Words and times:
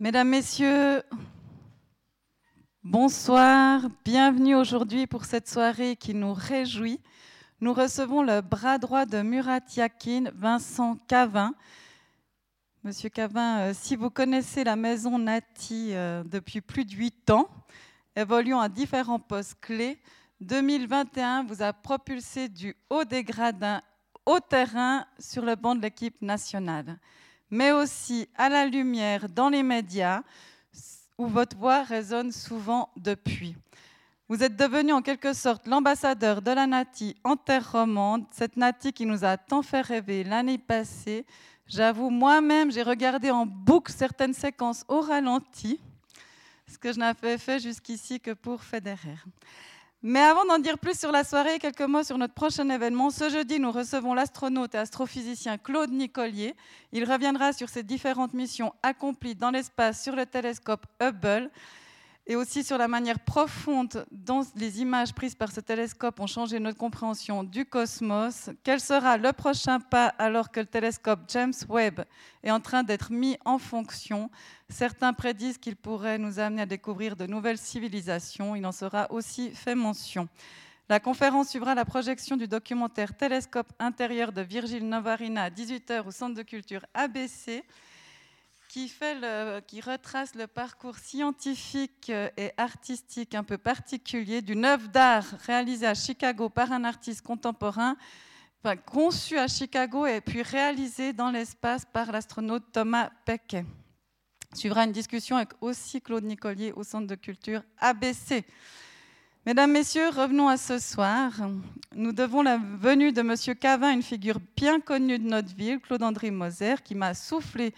Mesdames, 0.00 0.28
Messieurs, 0.28 1.04
bonsoir, 2.82 3.82
bienvenue 4.04 4.56
aujourd'hui 4.56 5.06
pour 5.06 5.24
cette 5.24 5.48
soirée 5.48 5.94
qui 5.94 6.14
nous 6.14 6.32
réjouit. 6.32 7.00
Nous 7.60 7.72
recevons 7.72 8.20
le 8.24 8.40
bras 8.40 8.78
droit 8.78 9.06
de 9.06 9.22
Murat 9.22 9.60
Yakin, 9.76 10.32
Vincent 10.34 10.98
Cavin. 11.06 11.54
Monsieur 12.82 13.08
Cavin, 13.08 13.58
euh, 13.60 13.72
si 13.72 13.94
vous 13.94 14.10
connaissez 14.10 14.64
la 14.64 14.74
maison 14.74 15.16
Nati 15.16 15.90
euh, 15.94 16.24
depuis 16.24 16.60
plus 16.60 16.84
de 16.84 16.92
huit 16.92 17.30
ans, 17.30 17.48
évoluant 18.16 18.60
à 18.60 18.68
différents 18.68 19.20
postes 19.20 19.60
clés, 19.60 20.00
2021 20.40 21.44
vous 21.44 21.62
a 21.62 21.72
propulsé 21.72 22.48
du 22.48 22.76
haut 22.90 23.04
des 23.04 23.22
gradins 23.22 23.80
au 24.26 24.40
terrain 24.40 25.06
sur 25.20 25.44
le 25.44 25.54
banc 25.54 25.76
de 25.76 25.82
l'équipe 25.82 26.20
nationale 26.20 26.98
mais 27.50 27.72
aussi 27.72 28.28
à 28.36 28.48
la 28.48 28.66
lumière 28.66 29.28
dans 29.28 29.48
les 29.48 29.62
médias, 29.62 30.22
où 31.18 31.26
votre 31.26 31.56
voix 31.56 31.82
résonne 31.82 32.32
souvent 32.32 32.90
depuis. 32.96 33.56
Vous 34.28 34.42
êtes 34.42 34.56
devenu 34.56 34.92
en 34.92 35.02
quelque 35.02 35.32
sorte 35.34 35.66
l'ambassadeur 35.66 36.40
de 36.40 36.50
la 36.50 36.66
Nati 36.66 37.14
en 37.24 37.36
terre 37.36 37.72
romande, 37.72 38.24
cette 38.30 38.56
Nati 38.56 38.92
qui 38.92 39.04
nous 39.04 39.24
a 39.24 39.36
tant 39.36 39.62
fait 39.62 39.82
rêver 39.82 40.24
l'année 40.24 40.58
passée. 40.58 41.26
J'avoue, 41.66 42.10
moi-même, 42.10 42.72
j'ai 42.72 42.82
regardé 42.82 43.30
en 43.30 43.44
boucle 43.44 43.92
certaines 43.92 44.34
séquences 44.34 44.84
au 44.88 45.00
ralenti, 45.00 45.78
ce 46.66 46.78
que 46.78 46.92
je 46.92 46.98
n'avais 46.98 47.38
fait 47.38 47.60
jusqu'ici 47.60 48.18
que 48.18 48.32
pour 48.32 48.62
Federer. 48.62 49.18
Mais 50.06 50.20
avant 50.20 50.44
d'en 50.44 50.58
dire 50.58 50.76
plus 50.76 50.98
sur 51.00 51.10
la 51.12 51.24
soirée, 51.24 51.58
quelques 51.58 51.80
mots 51.80 52.02
sur 52.02 52.18
notre 52.18 52.34
prochain 52.34 52.68
événement. 52.68 53.08
Ce 53.08 53.30
jeudi, 53.30 53.58
nous 53.58 53.72
recevons 53.72 54.12
l'astronaute 54.12 54.74
et 54.74 54.78
astrophysicien 54.78 55.56
Claude 55.56 55.90
Nicolier. 55.92 56.54
Il 56.92 57.10
reviendra 57.10 57.54
sur 57.54 57.70
ses 57.70 57.82
différentes 57.82 58.34
missions 58.34 58.74
accomplies 58.82 59.34
dans 59.34 59.50
l'espace 59.50 60.02
sur 60.02 60.14
le 60.14 60.26
télescope 60.26 60.84
Hubble 61.00 61.50
et 62.26 62.36
aussi 62.36 62.64
sur 62.64 62.78
la 62.78 62.88
manière 62.88 63.18
profonde 63.20 64.06
dont 64.10 64.42
les 64.56 64.80
images 64.80 65.12
prises 65.12 65.34
par 65.34 65.52
ce 65.52 65.60
télescope 65.60 66.18
ont 66.20 66.26
changé 66.26 66.58
notre 66.58 66.78
compréhension 66.78 67.44
du 67.44 67.66
cosmos. 67.66 68.50
Quel 68.62 68.80
sera 68.80 69.18
le 69.18 69.32
prochain 69.32 69.78
pas 69.78 70.06
alors 70.06 70.50
que 70.50 70.60
le 70.60 70.66
télescope 70.66 71.20
James 71.28 71.52
Webb 71.68 72.04
est 72.42 72.50
en 72.50 72.60
train 72.60 72.82
d'être 72.82 73.12
mis 73.12 73.36
en 73.44 73.58
fonction? 73.58 74.30
Certains 74.70 75.12
prédisent 75.12 75.58
qu'il 75.58 75.76
pourrait 75.76 76.18
nous 76.18 76.38
amener 76.38 76.62
à 76.62 76.66
découvrir 76.66 77.14
de 77.14 77.26
nouvelles 77.26 77.58
civilisations. 77.58 78.56
Il 78.56 78.64
en 78.64 78.72
sera 78.72 79.10
aussi 79.10 79.50
fait 79.50 79.74
mention. 79.74 80.28
La 80.88 81.00
conférence 81.00 81.48
suivra 81.48 81.74
la 81.74 81.84
projection 81.84 82.36
du 82.36 82.46
documentaire 82.46 83.16
Télescope 83.16 83.72
intérieur 83.78 84.32
de 84.32 84.42
Virgile 84.42 84.86
Novarina 84.86 85.44
à 85.44 85.50
18h 85.50 86.06
au 86.06 86.10
Centre 86.10 86.34
de 86.34 86.42
culture 86.42 86.84
ABC 86.94 87.64
qui, 89.66 89.80
retrace 89.80 90.34
le 90.34 90.48
parcours 90.48 90.98
scientifique 90.98 92.10
et 92.10 92.50
artistique 92.56 93.36
un 93.36 93.44
peu 93.44 93.56
particulier 93.56 94.42
d'une 94.42 94.64
œuvre 94.64 94.88
d'art 94.88 95.24
réalisée 95.46 95.86
à 95.86 95.94
Chicago 95.94 96.48
par 96.48 96.72
un 96.72 96.82
artiste 96.82 97.22
contemporain, 97.22 97.96
enfin, 98.58 98.76
conçue 98.76 99.38
à 99.38 99.46
Chicago 99.46 100.06
et 100.06 100.20
puis 100.20 100.42
réalisée 100.42 101.12
dans 101.12 101.30
l'espace 101.30 101.84
par 101.84 102.10
l'astronaute 102.10 102.64
Thomas 102.72 103.10
Pequet. 103.24 103.64
Suivra 104.54 104.84
une 104.84 104.92
discussion 104.92 105.36
avec 105.36 105.50
aussi 105.60 106.00
Claude 106.00 106.24
Nicolier 106.24 106.72
au 106.72 106.82
Centre 106.82 107.06
de 107.06 107.14
culture 107.14 107.62
ABC. 107.78 108.44
Mesdames, 109.46 109.70
Messieurs, 109.70 110.08
revenons 110.08 110.48
à 110.48 110.56
ce 110.56 110.80
soir. 110.80 111.32
Nous 111.94 112.12
devons 112.12 112.42
la 112.42 112.56
venue 112.56 113.12
de 113.12 113.20
M. 113.20 113.56
Cavin, 113.56 113.92
une 113.92 114.02
figure 114.02 114.40
bien 114.56 114.80
connue 114.80 115.18
de 115.20 115.28
notre 115.28 115.54
ville, 115.54 115.78
Claude-André 115.78 116.32
Moser, 116.32 116.76
qui 116.82 116.96
m'a 116.96 117.14
soufflé 117.14 117.72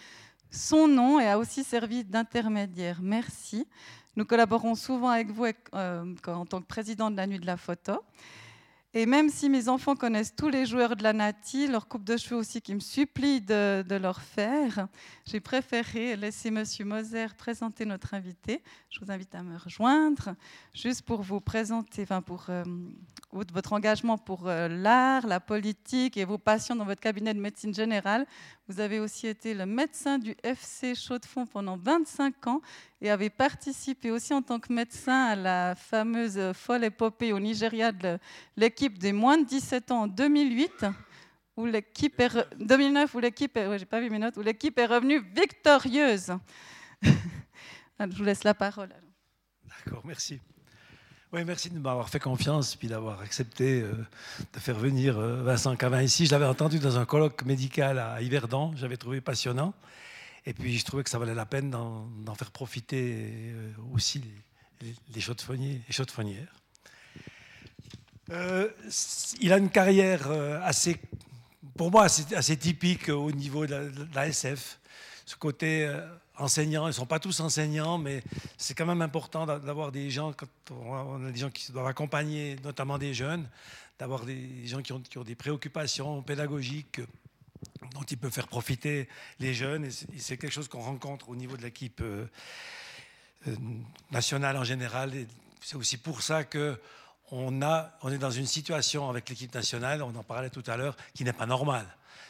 son 0.50 0.88
nom 0.88 1.20
et 1.20 1.28
a 1.28 1.38
aussi 1.38 1.64
servi 1.64 2.04
d'intermédiaire. 2.04 2.98
Merci. 3.02 3.66
Nous 4.16 4.24
collaborons 4.24 4.74
souvent 4.74 5.10
avec 5.10 5.30
vous 5.30 5.46
euh, 5.74 6.14
en 6.26 6.46
tant 6.46 6.60
que 6.60 6.66
président 6.66 7.10
de 7.10 7.16
la 7.16 7.26
Nuit 7.26 7.38
de 7.38 7.46
la 7.46 7.56
Photo. 7.56 8.00
Et 8.94 9.04
même 9.04 9.28
si 9.28 9.50
mes 9.50 9.68
enfants 9.68 9.94
connaissent 9.94 10.34
tous 10.34 10.48
les 10.48 10.64
joueurs 10.64 10.96
de 10.96 11.02
la 11.02 11.12
Nati, 11.12 11.66
leur 11.66 11.86
coupe 11.86 12.04
de 12.04 12.16
cheveux 12.16 12.36
aussi 12.36 12.62
qui 12.62 12.74
me 12.74 12.80
supplie 12.80 13.42
de, 13.42 13.84
leur 13.96 14.22
faire, 14.22 14.88
j'ai 15.26 15.40
préféré 15.40 16.16
laisser 16.16 16.50
Monsieur 16.50 16.84
Moser 16.84 17.26
présenter 17.36 17.84
notre 17.84 18.14
invité. 18.14 18.62
Je 18.88 19.00
vous 19.00 19.10
invite 19.10 19.34
à 19.34 19.42
me 19.42 19.58
rejoindre, 19.58 20.34
juste 20.72 21.02
pour 21.02 21.22
vous 21.22 21.40
présenter, 21.40 22.02
enfin 22.02 22.22
pour 22.22 22.46
euh, 22.48 22.64
votre 23.32 23.74
engagement 23.74 24.16
pour 24.16 24.48
euh, 24.48 24.68
l'art, 24.68 25.26
la 25.26 25.40
politique 25.40 26.16
et 26.16 26.24
vos 26.24 26.38
passions 26.38 26.74
dans 26.74 26.84
votre 26.84 27.00
cabinet 27.00 27.34
de 27.34 27.40
médecine 27.40 27.74
générale. 27.74 28.26
Vous 28.68 28.80
avez 28.80 28.98
aussi 28.98 29.26
été 29.26 29.52
le 29.52 29.66
médecin 29.66 30.18
du 30.18 30.34
FC 30.42 30.94
Chaux-de-Fonds 30.94 31.46
pendant 31.46 31.76
25 31.76 32.46
ans 32.46 32.60
et 33.00 33.10
avez 33.10 33.30
participé 33.30 34.10
aussi 34.10 34.32
en 34.32 34.42
tant 34.42 34.58
que 34.58 34.72
médecin 34.72 35.26
à 35.26 35.36
la 35.36 35.74
fameuse 35.74 36.52
folle 36.54 36.84
épopée 36.84 37.32
au 37.32 37.40
Nigeria 37.40 37.92
de 37.92 38.18
l'équipe 38.56 38.98
des 38.98 39.12
moins 39.12 39.38
de 39.38 39.44
17 39.44 39.90
ans 39.90 40.02
en 40.02 40.06
2008 40.06 40.86
où 41.56 41.66
l'équipe 41.66 42.18
est 42.20 42.30
2009 42.58 43.14
où 43.14 43.18
l'équipe 43.18 43.56
est... 43.56 43.78
j'ai 43.78 43.84
pas 43.84 44.00
vu 44.00 44.10
mes 44.10 44.18
notes 44.18 44.36
où 44.36 44.42
l'équipe 44.42 44.78
est 44.78 44.86
revenue 44.86 45.20
victorieuse. 45.34 46.32
Je 47.02 48.16
vous 48.16 48.24
laisse 48.24 48.44
la 48.44 48.54
parole. 48.54 48.90
D'accord, 49.64 50.02
merci. 50.04 50.40
Oui, 51.32 51.44
merci 51.44 51.70
de 51.70 51.78
m'avoir 51.78 52.08
fait 52.08 52.20
confiance 52.20 52.76
puis 52.76 52.88
d'avoir 52.88 53.20
accepté 53.20 53.82
euh, 53.82 53.92
de 54.52 54.58
faire 54.58 54.78
venir 54.78 55.18
euh, 55.18 55.42
Vincent 55.42 55.74
Cavin 55.76 56.02
ici. 56.02 56.26
Je 56.26 56.30
l'avais 56.30 56.46
entendu 56.46 56.78
dans 56.78 56.98
un 56.98 57.04
colloque 57.04 57.44
médical 57.44 57.98
à 57.98 58.22
Yverdon, 58.22 58.72
j'avais 58.76 58.96
trouvé 58.96 59.20
passionnant. 59.20 59.74
Et 60.46 60.54
puis 60.54 60.78
je 60.78 60.84
trouvais 60.84 61.02
que 61.02 61.10
ça 61.10 61.18
valait 61.18 61.34
la 61.34 61.46
peine 61.46 61.70
d'en 61.70 62.34
faire 62.34 62.50
profiter 62.50 63.16
euh, 63.52 63.72
aussi 63.92 64.22
les, 64.80 64.94
les, 65.14 65.20
chaudes-fonnières. 65.20 66.52
il 69.40 69.52
a 69.52 69.58
une 69.58 69.70
carrière 69.70 70.30
assez, 70.62 71.00
pour 71.76 71.90
moi, 71.90 72.04
assez, 72.04 72.56
typique 72.56 73.08
au 73.08 73.32
niveau 73.32 73.66
de 73.66 73.92
la, 74.14 74.28
SF. 74.28 74.78
Ce 75.24 75.34
côté 75.34 75.90
enseignants. 76.38 76.84
Ils 76.84 76.88
ne 76.88 76.92
sont 76.92 77.06
pas 77.06 77.18
tous 77.18 77.40
enseignants, 77.40 77.98
mais 77.98 78.22
c'est 78.56 78.74
quand 78.74 78.86
même 78.86 79.02
important 79.02 79.46
d'avoir 79.46 79.92
des 79.92 80.10
gens, 80.10 80.32
quand 80.32 80.48
on 80.70 81.24
a 81.26 81.30
des 81.30 81.40
gens 81.40 81.50
qui 81.50 81.72
doivent 81.72 81.86
accompagner, 81.86 82.56
notamment 82.64 82.98
des 82.98 83.14
jeunes, 83.14 83.48
d'avoir 83.98 84.24
des 84.24 84.66
gens 84.66 84.82
qui 84.82 84.92
ont, 84.92 85.24
des 85.24 85.34
préoccupations 85.34 86.22
pédagogiques 86.22 87.00
dont 87.96 88.04
ils 88.04 88.18
peuvent 88.18 88.32
faire 88.32 88.48
profiter 88.48 89.08
les 89.40 89.54
jeunes. 89.54 89.86
Et 89.86 90.18
c'est 90.18 90.36
quelque 90.36 90.52
chose 90.52 90.68
qu'on 90.68 90.80
rencontre 90.80 91.28
au 91.28 91.36
niveau 91.36 91.56
de 91.56 91.62
l'équipe 91.62 92.00
euh, 92.00 92.26
euh, 93.48 93.56
nationale 94.10 94.56
en 94.56 94.64
général. 94.64 95.12
C'est 95.60 95.76
aussi 95.76 95.96
pour 95.96 96.22
ça 96.22 96.44
que 96.44 96.78
on, 97.32 97.60
a, 97.62 97.92
on 98.02 98.12
est 98.12 98.18
dans 98.18 98.30
une 98.30 98.46
situation 98.46 99.10
avec 99.10 99.28
l'équipe 99.28 99.52
nationale, 99.52 100.02
on 100.02 100.14
en 100.14 100.22
parlait 100.22 100.50
tout 100.50 100.62
à 100.66 100.76
l'heure, 100.76 100.96
qui 101.14 101.24
n'est 101.24 101.32
pas 101.32 101.46
normale 101.46 101.86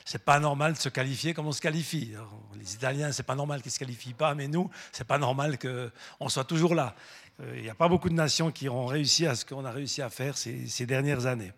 c'est 0.07 0.25
pas 0.25 0.39
normal 0.39 0.75
de 0.75 0.79
se 0.79 0.89
qualifier 0.89 1.35
comme 1.35 1.49
on 1.49 1.53
se 1.53 1.61
qualifie. 1.61 2.13
les 2.55 2.75
Italiens, 2.75 3.11
c'est 3.11 3.25
pas 3.25 3.35
normal 3.35 3.61
qu'ils 3.61 3.73
se 3.73 3.79
qualifient 3.79 4.15
pas, 4.15 4.37
mais 4.37 4.47
nous, 4.47 4.71
c'est 4.93 5.07
pas 5.07 5.19
normal 5.19 5.59
qu'on 5.59 6.29
soit 6.29 6.45
toujours 6.45 6.77
là. 6.77 6.95
Euh, 7.43 7.55
il 7.57 7.63
n'y 7.63 7.69
a 7.69 7.75
pas 7.75 7.89
beaucoup 7.89 8.09
de 8.09 8.15
nations 8.15 8.53
qui 8.53 8.69
ont 8.69 8.87
réussi 8.87 9.27
à 9.27 9.35
ce 9.35 9.45
qu'on 9.45 9.65
a 9.65 9.73
réussi 9.73 10.03
à 10.03 10.09
faire 10.09 10.39
ces, 10.39 10.87
dernières 10.87 11.27
années. 11.27 11.53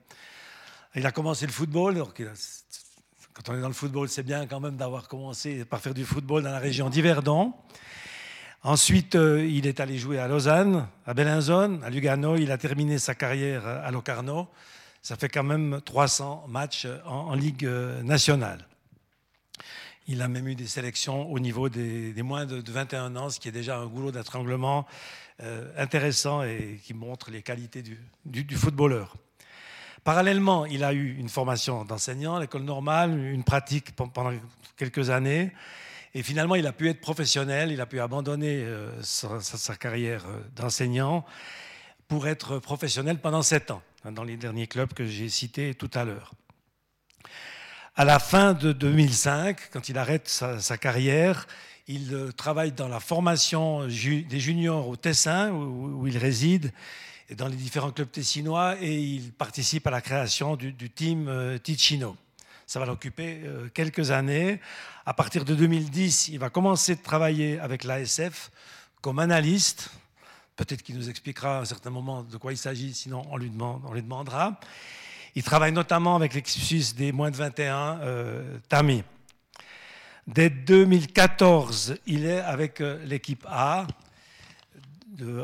Il 0.95 1.05
a 1.07 1.13
commencé 1.13 1.47
le 1.47 1.53
football. 1.53 2.03
Quand 3.39 3.53
on 3.53 3.57
est 3.57 3.61
dans 3.63 3.69
le 3.69 3.75
football, 3.75 4.09
c'est 4.11 4.25
bien 4.25 4.47
quand 4.47 4.61
même 4.61 4.77
d'avoir 4.77 5.09
commencé 5.09 5.65
par 5.65 5.81
faire 5.81 5.95
du 5.95 6.05
football 6.05 6.43
dans 6.43 6.51
la 6.51 6.59
région 6.59 6.91
d'Yverdon. 6.91 7.55
Ensuite, 8.63 9.15
euh, 9.15 9.47
il 9.47 9.67
est 9.67 9.79
allé 9.79 9.97
jouer 9.97 10.19
à 10.19 10.27
Lausanne, 10.27 10.89
à 11.07 11.15
Bellinzone, 11.15 11.81
à 11.85 11.91
Lugano. 11.91 12.37
Il 12.37 12.51
a 12.51 12.59
terminé 12.59 12.99
sa 12.99 13.15
carrière 13.15 13.67
à 13.67 13.91
Locarno 13.91 14.49
ça 15.03 15.17
fait 15.17 15.29
quand 15.29 15.45
même 15.45 15.81
300 15.85 16.47
matchs 16.49 16.87
en, 17.07 17.35
Ligue 17.35 17.65
euh, 17.65 18.03
nationale. 18.03 18.67
Il 20.07 20.23
a 20.23 20.29
même 20.29 20.49
eu 20.49 20.55
des 20.55 20.67
sélections 20.67 21.31
au 21.31 21.39
niveau 21.39 21.69
des, 21.69 22.15
moins 22.23 22.47
de, 22.47 22.63
21 22.71 23.17
ans, 23.17 23.31
ce 23.31 23.41
qui 23.41 23.49
est 23.49 23.53
déjà 23.53 23.79
un 23.79 23.87
goulot 23.87 24.11
d'étranglement 24.11 24.87
euh, 25.43 25.71
intéressant 25.77 26.43
et 26.43 26.81
qui 26.83 26.95
montre 26.95 27.31
les 27.31 27.43
qualités 27.43 27.83
du, 27.83 28.57
footballeur. 28.57 29.17
Parallèlement, 30.09 30.65
il 30.65 30.85
a 30.85 30.95
eu 30.95 31.17
une 31.19 31.29
formation 31.29 31.85
d'enseignant 31.85 32.39
l'école 32.39 32.63
normale, 32.63 33.11
une 33.11 33.45
pratique 33.45 33.95
pendant 33.95 34.33
quelques 34.79 35.11
années. 35.11 35.53
Et 36.15 36.23
finalement, 36.23 36.55
il 36.55 36.67
a 36.67 36.73
pu 36.73 36.89
être 36.89 37.03
professionnel, 37.03 37.73
il 37.73 37.81
a 37.83 37.85
pu 37.85 38.01
abandonner 38.01 38.63
euh, 38.65 38.91
sa, 39.03 39.77
carrière 39.77 40.25
d'enseignant 40.57 41.27
pour 42.09 42.27
être 42.27 42.59
professionnel 42.59 43.19
pendant 43.19 43.43
sept 43.43 43.71
ans. 43.71 43.83
Hein, 44.03 44.13
dans 44.13 44.25
les 44.25 44.39
derniers 44.39 44.67
clubs 44.67 44.95
que 44.95 45.05
j'ai 45.05 45.29
cités 45.29 45.75
tout 45.75 45.91
à 45.93 46.07
l'heure. 46.07 46.33
À 47.95 48.07
la 48.07 48.19
fin 48.19 48.55
de 48.55 48.73
2005, 48.73 49.69
quand 49.71 49.91
il 49.91 49.99
arrête 49.99 50.27
sa, 50.27 50.79
carrière, 50.79 51.47
il 51.87 52.15
euh, 52.15 52.33
travaille 52.33 52.73
dans 52.73 52.89
la 52.89 53.01
formation 53.01 53.87
des 53.87 54.41
juniors 54.41 54.89
au 54.89 54.97
Tessin, 54.97 55.51
où, 55.51 56.07
il 56.07 56.17
réside, 56.17 56.73
dans 57.37 57.49
les 57.49 57.57
différents 57.57 57.91
clubs 57.91 58.11
tessinois, 58.11 58.77
et 58.81 58.99
il 58.99 59.33
participe 59.33 59.87
à 59.87 59.91
la 59.91 60.01
création 60.01 60.57
du, 60.57 60.75
team 60.91 61.29
euh, 61.29 61.59
Ticino. 61.59 62.17
Ça 62.67 62.79
va 62.79 62.87
l'occuper 62.87 63.41
quelques 63.73 64.11
années. 64.11 64.61
À 65.07 65.15
partir 65.15 65.47
de 65.47 65.55
2010, 65.55 66.29
il 66.29 66.39
va 66.39 66.51
commencer 66.51 66.97
de 66.97 67.01
travailler 67.01 67.59
avec 67.59 67.83
l'ASF 67.83 68.51
comme 69.01 69.19
analyste. 69.19 69.91
Peut-être 70.57 70.83
qu'il 70.83 70.97
nous 70.97 71.09
expliquera 71.09 71.59
à 71.59 71.61
un 71.61 71.65
certain 71.65 71.89
moment 71.89 72.25
de 72.25 72.37
quoi 72.37 72.53
il 72.53 72.59
s'agit, 72.59 72.93
sinon 72.93 73.23
on 73.31 73.37
lui, 73.37 73.49
demande, 73.49 73.81
on 73.87 73.95
lui 73.95 74.03
demandera. 74.03 74.61
Il 75.35 75.43
travaille 75.45 75.73
notamment 75.73 76.17
avec 76.17 76.35
l'équipe 76.35 76.61
suisse 76.61 76.97
des 76.97 77.13
moins 77.13 77.31
de 77.31 77.37
21, 77.37 78.01
euh, 78.01 78.59
Tami. 78.69 79.05
Dès 80.27 80.51
2014, 80.51 81.97
il 82.07 82.27
est 82.27 82.41
avec 82.41 82.81
euh, 82.81 82.99
l'équipe 83.07 83.47
A. 83.49 83.87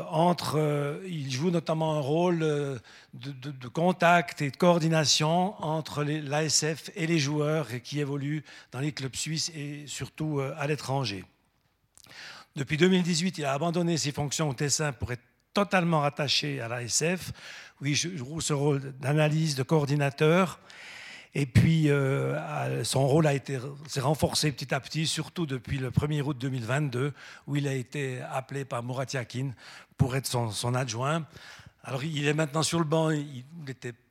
entre, 0.09 0.57
euh, 0.57 0.99
il 1.07 1.31
joue 1.31 1.51
notamment 1.51 1.95
un 1.95 1.99
rôle 1.99 2.39
de, 2.39 2.79
de, 3.13 3.67
contact 3.67 4.41
et 4.41 4.51
de 4.51 4.57
coordination 4.57 5.61
entre 5.63 6.03
l'ASF 6.03 6.91
et 6.95 7.07
les 7.07 7.19
joueurs 7.19 7.67
qui 7.83 7.99
évoluent 7.99 8.43
dans 8.71 8.79
les 8.79 8.91
clubs 8.91 9.15
suisses 9.15 9.51
et 9.55 9.85
surtout 9.87 10.39
à 10.39 10.67
l'étranger. 10.67 11.23
Depuis 12.55 12.77
2018, 12.77 13.37
il 13.39 13.45
a 13.45 13.53
abandonné 13.53 13.97
ses 13.97 14.13
fonctions 14.13 14.49
au 14.49 14.53
Tessin 14.53 14.93
pour 14.93 15.11
être 15.11 15.23
totalement 15.53 16.01
rattaché 16.01 16.61
à 16.61 16.67
l'ASF. 16.67 17.31
Oui, 17.81 17.95
je 17.95 18.15
joue 18.15 18.39
ce 18.39 18.53
rôle 18.53 18.93
d'analyse, 18.99 19.55
de 19.55 19.63
coordinateur. 19.63 20.59
Et 21.37 21.45
puis, 21.45 21.89
euh, 21.89 22.83
son 22.85 23.05
rôle 23.05 23.27
a 23.27 23.33
été 23.33 23.59
s'est 23.87 23.99
renforcé 23.99 24.53
petit 24.53 24.73
à 24.73 24.79
petit, 24.79 25.05
surtout 25.05 25.45
depuis 25.45 25.77
le 25.77 25.91
1er 25.91 26.21
août 26.21 26.37
2022, 26.39 27.13
où 27.47 27.55
il 27.57 27.67
a 27.67 27.73
été 27.73 28.21
appelé 28.31 28.63
par 28.63 28.81
Murat 28.83 29.05
Yakin 29.11 29.51
pour 29.97 30.15
être 30.15 30.27
son, 30.27 30.51
son 30.51 30.73
adjoint. 30.73 31.25
Alors, 31.83 32.05
il 32.05 32.25
est 32.25 32.33
maintenant 32.33 32.63
sur 32.63 32.79
le 32.79 32.85
banc. 32.85 33.09
Il 33.11 33.43
était 33.67 33.91
pas 33.91 34.04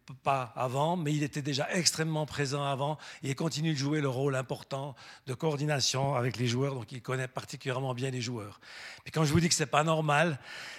avant, 0.57 0.97
mais 0.97 1.13
il 1.13 1.23
était 1.23 1.43
déjà 1.43 1.69
extrêmement 1.73 2.27
présent 2.27 2.65
avant 2.65 2.99
et 3.23 3.31
il 3.31 3.35
continue 3.35 3.73
de 3.73 3.79
jouer 3.79 4.01
le 4.01 4.09
rôle 4.09 4.37
important 4.37 4.95
de 5.27 5.35
coordination 5.35 6.15
avec 6.15 6.37
les 6.37 6.47
joueurs, 6.47 6.75
donc 6.75 6.93
il 6.93 7.01
connaît 7.01 7.29
particulièrement 7.29 7.95
bien 7.95 8.11
les 8.11 8.21
joueurs. 8.21 8.61
Et 9.07 9.11
quand 9.11 9.25
je 9.25 9.33
vous 9.33 9.41
dis 9.41 9.49
que 9.49 9.55
c'est 9.55 9.67
pas 9.67 9.85
normal, 9.85 10.39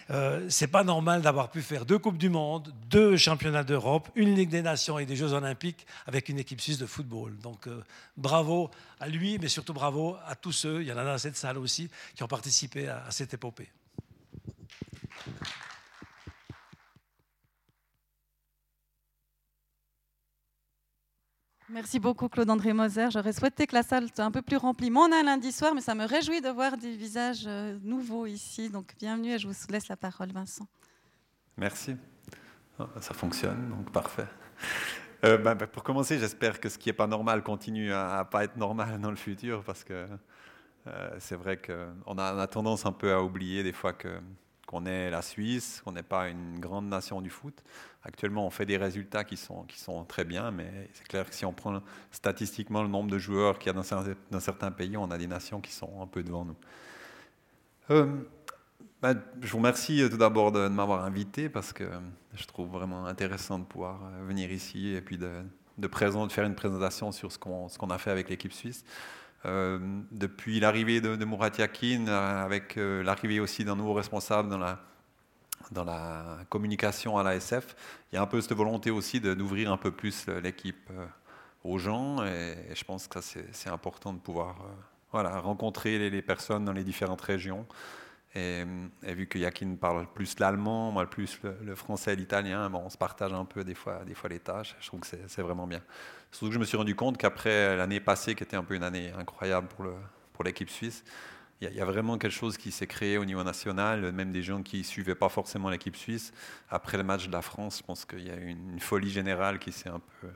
euh, 0.10 0.46
c'est 0.50 0.68
pas 0.68 0.84
normal 0.84 1.22
d'avoir 1.22 1.50
pu 1.50 1.62
faire 1.62 1.86
deux 1.86 1.98
coupes 1.98 2.18
du 2.18 2.30
monde, 2.30 2.74
deux 2.88 3.18
championnats 3.18 3.64
d'Europe, 3.64 4.10
une 4.16 4.36
Ligue 4.36 4.50
des 4.50 4.62
Nations 4.62 5.00
et 5.00 5.06
des 5.06 5.16
Jeux 5.16 5.34
Olympiques 5.34 5.86
avec 6.06 6.30
une 6.30 6.40
équipe 6.40 6.62
suisse 6.62 6.78
de 6.78 6.86
football. 6.86 7.38
Donc 7.40 7.68
euh, 7.68 7.84
bravo 8.18 8.70
à 9.00 9.08
lui, 9.08 9.40
mais 9.40 9.48
surtout 9.48 9.74
bravo 9.74 10.18
à 10.28 10.36
tous 10.36 10.52
ceux, 10.52 10.82
il 10.82 10.88
y 10.88 10.92
en 10.92 10.98
a 10.98 11.04
dans 11.04 11.18
cette 11.18 11.38
salle 11.38 11.58
aussi, 11.58 11.90
qui 12.16 12.24
ont 12.24 12.28
participé 12.28 12.88
à 12.88 13.10
cette 13.10 13.34
épopée. 13.34 13.70
Merci 21.70 22.00
beaucoup 22.00 22.30
Claude-André 22.30 22.74
Moser. 22.74 23.10
J'aurais 23.10 23.34
souhaité 23.34 23.66
que 23.66 23.74
la 23.74 23.82
salle 23.82 24.08
soit 24.14 24.24
un 24.24 24.30
peu 24.30 24.44
plus 24.44 24.58
remplie. 24.58 24.92
Mon 24.92 25.12
un 25.12 25.24
lundi 25.24 25.52
soir, 25.52 25.74
mais 25.74 25.82
ça 25.82 25.96
me 25.96 26.06
réjouit 26.06 26.40
de 26.40 26.50
voir 26.50 26.78
des 26.78 26.96
visages 26.96 27.46
euh, 27.48 27.80
nouveaux 27.82 28.28
ici. 28.28 28.70
Donc 28.70 28.94
bienvenue 29.00 29.34
et 29.34 29.40
je 29.40 29.48
vous 29.48 29.54
laisse 29.70 29.88
la 29.88 29.96
parole, 29.96 30.32
Vincent. 30.32 30.68
Merci. 31.58 31.96
Oh, 32.78 32.84
ça 33.02 33.16
fonctionne, 33.16 33.70
donc 33.70 33.92
parfait. 33.92 34.28
Euh, 35.24 35.40
bah, 35.40 35.56
bah, 35.56 35.66
pour 35.66 35.82
commencer, 35.82 36.20
j'espère 36.20 36.60
que 36.60 36.70
ce 36.70 36.78
qui 36.78 36.90
n'est 36.90 36.94
pas 36.94 37.08
normal 37.08 37.42
continue 37.42 37.92
à, 37.92 38.20
ne 38.20 38.30
pas 38.30 38.44
être 38.44 38.58
normal 38.58 39.02
dans 39.02 39.10
le 39.10 39.16
futur, 39.16 39.64
parce 39.64 39.84
que 39.84 40.08
euh, 40.86 41.10
c'est 41.18 41.36
vrai 41.36 41.58
qu'on 41.58 42.18
a, 42.20 42.36
on 42.36 42.40
a 42.40 42.48
tendance 42.48 42.86
un 42.86 42.92
peu 42.92 43.12
à 43.12 43.24
oublier 43.24 43.64
des 43.64 43.74
fois 43.74 43.94
que 43.94 44.20
qu'on 44.76 44.86
est 44.86 45.10
la 45.10 45.22
Suisse, 45.22 45.82
qu'on 45.86 45.94
n'est 45.94 46.04
pas 46.04 46.28
une 46.28 46.60
grande 46.60 46.90
nation 46.90 47.22
du 47.22 47.30
foot. 47.30 47.64
Actuellement, 48.04 48.46
on 48.46 48.50
fait 48.50 48.66
des 48.66 48.76
résultats 48.76 49.24
qui 49.24 49.38
sont, 49.38 49.64
qui 49.64 49.80
sont 49.80 50.04
très 50.04 50.26
bien, 50.26 50.52
mais 50.52 50.90
c'est 50.92 51.08
clair 51.08 51.30
que 51.30 51.34
si 51.34 51.46
on 51.46 51.54
prend 51.54 51.82
statistiquement 52.12 52.84
le 52.84 52.90
nombre 52.90 53.10
de 53.10 53.18
joueurs 53.18 53.58
qu'il 53.58 53.68
y 53.68 53.70
a 53.70 53.82
dans, 54.32 54.40
certains 54.42 54.72
pays, 54.72 54.98
on 54.98 55.10
a 55.12 55.18
des 55.18 55.28
nations 55.28 55.62
qui 55.62 55.72
sont 55.72 56.02
un 56.02 56.08
peu 56.08 56.24
devant 56.24 56.44
nous. 56.44 56.58
Euh, 57.90 58.06
ben, 59.02 59.22
je 59.42 59.50
vous 59.50 59.60
remercie 59.60 60.06
tout 60.10 60.18
d'abord 60.18 60.52
de, 60.52 60.68
m'avoir 60.68 61.06
invité 61.06 61.48
parce 61.48 61.72
que 61.72 61.90
je 62.34 62.46
trouve 62.46 62.68
vraiment 62.70 63.06
intéressant 63.06 63.60
de 63.60 63.64
pouvoir 63.64 64.02
euh, 64.04 64.26
venir 64.26 64.52
ici 64.52 64.90
et 64.90 65.00
puis 65.00 65.18
de, 65.18 65.42
de, 65.78 65.88
de 65.88 66.32
faire 66.32 66.46
une 66.46 66.56
présentation 66.56 67.14
sur 67.14 67.32
ce 67.32 67.38
qu'on 67.38 67.90
a 67.90 67.98
fait 67.98 68.12
avec 68.12 68.28
l'équipe 68.28 68.52
suisse. 68.52 68.84
Euh, 69.46 69.80
depuis 70.12 70.60
l'arrivée 70.60 71.00
de, 71.00 71.16
de 71.16 71.26
Murat 71.26 71.52
Yakin, 71.58 72.08
avec 72.08 72.76
l'arrivée 72.76 73.40
aussi 73.40 73.64
d'un 73.64 73.76
nouveau 73.76 73.94
responsable 73.94 74.50
dans 74.50 74.58
la 74.58 74.80
dans 75.72 75.84
la 75.84 76.40
communication 76.50 77.18
à 77.18 77.24
l'ASF, 77.24 77.76
il 78.12 78.16
y 78.16 78.18
a 78.18 78.22
un 78.22 78.28
peu 78.28 78.42
cette 78.42 78.54
volonté 78.54 78.92
aussi 78.92 79.20
d'ouvrir 79.20 79.72
un 79.72 79.78
peu 79.78 79.92
plus 79.92 80.28
l'équipe 80.28 80.90
euh, 80.92 81.06
aux 81.64 81.78
gens. 81.78 82.24
Et, 82.26 82.56
je 82.74 82.84
pense 82.84 83.08
que 83.08 83.20
c'est 83.22 83.70
important 83.70 84.14
de 84.14 84.20
pouvoir 84.20 84.56
euh, 84.62 84.74
voilà, 85.12 85.40
rencontrer 85.40 86.10
les, 86.10 86.22
personnes 86.22 86.66
dans 86.66 86.74
les 86.74 86.84
différentes 86.84 87.22
régions. 87.22 87.66
Et, 88.36 88.66
vu 89.14 89.28
que 89.28 89.38
Yakin 89.38 89.76
parle 89.76 90.08
plus 90.14 90.38
l'allemand, 90.40 90.92
moi 90.92 91.10
plus 91.10 91.40
le, 91.62 91.74
français 91.74 92.14
et 92.14 92.16
l'italien, 92.16 92.70
bon, 92.70 92.82
on 92.86 92.90
se 92.90 92.98
partage 92.98 93.32
un 93.32 93.46
peu 93.46 93.64
des 93.64 93.76
fois, 93.76 94.04
des 94.06 94.14
fois 94.14 94.30
les 94.30 94.40
tâches. 94.40 94.76
Je 94.82 94.88
trouve 94.88 95.00
que 95.00 95.08
c'est 95.08 95.42
vraiment 95.42 95.68
bien. 95.68 95.82
Surtout 96.32 96.48
que 96.48 96.54
je 96.54 96.60
me 96.60 96.66
suis 96.66 96.78
rendu 96.78 96.96
compte 96.96 97.18
qu'après 97.18 97.78
l'année 97.78 98.02
passée, 98.02 98.36
qui 98.36 98.44
était 98.44 98.58
un 98.58 98.64
peu 98.64 98.76
une 98.76 98.84
année 98.84 99.12
incroyable 99.18 99.70
pour 100.34 100.44
l'équipe 100.44 100.70
suisse, 100.70 101.04
il 101.62 101.74
y, 101.74 101.80
a 101.80 101.86
vraiment 101.86 102.18
quelque 102.18 102.34
chose 102.34 102.58
qui 102.58 102.70
s'est 102.70 102.86
créé 102.86 103.18
au 103.18 103.24
niveau 103.24 103.42
national, 103.42 104.12
même 104.12 104.34
des 104.34 104.44
gens 104.44 104.62
qui 104.62 104.80
ne 104.80 104.84
suivaient 104.84 105.16
pas 105.16 105.30
forcément 105.30 105.70
l'équipe 105.70 105.96
suisse. 105.96 106.34
Après 106.70 106.98
le 106.98 107.04
match 107.04 107.28
de 107.28 107.32
la 107.32 107.42
France, 107.42 107.78
je 107.78 107.84
pense 107.84 108.04
qu'il 108.04 108.28
y 108.28 108.30
a 108.30 108.36
eu 108.36 108.48
une 108.48 108.80
folie 108.82 109.10
générale 109.10 109.58
qui 109.58 109.72
s'est 109.72 109.88
un 109.88 110.02
peu. 110.20 110.28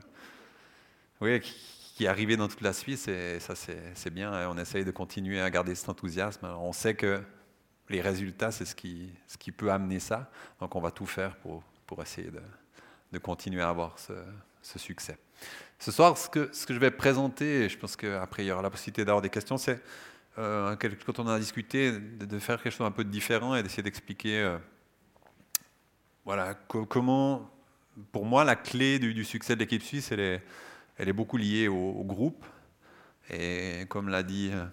Oui, 1.20 1.40
qui 1.40 2.04
est 2.04 2.08
arrivée 2.08 2.38
dans 2.38 2.48
toute 2.48 2.62
la 2.62 2.72
Suisse 2.72 3.06
et 3.06 3.38
ça, 3.40 3.54
c'est 3.54 4.10
bien. 4.10 4.48
On 4.48 4.56
essaye 4.56 4.86
de 4.86 4.90
continuer 4.90 5.42
à 5.42 5.50
garder 5.50 5.74
cet 5.74 5.90
enthousiasme. 5.90 6.46
Alors, 6.46 6.62
on 6.62 6.72
sait 6.72 6.94
que 6.94 7.22
les 7.90 8.00
résultats, 8.00 8.52
c'est 8.52 8.64
ce 8.64 8.74
qui, 8.74 9.52
peut 9.52 9.70
amener 9.70 9.98
ça. 9.98 10.30
Donc, 10.60 10.74
on 10.76 10.80
va 10.80 10.90
tout 10.90 11.06
faire 11.06 11.36
pour, 11.36 11.62
essayer 12.02 12.30
de, 13.12 13.18
continuer 13.18 13.62
à 13.62 13.68
avoir 13.68 13.98
ce, 13.98 14.78
succès. 14.78 15.18
Ce 15.78 15.90
soir, 15.90 16.16
ce 16.16 16.28
que, 16.28 16.50
je 16.52 16.78
vais 16.78 16.90
présenter, 16.90 17.64
et 17.64 17.68
je 17.68 17.76
pense 17.76 17.96
qu'après 17.96 18.44
il 18.44 18.48
y 18.48 18.52
aura 18.52 18.62
la 18.62 18.70
possibilité 18.70 19.04
d'avoir 19.04 19.22
des 19.22 19.30
questions, 19.30 19.58
c'est 19.58 19.82
euh, 20.38 20.76
quand 21.04 21.18
on 21.18 21.26
a 21.26 21.38
discuté, 21.38 21.92
de, 21.92 22.38
faire 22.38 22.62
quelque 22.62 22.72
chose 22.72 22.86
un 22.86 22.92
peu 22.92 23.04
différent 23.04 23.56
et 23.56 23.62
d'essayer 23.62 23.82
d'expliquer 23.82 24.40
euh, 24.40 24.58
voilà, 26.24 26.54
comment, 26.88 27.50
pour 28.12 28.24
moi, 28.24 28.44
la 28.44 28.54
clé 28.54 28.98
du, 28.98 29.24
succès 29.24 29.54
de 29.54 29.60
l'équipe 29.60 29.82
suisse, 29.82 30.12
elle 30.12 30.20
est, 30.20 30.42
elle 30.96 31.08
est 31.08 31.12
beaucoup 31.12 31.36
liée 31.36 31.66
au, 31.66 32.04
groupe. 32.04 32.44
Et 33.30 33.86
comme 33.88 34.08
l'a 34.08 34.22
dit 34.22 34.50
euh, 34.52 34.64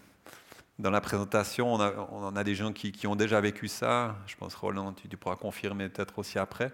dans 0.80 0.92
la 0.92 1.02
présentation, 1.02 1.74
on, 1.74 2.36
a, 2.36 2.44
des 2.44 2.54
gens 2.54 2.72
qui, 2.72 3.08
ont 3.08 3.16
déjà 3.16 3.42
vécu 3.42 3.68
ça. 3.68 4.16
Je 4.28 4.36
pense, 4.36 4.54
Roland, 4.54 4.94
tu, 4.94 5.08
pourras 5.18 5.36
confirmer 5.36 5.90
peut-être 5.90 6.20
aussi 6.20 6.38
après. 6.38 6.72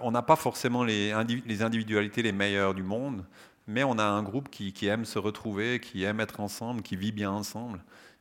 on 0.00 0.10
n'a 0.10 0.22
pas 0.22 0.36
forcément 0.36 0.82
les, 0.82 1.12
individualités 1.12 2.22
les 2.22 2.32
meilleures 2.32 2.74
du 2.74 2.82
monde, 2.82 3.24
mais 3.66 3.84
on 3.84 3.98
a 3.98 4.04
un 4.04 4.22
groupe 4.22 4.48
qui, 4.48 4.86
aime 4.86 5.04
se 5.04 5.18
retrouver, 5.18 5.78
qui 5.78 6.04
aime 6.04 6.20
être 6.20 6.40
ensemble, 6.40 6.82
qui 6.82 6.96
vit 6.96 7.12
bien 7.12 7.30
ensemble. 7.30 7.80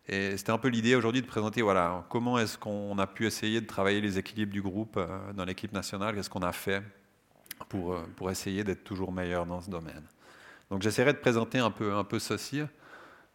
Et 0.10 0.36
c'était 0.36 0.52
un 0.52 0.58
peu 0.58 0.68
l'idée 0.68 0.96
aujourd'hui 0.96 1.22
de 1.22 1.28
présenter 1.28 1.62
voilà, 1.62 2.06
comment 2.10 2.38
est-ce 2.38 2.58
qu'on 2.58 2.98
a 2.98 3.08
pu 3.08 3.26
essayer 3.26 3.62
de 3.62 3.66
travailler 3.66 4.02
les 4.02 4.20
équilibres 4.20 4.52
du 4.52 4.62
groupe 4.62 4.98
euh, 4.98 5.32
dans 5.32 5.46
l'équipe 5.46 5.72
nationale, 5.72 6.14
qu'est-ce 6.14 6.30
qu'on 6.30 6.42
a 6.42 6.52
fait 6.52 6.84
pour, 7.70 7.94
euh, 7.94 8.06
pour 8.18 8.30
essayer 8.30 8.66
d'être 8.66 8.84
toujours 8.84 9.14
meilleur 9.14 9.46
dans 9.46 9.62
ce 9.62 9.70
domaine? 9.70 10.04
Donc 10.70 10.82
j'essaierai 10.82 11.14
de 11.14 11.20
présenter 11.20 11.60
un 11.60 11.72
peu 11.72 12.20
ceci. 12.20 12.64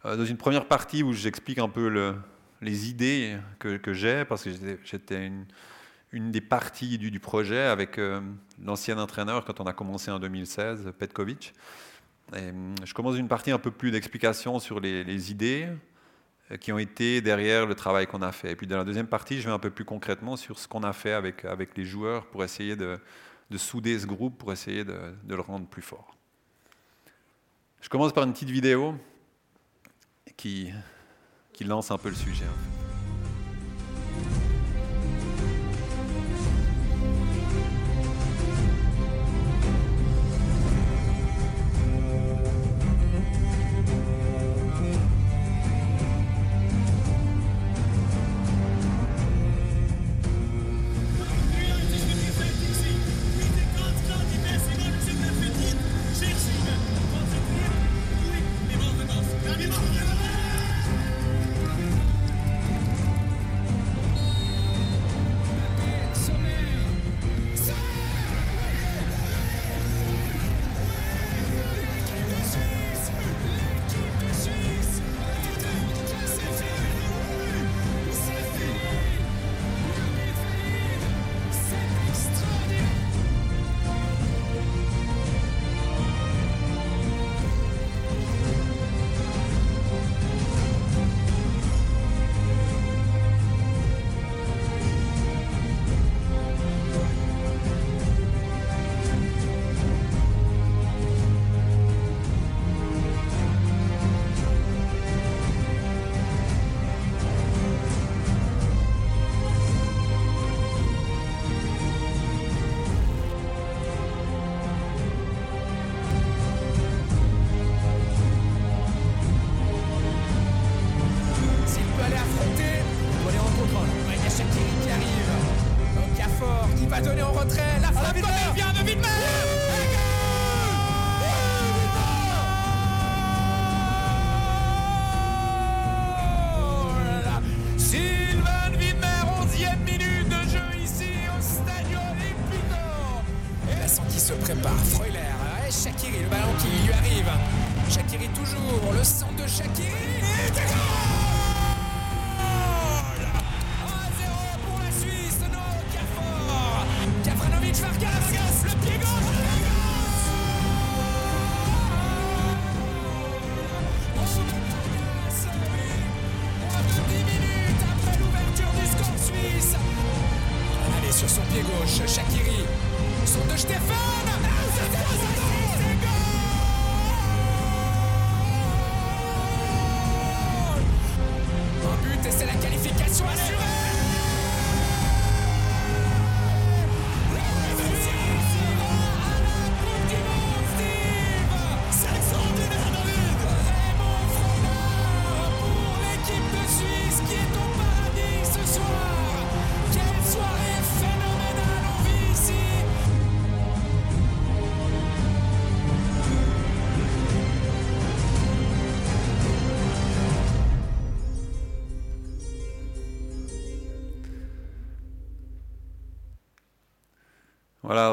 Euh, 0.05 0.15
dans 0.15 0.25
une 0.25 0.37
première 0.37 0.65
partie 0.65 1.03
où 1.03 1.13
j'explique 1.13 1.59
un 1.59 1.69
peu 1.69 1.89
le, 1.89 2.15
les 2.61 2.89
idées 2.89 3.37
que, 3.59 3.93
j'ai, 3.93 4.25
parce 4.25 4.43
que 4.43 4.49
j'étais 4.83 5.31
une, 6.11 6.31
des 6.31 6.41
parties 6.41 6.97
du, 6.97 7.19
projet 7.19 7.61
avec 7.61 7.99
l'ancien 8.63 8.97
entraîneur 8.97 9.45
quand 9.45 9.59
on 9.59 9.65
a 9.65 9.73
commencé 9.73 10.09
en 10.11 10.19
2016, 10.19 10.91
Petkovic. 10.97 11.53
Et, 12.35 12.51
je 12.83 12.93
commence 12.93 13.17
une 13.17 13.27
partie 13.27 13.51
un 13.51 13.59
peu 13.59 13.71
plus 13.71 13.91
d'explication 13.91 14.59
sur 14.59 14.79
les, 14.79 15.31
idées, 15.31 15.67
euh, 16.51 16.57
qui 16.57 16.71
ont 16.71 16.79
été 16.79 17.21
derrière 17.21 17.65
le 17.65 17.75
travail 17.75 18.07
qu'on 18.07 18.21
a 18.21 18.31
fait. 18.31 18.51
Et 18.51 18.55
puis 18.55 18.67
dans 18.67 18.77
la 18.77 18.83
deuxième 18.83 19.07
partie, 19.07 19.39
je 19.39 19.47
vais 19.47 19.53
un 19.53 19.59
peu 19.59 19.69
plus 19.69 19.85
concrètement 19.85 20.35
sur 20.35 20.59
ce 20.59 20.67
qu'on 20.67 20.83
a 20.83 20.93
fait 20.93 21.13
avec, 21.13 21.43
les 21.77 21.85
joueurs 21.85 22.25
pour 22.27 22.43
essayer 22.43 22.75
de, 22.75 22.99
de 23.49 23.57
souder 23.57 23.97
ce 23.99 24.05
groupe, 24.05 24.37
pour 24.37 24.51
essayer 24.51 24.83
de, 24.83 25.13
le 25.27 25.41
rendre 25.41 25.67
plus 25.67 25.81
fort. 25.81 26.15
Je 27.81 27.89
commence 27.89 28.13
par 28.13 28.25
une 28.25 28.33
petite 28.33 28.49
vidéo 28.49 28.95
qui, 30.39 30.71
lance 31.65 31.91
un 31.91 31.97
peu 31.97 32.09
le 32.09 32.15
sujet. 32.15 32.45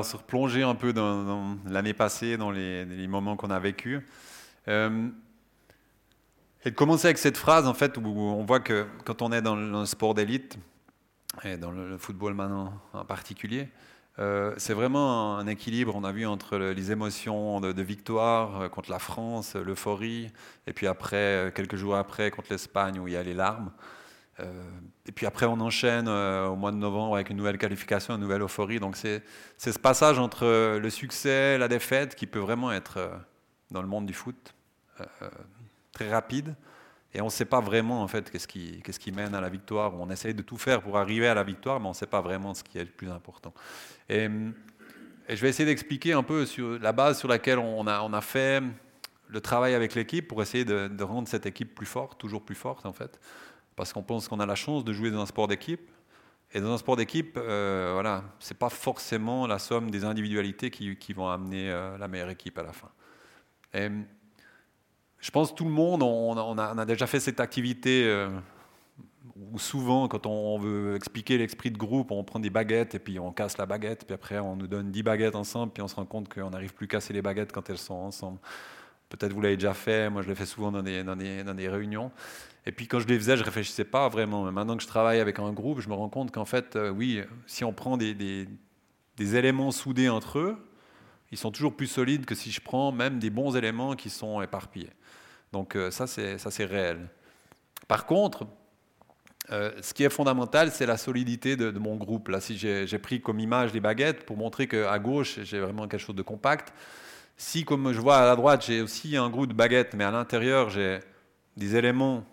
Se 0.03 0.17
replonger 0.17 0.63
un 0.63 0.75
peu 0.75 0.93
dans, 0.93 1.57
l'année 1.67 1.95
passée, 1.95 2.37
dans 2.37 2.51
les, 2.51 3.07
moments 3.07 3.37
qu'on 3.37 3.51
a 3.51 3.59
vécus. 3.59 4.01
Euh, 4.69 5.09
et 6.65 6.71
de 6.71 6.75
commencer 6.75 7.07
avec 7.07 7.19
cette 7.19 7.37
phrase, 7.37 7.67
en 7.67 7.75
fait, 7.75 7.97
où 7.97 8.03
on 8.07 8.45
voit 8.45 8.61
que 8.61 8.87
quand 9.05 9.23
on 9.23 9.33
est 9.33 9.43
dans 9.43 9.57
le, 9.57 9.87
sport 9.87 10.15
d'élite, 10.15 10.59
et 11.45 11.57
dans 11.57 11.71
le, 11.71 11.99
football 11.99 12.35
maintenant 12.35 12.73
en 12.93 13.05
particulier, 13.05 13.69
euh, 14.19 14.55
c'est 14.57 14.73
vraiment 14.73 15.37
un 15.37 15.47
équilibre, 15.47 15.95
on 15.95 16.03
a 16.03 16.11
vu, 16.11 16.27
entre 16.27 16.57
le- 16.57 16.73
les 16.73 16.91
émotions 16.91 17.61
de, 17.61 17.83
victoire 17.83 18.63
euh, 18.63 18.69
contre 18.69 18.91
la 18.91 18.99
France, 18.99 19.55
l'euphorie, 19.55 20.31
et 20.67 20.73
puis 20.73 20.87
après, 20.87 21.53
quelques 21.55 21.77
jours 21.77 21.97
après, 21.97 22.31
contre 22.31 22.49
l'Espagne, 22.51 22.99
où 22.99 23.07
il 23.07 23.15
y 23.15 23.17
a 23.17 23.23
les 23.23 23.35
larmes. 23.35 23.71
Et 25.07 25.13
puis 25.13 25.25
après, 25.27 25.47
on 25.47 25.61
enchaîne 25.61 26.09
euh, 26.09 26.49
au 26.49 26.57
mois 26.57 26.73
de 26.73 26.77
novembre 26.77 27.15
avec 27.15 27.31
une 27.31 27.37
nouvelle 27.37 27.59
qualification, 27.59 28.15
une 28.15 28.21
nouvelle 28.21 28.43
euphorie. 28.43 28.81
Donc 28.81 28.97
c'est 28.97 29.23
ce 29.57 29.79
passage 29.79 30.19
entre 30.19 30.45
euh, 30.45 30.81
le 30.81 30.91
succès, 30.91 31.59
la 31.59 31.69
défaite, 31.69 32.17
qui 32.17 32.27
peut 32.27 32.41
vraiment 32.41 32.73
être, 32.73 32.97
euh, 32.97 33.09
dans 33.71 33.83
le 33.83 33.89
monde 33.89 34.07
du 34.07 34.15
foot, 34.15 34.55
très 35.93 36.11
rapide. 36.11 36.57
Et 37.15 37.21
on 37.21 37.27
ne 37.27 37.31
sait 37.31 37.45
pas 37.45 37.61
vraiment, 37.61 38.03
en 38.03 38.09
fait, 38.09 38.31
qu'est-ce 38.31 38.49
qui, 38.49 38.83
qu'est-ce 38.83 38.99
qui 38.99 39.13
mène 39.13 39.35
à 39.35 39.41
la 39.41 39.49
victoire. 39.49 39.95
On 39.95 40.11
essaye 40.11 40.35
de 40.35 40.43
tout 40.43 40.57
faire 40.57 40.83
pour 40.83 40.99
arriver 40.99 41.29
à 41.29 41.35
la 41.35 41.45
victoire, 41.45 41.79
mais 41.79 41.87
on 41.87 41.91
ne 41.91 41.95
sait 41.95 42.07
pas 42.07 42.21
vraiment 42.21 42.55
ce 42.55 42.65
qui 42.65 42.79
est 42.79 42.85
le 42.85 42.91
plus 42.91 43.11
important. 43.11 43.55
Et, 44.09 44.29
je 45.29 45.35
vais 45.35 45.49
essayer 45.49 45.67
d'expliquer 45.67 46.13
un 46.13 46.23
peu 46.23 46.47
sur 46.47 46.79
la 46.79 46.93
base 46.93 47.19
sur 47.19 47.27
laquelle 47.27 47.59
on 47.59 47.85
a, 47.89 48.01
on 48.03 48.13
a 48.13 48.21
fait 48.21 48.63
le 49.27 49.41
travail 49.41 49.75
avec 49.75 49.97
l'équipe 49.97 50.29
pour 50.29 50.41
essayer 50.41 50.65
de 50.65 51.03
rendre 51.03 51.27
cette 51.27 51.47
équipe 51.47 51.75
plus 51.75 51.87
forte, 51.87 52.17
toujours 52.17 52.45
plus 52.45 52.55
forte, 52.55 52.87
en 52.87 52.93
fait 52.93 53.19
parce 53.77 53.93
qu'on 53.93 54.03
pense 54.03 54.27
qu'on 54.27 54.41
a 54.41 54.47
la 54.47 54.55
chance 54.55 54.85
de 54.85 54.93
jouer 54.93 55.11
dans 55.11 55.21
un 55.21 55.27
sport 55.27 55.47
d'équipe. 55.47 55.91
Et 56.53 56.61
dans 56.61 56.73
un 56.73 56.79
sport 56.79 56.97
d'équipe, 56.97 57.37
euh, 57.37 57.91
voilà, 57.93 58.25
c'est 58.39 58.57
pas 58.57 58.71
forcément 58.71 59.47
la 59.47 59.59
somme 59.59 59.91
des 59.91 60.05
individualités 60.05 60.71
qui, 60.71 61.13
vont 61.13 61.29
amener 61.29 61.71
euh, 61.71 61.99
la 61.99 62.09
meilleure 62.09 62.31
équipe 62.31 62.57
à 62.59 62.63
la 62.63 62.73
fin. 62.73 62.89
Et 63.75 63.89
je 65.19 65.31
pense 65.31 65.51
que 65.51 65.57
tout 65.57 65.65
le 65.65 65.71
monde, 65.71 66.03
on 66.03 66.59
a 66.59 66.85
déjà 66.87 67.07
fait 67.07 67.21
cette 67.21 67.41
activité 67.41 68.05
euh, 68.07 68.31
où 69.35 69.59
souvent, 69.59 70.09
quand 70.09 70.25
on 70.27 70.59
veut 70.59 70.95
expliquer 70.95 71.37
l'esprit 71.37 71.71
de 71.71 71.77
groupe, 71.77 72.11
on 72.11 72.25
prend 72.25 72.39
des 72.39 72.49
baguettes 72.51 72.95
et 72.95 72.99
puis 72.99 73.19
on 73.19 73.33
casse 73.33 73.59
la 73.59 73.67
baguette, 73.67 74.07
puis 74.07 74.15
après 74.15 74.39
on 74.39 74.57
nous 74.57 74.67
donne 74.67 74.91
10 74.91 75.03
baguettes 75.03 75.35
ensemble, 75.35 75.73
puis 75.73 75.83
on 75.83 75.89
se 75.89 75.97
rend 75.97 76.07
compte 76.07 76.33
qu'on 76.33 76.51
n'arrive 76.51 76.75
plus 76.75 76.85
à 76.85 76.89
casser 76.89 77.13
les 77.13 77.23
baguettes 77.23 77.53
quand 77.53 77.69
elles 77.69 77.79
sont 77.79 77.95
ensemble. 77.95 78.39
Peut-être 79.09 79.33
vous 79.33 79.41
l'avez 79.41 79.57
déjà 79.57 79.75
fait, 79.75 80.09
moi 80.11 80.23
je 80.23 80.29
l'ai 80.29 80.35
fait 80.35 80.47
souvent 80.47 80.73
dans 80.73 80.83
des, 80.83 81.03
dans 81.05 81.17
des- 81.17 81.45
dans 81.45 81.55
des 81.55 81.69
réunions. 81.69 82.11
Et 82.67 82.73
puis 82.73 82.89
quand 82.89 82.99
je 82.99 83.07
les 83.07 83.17
faisais, 83.17 83.37
je 83.37 83.45
réfléchissais 83.45 83.85
pas 83.85 84.09
vraiment. 84.09 84.45
Mais 84.45 84.51
maintenant 84.51 84.77
que 84.77 84.83
je 84.83 84.89
travaille 84.89 85.21
avec 85.21 85.39
un 85.39 85.53
groupe, 85.53 85.81
je 85.81 85.89
me 85.89 85.95
rends 85.95 86.09
compte 86.09 86.33
qu'en 86.33 86.45
fait, 86.45 86.75
euh, 86.75 86.91
oui, 86.91 87.23
si 87.47 87.65
on 87.65 87.73
prend 87.73 87.97
des, 87.97 88.49
éléments 89.19 89.71
soudés 89.71 90.09
entre 90.09 90.41
eux, 90.41 90.57
ils 91.31 91.39
sont 91.39 91.53
toujours 91.53 91.77
plus 91.77 91.87
solides 91.87 92.27
que 92.27 92.35
si 92.35 92.51
je 92.51 92.61
prends 92.61 92.93
même 92.93 93.19
des 93.19 93.31
bons 93.31 93.57
éléments 93.57 93.95
qui 93.95 94.11
sont 94.11 94.43
éparpillés. 94.43 94.91
Donc 95.53 95.77
euh, 95.77 95.91
ça, 95.93 96.07
c'est 96.07 96.65
réel. 96.65 97.09
Par 97.87 98.05
contre, 98.05 98.47
euh, 99.51 99.71
ce 99.81 99.95
qui 99.95 100.03
est 100.03 100.11
fondamental, 100.11 100.73
c'est 100.73 100.87
la 100.87 100.97
solidité 100.97 101.57
de, 101.57 101.71
de 101.71 101.79
mon 101.79 101.95
groupe. 101.95 102.29
Là, 102.29 102.41
si 102.41 102.59
j'ai 102.59 102.99
pris 102.99 103.21
comme 103.21 103.39
image 103.39 103.73
les 103.73 103.81
baguettes 103.81 104.27
pour 104.27 104.37
montrer 104.37 104.67
qu'à 104.67 104.99
gauche, 104.99 105.39
j'ai 105.45 105.61
vraiment 105.61 105.87
quelque 105.87 106.01
chose 106.01 106.17
de 106.17 106.23
compact. 106.23 106.75
Si, 107.37 107.65
comme 107.65 107.93
je 107.93 108.01
vois 108.01 108.17
à 108.17 108.27
la 108.27 108.35
droite, 108.35 108.65
j'ai 108.67 108.81
aussi 108.81 109.17
un 109.17 109.31
groupe 109.31 109.47
de 109.47 109.53
baguettes, 109.53 109.95
mais 109.95 110.03
à 110.03 110.11
l'intérieur, 110.11 110.71
j'ai 110.71 110.99
des 111.57 111.77
éléments 111.77 112.25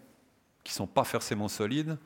qui 0.64 0.72
ne 0.74 0.78
sont 0.78 0.88
pas 0.88 1.04
forcément 1.04 1.48
solides, 1.48 1.98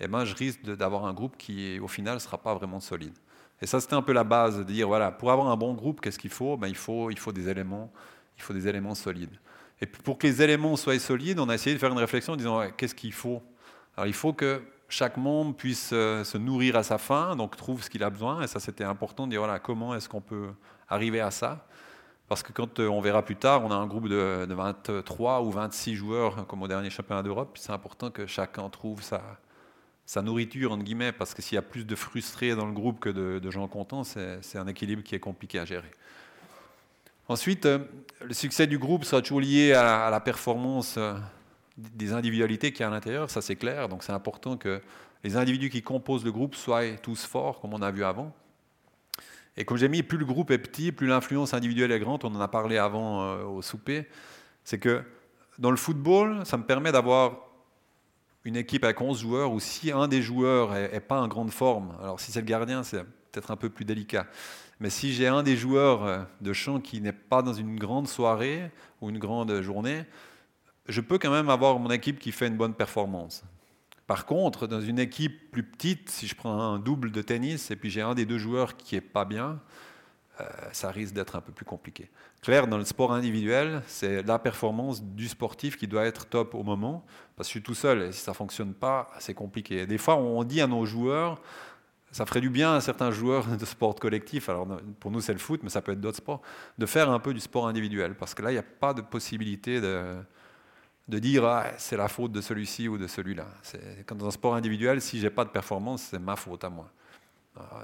eh 0.00 0.08
ben, 0.08 0.24
je 0.24 0.34
risque 0.34 0.62
d'avoir 0.62 1.06
un 1.06 1.12
groupe 1.12 1.36
qui, 1.36 1.78
au 1.80 1.88
final, 1.88 2.14
ne 2.14 2.20
sera 2.20 2.38
pas 2.38 2.54
vraiment 2.54 2.80
solide. 2.80 3.14
Et 3.60 3.66
ça, 3.66 3.80
c'était 3.80 3.94
un 3.94 4.02
peu 4.02 4.12
la 4.12 4.24
base 4.24 4.58
de 4.58 4.62
dire, 4.62 4.86
voilà, 4.86 5.10
pour 5.10 5.32
avoir 5.32 5.48
un 5.48 5.56
bon 5.56 5.74
groupe, 5.74 6.00
qu'est-ce 6.00 6.18
qu'il 6.18 6.30
faut, 6.30 6.56
ben, 6.56 6.68
il 6.68 6.76
faut 6.76 7.10
Il 7.10 7.18
faut 7.18 7.32
des 7.32 7.48
éléments, 7.48 7.92
il 8.36 8.42
faut 8.42 8.52
des 8.52 8.68
éléments 8.68 8.94
solides. 8.94 9.36
Et 9.80 9.86
pour 9.86 10.18
que 10.18 10.26
les 10.26 10.42
éléments 10.42 10.76
soient 10.76 10.98
solides, 10.98 11.38
on 11.38 11.48
a 11.48 11.54
essayé 11.54 11.74
de 11.74 11.80
faire 11.80 11.92
une 11.92 11.98
réflexion 11.98 12.34
en 12.34 12.36
disant, 12.36 12.62
qu'est-ce 12.76 12.94
qu'il 12.94 13.12
faut? 13.12 13.42
Alors, 13.96 14.06
il 14.06 14.14
faut 14.14 14.32
que 14.32 14.62
chaque 14.88 15.16
membre 15.16 15.54
puisse 15.54 15.90
euh, 15.92 16.24
se 16.24 16.38
nourrir 16.38 16.76
à 16.76 16.82
sa 16.82 16.98
faim, 16.98 17.36
donc 17.36 17.56
trouve 17.56 17.82
ce 17.82 17.90
qu'il 17.90 18.02
a 18.02 18.10
besoin. 18.10 18.42
Et 18.42 18.46
ça, 18.46 18.60
c'était 18.60 18.84
important 18.84 19.26
de 19.26 19.32
dire, 19.32 19.40
voilà, 19.40 19.58
comment 19.58 19.94
est-ce 19.94 20.08
qu'on 20.08 20.20
peut 20.20 20.50
arriver 20.88 21.20
à 21.20 21.30
ça? 21.30 21.66
Parce 22.28 22.42
que 22.42 22.52
quand 22.52 22.78
euh, 22.78 22.88
on 22.88 23.00
verra 23.00 23.22
plus 23.24 23.36
tard, 23.36 23.64
on 23.64 23.70
a 23.70 23.74
un 23.74 23.86
groupe 23.86 24.08
de, 24.08 24.44
de 24.46 24.54
23 24.54 25.42
ou 25.42 25.50
26 25.50 25.94
joueurs, 25.94 26.46
comme 26.46 26.62
au 26.62 26.68
dernier 26.68 26.90
championnat 26.90 27.22
d'Europe. 27.22 27.56
C'est 27.58 27.72
important 27.72 28.10
que 28.10 28.26
chacun 28.26 28.68
trouve 28.68 29.02
sa, 29.02 30.22
nourriture, 30.22 30.72
entre 30.72 30.84
guillemets, 30.84 31.12
parce 31.12 31.32
que 31.32 31.40
s'il 31.40 31.56
y 31.56 31.58
a 31.58 31.62
plus 31.62 31.86
de 31.86 31.94
frustrés 31.94 32.54
dans 32.54 32.66
le 32.66 32.72
groupe 32.72 33.00
que 33.00 33.08
de, 33.08 33.50
gens 33.50 33.66
contents, 33.68 34.04
c'est 34.04 34.58
un 34.58 34.66
équilibre 34.66 35.02
qui 35.02 35.14
est 35.14 35.20
compliqué 35.20 35.58
à 35.58 35.64
gérer. 35.64 35.90
Ensuite, 37.28 37.66
euh, 37.66 37.78
le 38.22 38.32
succès 38.32 38.66
du 38.66 38.78
groupe 38.78 39.04
sera 39.04 39.20
toujours 39.20 39.40
lié 39.40 39.74
à, 39.74 39.82
la- 39.82 40.06
à 40.06 40.10
la 40.10 40.20
performance 40.20 40.94
euh, 40.96 41.14
des 41.76 42.14
individualités 42.14 42.72
qu'il 42.72 42.80
y 42.80 42.84
a 42.84 42.88
à 42.88 42.90
l'intérieur, 42.90 43.28
ça 43.30 43.42
c'est 43.42 43.56
clair. 43.56 43.88
Donc 43.88 44.02
c'est 44.02 44.12
important 44.12 44.56
que 44.56 44.80
les 45.22 45.36
individus 45.36 45.68
qui 45.68 45.82
composent 45.82 46.24
le 46.24 46.32
groupe 46.32 46.54
soient 46.54 46.96
tous 47.02 47.26
forts, 47.26 47.60
comme 47.60 47.74
on 47.74 47.82
a 47.82 47.90
vu 47.90 48.02
avant. 48.02 48.34
Et 49.58 49.64
comme 49.64 49.76
j'ai 49.76 49.88
mis, 49.88 50.04
plus 50.04 50.18
le 50.18 50.24
groupe 50.24 50.52
est 50.52 50.58
petit, 50.58 50.92
plus 50.92 51.08
l'influence 51.08 51.52
individuelle 51.52 51.90
est 51.90 51.98
grande. 51.98 52.24
On 52.24 52.34
en 52.34 52.40
a 52.40 52.46
parlé 52.46 52.78
avant 52.78 53.22
euh, 53.22 53.42
au 53.42 53.60
souper. 53.60 54.06
C'est 54.62 54.78
que 54.78 55.02
dans 55.58 55.72
le 55.72 55.76
football, 55.76 56.46
ça 56.46 56.56
me 56.56 56.62
permet 56.62 56.92
d'avoir 56.92 57.40
une 58.44 58.56
équipe 58.56 58.84
avec 58.84 59.00
11 59.00 59.20
joueurs 59.20 59.52
où 59.52 59.58
si 59.58 59.90
un 59.90 60.06
des 60.06 60.22
joueurs 60.22 60.72
n'est 60.72 61.00
pas 61.00 61.20
en 61.20 61.26
grande 61.26 61.50
forme, 61.50 61.92
alors 62.00 62.20
si 62.20 62.30
c'est 62.30 62.40
le 62.40 62.46
gardien, 62.46 62.84
c'est 62.84 63.02
peut-être 63.02 63.50
un 63.50 63.56
peu 63.56 63.68
plus 63.68 63.84
délicat. 63.84 64.28
Mais 64.78 64.90
si 64.90 65.12
j'ai 65.12 65.26
un 65.26 65.42
des 65.42 65.56
joueurs 65.56 66.04
euh, 66.04 66.22
de 66.40 66.52
champ 66.52 66.78
qui 66.78 67.00
n'est 67.00 67.12
pas 67.12 67.42
dans 67.42 67.52
une 67.52 67.80
grande 67.80 68.06
soirée 68.06 68.70
ou 69.00 69.10
une 69.10 69.18
grande 69.18 69.60
journée, 69.60 70.04
je 70.86 71.00
peux 71.00 71.18
quand 71.18 71.32
même 71.32 71.50
avoir 71.50 71.80
mon 71.80 71.90
équipe 71.90 72.20
qui 72.20 72.30
fait 72.30 72.46
une 72.46 72.56
bonne 72.56 72.74
performance. 72.74 73.42
Par 74.08 74.24
contre, 74.24 74.66
dans 74.66 74.80
une 74.80 74.98
équipe 74.98 75.50
plus 75.50 75.62
petite, 75.62 76.08
si 76.08 76.26
je 76.26 76.34
prends 76.34 76.58
un 76.58 76.78
double 76.78 77.12
de 77.12 77.20
tennis 77.20 77.70
et 77.70 77.76
puis 77.76 77.90
j'ai 77.90 78.00
un 78.00 78.14
des 78.14 78.24
deux 78.24 78.38
joueurs 78.38 78.74
qui 78.78 78.96
est 78.96 79.02
pas 79.02 79.26
bien, 79.26 79.60
euh, 80.40 80.44
ça 80.72 80.90
risque 80.90 81.12
d'être 81.12 81.36
un 81.36 81.42
peu 81.42 81.52
plus 81.52 81.66
compliqué. 81.66 82.08
Claire, 82.40 82.68
dans 82.68 82.78
le 82.78 82.86
sport 82.86 83.12
individuel, 83.12 83.82
c'est 83.86 84.22
la 84.22 84.38
performance 84.38 85.04
du 85.04 85.28
sportif 85.28 85.76
qui 85.76 85.86
doit 85.86 86.06
être 86.06 86.24
top 86.24 86.54
au 86.54 86.62
moment, 86.62 87.04
parce 87.36 87.48
que 87.48 87.50
je 87.50 87.58
suis 87.58 87.62
tout 87.62 87.74
seul 87.74 88.04
et 88.04 88.12
si 88.12 88.20
ça 88.20 88.32
fonctionne 88.32 88.72
pas, 88.72 89.10
c'est 89.18 89.34
compliqué. 89.34 89.86
Des 89.86 89.98
fois, 89.98 90.16
on 90.16 90.42
dit 90.42 90.62
à 90.62 90.66
nos 90.66 90.86
joueurs, 90.86 91.42
ça 92.10 92.24
ferait 92.24 92.40
du 92.40 92.48
bien 92.48 92.76
à 92.76 92.80
certains 92.80 93.10
joueurs 93.10 93.46
de 93.58 93.64
sport 93.66 93.94
collectif, 93.94 94.48
alors 94.48 94.66
pour 95.00 95.10
nous 95.10 95.20
c'est 95.20 95.34
le 95.34 95.38
foot, 95.38 95.60
mais 95.62 95.68
ça 95.68 95.82
peut 95.82 95.92
être 95.92 96.00
d'autres 96.00 96.16
sports, 96.16 96.40
de 96.78 96.86
faire 96.86 97.10
un 97.10 97.18
peu 97.18 97.34
du 97.34 97.40
sport 97.40 97.68
individuel, 97.68 98.14
parce 98.14 98.32
que 98.32 98.40
là, 98.40 98.52
il 98.52 98.54
n'y 98.54 98.58
a 98.58 98.62
pas 98.62 98.94
de 98.94 99.02
possibilité 99.02 99.82
de, 99.82 100.14
de 101.08 101.18
dire 101.18 101.44
ah, 101.44 101.66
c'est 101.78 101.96
la 101.96 102.08
faute 102.08 102.32
de 102.32 102.40
celui-ci 102.40 102.88
ou 102.88 102.98
de 102.98 103.06
celui-là. 103.06 103.46
Quand 104.06 104.14
dans 104.14 104.26
un 104.26 104.30
sport 104.30 104.54
individuel, 104.54 105.00
si 105.00 105.18
j'ai 105.18 105.30
pas 105.30 105.44
de 105.44 105.50
performance, 105.50 106.02
c'est 106.10 106.18
ma 106.18 106.36
faute 106.36 106.64
à 106.64 106.70
moi. 106.70 106.90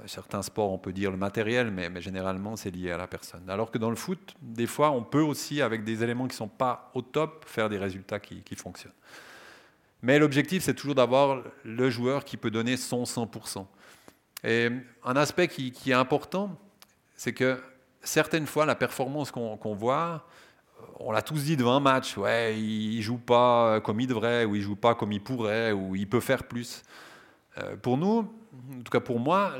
Certains 0.05 0.41
sports, 0.41 0.71
on 0.71 0.77
peut 0.77 0.93
dire 0.93 1.11
le 1.11 1.17
matériel, 1.17 1.69
mais, 1.69 1.89
généralement, 1.99 2.55
c'est 2.55 2.71
lié 2.71 2.91
à 2.91 2.97
la 2.97 3.07
personne. 3.07 3.49
Alors 3.49 3.71
que 3.71 3.77
dans 3.77 3.89
le 3.89 3.97
foot, 3.97 4.33
des 4.41 4.67
fois, 4.67 4.91
on 4.91 5.03
peut 5.03 5.21
aussi, 5.21 5.61
avec 5.61 5.83
des 5.83 6.01
éléments 6.01 6.29
qui 6.29 6.35
sont 6.35 6.47
pas 6.47 6.91
au 6.93 7.01
top, 7.01 7.43
faire 7.45 7.67
des 7.67 7.77
résultats 7.77 8.21
qui, 8.21 8.55
fonctionnent. 8.55 8.93
Mais 10.01 10.17
l'objectif, 10.17 10.63
c'est 10.63 10.75
toujours 10.75 10.95
d'avoir 10.95 11.43
le 11.65 11.89
joueur 11.89 12.23
qui 12.23 12.37
peut 12.37 12.51
donner 12.51 12.77
son 12.77 13.03
100%. 13.03 13.65
Et 14.45 14.69
un 15.03 15.15
aspect 15.17 15.49
qui 15.49 15.73
est 15.91 15.93
important, 15.93 16.57
c'est 17.17 17.33
que 17.33 17.59
certaines 18.05 18.47
fois, 18.47 18.65
la 18.65 18.75
performance 18.75 19.31
qu'on 19.31 19.75
voit, 19.75 20.25
on 20.99 21.11
l'a 21.11 21.21
tous 21.21 21.43
dit 21.43 21.57
devant 21.57 21.75
un 21.75 21.79
match, 21.79 22.17
ouais, 22.17 22.59
il 22.59 23.01
joue 23.01 23.17
pas 23.17 23.81
comme 23.81 23.99
il 23.99 24.07
devrait, 24.07 24.45
ou 24.45 24.55
il 24.55 24.61
joue 24.61 24.75
pas 24.75 24.95
comme 24.95 25.11
il 25.11 25.21
pourrait, 25.21 25.71
ou 25.71 25.95
il 25.95 26.07
peut 26.07 26.19
faire 26.19 26.43
plus. 26.43 26.83
Euh, 27.57 27.75
pour 27.75 27.97
nous, 27.97 28.31
en 28.73 28.81
tout 28.83 28.91
cas 28.91 28.99
pour 28.99 29.19
moi, 29.19 29.53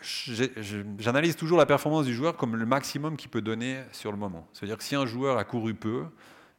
j'analyse 0.00 1.36
toujours 1.36 1.58
la 1.58 1.66
performance 1.66 2.06
du 2.06 2.14
joueur 2.14 2.36
comme 2.36 2.56
le 2.56 2.66
maximum 2.66 3.16
qu'il 3.16 3.30
peut 3.30 3.42
donner 3.42 3.80
sur 3.92 4.12
le 4.12 4.18
moment. 4.18 4.46
C'est-à-dire 4.52 4.76
que 4.76 4.84
si 4.84 4.94
un 4.94 5.06
joueur 5.06 5.38
a 5.38 5.44
couru 5.44 5.74
peu, 5.74 6.04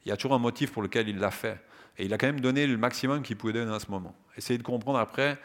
il 0.05 0.09
y 0.09 0.11
a 0.11 0.17
toujours 0.17 0.33
un 0.33 0.39
motif 0.39 0.71
pour 0.71 0.81
lequel 0.81 1.07
il 1.07 1.19
l'a 1.19 1.31
fait. 1.31 1.59
Et 1.97 2.05
il 2.05 2.13
a 2.13 2.17
quand 2.17 2.27
même 2.27 2.39
donné 2.39 2.65
le 2.65 2.77
maximum 2.77 3.21
qu'il 3.21 3.37
pouvait 3.37 3.53
donner 3.53 3.73
à 3.73 3.79
ce 3.79 3.91
moment. 3.91 4.15
Essayer 4.37 4.57
de 4.57 4.63
comprendre 4.63 4.99
après, 4.99 5.37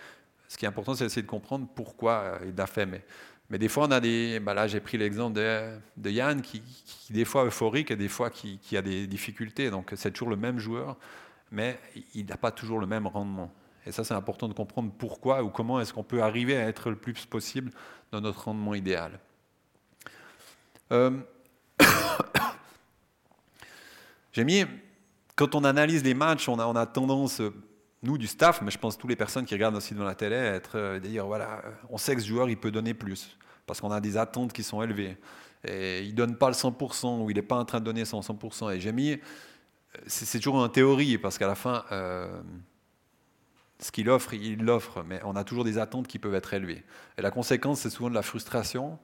ce 0.48 0.56
qui 0.56 0.64
est 0.64 0.68
important, 0.68 0.94
c'est 0.94 1.04
d'essayer 1.04 1.22
de 1.22 1.26
comprendre 1.26 1.66
pourquoi 1.74 2.12
euh, 2.12 2.38
il 2.46 2.54
l'a 2.54 2.66
fait. 2.66 2.86
Mais, 2.86 3.04
mais 3.50 3.58
des 3.58 3.68
fois, 3.68 3.86
on 3.86 3.90
a 3.90 4.00
des. 4.00 4.40
Bah 4.40 4.54
là, 4.54 4.66
j'ai 4.66 4.80
pris 4.80 4.96
l'exemple 4.96 5.34
de, 5.34 6.10
Yann, 6.10 6.40
qui, 6.40 6.62
qui, 6.62 7.12
des 7.12 7.24
fois 7.24 7.44
euphorique 7.44 7.90
et 7.90 7.96
des 7.96 8.08
fois 8.08 8.30
qui, 8.30 8.58
a 8.76 8.82
des 8.82 9.06
difficultés. 9.06 9.70
Donc, 9.70 9.92
c'est 9.96 10.10
toujours 10.10 10.30
le 10.30 10.36
même 10.36 10.58
joueur, 10.58 10.96
mais 11.52 11.78
il 12.14 12.26
n'a 12.26 12.36
pas 12.36 12.50
toujours 12.50 12.80
le 12.80 12.86
même 12.86 13.06
rendement. 13.06 13.52
Et 13.86 13.92
ça, 13.92 14.02
c'est 14.02 14.14
important 14.14 14.48
de 14.48 14.54
comprendre 14.54 14.90
pourquoi 14.96 15.42
ou 15.42 15.50
comment 15.50 15.78
est-ce 15.80 15.92
qu'on 15.92 16.02
peut 16.02 16.22
arriver 16.22 16.56
à 16.56 16.66
être 16.66 16.88
le 16.88 16.96
plus 16.96 17.26
possible 17.26 17.70
dans 18.12 18.20
notre 18.20 18.44
rendement 18.44 18.74
idéal. 18.74 19.18
Euh... 20.92 21.10
J'ai 24.32 24.44
mis, 24.44 24.64
quand 25.36 25.54
on 25.54 25.64
analyse 25.64 26.02
les 26.02 26.14
matchs, 26.14 26.48
on 26.48 26.58
a, 26.58 26.86
tendance, 26.86 27.42
nous 28.02 28.18
du 28.18 28.26
staff, 28.26 28.62
mais 28.62 28.70
je 28.70 28.78
pense 28.78 28.96
toutes 28.98 29.10
les 29.10 29.16
personnes 29.16 29.44
qui 29.44 29.54
regardent 29.54 29.76
aussi 29.76 29.94
devant 29.94 30.06
la 30.06 30.14
télé, 30.14 30.36
à 30.36 30.54
être, 30.54 30.76
euh, 30.76 30.98
dire 30.98 31.26
voilà, 31.26 31.62
on 31.88 31.98
sait 31.98 32.16
que 32.16 32.22
ce 32.22 32.26
joueur, 32.26 32.48
il 32.48 32.56
peut 32.56 32.70
donner 32.70 32.94
plus, 32.94 33.36
parce 33.66 33.80
qu'on 33.80 33.90
a 33.90 34.00
des 34.00 34.16
attentes 34.16 34.52
qui 34.52 34.62
sont 34.62 34.82
élevées. 34.82 35.16
Et 35.66 36.02
il 36.02 36.10
ne 36.10 36.16
donne 36.16 36.36
pas 36.36 36.48
le 36.48 36.54
100%, 36.54 37.22
ou 37.22 37.30
il 37.30 37.36
n'est 37.36 37.42
pas 37.42 37.56
en 37.56 37.64
train 37.64 37.80
de 37.80 37.84
donner 37.84 38.04
son 38.04 38.20
100%. 38.20 38.74
Et 38.74 38.80
j'ai 38.80 38.92
mis, 38.92 39.18
c'est 40.06 40.38
toujours 40.38 40.56
en 40.56 40.68
théorie, 40.68 41.18
parce 41.18 41.38
qu'à 41.38 41.46
la 41.46 41.54
fin, 41.54 41.84
euh, 41.92 42.40
ce 43.80 43.90
qu'il 43.90 44.10
offre, 44.10 44.34
il 44.34 44.62
l'offre, 44.62 45.02
mais 45.06 45.20
on 45.24 45.36
a 45.36 45.44
toujours 45.44 45.64
des 45.64 45.78
attentes 45.78 46.06
qui 46.06 46.18
peuvent 46.18 46.34
être 46.34 46.52
élevées. 46.54 46.82
Et 47.18 47.22
la 47.22 47.30
conséquence, 47.30 47.80
c'est 47.80 47.90
souvent 47.90 48.10
de 48.10 48.14
la 48.14 48.22
frustration 48.22 48.98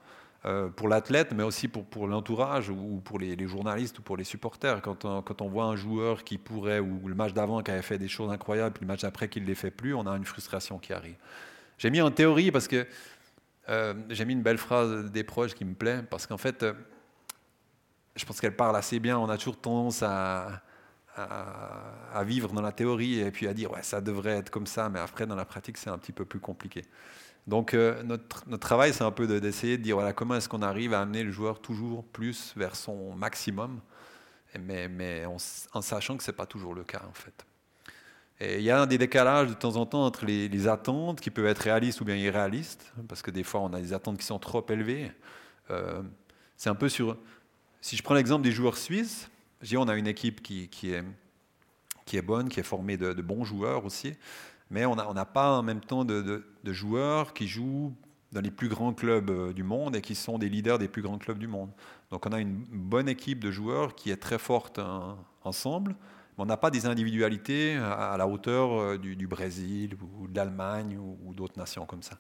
euh, 0.46 0.68
pour 0.68 0.88
l'athlète, 0.88 1.33
mais 1.35 1.42
aussi 1.42 1.68
pour, 1.68 2.07
l'entourage 2.07 2.70
ou 2.70 3.01
pour 3.05 3.18
les, 3.18 3.37
journalistes 3.46 3.99
ou 3.99 4.03
pour 4.03 4.16
les 4.16 4.25
supporters. 4.25 4.81
Quand 4.81 5.05
on, 5.05 5.23
quand 5.23 5.42
on 5.42 5.49
voit 5.49 5.64
un 5.64 5.77
joueur 5.77 6.25
qui 6.25 6.38
pourrait, 6.38 6.81
ou 6.81 7.09
le 7.09 7.14
match 7.14 7.33
d'avant 7.33 7.62
qui 7.62 7.70
avait 7.70 7.83
fait 7.83 7.99
des 7.99 8.09
choses 8.09 8.31
incroyables, 8.31 8.75
puis 8.75 8.85
le 8.85 8.88
match 8.88 9.03
d'après 9.03 9.29
qui 9.29 9.40
ne 9.40 9.46
les 9.46 9.55
fait 9.55 9.70
plus, 9.70 9.94
on 9.94 10.07
a 10.07 10.16
une 10.16 10.25
frustration 10.25 10.79
qui 10.79 10.92
arrive. 10.92 11.16
J'ai 11.77 11.90
mis 11.90 12.01
en 12.01 12.11
théorie 12.11 12.51
parce 12.51 12.68
que 12.68 12.87
euh, 13.68 13.94
j'ai 14.09 14.25
mis 14.25 14.33
une 14.33 14.42
belle 14.42 14.59
phrase 14.59 15.11
des 15.11 15.25
proches 15.25 15.55
qui 15.55 15.64
me 15.64 15.75
plaît, 15.75 16.03
parce 16.09 16.27
qu'en 16.27 16.38
fait, 16.38 16.62
euh, 16.62 16.73
je 18.16 18.25
pense 18.25 18.40
qu'elle 18.40 18.57
parle 18.57 18.77
assez 18.77 18.99
bien. 18.99 19.18
On 19.18 19.29
a 19.29 19.37
toujours 19.37 19.61
tendance 19.61 20.03
à 20.03 20.62
vivre 22.25 22.53
dans 22.53 22.62
la 22.62 22.73
théorie 22.73 23.20
et 23.20 23.31
puis 23.31 23.46
à 23.46 23.53
dire 23.53 23.70
ouais 23.73 23.83
ça 23.83 24.01
devrait 24.01 24.38
être 24.38 24.51
comme 24.51 24.66
ça, 24.66 24.88
mais 24.88 24.99
après 24.99 25.27
dans 25.27 25.35
la 25.35 25.44
pratique 25.44 25.77
c'est 25.77 25.90
un 25.90 25.99
petit 25.99 26.12
peu 26.12 26.25
plus 26.25 26.40
compliqué. 26.40 26.85
Donc 27.46 27.75
euh, 27.75 28.03
notre, 28.03 28.57
travail 28.59 28.92
c'est 28.92 29.05
un 29.05 29.11
peu 29.11 29.27
d'essayer 29.40 29.79
de, 29.79 29.83
dire 29.83 29.96
voilà 29.96 30.12
comment 30.12 30.35
est-ce 30.37 30.49
qu'on 30.49 30.62
arrive 30.62 30.94
à 30.94 31.01
amener 31.01 31.25
le 31.25 31.31
joueur 31.31 31.61
toujours 31.61 32.05
plus 32.05 32.55
vers 32.57 32.77
son 32.77 33.14
maximum, 33.14 33.81
mais, 34.59 35.25
en, 35.27 35.38
sachant 35.83 36.16
que 36.16 36.23
c'est 36.23 36.33
pas 36.33 36.46
toujours 36.46 36.75
le 36.75 36.85
cas 36.85 37.03
en 37.09 37.12
fait. 37.12 37.46
Il 38.40 38.62
y 38.62 38.70
a 38.70 38.87
des 38.87 38.96
décalages 38.96 39.48
de 39.48 39.55
temps 39.55 39.76
en 39.76 39.85
temps 39.85 40.05
entre 40.05 40.24
les, 40.24 40.66
attentes 40.66 41.20
qui 41.20 41.31
peuvent 41.31 41.46
être 41.46 41.59
réalistes 41.59 42.00
ou 42.00 42.07
bien 42.07 42.16
irréalistes, 42.16 42.90
parce 43.07 43.20
que 43.20 43.31
des 43.31 43.42
fois 43.42 43.61
on 43.61 43.72
a 43.74 43.81
des 43.81 43.92
attentes 43.92 44.16
qui 44.16 44.24
sont 44.24 44.38
trop 44.38 44.64
élevées. 44.70 45.12
Euh, 45.70 46.03
c'est 46.57 46.70
un 46.70 46.74
peu 46.74 46.88
sur. 46.88 47.18
Si 47.83 47.96
je 47.96 48.03
prends 48.03 48.14
l'exemple 48.14 48.42
des 48.42 48.53
joueurs 48.53 48.79
suisses, 48.79 49.31
on 49.76 49.88
a 49.88 49.94
une 49.94 50.07
équipe 50.07 50.42
qui, 50.42 50.62
est, 50.62 51.05
qui 52.07 52.16
est 52.16 52.22
bonne, 52.22 52.48
qui 52.48 52.61
est 52.61 52.64
formée 52.64 52.96
de, 52.96 53.12
bons 53.20 53.44
joueurs 53.44 53.85
aussi, 53.85 54.14
mais 54.70 54.87
on 54.87 54.94
n'a 54.94 55.24
pas 55.26 55.59
en 55.59 55.62
même 55.62 55.81
temps 55.81 56.07
de, 56.07 56.44
de, 56.64 56.72
joueurs 56.72 57.35
qui 57.35 57.46
jouent 57.46 57.94
dans 58.33 58.40
les 58.40 58.50
plus 58.50 58.68
grands 58.68 58.94
clubs 58.94 59.29
euh, 59.29 59.53
du 59.53 59.64
monde 59.64 59.96
et 59.96 60.00
qui 60.00 60.14
sont 60.14 60.38
des 60.38 60.48
leaders 60.48 60.79
des 60.79 60.88
plus 60.88 61.03
grands 61.03 61.18
clubs 61.18 61.38
du 61.38 61.48
monde. 61.48 61.70
Donc 62.11 62.24
on 62.26 62.33
a 62.33 62.40
une 62.40 62.64
bonne 62.70 63.09
équipe 63.09 63.40
de 63.40 63.50
joueurs 63.50 63.94
qui 63.94 64.11
est 64.11 64.16
très 64.16 64.38
forte 64.38 64.81
ensemble, 65.42 65.94
on 66.40 66.46
n'a 66.46 66.57
pas 66.57 66.70
des 66.70 66.87
individualités 66.87 67.76
à, 67.76 68.16
la 68.16 68.26
hauteur 68.26 68.72
euh, 68.72 68.98
du, 68.98 69.26
Brésil 69.26 69.96
ou 70.18 70.26
de 70.26 70.35
l'Allemagne 70.35 70.96
ou, 70.98 71.35
d'autres 71.35 71.59
nations 71.59 71.85
comme 71.85 72.03
ça. 72.03 72.18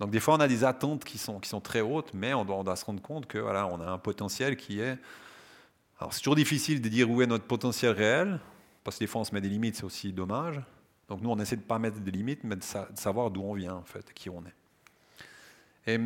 Donc 0.00 0.10
des 0.10 0.20
fois 0.20 0.34
on 0.34 0.40
a 0.40 0.48
des 0.48 0.64
attentes 0.64 1.04
qui 1.04 1.18
sont, 1.18 1.40
qui 1.40 1.48
sont 1.48 1.60
très 1.60 1.80
hautes, 1.80 2.12
mais 2.12 2.34
on 2.34 2.44
doit, 2.44 2.76
se 2.76 2.84
rendre 2.84 3.00
compte 3.00 3.26
que 3.26 3.38
voilà, 3.38 3.66
on 3.66 3.80
a 3.80 3.86
un 3.86 3.98
potentiel 3.98 4.56
qui 4.56 4.80
est 4.80 4.98
alors 5.98 6.12
c'est 6.12 6.20
toujours 6.20 6.34
difficile 6.34 6.82
de 6.82 6.88
dire 6.88 7.08
où 7.08 7.22
est 7.22 7.26
notre 7.26 7.44
potentiel 7.44 7.92
réel, 7.92 8.40
parce 8.82 8.96
que 8.96 9.04
des 9.04 9.06
fois 9.06 9.20
on 9.20 9.24
se 9.24 9.32
met 9.32 9.40
des 9.40 9.48
limites, 9.48 9.76
c'est 9.76 9.84
aussi 9.84 10.12
dommage. 10.12 10.60
Donc 11.08 11.22
nous 11.22 11.30
on 11.30 11.38
essaie 11.38 11.56
de 11.56 11.62
ne 11.62 11.66
pas 11.66 11.78
mettre 11.78 12.00
de 12.00 12.10
limites, 12.10 12.42
mais 12.44 12.56
de, 12.56 12.62
sa 12.62 12.86
de 12.86 12.98
savoir 12.98 13.30
d'où 13.30 13.42
on 13.42 13.54
vient 13.54 13.74
en 13.74 13.84
fait, 13.84 14.12
qui 14.12 14.28
on 14.28 14.42
est. 14.44 15.94
Et 15.94 16.00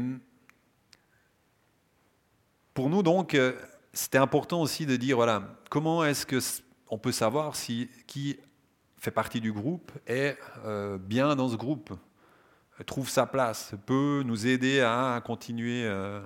pour 2.74 2.90
nous 2.90 3.02
donc, 3.02 3.34
euh, 3.34 3.54
c'était 3.94 4.18
important 4.18 4.60
aussi 4.60 4.84
de 4.84 4.96
dire 4.96 5.16
voilà, 5.16 5.56
comment 5.70 6.04
est-ce 6.04 6.26
que 6.26 6.38
on 6.88 6.98
peut 6.98 7.12
savoir 7.12 7.56
si 7.56 7.88
qui 8.06 8.38
fait 8.98 9.10
partie 9.10 9.40
du 9.40 9.52
groupe 9.52 9.92
est 10.06 10.36
euh, 10.64 10.98
bien 10.98 11.36
dans 11.36 11.48
ce 11.48 11.56
groupe, 11.56 11.92
trouve 12.86 13.08
sa 13.08 13.26
place, 13.26 13.74
peut 13.86 14.22
nous 14.24 14.46
aider 14.46 14.80
à 14.80 15.20
continuer. 15.24 15.84
Euh, 15.84 16.20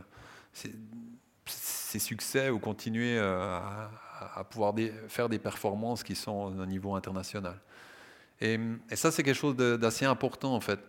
ses 1.50 1.98
succès 1.98 2.50
ou 2.50 2.58
continuer 2.58 3.18
euh, 3.18 3.58
à, 4.34 4.44
pouvoir 4.44 4.74
faire 5.08 5.28
des 5.28 5.38
performances 5.38 6.02
qui 6.02 6.14
sont 6.14 6.54
au 6.58 6.66
niveau 6.66 6.94
international. 6.94 7.58
Et, 8.40 8.58
ça, 8.94 9.10
c'est 9.10 9.22
quelque 9.22 9.36
chose 9.36 9.56
d'assez 9.56 10.04
important, 10.04 10.54
en 10.54 10.60
fait, 10.60 10.80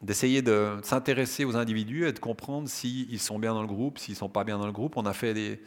d'essayer 0.00 0.42
de 0.42 0.78
s'intéresser 0.82 1.44
aux 1.44 1.56
individus 1.56 2.06
et 2.06 2.12
de 2.12 2.18
comprendre 2.18 2.68
s'ils 2.68 3.20
sont 3.20 3.38
bien 3.38 3.52
dans 3.52 3.62
le 3.62 3.68
groupe, 3.68 3.98
s'ils 3.98 4.14
ne 4.14 4.18
sont 4.18 4.28
pas 4.28 4.44
bien 4.44 4.58
dans 4.58 4.66
le 4.66 4.72
groupe. 4.72 4.96
On 4.96 5.06
a 5.06 5.12
fait 5.12 5.34
des, 5.34 5.60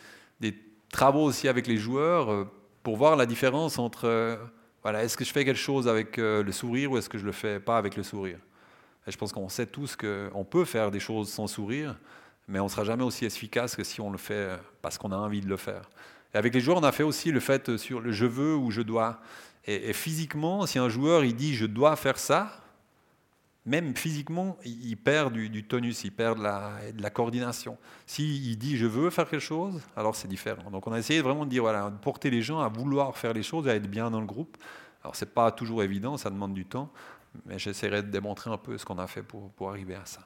travaux 0.92 1.24
aussi 1.24 1.48
avec 1.48 1.68
les 1.68 1.78
joueurs 1.78 2.48
pour 2.84 2.98
voir 2.98 3.16
la 3.16 3.26
différence 3.26 3.80
entre, 3.80 4.06
euh, 4.06 4.38
voilà, 4.84 5.04
est-ce 5.04 5.18
que 5.18 5.26
je 5.26 5.32
fais 5.32 5.46
quelque 5.46 5.58
chose 5.58 5.88
avec 5.88 6.18
le 6.18 6.52
sourire 6.52 6.92
ou 6.92 6.98
est-ce 6.98 7.10
que 7.10 7.18
je 7.18 7.26
le 7.26 7.32
fais 7.32 7.60
pas 7.60 7.78
avec 7.78 7.96
le 7.96 8.04
sourire? 8.04 8.40
Et 9.08 9.12
je 9.12 9.18
pense 9.18 9.32
qu'on 9.32 9.50
sait 9.50 9.66
tous 9.66 9.96
qu'on 9.96 10.46
peut 10.46 10.66
faire 10.66 10.92
des 10.92 11.00
choses 11.00 11.30
sans 11.30 11.48
sourire, 11.48 11.96
mais 12.48 12.60
on 12.60 12.66
ne 12.66 12.70
sera 12.70 12.84
jamais 12.84 13.04
aussi 13.04 13.26
efficace 13.26 13.76
que 13.76 13.84
si 13.84 14.00
on 14.02 14.12
le 14.12 14.18
fait 14.18 14.50
parce 14.82 14.98
qu'on 14.98 15.12
a 15.12 15.18
envie 15.18 15.42
de 15.42 15.50
le 15.50 15.58
faire. 15.58 15.90
Et 16.34 16.38
avec 16.38 16.54
les 16.54 16.62
joueurs, 16.62 16.78
on 16.78 16.84
a 16.84 16.92
fait 16.92 17.04
aussi 17.04 17.32
le 17.32 17.40
fait 17.40 17.78
sur 17.78 18.00
le 18.00 18.12
je 18.12 18.26
veux 18.26 18.56
ou 18.56 18.72
je 18.72 18.82
dois. 18.82 19.20
Et, 19.66 19.90
et 19.90 19.94
physiquement, 19.94 20.66
si 20.66 20.80
un 20.80 20.90
joueur 20.90 21.24
il 21.24 21.36
dit 21.36 21.56
je 21.56 21.66
dois 21.66 21.96
faire 21.96 22.18
ça, 22.18 22.52
même 23.66 23.96
physiquement, 23.96 24.58
il 24.66 24.96
perd 24.96 25.34
du, 25.34 25.64
tonus, 25.64 26.04
il 26.04 26.12
perd 26.12 26.40
de 26.40 26.44
la, 26.44 27.10
coordination. 27.10 27.78
S'il 28.06 28.48
il 28.48 28.58
dit 28.58 28.78
je 28.78 28.86
veux 28.86 29.10
faire 29.10 29.30
quelque 29.30 29.42
chose, 29.42 29.82
alors 29.96 30.16
c'est 30.16 30.28
différent. 30.28 30.72
Donc 30.72 30.88
on 30.88 30.94
a 30.94 31.00
essayé 31.00 31.22
vraiment 31.22 31.46
de 31.46 31.50
dire 31.50 31.64
voilà, 31.64 31.90
de 31.90 31.98
porter 31.98 32.30
les 32.30 32.42
gens 32.42 32.60
à 32.60 32.70
vouloir 32.70 33.16
faire 33.18 33.34
les 33.34 33.44
choses, 33.44 33.68
à 33.68 33.76
être 33.76 33.90
bien 33.90 34.10
dans 34.10 34.22
le 34.22 34.26
groupe. 34.26 34.58
Alors 35.04 35.16
c'est 35.16 35.34
pas 35.34 35.52
toujours 35.52 35.84
évident, 35.84 36.18
ça 36.18 36.30
demande 36.30 36.54
du 36.54 36.66
temps, 36.66 36.92
mais 37.46 37.60
j'essaierai 37.60 38.02
de 38.02 38.10
démontrer 38.10 38.50
un 38.50 38.58
peu 38.58 38.78
ce 38.78 38.86
qu'on 38.86 38.98
a 38.98 39.08
fait 39.08 39.24
pour, 39.24 39.52
pour 39.52 39.70
arriver 39.70 39.96
à 39.96 40.06
ça. 40.06 40.22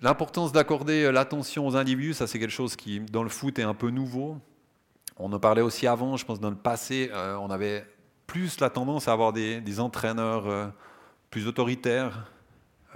L'importance 0.00 0.52
d'accorder 0.52 1.04
euh, 1.04 1.12
l'attention 1.12 1.66
aux 1.66 1.76
individus, 1.76 2.14
ça 2.14 2.26
c'est 2.26 2.38
quelque 2.38 2.50
chose 2.50 2.76
qui, 2.76 3.00
dans 3.00 3.22
le 3.22 3.28
foot, 3.28 3.58
est 3.58 3.62
un 3.62 3.74
peu 3.74 3.90
nouveau. 3.90 4.38
On 5.16 5.32
en 5.32 5.38
parlait 5.38 5.62
aussi 5.62 5.86
avant, 5.86 6.16
je 6.16 6.24
pense 6.24 6.40
dans 6.40 6.50
le 6.50 6.56
passé, 6.56 7.10
euh, 7.12 7.36
on 7.36 7.48
avait 7.50 7.86
plus 8.26 8.60
la 8.60 8.68
tendance 8.68 9.08
à 9.08 9.12
avoir 9.12 9.32
des, 9.32 9.60
des 9.60 9.80
entraîneurs 9.80 10.46
euh, 10.46 10.66
plus 11.34 11.48
autoritaires 11.48 12.30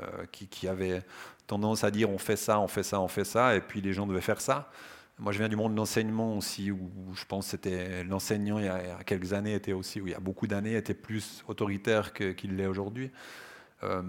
euh, 0.00 0.24
qui, 0.30 0.46
qui, 0.46 0.68
avaient 0.68 1.02
tendance 1.48 1.82
à 1.82 1.90
dire 1.90 2.08
on 2.08 2.18
fait 2.18 2.36
ça, 2.36 2.60
on 2.60 2.68
fait 2.68 2.84
ça, 2.84 3.00
on 3.00 3.08
fait 3.08 3.24
ça, 3.24 3.56
et 3.56 3.60
puis 3.60 3.80
les 3.80 3.92
gens 3.92 4.06
devaient 4.06 4.20
faire 4.20 4.40
ça. 4.40 4.70
Moi, 5.18 5.32
je 5.32 5.38
viens 5.38 5.48
du 5.48 5.56
monde 5.56 5.72
de 5.72 5.76
l'enseignement 5.76 6.36
aussi, 6.36 6.70
où 6.70 6.88
je 7.16 7.24
pense 7.24 7.48
c'était 7.48 8.04
l'enseignant 8.04 8.60
il, 8.60 8.66
y 8.66 8.68
a 8.68 9.02
quelques 9.04 9.32
années 9.32 9.54
était 9.54 9.72
aussi, 9.72 10.00
où 10.00 10.06
il 10.06 10.12
y 10.12 10.14
a 10.14 10.20
beaucoup 10.20 10.46
d'années, 10.46 10.76
était 10.76 10.94
plus 10.94 11.42
autoritaire 11.48 12.12
qu'il 12.12 12.54
l'est 12.54 12.68
aujourd'hui. 12.68 13.10
Euh, 13.82 14.02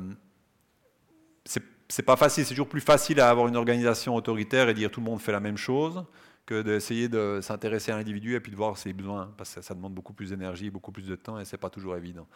c'est 1.88 2.04
pas 2.04 2.16
facile, 2.16 2.46
c'est 2.46 2.54
toujours 2.54 2.70
plus 2.70 2.82
facile 2.82 3.20
à 3.22 3.32
avoir 3.32 3.48
une 3.48 3.56
organisation 3.56 4.14
autoritaire 4.14 4.70
et 4.70 4.76
dire 4.76 4.92
tout 4.92 5.00
le 5.00 5.08
monde 5.08 5.22
fait 5.22 5.32
la 5.32 5.40
même 5.40 5.58
chose 5.58 6.06
d'essayer 6.54 7.10
de 7.10 7.40
s'intéresser 7.42 7.92
à 7.92 7.98
l'individu 7.98 8.36
et 8.36 8.40
puis 8.40 8.52
de 8.52 8.58
voir 8.58 8.78
ses 8.78 8.94
besoins, 8.94 9.34
parce 9.38 9.56
que 9.56 9.62
ça 9.62 9.74
demande 9.74 9.94
beaucoup 9.94 10.14
plus 10.14 10.30
d'énergie, 10.30 10.70
beaucoup 10.70 10.92
plus 10.92 11.08
de 11.08 11.16
temps 11.16 11.40
et 11.40 11.46
c'est 11.46 11.58
pas 11.58 11.70
toujours 11.70 11.96
évident. 11.96 12.28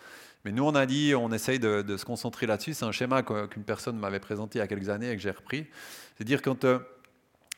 Mais 0.46 0.52
nous, 0.52 0.64
on 0.64 0.76
a 0.76 0.86
dit, 0.86 1.14
on 1.16 1.32
essaye 1.32 1.60
de, 1.60 1.98
se 1.98 2.06
concentrer 2.06 2.46
là-dessus. 2.46 2.74
C'est 2.74 2.86
un 2.86 2.92
schéma 2.92 3.24
qu'une 3.24 3.64
personne 3.64 3.98
m'avait 3.98 4.20
présenté 4.20 4.60
il 4.60 4.62
y 4.62 4.64
a 4.64 4.68
quelques 4.68 4.90
années 4.90 5.12
et 5.12 5.16
que 5.16 5.22
j'ai 5.22 5.32
repris. 5.32 5.68
C'est 6.18 6.24
dire 6.24 6.42
quand 6.42 6.64
euh, 6.66 6.80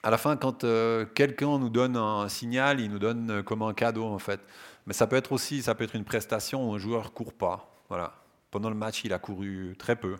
à 0.03 0.09
la 0.09 0.17
fin, 0.17 0.37
quand 0.37 0.63
euh, 0.63 1.05
quelqu'un 1.05 1.57
nous 1.57 1.69
donne 1.69 1.97
un 1.97 2.29
signal, 2.29 2.79
il 2.79 2.91
nous 2.91 2.99
donne 2.99 3.31
euh, 3.31 3.43
comme 3.43 3.61
un 3.61 3.73
cadeau 3.73 4.05
en 4.05 4.19
fait. 4.19 4.39
Mais 4.85 4.93
ça 4.93 5.07
peut 5.07 5.15
être 5.15 5.31
aussi, 5.31 5.63
ça 5.63 5.73
peut 5.73 5.83
être 5.83 5.95
une 5.95 6.05
prestation 6.05 6.69
où 6.69 6.75
un 6.75 6.77
joueur 6.77 7.13
court 7.13 7.33
pas. 7.33 7.71
Voilà. 7.89 8.13
Pendant 8.51 8.69
le 8.69 8.75
match, 8.75 9.03
il 9.03 9.13
a 9.13 9.19
couru 9.19 9.75
très 9.77 9.95
peu. 9.95 10.15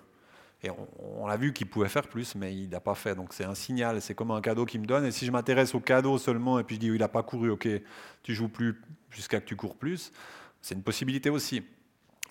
Et 0.65 0.71
on, 1.19 1.27
a 1.27 1.37
vu 1.37 1.53
qu'il 1.53 1.67
pouvait 1.67 1.89
faire 1.89 2.07
plus, 2.07 2.33
mais 2.35 2.55
il 2.55 2.69
n'a 2.69 2.79
pas 2.79 2.95
fait. 2.95 3.13
Donc 3.13 3.33
c'est 3.33 3.45
un 3.45 3.53
signal, 3.53 4.01
c'est 4.01 4.15
comme 4.15 4.31
un 4.31 4.41
cadeau 4.41 4.65
qu'il 4.65 4.81
me 4.81 4.85
donne. 4.85 5.05
Et 5.05 5.11
si 5.11 5.25
je 5.25 5.31
m'intéresse 5.31 5.75
au 5.75 5.79
cadeau 5.79 6.17
seulement 6.17 6.57
et 6.59 6.63
puis 6.63 6.75
je 6.75 6.79
dis 6.79 6.87
il 6.87 6.97
n'a 6.97 7.07
pas 7.07 7.23
couru, 7.23 7.51
ok, 7.51 7.67
tu 8.23 8.33
joues 8.33 8.49
plus 8.49 8.81
jusqu'à 9.11 9.39
que 9.39 9.45
tu 9.45 9.55
cours 9.55 9.75
plus, 9.75 10.11
c'est 10.61 10.75
une 10.75 10.83
possibilité 10.83 11.29
aussi. 11.29 11.63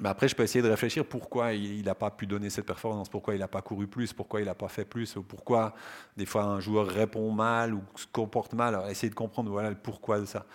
Mais 0.01 0.09
après, 0.09 0.27
je 0.27 0.35
peux 0.35 0.43
essayer 0.43 0.63
de 0.63 0.69
réfléchir 0.69 1.05
pourquoi 1.07 1.53
il 1.53 1.85
n'a 1.85 1.95
pas 1.95 2.11
pu 2.11 2.27
donner 2.27 2.51
cette 2.51 2.67
performance, 2.67 3.09
pourquoi 3.09 3.35
il 3.35 3.39
n'a 3.39 3.47
pas 3.47 3.63
couru 3.63 3.87
plus, 3.87 4.13
pourquoi 4.13 4.41
il 4.41 4.47
n'a 4.47 4.55
pas 4.55 4.69
fait 4.69 4.85
plus, 4.85 5.15
ou 5.15 5.23
pourquoi 5.23 5.73
des 6.17 6.27
fois 6.27 6.43
un 6.43 6.59
joueur 6.59 6.89
répond 6.89 7.31
mal 7.31 7.75
ou 7.75 7.83
se 7.95 8.07
comporte 8.09 8.55
mal. 8.55 8.75
Alors, 8.75 8.89
essayer 8.89 9.09
de 9.09 9.15
comprendre 9.15 9.51
voilà, 9.53 9.71
le 9.71 9.77
pourquoi 9.77 10.19
de 10.19 10.25
ça. 10.25 10.47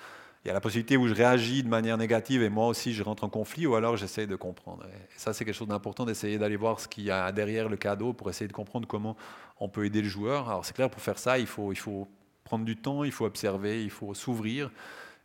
Il 0.44 0.48
y 0.48 0.52
a 0.52 0.54
la 0.54 0.62
possibilité 0.62 0.96
où 0.96 1.08
je 1.08 1.14
réagis 1.14 1.64
de 1.64 1.68
manière 1.68 1.98
négative 1.98 2.42
et 2.42 2.50
moi 2.50 2.68
aussi 2.68 2.94
je 2.94 3.04
rentre 3.04 3.26
en 3.26 3.30
conflit, 3.30 3.68
ou 3.68 3.76
alors 3.76 3.98
j'essaie 3.98 4.26
de 4.26 4.38
comprendre. 4.38 4.86
Et 4.86 5.20
ça, 5.20 5.34
c'est 5.34 5.44
quelque 5.44 5.56
chose 5.56 5.68
d'important 5.68 6.06
d'essayer 6.06 6.38
d'aller 6.38 6.56
voir 6.56 6.80
ce 6.80 6.88
qu'il 6.88 7.04
y 7.04 7.12
a 7.12 7.32
derrière 7.34 7.68
le 7.68 7.76
cadeau 7.76 8.14
pour 8.14 8.30
essayer 8.30 8.48
de 8.48 8.54
comprendre 8.54 8.88
comment 8.88 9.18
on 9.60 9.68
peut 9.68 9.86
aider 9.86 10.02
le 10.02 10.08
joueur. 10.08 10.50
Alors, 10.50 10.66
c'est 10.66 10.74
clair, 10.74 10.90
pour 10.90 11.02
faire 11.02 11.20
ça, 11.20 11.38
il 11.40 11.48
faut, 11.48 11.74
il 11.74 11.78
faut 11.78 12.08
prendre 12.46 12.64
du 12.64 12.78
temps, 12.78 13.04
il 13.04 13.12
faut 13.12 13.26
observer, 13.26 13.84
il 13.84 13.90
faut 13.90 14.14
s'ouvrir. 14.14 14.72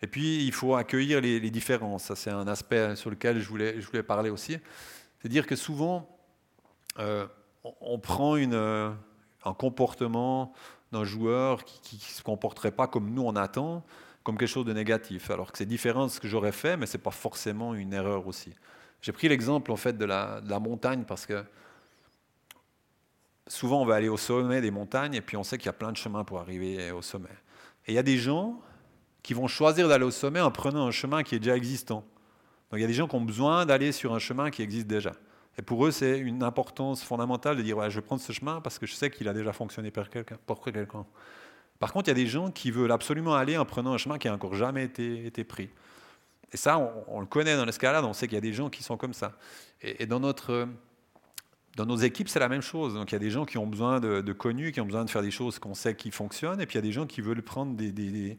Et 0.03 0.09
puis, 0.09 0.45
il 0.45 0.53
faut 0.53 0.75
accueillir 0.75 1.21
les, 1.21 1.51
différences. 1.51 2.05
Ça, 2.05 2.17
c'est 2.17 2.31
un 2.31 2.49
aspect 2.49 2.97
sur 2.97 3.09
lequel 3.09 3.41
je 3.41 3.49
voulais, 3.49 3.81
je 3.81 3.87
voulais 3.87 4.03
parler 4.03 4.31
aussi. 4.31 4.59
C'est 5.23 5.29
dire 5.29 5.47
que 5.47 5.57
souvent, 5.57 6.09
euh, 6.99 7.27
on 7.81 7.99
prend 7.99 8.37
une, 8.37 8.53
euh, 8.55 8.91
un 9.45 9.55
comportement 9.55 10.53
d'un 10.93 11.05
joueur 11.05 11.65
qui 11.65 11.97
ne 11.97 12.01
se 12.01 12.23
comporterait 12.23 12.73
pas 12.73 12.87
comme 12.87 13.11
nous 13.11 13.23
on 13.23 13.37
attend, 13.37 13.85
comme 14.25 14.39
quelque 14.39 14.49
chose 14.49 14.65
de 14.65 14.73
négatif, 14.73 15.31
alors 15.31 15.53
que 15.53 15.59
c'est 15.59 15.67
différent 15.67 16.07
de 16.07 16.11
ce 16.11 16.19
que 16.19 16.27
j'aurais 16.27 16.51
fait, 16.51 16.77
mais 16.79 16.87
ce 16.87 16.97
n'est 16.97 17.03
pas 17.03 17.11
forcément 17.11 17.75
une 17.75 17.93
erreur 17.93 18.27
aussi. 18.27 18.53
J'ai 19.03 19.13
pris 19.13 19.29
l'exemple 19.29 19.71
en 19.71 19.77
fait 19.77 19.99
de 19.99 20.07
la, 20.07 20.41
montagne 20.61 21.05
parce 21.07 21.27
que 21.27 21.45
souvent 23.47 23.83
on 23.83 23.85
va 23.85 23.97
aller 23.97 24.09
au 24.09 24.17
sommet 24.17 24.63
des 24.63 24.71
montagnes 24.71 25.15
et 25.15 25.21
puis 25.21 25.37
on 25.37 25.45
sait 25.45 25.59
qu'il 25.59 25.67
y 25.67 25.69
a 25.69 25.75
plein 25.75 25.93
de 25.93 25.99
chemins 25.99 26.25
pour 26.25 26.41
arriver 26.41 26.91
au 26.91 27.03
sommet. 27.03 27.29
Et 27.87 27.93
il 27.93 27.95
y 27.95 27.99
a 27.99 28.03
des 28.03 28.17
gens 28.17 28.59
qui 29.23 29.35
vont 29.35 29.47
choisir 29.47 29.89
d'aller 29.89 30.07
au 30.07 30.11
sommet 30.11 30.41
en 30.41 30.51
prenant 30.51 30.87
un 30.87 30.91
chemin 30.91 31.23
qui 31.23 31.35
est 31.35 31.39
déjà 31.39 31.55
existant. 31.55 32.03
Donc 32.71 32.79
il 32.79 32.81
y 32.81 32.85
a 32.85 32.89
des 32.89 32.95
gens 32.95 33.07
qui 33.07 33.17
ont 33.17 33.21
besoin 33.21 33.67
d'aller 33.67 33.93
sur 33.93 34.15
un 34.15 34.19
chemin 34.19 34.51
qui 34.51 34.63
existe 34.63 34.87
déjà. 34.87 35.13
Et 35.59 35.63
pour 35.63 35.85
eux, 35.87 35.91
c'est 35.91 36.19
une 36.19 36.43
importance 36.43 37.05
fondamentale 37.05 37.59
de 37.59 37.63
dire 37.63 37.77
ouais, 37.77 37.91
je 37.91 37.97
vais 37.97 38.07
prendre 38.07 38.23
ce 38.23 38.33
chemin 38.33 38.63
parce 38.63 38.79
que 38.79 38.87
je 38.87 38.95
sais 38.95 39.11
qu'il 39.11 39.29
a 39.29 39.35
déjà 39.35 39.53
fonctionné 39.53 39.91
pour 39.91 40.09
quelqu'un. 40.09 41.05
Par 41.79 41.93
contre, 41.93 42.09
il 42.09 42.11
y 42.11 42.13
a 42.13 42.23
des 42.23 42.27
gens 42.27 42.51
qui 42.51 42.71
veulent 42.71 42.93
absolument 42.93 43.35
aller 43.35 43.57
en 43.59 43.65
prenant 43.65 43.93
un 43.93 43.99
chemin 43.99 44.19
qui 44.19 44.29
n'a 44.29 44.35
encore 44.35 44.55
jamais 44.55 44.85
été, 44.85 45.45
pris. 45.45 45.71
Et 46.53 46.57
ça, 46.57 46.79
on, 47.09 47.21
le 47.21 47.27
connaît 47.27 47.57
dans 47.57 47.65
l'escalade, 47.65 48.05
on 48.05 48.13
sait 48.13 48.27
qu'il 48.27 48.37
y 48.37 48.39
a 48.39 48.41
des 48.41 48.53
gens 48.53 48.71
qui 48.71 48.83
sont 48.83 48.97
comme 48.97 49.13
ça. 49.13 49.33
Et, 49.83 50.07
dans, 50.07 50.21
notre, 50.21 50.69
dans 51.77 51.85
nos 51.85 51.97
équipes, 51.97 52.29
c'est 52.29 52.39
la 52.39 52.49
même 52.49 52.63
chose. 52.63 52.95
Donc 52.95 53.11
il 53.11 53.15
y 53.15 53.17
a 53.17 53.21
des 53.21 53.31
gens 53.31 53.45
qui 53.45 53.59
ont 53.59 53.67
besoin 53.67 54.01
de, 54.01 54.33
connus, 54.33 54.73
qui 54.73 54.81
ont 54.81 54.87
besoin 54.87 55.05
de 55.05 55.11
faire 55.11 55.23
des 55.23 55.33
choses 55.33 55.59
qu'on 55.59 55.75
sait 55.75 55.95
qui 55.95 56.11
fonctionnent, 56.11 56.61
et 56.61 56.67
puis 56.67 56.75
il 56.75 56.79
y 56.79 56.85
a 56.85 56.87
des 56.87 56.93
gens 56.93 57.07
qui 57.07 57.21
veulent 57.21 57.43
prendre 57.43 57.75
des, 57.75 57.91
des 57.91 58.37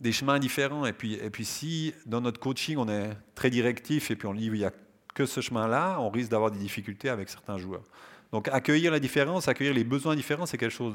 des 0.00 0.12
chemins 0.12 0.38
différents. 0.38 0.86
Et 0.86 0.92
puis, 0.92 1.14
et 1.14 1.30
puis 1.30 1.44
si 1.44 1.94
dans 2.06 2.20
notre 2.20 2.40
coaching, 2.40 2.76
on 2.76 2.88
est 2.88 3.10
très 3.34 3.50
directif 3.50 4.10
et 4.10 4.16
puis 4.16 4.26
on 4.26 4.34
dit 4.34 4.46
il 4.46 4.52
n'y 4.52 4.64
a 4.64 4.72
que 5.14 5.26
ce 5.26 5.40
chemin-là, 5.40 5.98
on 6.00 6.10
risque 6.10 6.30
d'avoir 6.30 6.50
des 6.50 6.58
difficultés 6.58 7.08
avec 7.08 7.28
certains 7.28 7.58
joueurs. 7.58 7.84
Donc 8.32 8.48
accueillir 8.48 8.90
la 8.90 9.00
différence, 9.00 9.46
accueillir 9.48 9.74
les 9.74 9.84
besoins 9.84 10.16
différents, 10.16 10.46
c'est 10.46 10.58
quelque 10.58 10.72
chose 10.72 10.94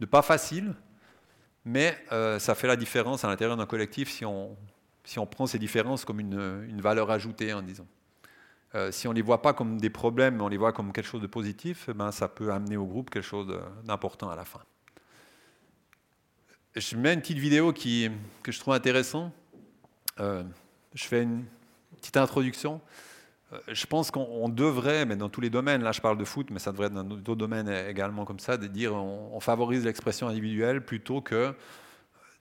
de, 0.00 0.06
pas 0.06 0.22
facile, 0.22 0.74
mais 1.66 1.98
euh, 2.12 2.38
ça 2.38 2.54
fait 2.54 2.66
la 2.66 2.76
différence 2.76 3.24
à 3.24 3.28
l'intérieur 3.28 3.58
d'un 3.58 3.66
collectif 3.66 4.10
si 4.10 4.24
on, 4.24 4.56
si 5.04 5.18
on 5.18 5.26
prend 5.26 5.46
ces 5.46 5.58
différences 5.58 6.06
comme 6.06 6.20
une, 6.20 6.64
une 6.66 6.80
valeur 6.80 7.10
ajoutée, 7.10 7.52
en 7.52 7.60
disant. 7.60 7.86
Euh, 8.74 8.90
si 8.90 9.06
on 9.06 9.10
ne 9.10 9.16
les 9.16 9.22
voit 9.22 9.42
pas 9.42 9.52
comme 9.52 9.78
des 9.78 9.90
problèmes, 9.90 10.36
mais 10.36 10.42
on 10.42 10.48
les 10.48 10.56
voit 10.56 10.72
comme 10.72 10.92
quelque 10.92 11.06
chose 11.06 11.22
de 11.22 11.26
positif, 11.26 11.90
ben, 11.90 12.10
ça 12.10 12.28
peut 12.28 12.50
amener 12.50 12.78
au 12.78 12.86
groupe 12.86 13.10
quelque 13.10 13.26
chose 13.26 13.46
d'important 13.84 14.30
à 14.30 14.36
la 14.36 14.46
fin 14.46 14.60
je 16.76 16.96
mets 16.96 17.14
une 17.14 17.20
petite 17.20 17.38
vidéo 17.38 17.72
qui, 17.72 18.10
que 18.42 18.52
je 18.52 18.60
trouve 18.60 18.74
intéressante. 18.74 19.32
Euh, 20.20 20.42
je 20.94 21.04
fais 21.04 21.22
une 21.22 21.44
petite 21.96 22.16
introduction. 22.16 22.80
Euh, 23.52 23.58
je 23.68 23.86
pense 23.86 24.10
qu'on 24.10 24.48
devrait, 24.48 25.06
mais 25.06 25.16
dans 25.16 25.28
tous 25.28 25.40
les 25.40 25.50
domaines, 25.50 25.82
là 25.82 25.92
je 25.92 26.00
parle 26.00 26.18
de 26.18 26.24
foot, 26.24 26.48
mais 26.50 26.58
ça 26.58 26.72
devrait 26.72 26.86
être 26.86 26.94
dans 26.94 27.04
d'autres 27.04 27.36
domaines 27.36 27.68
également 27.68 28.24
comme 28.24 28.40
ça, 28.40 28.56
de 28.56 28.66
dire 28.66 28.94
on, 28.94 29.38
favorise 29.40 29.84
l'expression 29.84 30.28
individuelle 30.28 30.84
plutôt 30.84 31.20
que 31.20 31.54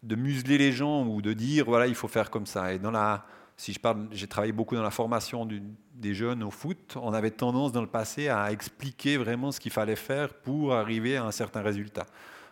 de 0.03 0.15
museler 0.15 0.57
les 0.57 0.71
gens 0.71 1.05
ou 1.05 1.21
de 1.21 1.33
dire 1.33 1.65
voilà 1.65 1.87
il 1.87 1.95
faut 1.95 2.07
faire 2.07 2.31
comme 2.31 2.45
ça. 2.45 2.73
Et 2.73 2.79
dans 2.79 2.91
la, 2.91 3.25
si 3.57 3.73
je 3.73 3.79
parle, 3.79 4.07
j'ai 4.11 4.27
travaillé 4.27 4.53
beaucoup 4.53 4.75
dans 4.75 4.83
la 4.83 4.91
formation 4.91 5.47
des 5.93 6.13
jeunes 6.13 6.43
au 6.43 6.51
foot, 6.51 6.97
on 6.99 7.13
avait 7.13 7.31
tendance 7.31 7.71
dans 7.71 7.81
le 7.81 7.87
passé 7.87 8.29
à 8.29 8.51
expliquer 8.51 9.17
vraiment 9.17 9.51
ce 9.51 9.59
qu'il 9.59 9.71
fallait 9.71 9.95
faire 9.95 10.33
pour 10.33 10.73
arriver 10.73 11.17
à 11.17 11.25
un 11.25 11.31
certain 11.31 11.61
résultat. 11.61 12.05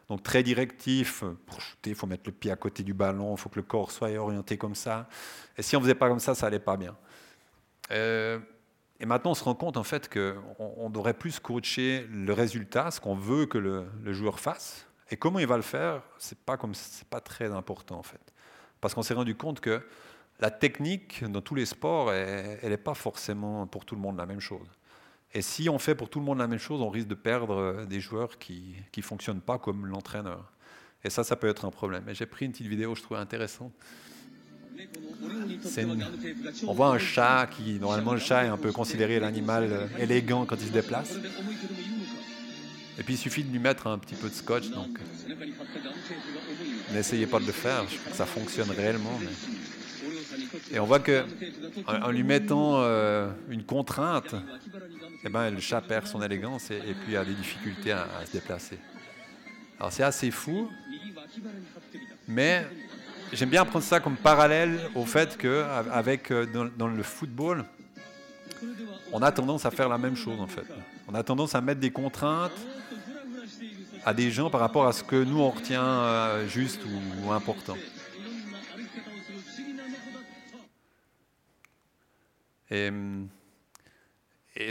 Donc 0.10 0.22
très 0.22 0.44
directif, 0.44 1.24
pour 1.46 1.62
shooter, 1.62 1.92
il 1.92 1.96
faut 1.96 2.08
mettre 2.08 2.24
le 2.26 2.34
pied 2.34 2.52
à 2.52 2.56
côté 2.56 2.84
du 2.84 2.94
ballon, 2.94 3.36
il 3.36 3.39
faut 3.39 3.50
que 3.50 3.56
le 3.56 3.63
corps 3.63 3.92
soit 3.92 4.12
orienté 4.12 4.58
comme 4.58 4.76
ça. 4.76 5.08
Et 5.58 5.62
si 5.62 5.76
on 5.76 5.80
ne 5.80 5.86
faisait 5.86 5.96
pas 5.96 6.10
comme 6.10 6.20
ça, 6.20 6.36
ça 6.36 6.46
n'allait 6.46 6.60
pas 6.60 6.78
bien. 6.78 6.96
Euh, 7.91 8.39
et 9.00 9.06
maintenant, 9.06 9.32
on 9.32 9.36
se 9.36 9.43
rend 9.43 9.56
compte 9.56 9.78
en 9.78 9.84
fait 9.84 10.12
qu'on 10.12 10.41
on 10.58 10.89
devrait 10.89 11.13
plus 11.13 11.39
coacher 11.39 12.08
le 12.12 12.34
résultat, 12.34 12.91
ce 12.91 13.02
qu'on 13.02 13.15
veut 13.15 13.46
que 13.46 13.58
le, 13.58 14.13
joueur 14.13 14.39
fasse. 14.39 14.88
Et 15.10 15.17
comment 15.17 15.39
il 15.39 15.48
va 15.48 15.58
le 15.58 15.63
faire, 15.63 16.02
c'est 16.17 16.39
pas 16.39 16.58
comme 16.58 16.74
c'est 16.74 17.08
pas 17.08 17.19
très 17.19 17.52
important 17.52 18.00
en 18.00 18.04
fait, 18.04 18.34
parce 18.82 18.93
qu'on 18.93 19.04
s'est 19.04 19.13
rendu 19.13 19.36
compte 19.36 19.60
que 19.60 19.86
la 20.39 20.50
technique 20.50 21.24
dans 21.26 21.41
tous 21.41 21.56
les 21.56 21.65
sports, 21.65 22.12
elle 22.12 22.69
n'est 22.69 22.78
pas 22.78 22.93
forcément 22.93 23.67
pour 23.67 23.86
tout 23.86 23.96
le 23.96 24.02
monde 24.02 24.17
la 24.17 24.26
même 24.26 24.39
chose. 24.39 24.67
Et 25.34 25.41
si 25.41 25.67
on 25.69 25.80
fait 25.80 25.96
pour 25.96 26.10
tout 26.10 26.19
le 26.19 26.26
monde 26.26 26.38
la 26.38 26.48
même 26.48 26.60
chose, 26.60 26.82
on 26.82 26.89
risque 26.89 27.08
de 27.08 27.15
perdre 27.15 27.56
euh, 27.56 27.86
des 27.86 28.00
joueurs 28.00 28.38
qui 28.38 28.76
ne 28.96 29.02
fonctionnent 29.02 29.41
pas 29.41 29.58
comme 29.58 29.88
l'entraîneur. 29.88 30.52
Et 31.04 31.10
ça, 31.10 31.24
ça 31.24 31.36
peut 31.36 31.48
être 31.48 31.65
un 31.65 31.72
problème. 31.72 32.08
Et 32.08 32.13
j'ai 32.13 32.28
pris 32.28 32.46
une 32.46 32.52
petite 32.52 32.67
vidéo, 32.67 32.96
je 32.96 33.02
trouve 33.02 33.17
intéressante. 33.17 33.74
On 36.67 36.74
voit 36.74 36.89
un 36.89 36.98
chat 36.98 37.50
qui, 37.52 37.80
normalement, 37.80 38.13
le 38.13 38.19
chat 38.19 38.46
est 38.46 38.50
un 38.50 38.58
peu 38.58 38.72
considéré 38.72 39.19
l'animal 39.19 39.69
euh, 39.72 39.88
élégant 40.00 40.46
quand 40.46 40.58
il 40.60 40.67
se 40.67 40.72
déplace. 40.72 41.15
Et 43.00 43.04
puis 43.04 43.15
il 43.15 43.17
suffit 43.17 43.43
de 43.43 43.52
lui 43.52 43.60
mettre 43.60 43.88
un 43.88 43.98
petit 43.98 44.15
peu 44.15 44.30
de 44.30 44.34
scotch. 44.34 44.69
Donc, 44.69 45.00
n'essayez 46.91 47.26
pas 47.26 47.39
de 47.39 47.46
le 47.46 47.52
faire. 47.52 47.84
Je 47.89 47.98
crois 47.98 48.12
que 48.12 48.17
ça 48.17 48.26
fonctionne 48.26 48.69
réellement. 48.69 49.19
Et 50.72 50.80
on 50.80 50.86
voit 50.86 51.00
que 51.00 51.26
en, 51.88 52.12
lui 52.12 52.24
mettant 52.24 52.82
euh, 52.82 53.30
une 53.50 53.63
contrainte, 53.63 54.36
eh 55.24 55.30
ben, 55.30 55.50
le 55.50 55.60
chat 55.60 55.82
perd 55.82 56.06
son 56.08 56.22
élégance 56.22 56.69
et, 56.72 56.93
puis 57.06 57.15
a 57.15 57.26
des 57.26 57.34
difficultés 57.34 57.91
à, 57.91 58.08
se 58.26 58.32
déplacer. 58.32 58.78
Alors 59.80 59.91
c'est 59.91 60.04
assez 60.04 60.32
fou, 60.32 60.69
mais 62.28 62.65
j'aime 63.34 63.50
bien 63.50 63.65
prendre 63.65 63.84
ça 63.84 64.00
comme 64.00 64.15
parallèle 64.15 64.80
au 64.96 65.06
fait 65.06 65.38
que 65.38 65.63
avec 65.91 66.32
euh, 66.32 66.46
dans, 66.78 66.88
le 66.88 67.04
football, 67.04 67.65
on 69.12 69.22
a 69.22 69.32
tendance 69.32 69.65
à 69.65 69.72
faire 69.72 69.89
la 69.89 69.98
même 69.98 70.15
chose 70.15 70.39
en 70.39 70.48
fait. 70.48 70.65
On 71.08 71.15
a 71.15 71.24
tendance 71.24 71.56
à 71.56 71.62
mettre 71.62 71.80
des 71.80 71.91
contraintes 71.91 72.52
à 74.06 74.13
des 74.13 74.32
gens 74.32 74.50
par 74.50 74.60
rapport 74.60 74.86
à 74.86 74.93
ce 74.93 75.04
que 75.04 75.24
nous 75.24 75.39
on 75.39 75.50
retient 75.50 75.84
euh, 75.84 76.48
juste 76.48 76.82
ou 77.24 77.32
important. 77.32 77.78
Et, 82.69 82.91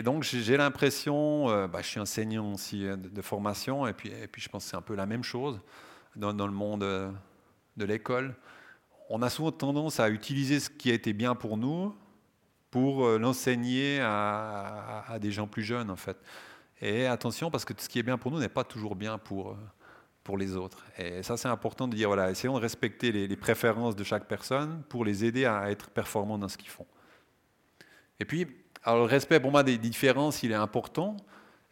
donc 0.02 0.24
j'ai 0.24 0.56
l'impression, 0.56 1.48
euh, 1.48 1.68
bah, 1.68 1.80
je 1.82 1.86
suis 1.86 2.00
enseignant 2.00 2.52
aussi 2.52 2.84
euh, 2.84 2.96
de, 2.96 3.22
formation, 3.22 3.86
et 3.86 3.92
puis, 3.92 4.10
et 4.10 4.26
puis 4.26 4.42
je 4.42 4.48
pense 4.48 4.64
que 4.64 4.70
c'est 4.70 4.76
un 4.76 4.82
peu 4.82 4.96
la 4.96 5.06
même 5.06 5.22
chose 5.22 5.60
dans, 6.16 6.32
le 6.32 6.52
monde 6.52 6.80
de 6.80 7.84
l'école. 7.84 8.34
On 9.14 9.20
a 9.20 9.28
souvent 9.28 9.52
tendance 9.52 10.00
à 10.00 10.08
utiliser 10.08 10.58
ce 10.58 10.70
qui 10.70 10.90
a 10.90 10.94
été 10.94 11.12
bien 11.12 11.34
pour 11.34 11.58
nous 11.58 11.94
pour 12.70 13.06
l'enseigner 13.06 14.00
à, 14.00 15.18
des 15.20 15.30
gens 15.30 15.46
plus 15.46 15.62
jeunes 15.62 15.90
en 15.90 15.96
fait. 15.96 16.16
Et 16.80 17.04
attention 17.04 17.50
parce 17.50 17.66
que 17.66 17.74
ce 17.76 17.90
qui 17.90 17.98
est 17.98 18.02
bien 18.02 18.16
pour 18.16 18.30
nous 18.30 18.38
n'est 18.38 18.48
pas 18.48 18.64
toujours 18.64 18.96
bien 18.96 19.18
pour, 19.18 19.54
pour 20.24 20.38
les 20.38 20.56
autres. 20.56 20.82
Et 20.96 21.22
ça, 21.22 21.36
c'est 21.36 21.48
important 21.48 21.86
de 21.88 21.94
dire, 21.94 22.08
voilà, 22.08 22.30
essayons 22.30 22.54
de 22.54 22.60
respecter 22.60 23.12
les, 23.12 23.28
les 23.28 23.36
préférences 23.36 23.94
de 23.94 24.02
chaque 24.02 24.26
personne 24.26 24.82
pour 24.88 25.04
les 25.04 25.26
aider 25.26 25.44
à 25.44 25.70
être 25.70 25.90
performants 25.90 26.38
dans 26.38 26.48
ce 26.48 26.56
qu'ils 26.56 26.70
font. 26.70 26.86
Et 28.18 28.24
puis, 28.24 28.46
alors 28.82 29.00
le 29.00 29.10
respect 29.10 29.40
pour 29.40 29.50
moi 29.50 29.62
des 29.62 29.76
différences, 29.76 30.42
il 30.42 30.52
est 30.52 30.54
important. 30.54 31.18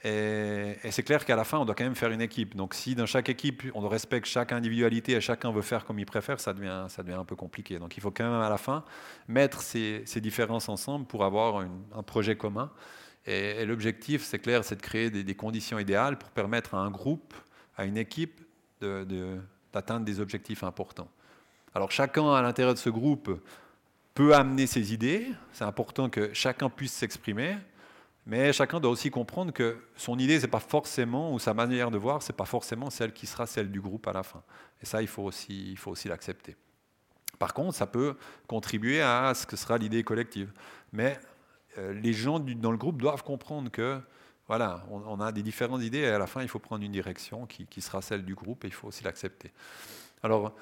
Et, 0.03 0.77
c'est 0.91 1.03
clair 1.03 1.25
qu'à 1.25 1.37
la 1.37 1.45
fin, 1.45 1.59
on 1.59 1.65
doit 1.65 1.75
quand 1.75 1.85
même 1.85 1.95
faire 1.95 2.11
une 2.11 2.23
équipe. 2.23 2.57
Donc 2.57 2.75
si 2.75 2.95
dans 2.95 3.07
chaque 3.07 3.29
équipe, 3.29 3.63
on 3.75 3.87
respecte 3.87 4.27
chaque 4.27 4.53
individualité 4.53 5.13
et 5.13 5.21
chacun 5.21 5.53
veut 5.53 5.63
faire 5.63 5.85
comme 5.85 5.99
il 5.99 6.07
préfère, 6.07 6.41
ça 6.41 6.53
devient, 6.55 6.87
ça 6.89 7.03
devient 7.03 7.19
un 7.19 7.25
peu 7.25 7.37
compliqué. 7.37 7.79
Donc 7.79 7.97
il 7.97 8.01
faut 8.01 8.11
quand 8.11 8.25
même 8.25 8.41
à 8.41 8.49
la 8.49 8.59
fin 8.59 8.85
mettre 9.29 9.61
ces, 9.61 10.03
ces 10.07 10.21
différences 10.21 10.69
ensemble 10.69 11.07
pour 11.07 11.25
avoir 11.25 11.65
un 11.95 12.03
projet 12.03 12.37
commun. 12.37 12.71
Et, 13.27 13.65
l'objectif, 13.67 14.25
c'est 14.25 14.39
clair, 14.39 14.65
c'est 14.65 14.77
de 14.77 14.83
créer 14.83 15.11
des, 15.11 15.35
conditions 15.35 15.79
idéales 15.79 16.19
pour 16.19 16.31
permettre 16.31 16.75
à 16.75 16.79
un 16.79 16.91
groupe, 16.91 17.35
à 17.77 17.85
une 17.85 17.97
équipe, 17.97 18.41
d'atteindre 18.81 20.07
des 20.07 20.21
objectifs 20.21 20.65
importants. 20.65 21.09
Alors 21.75 21.93
chacun 21.93 22.33
à 22.33 22.43
l'intérieur 22.43 22.75
de 22.75 22.79
ce 22.79 22.91
groupe 22.91 23.41
peut 24.15 24.35
amener 24.35 24.67
ses 24.67 24.93
idées. 24.93 25.29
C'est 25.53 25.65
important 25.65 26.09
que 26.09 26.33
chacun 26.33 26.71
puisse 26.71 26.93
s'exprimer. 26.93 27.57
Mais 28.27 28.53
chacun 28.53 28.81
doit 28.81 28.91
aussi 28.91 29.11
comprendre 29.11 29.53
que 29.53 29.79
son 29.97 30.19
idée, 30.19 30.39
c'est 30.41 30.49
pas 30.49 30.61
forcément, 30.61 31.33
ou 31.33 31.39
sa 31.39 31.55
manière 31.55 31.91
de 31.91 31.99
voir, 31.99 32.23
c'est 32.23 32.37
pas 32.37 32.45
forcément 32.45 32.91
celle 32.91 33.13
qui 33.13 33.27
sera 33.27 33.47
celle 33.47 33.71
du 33.71 33.81
groupe 33.81 34.07
à 34.07 34.13
la 34.13 34.23
fin. 34.23 34.43
Et 34.83 34.87
ça, 34.87 35.03
il 35.03 35.09
faut 35.09 35.23
aussi, 35.23 35.71
il 35.71 35.79
faut 35.79 35.91
aussi 35.91 36.09
l'accepter. 36.09 36.57
Par 37.39 37.55
contre, 37.55 37.75
ça 37.75 37.87
peut 37.87 38.17
contribuer 38.47 39.01
à 39.01 39.33
ce 39.35 39.47
que 39.47 39.57
sera 39.57 39.79
l'idée 39.79 40.05
collective. 40.05 40.53
Mais 40.93 41.19
euh, 41.79 41.95
les 41.95 42.13
gens 42.13 42.39
dans 42.39 42.71
le 42.71 42.77
groupe 42.77 43.01
doivent 43.01 43.23
comprendre 43.25 43.71
que, 43.71 44.01
voilà, 44.47 44.85
on 44.91 45.21
a 45.21 45.31
des 45.31 45.43
différentes 45.43 45.81
idées 45.83 46.01
et 46.01 46.09
à 46.09 46.19
la 46.19 46.27
fin, 46.27 46.43
il 46.43 46.49
faut 46.49 46.59
prendre 46.59 46.85
une 46.85 46.91
direction 46.91 47.47
qui, 47.47 47.67
qui 47.67 47.81
sera 47.81 48.03
celle 48.03 48.25
du 48.25 48.35
groupe 48.35 48.65
et 48.65 48.69
il 48.69 48.75
faut 48.75 48.89
aussi 48.89 49.05
l'accepter. 49.05 49.53
Alors, 50.23 50.53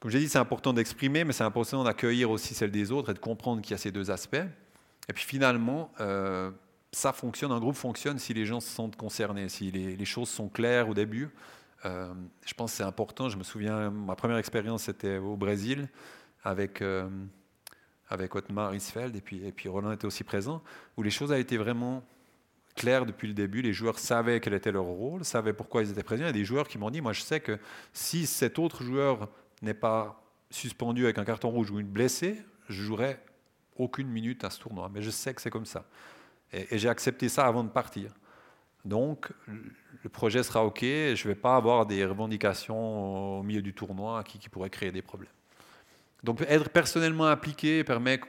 comme 0.00 0.10
j'ai 0.10 0.18
dit, 0.18 0.28
c'est 0.28 0.38
important 0.38 0.72
d'exprimer, 0.72 1.24
mais 1.24 1.32
c'est 1.32 1.44
important 1.44 1.82
d'accueillir 1.82 2.30
aussi 2.30 2.54
celle 2.54 2.70
des 2.70 2.92
autres 2.92 3.10
et 3.10 3.14
de 3.14 3.18
comprendre 3.18 3.62
qu'il 3.62 3.72
y 3.72 3.74
a 3.74 3.78
ces 3.78 3.90
deux 3.90 4.10
aspects. 4.10 4.36
Et 5.08 5.12
puis 5.12 5.24
finalement, 5.24 5.92
euh, 6.00 6.50
ça 6.92 7.12
fonctionne, 7.12 7.52
un 7.52 7.60
groupe 7.60 7.76
fonctionne 7.76 8.18
si 8.18 8.34
les 8.34 8.46
gens 8.46 8.60
se 8.60 8.68
sentent 8.68 8.96
concernés, 8.96 9.48
si 9.48 9.70
les, 9.70 10.04
choses 10.04 10.28
sont 10.28 10.48
claires 10.48 10.88
au 10.88 10.94
début. 10.94 11.28
Euh, 11.84 12.12
je 12.44 12.54
pense 12.54 12.72
que 12.72 12.78
c'est 12.78 12.84
important. 12.84 13.28
Je 13.28 13.36
me 13.36 13.42
souviens, 13.42 13.90
ma 13.90 14.16
première 14.16 14.38
expérience, 14.38 14.84
c'était 14.84 15.18
au 15.18 15.36
Brésil 15.36 15.88
avec, 16.44 16.82
euh, 16.82 17.08
avec 18.08 18.34
Otmar 18.34 18.74
Isfeld 18.74 19.14
et 19.14 19.20
puis, 19.20 19.44
et 19.44 19.52
puis 19.52 19.68
Roland 19.68 19.92
était 19.92 20.06
aussi 20.06 20.24
présent, 20.24 20.62
où 20.96 21.02
les 21.02 21.10
choses 21.10 21.30
ont 21.30 21.36
été 21.36 21.56
vraiment 21.56 22.02
claires 22.74 23.04
depuis 23.04 23.28
le 23.28 23.34
début. 23.34 23.60
Les 23.60 23.72
joueurs 23.72 23.98
savaient 23.98 24.40
quel 24.40 24.54
était 24.54 24.72
leur 24.72 24.84
rôle, 24.84 25.24
savaient 25.24 25.52
pourquoi 25.52 25.82
ils 25.82 25.90
étaient 25.90 26.02
présents. 26.02 26.24
Il 26.24 26.26
y 26.26 26.30
a 26.30 26.32
des 26.32 26.44
joueurs 26.44 26.68
qui 26.68 26.78
m'ont 26.78 26.90
dit, 26.90 27.00
moi 27.00 27.12
je 27.12 27.20
sais 27.20 27.40
que 27.40 27.58
si 27.92 28.26
cet 28.26 28.58
autre 28.58 28.82
joueur 28.82 29.28
n'est 29.60 29.74
pas 29.74 30.22
suspendu 30.50 31.04
avec 31.04 31.18
un 31.18 31.24
carton 31.24 31.50
rouge 31.50 31.70
ou 31.70 31.80
une 31.80 31.88
blessée, 31.88 32.40
je 32.68 32.82
jouerai 32.82 33.18
aucune 33.76 34.08
minute 34.08 34.44
à 34.44 34.50
ce 34.50 34.60
tournoi. 34.60 34.90
Mais 34.92 35.02
je 35.02 35.10
sais 35.10 35.34
que 35.34 35.42
c'est 35.42 35.50
comme 35.50 35.66
ça. 35.66 35.84
Et, 36.52 36.78
j'ai 36.78 36.88
accepté 36.88 37.28
ça 37.28 37.46
avant 37.46 37.64
de 37.64 37.68
partir. 37.68 38.12
Donc, 38.84 39.30
le 40.02 40.08
projet 40.08 40.42
sera 40.42 40.64
OK. 40.64 40.80
Je 40.80 41.22
ne 41.22 41.28
vais 41.28 41.34
pas 41.34 41.56
avoir 41.56 41.86
des 41.86 42.04
revendications 42.04 43.38
au 43.38 43.42
milieu 43.42 43.62
du 43.62 43.74
tournoi 43.74 44.22
qui, 44.24 44.48
pourraient 44.48 44.70
créer 44.70 44.92
des 44.92 45.02
problèmes. 45.02 45.32
Donc, 46.24 46.40
être 46.42 46.70
personnellement 46.70 47.26
impliqué 47.26 47.84
permet 47.84 48.20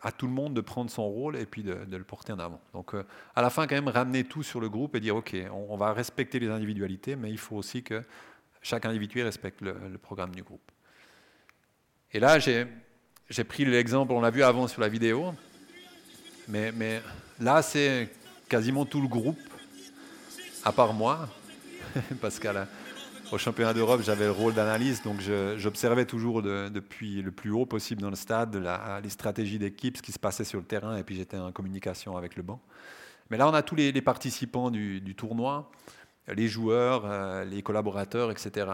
à 0.00 0.12
tout 0.12 0.26
le 0.26 0.32
monde 0.32 0.54
de 0.54 0.60
prendre 0.60 0.90
son 0.90 1.08
rôle 1.08 1.36
et 1.36 1.46
puis 1.46 1.62
de, 1.62 1.74
le 1.90 2.04
porter 2.04 2.32
en 2.32 2.38
avant. 2.38 2.60
Donc, 2.72 2.94
euh, 2.94 3.04
à 3.34 3.42
la 3.42 3.50
fin, 3.50 3.66
quand 3.66 3.74
même, 3.74 3.88
ramener 3.88 4.24
tout 4.24 4.42
sur 4.42 4.60
le 4.60 4.68
groupe 4.68 4.94
et 4.94 5.00
dire 5.00 5.16
OK, 5.16 5.34
on, 5.52 5.76
va 5.76 5.92
respecter 5.92 6.38
les 6.38 6.48
individualités, 6.48 7.16
mais 7.16 7.30
il 7.30 7.38
faut 7.38 7.56
aussi 7.56 7.82
que 7.82 8.02
chaque 8.62 8.84
individu 8.84 9.22
respecte 9.22 9.60
le, 9.62 9.74
programme 9.98 10.34
du 10.34 10.42
groupe. 10.42 10.70
Et 12.12 12.20
là, 12.20 12.38
j'ai 12.38 13.44
pris 13.44 13.64
l'exemple, 13.64 14.12
on 14.12 14.20
l'a 14.20 14.30
vu 14.30 14.42
avant 14.42 14.68
sur 14.68 14.80
la 14.80 14.88
vidéo, 14.88 15.34
mais 16.48 17.02
là, 17.40 17.62
c'est 17.62 18.10
quasiment 18.48 18.84
tout 18.84 19.00
le 19.00 19.08
groupe, 19.08 19.38
à 20.64 20.72
part 20.72 20.92
moi, 20.92 21.28
parce 22.20 22.38
qu'au 22.38 23.38
championnat 23.38 23.74
d'Europe, 23.74 24.02
j'avais 24.02 24.26
le 24.26 24.32
rôle 24.32 24.54
d'analyste, 24.54 25.04
donc 25.04 25.20
j'observais 25.56 26.04
toujours 26.04 26.42
de- 26.42 26.68
depuis 26.68 27.22
le 27.22 27.30
plus 27.30 27.50
haut 27.50 27.66
possible 27.66 28.02
dans 28.02 28.10
le 28.10 28.16
stade 28.16 28.56
les 29.02 29.10
stratégies 29.10 29.58
d'équipe, 29.58 29.96
ce 29.96 30.02
qui 30.02 30.12
se 30.12 30.18
passait 30.18 30.44
sur 30.44 30.60
le 30.60 30.66
terrain, 30.66 30.96
et 30.96 31.02
puis 31.02 31.16
j'étais 31.16 31.38
en 31.38 31.52
communication 31.52 32.16
avec 32.16 32.36
le 32.36 32.42
banc. 32.42 32.60
Mais 33.30 33.36
là, 33.36 33.48
on 33.48 33.54
a 33.54 33.62
tous 33.62 33.74
les, 33.74 33.92
participants 34.02 34.70
du, 34.70 35.14
tournoi, 35.16 35.70
les 36.28 36.48
joueurs, 36.48 37.04
euh, 37.04 37.44
les 37.44 37.62
collaborateurs, 37.62 38.30
etc. 38.30 38.66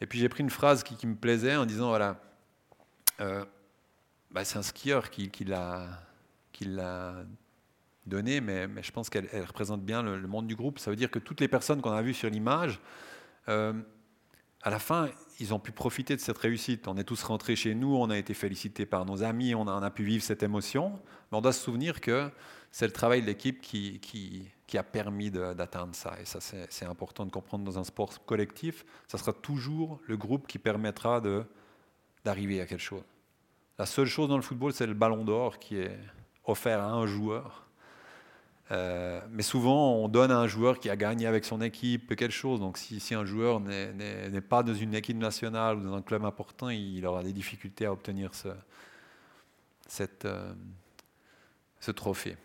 Et 0.00 0.06
puis 0.06 0.18
j'ai 0.18 0.28
pris 0.28 0.42
une 0.42 0.50
phrase 0.50 0.82
qui, 0.82 1.06
me 1.06 1.14
plaisait 1.14 1.56
en 1.56 1.64
disant, 1.64 1.88
voilà, 1.88 2.20
euh, 3.20 3.44
bah, 4.32 4.44
c'est 4.44 4.58
un 4.58 4.62
skieur 4.62 5.10
qui, 5.10 5.30
qui 5.30 5.44
l'a 5.44 5.86
donnée, 8.06 8.40
mais, 8.40 8.68
je 8.82 8.90
pense 8.92 9.10
qu'elle 9.10 9.28
elle 9.32 9.44
représente 9.44 9.82
bien 9.82 10.02
le, 10.02 10.26
monde 10.26 10.46
du 10.46 10.56
groupe. 10.56 10.78
Ça 10.78 10.90
veut 10.90 10.96
dire 10.96 11.10
que 11.10 11.18
toutes 11.18 11.40
les 11.40 11.48
personnes 11.48 11.80
qu'on 11.80 11.92
a 11.92 12.02
vues 12.02 12.14
sur 12.14 12.30
l'image, 12.30 12.80
euh, 13.48 13.72
à 14.62 14.70
la 14.70 14.78
fin, 14.78 15.08
ils 15.38 15.54
ont 15.54 15.58
pu 15.58 15.72
profiter 15.72 16.16
de 16.16 16.20
cette 16.20 16.38
réussite. 16.38 16.86
On 16.86 16.96
est 16.96 17.04
tous 17.04 17.22
rentrés 17.22 17.56
chez 17.56 17.74
nous, 17.74 17.96
on 17.96 18.10
a 18.10 18.18
été 18.18 18.34
félicités 18.34 18.86
par 18.86 19.06
nos 19.06 19.22
amis, 19.22 19.54
on 19.54 19.66
a, 19.66 19.90
pu 19.90 20.04
vivre 20.04 20.22
cette 20.22 20.42
émotion, 20.42 21.00
mais 21.30 21.38
on 21.38 21.40
doit 21.40 21.52
se 21.52 21.62
souvenir 21.62 22.00
que 22.00 22.30
c'est 22.70 22.86
le 22.86 22.92
travail 22.92 23.22
de 23.22 23.26
l'équipe 23.26 23.60
qui, 23.60 24.00
qui, 24.00 24.78
a 24.78 24.82
permis 24.84 25.30
d'atteindre 25.30 25.94
ça. 25.96 26.16
Et 26.20 26.24
ça, 26.24 26.38
c'est 26.40 26.84
important 26.84 27.26
de 27.26 27.30
comprendre 27.30 27.64
dans 27.64 27.78
un 27.78 27.84
sport 27.84 28.24
collectif. 28.24 28.84
Ça 29.08 29.18
sera 29.18 29.32
toujours 29.32 30.00
le 30.06 30.16
groupe 30.16 30.46
qui 30.46 30.58
permettra 30.58 31.20
d'arriver 32.24 32.60
à 32.60 32.66
quelque 32.66 32.78
chose. 32.78 33.02
La 33.78 33.86
seule 33.86 34.06
chose 34.06 34.28
dans 34.28 34.36
le 34.36 34.42
football, 34.42 34.72
c'est 34.72 34.86
le 34.86 34.94
ballon 34.94 35.24
d'or 35.24 35.58
qui 35.58 35.78
est 35.78 35.98
offert 36.44 36.80
à 36.80 36.92
un 36.92 37.06
joueur. 37.06 37.66
Euh, 38.70 39.20
mais 39.30 39.42
souvent, 39.42 39.96
on 39.96 40.08
donne 40.08 40.30
à 40.30 40.38
un 40.38 40.46
joueur 40.46 40.78
qui 40.78 40.90
a 40.90 40.96
gagné 40.96 41.26
avec 41.26 41.44
son 41.44 41.60
équipe 41.60 42.14
quelque 42.14 42.30
chose. 42.30 42.60
Donc, 42.60 42.78
si, 42.78 43.14
un 43.14 43.24
joueur 43.24 43.60
n'est- 43.60 44.40
pas 44.40 44.62
dans 44.62 44.74
une 44.74 44.94
équipe 44.94 45.16
nationale 45.16 45.78
ou 45.78 45.84
dans 45.84 45.94
un 45.94 46.02
club 46.02 46.24
important, 46.24 46.68
il 46.70 47.04
aura 47.04 47.22
des 47.22 47.32
difficultés 47.32 47.86
à 47.86 47.92
obtenir 47.92 48.30
ce, 48.34 48.48
euh, 50.24 50.52
trophée. 51.94 52.36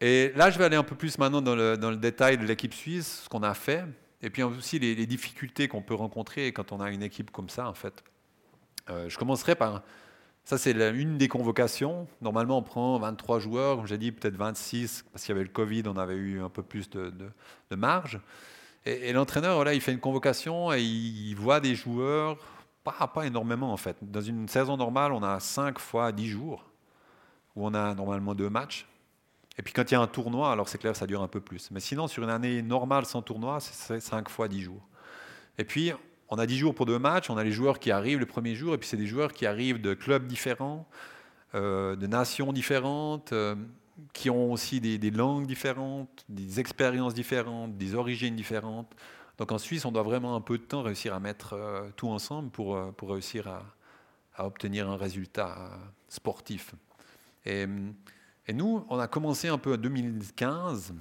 Et 0.00 0.32
là, 0.36 0.50
je 0.50 0.58
vais 0.58 0.64
aller 0.64 0.76
un 0.76 0.82
peu 0.82 0.96
plus 0.96 1.16
maintenant 1.18 1.40
dans 1.40 1.54
le, 1.54 1.96
détail 1.96 2.36
de 2.36 2.44
l'équipe 2.44 2.74
suisse, 2.74 3.22
ce 3.24 3.28
qu'on 3.30 3.42
a 3.42 3.54
fait, 3.54 3.84
et 4.20 4.28
puis 4.28 4.42
aussi 4.42 4.78
les, 4.78 4.94
les 4.94 5.06
difficultés 5.06 5.68
qu'on 5.68 5.80
peut 5.80 5.94
rencontrer 5.94 6.52
quand 6.52 6.72
on 6.72 6.80
a 6.80 6.90
une 6.90 7.02
équipe 7.02 7.30
comme 7.30 7.48
ça, 7.48 7.66
en 7.66 7.74
fait. 7.74 8.04
Euh, 8.90 9.08
je 9.08 9.16
commencerai 9.18 9.54
par 9.54 9.82
ça, 10.44 10.58
c'est 10.58 10.72
une 10.72 11.16
des 11.16 11.28
convocations. 11.28 12.06
Normalement, 12.20 12.58
on 12.58 12.62
prend 12.62 12.98
23 12.98 13.38
joueurs, 13.38 13.76
comme 13.76 13.86
j'ai 13.86 13.96
dit, 13.96 14.12
peut-être 14.12 14.36
26, 14.36 15.06
parce 15.10 15.24
qu'il 15.24 15.34
y 15.34 15.36
avait 15.36 15.44
le 15.44 15.50
Covid, 15.50 15.84
on 15.86 15.96
avait 15.96 16.16
eu 16.16 16.42
un 16.42 16.50
peu 16.50 16.62
plus 16.62 16.90
de, 16.90 17.12
marge. 17.74 18.20
Et, 18.84 19.12
l'entraîneur, 19.14 19.56
voilà, 19.56 19.72
il 19.72 19.80
fait 19.80 19.92
une 19.92 20.00
convocation 20.00 20.70
et 20.72 20.82
il 20.82 21.34
voit 21.34 21.60
des 21.60 21.74
joueurs, 21.74 22.36
pas, 22.84 23.06
pas 23.06 23.26
énormément 23.26 23.72
en 23.72 23.78
fait. 23.78 23.96
Dans 24.02 24.20
une 24.20 24.46
saison 24.46 24.76
normale, 24.76 25.12
on 25.12 25.22
a 25.22 25.40
5 25.40 25.78
fois 25.78 26.12
10 26.12 26.28
jours, 26.28 26.66
où 27.56 27.66
on 27.66 27.72
a 27.72 27.94
normalement 27.94 28.34
deux 28.34 28.50
matchs. 28.50 28.86
Et 29.56 29.62
puis 29.62 29.72
quand 29.72 29.90
il 29.90 29.94
y 29.94 29.96
a 29.96 30.00
un 30.00 30.06
tournoi, 30.06 30.52
alors 30.52 30.68
c'est 30.68 30.78
clair, 30.78 30.94
ça 30.94 31.06
dure 31.06 31.22
un 31.22 31.28
peu 31.28 31.40
plus. 31.40 31.70
Mais 31.70 31.80
sinon, 31.80 32.06
sur 32.06 32.22
une 32.22 32.28
année 32.28 32.60
normale 32.60 33.06
sans 33.06 33.22
tournoi, 33.22 33.60
c'est 33.60 34.00
5 34.00 34.28
fois 34.28 34.48
10 34.48 34.60
jours. 34.60 34.86
Et 35.56 35.64
puis, 35.64 35.92
on 36.28 36.38
a 36.38 36.46
10 36.46 36.56
jours 36.56 36.74
pour 36.74 36.86
deux 36.86 36.98
matchs, 36.98 37.30
on 37.30 37.36
a 37.36 37.44
les 37.44 37.52
joueurs 37.52 37.78
qui 37.78 37.90
arrivent 37.90 38.18
le 38.18 38.26
premier 38.26 38.54
jour, 38.54 38.74
et 38.74 38.78
puis 38.78 38.88
c'est 38.88 38.96
des 38.96 39.06
joueurs 39.06 39.32
qui 39.32 39.46
arrivent 39.46 39.80
de 39.80 39.94
clubs 39.94 40.26
différents, 40.26 40.86
euh, 41.54 41.96
de 41.96 42.06
nations 42.06 42.52
différentes, 42.52 43.32
euh, 43.32 43.54
qui 44.12 44.30
ont 44.30 44.52
aussi 44.52 44.80
des, 44.80 45.10
langues 45.10 45.46
différentes, 45.46 46.24
des 46.28 46.58
expériences 46.60 47.14
différentes, 47.14 47.76
des 47.76 47.94
origines 47.94 48.34
différentes. 48.34 48.92
Donc 49.38 49.52
en 49.52 49.58
Suisse, 49.58 49.84
on 49.84 49.92
doit 49.92 50.02
vraiment 50.02 50.34
un 50.34 50.40
peu 50.40 50.58
de 50.58 50.64
temps 50.64 50.82
réussir 50.82 51.14
à 51.14 51.20
mettre 51.20 51.52
euh, 51.52 51.88
tout 51.96 52.08
ensemble 52.08 52.50
pour, 52.50 52.92
pour 52.94 53.10
réussir 53.10 53.48
à, 53.48 53.62
obtenir 54.44 54.90
un 54.90 54.96
résultat 54.96 55.70
sportif. 56.08 56.74
Et, 57.46 57.66
et 58.48 58.52
nous, 58.52 58.84
on 58.88 58.98
a 58.98 59.06
commencé 59.06 59.46
un 59.46 59.58
peu 59.58 59.74
en 59.74 59.76
2015, 59.76 60.92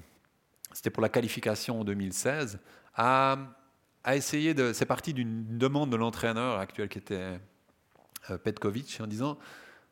c'était 0.71 0.91
pour 0.91 1.01
la 1.01 1.09
qualification 1.09 1.79
en 1.79 1.83
2016, 1.83 2.59
à 2.95 3.37
à 4.03 4.15
essayer 4.15 4.53
de. 4.53 4.73
C'est 4.73 4.85
parti 4.85 5.13
d'une 5.13 5.57
demande 5.57 5.89
de 5.89 5.95
l'entraîneur 5.95 6.59
actuel 6.59 6.89
qui 6.89 6.97
était 6.97 7.39
euh, 8.29 8.37
Petkovic 8.37 8.99
en 9.01 9.07
disant 9.07 9.37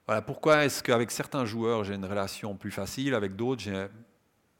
voilà, 0.07 0.21
pourquoi 0.21 0.65
est-ce 0.65 0.83
qu'avec 0.83 1.11
certains 1.11 1.45
joueurs 1.45 1.83
j'ai 1.83 1.95
une 1.95 2.05
relation 2.05 2.55
plus 2.55 2.71
facile, 2.71 3.13
avec 3.13 3.35
d'autres 3.35 3.61
j'ai 3.61 3.87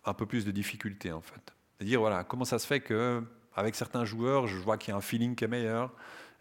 un 0.06 0.14
peu 0.14 0.26
plus 0.26 0.46
de 0.46 0.52
difficultés 0.52 1.12
en 1.12 1.22
fait? 1.22 1.42
C'est-à-dire 1.78 2.00
voilà, 2.00 2.24
comment 2.24 2.46
ça 2.46 2.60
se 2.60 2.68
fait 2.68 2.80
que 2.80 3.24
avec 3.56 3.76
certains 3.76 4.06
joueurs 4.06 4.48
je 4.48 4.58
vois 4.58 4.78
qu'il 4.78 4.92
y 4.92 4.94
a 4.94 4.98
un 4.98 5.02
feeling 5.02 5.36
qui 5.36 5.44
est 5.44 5.50
meilleur 5.50 5.92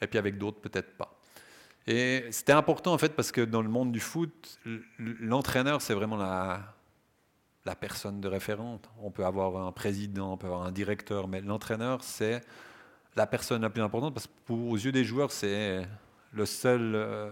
et 0.00 0.06
puis 0.06 0.18
avec 0.18 0.38
d'autres 0.38 0.60
peut-être 0.60 0.96
pas? 0.96 1.18
Et 1.86 2.26
c'était 2.30 2.52
important 2.52 2.92
en 2.92 2.98
fait 2.98 3.16
parce 3.16 3.32
que 3.32 3.40
dans 3.40 3.62
le 3.62 3.68
monde 3.68 3.90
du 3.90 4.00
foot, 4.00 4.60
l'entraîneur 4.98 5.82
c'est 5.82 5.94
vraiment 5.94 6.16
la, 6.16 6.74
la 7.64 7.74
personne 7.74 8.20
de 8.20 8.28
référente. 8.28 8.88
On 8.98 9.10
peut 9.10 9.24
avoir 9.24 9.66
un 9.66 9.72
président, 9.72 10.32
on 10.32 10.36
peut 10.36 10.46
avoir 10.46 10.62
un 10.62 10.72
directeur, 10.72 11.28
mais 11.28 11.40
l'entraîneur, 11.40 12.02
c'est 12.02 12.42
la 13.16 13.26
personne 13.26 13.62
la 13.62 13.70
plus 13.70 13.82
importante 13.82 14.14
parce 14.14 14.26
que 14.26 14.32
pour, 14.46 14.68
aux 14.68 14.76
yeux 14.76 14.92
des 14.92 15.04
joueurs, 15.04 15.32
c'est 15.32 15.86
le 16.32 16.46
seul, 16.46 16.92
euh, 16.94 17.30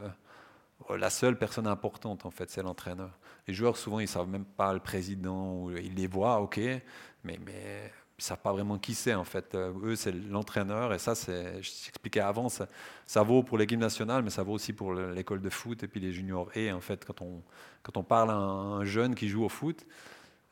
la 0.97 1.11
seule 1.11 1.37
personne 1.39 1.67
importante 1.67 2.27
en 2.27 2.31
fait, 2.31 2.51
c'est 2.51 2.63
l'entraîneur. 2.63 3.11
Les 3.47 3.55
joueurs 3.55 3.77
souvent 3.77 4.01
ils 4.01 4.09
savent 4.09 4.29
même 4.29 4.45
pas 4.45 4.73
le 4.73 4.81
président, 4.81 5.71
ils 5.71 5.95
les 5.95 6.07
voient, 6.07 6.41
ok, 6.41 6.59
mais 6.59 7.39
mais 7.45 7.93
ils 8.19 8.25
savent 8.25 8.39
pas 8.41 8.53
vraiment 8.53 8.79
qui 8.79 8.95
c'est 8.95 9.15
en 9.15 9.25
fait. 9.25 9.55
Euh, 9.55 9.73
eux 9.85 9.97
c'est 9.97 10.13
l'entraîneur 10.13 10.93
et 10.93 10.99
ça 10.99 11.15
c'est, 11.15 11.63
je 11.63 12.21
avant, 12.21 12.49
ça, 12.49 12.67
ça 13.07 13.23
vaut 13.23 13.43
pour 13.45 13.59
l'équipe 13.59 13.79
nationale, 13.79 14.23
mais 14.25 14.31
ça 14.31 14.43
vaut 14.43 14.55
aussi 14.55 14.73
pour 14.73 14.93
le- 14.93 15.13
l'école 15.15 15.41
de 15.41 15.51
foot 15.51 15.83
et 15.85 15.89
puis 15.89 16.01
les 16.01 16.13
juniors. 16.13 16.51
Et 16.57 16.73
en 16.73 16.81
fait 16.81 17.05
quand 17.05 17.23
on 17.23 17.43
quand 17.83 17.97
on 17.97 18.03
parle 18.03 18.31
à 18.31 18.35
un, 18.35 18.81
un 18.81 18.85
jeune 18.85 19.15
qui 19.15 19.29
joue 19.29 19.45
au 19.45 19.49
foot, 19.49 19.87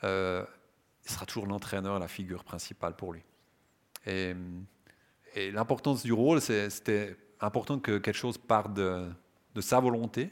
euh, 0.05 0.45
il 1.05 1.11
sera 1.11 1.27
toujours 1.27 1.47
l'entraîneur, 1.47 1.99
la 1.99 2.09
figure 2.09 2.45
principale 2.45 2.95
pour 2.97 3.13
lui. 3.13 3.23
Et 4.07 4.35
et 5.37 5.51
l'importance 5.51 6.03
du 6.03 6.15
rôle, 6.15 6.41
c'était 6.41 7.15
important 7.41 7.79
que 7.79 7.99
quelque 7.99 8.17
chose 8.17 8.39
parte 8.39 8.73
de, 8.73 9.07
sa 9.61 9.81
volonté. 9.81 10.31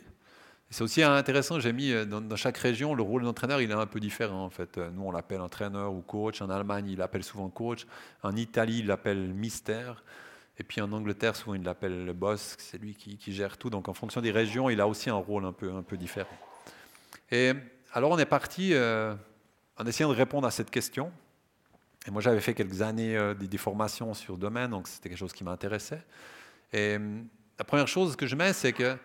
C'est 0.70 0.82
aussi 0.82 1.02
intéressant, 1.02 1.60
j'ai 1.60 1.72
mis 1.72 1.92
euh, 1.92 2.04
dans, 2.04 2.36
chaque 2.36 2.56
région, 2.56 2.94
le 2.94 3.02
rôle 3.02 3.22
d'entraîneur, 3.22 3.60
il 3.60 3.70
est 3.70 3.74
un 3.74 3.86
peu 3.86 4.00
différent 4.00 4.44
en 4.44 4.50
fait. 4.50 4.76
Euh, 4.78 4.90
Nous, 4.90 5.02
on 5.02 5.12
l'appelle 5.12 5.40
entraîneur 5.40 5.92
ou 5.92 6.00
coach. 6.00 6.42
En 6.42 6.50
Allemagne, 6.50 6.86
il 6.88 6.98
l'appelle 6.98 7.22
souvent 7.22 7.48
coach. 7.48 7.86
En 8.22 8.34
Italie, 8.34 8.78
il 8.78 8.86
l'appelle 8.86 9.34
mystère. 9.34 10.02
Et 10.58 10.64
puis 10.64 10.80
en 10.80 10.90
Angleterre, 10.90 11.36
souvent, 11.36 11.54
il 11.54 11.62
l'appelle 11.62 12.04
le 12.04 12.12
boss. 12.12 12.56
C'est 12.58 12.78
lui 12.78 12.94
qui, 12.94 13.32
gère 13.32 13.56
tout. 13.56 13.70
Donc 13.70 13.88
en 13.88 13.94
fonction 13.94 14.20
des 14.20 14.32
régions, 14.32 14.68
il 14.70 14.80
a 14.80 14.88
aussi 14.88 15.10
un 15.10 15.14
rôle 15.14 15.44
un 15.44 15.52
peu, 15.52 15.72
un 15.72 15.82
peu 15.82 15.96
différent. 15.96 16.36
Et 17.30 17.52
alors, 17.92 18.10
on 18.10 18.18
est 18.18 18.26
parti 18.26 18.70
euh, 18.72 19.14
en 19.76 19.84
essayant 19.84 20.08
de 20.08 20.16
répondre 20.16 20.46
à 20.46 20.50
cette 20.50 20.70
question. 20.70 21.12
Et 22.06 22.10
moi, 22.10 22.20
j'avais 22.20 22.40
fait 22.40 22.54
quelques 22.54 22.82
années 22.82 23.16
euh, 23.16 23.34
des, 23.34 23.48
des 23.48 23.58
formations 23.58 24.14
sur 24.14 24.34
le 24.34 24.40
domaine, 24.40 24.70
donc 24.70 24.88
c'était 24.88 25.08
quelque 25.08 25.18
chose 25.18 25.32
qui 25.32 25.44
m'intéressait. 25.44 26.02
Et 26.72 26.96
hum, 26.96 27.26
la 27.58 27.64
première 27.64 27.88
chose 27.88 28.16
que 28.16 28.26
je 28.26 28.36
mets, 28.36 28.52
c'est 28.52 28.72
que, 28.72 28.96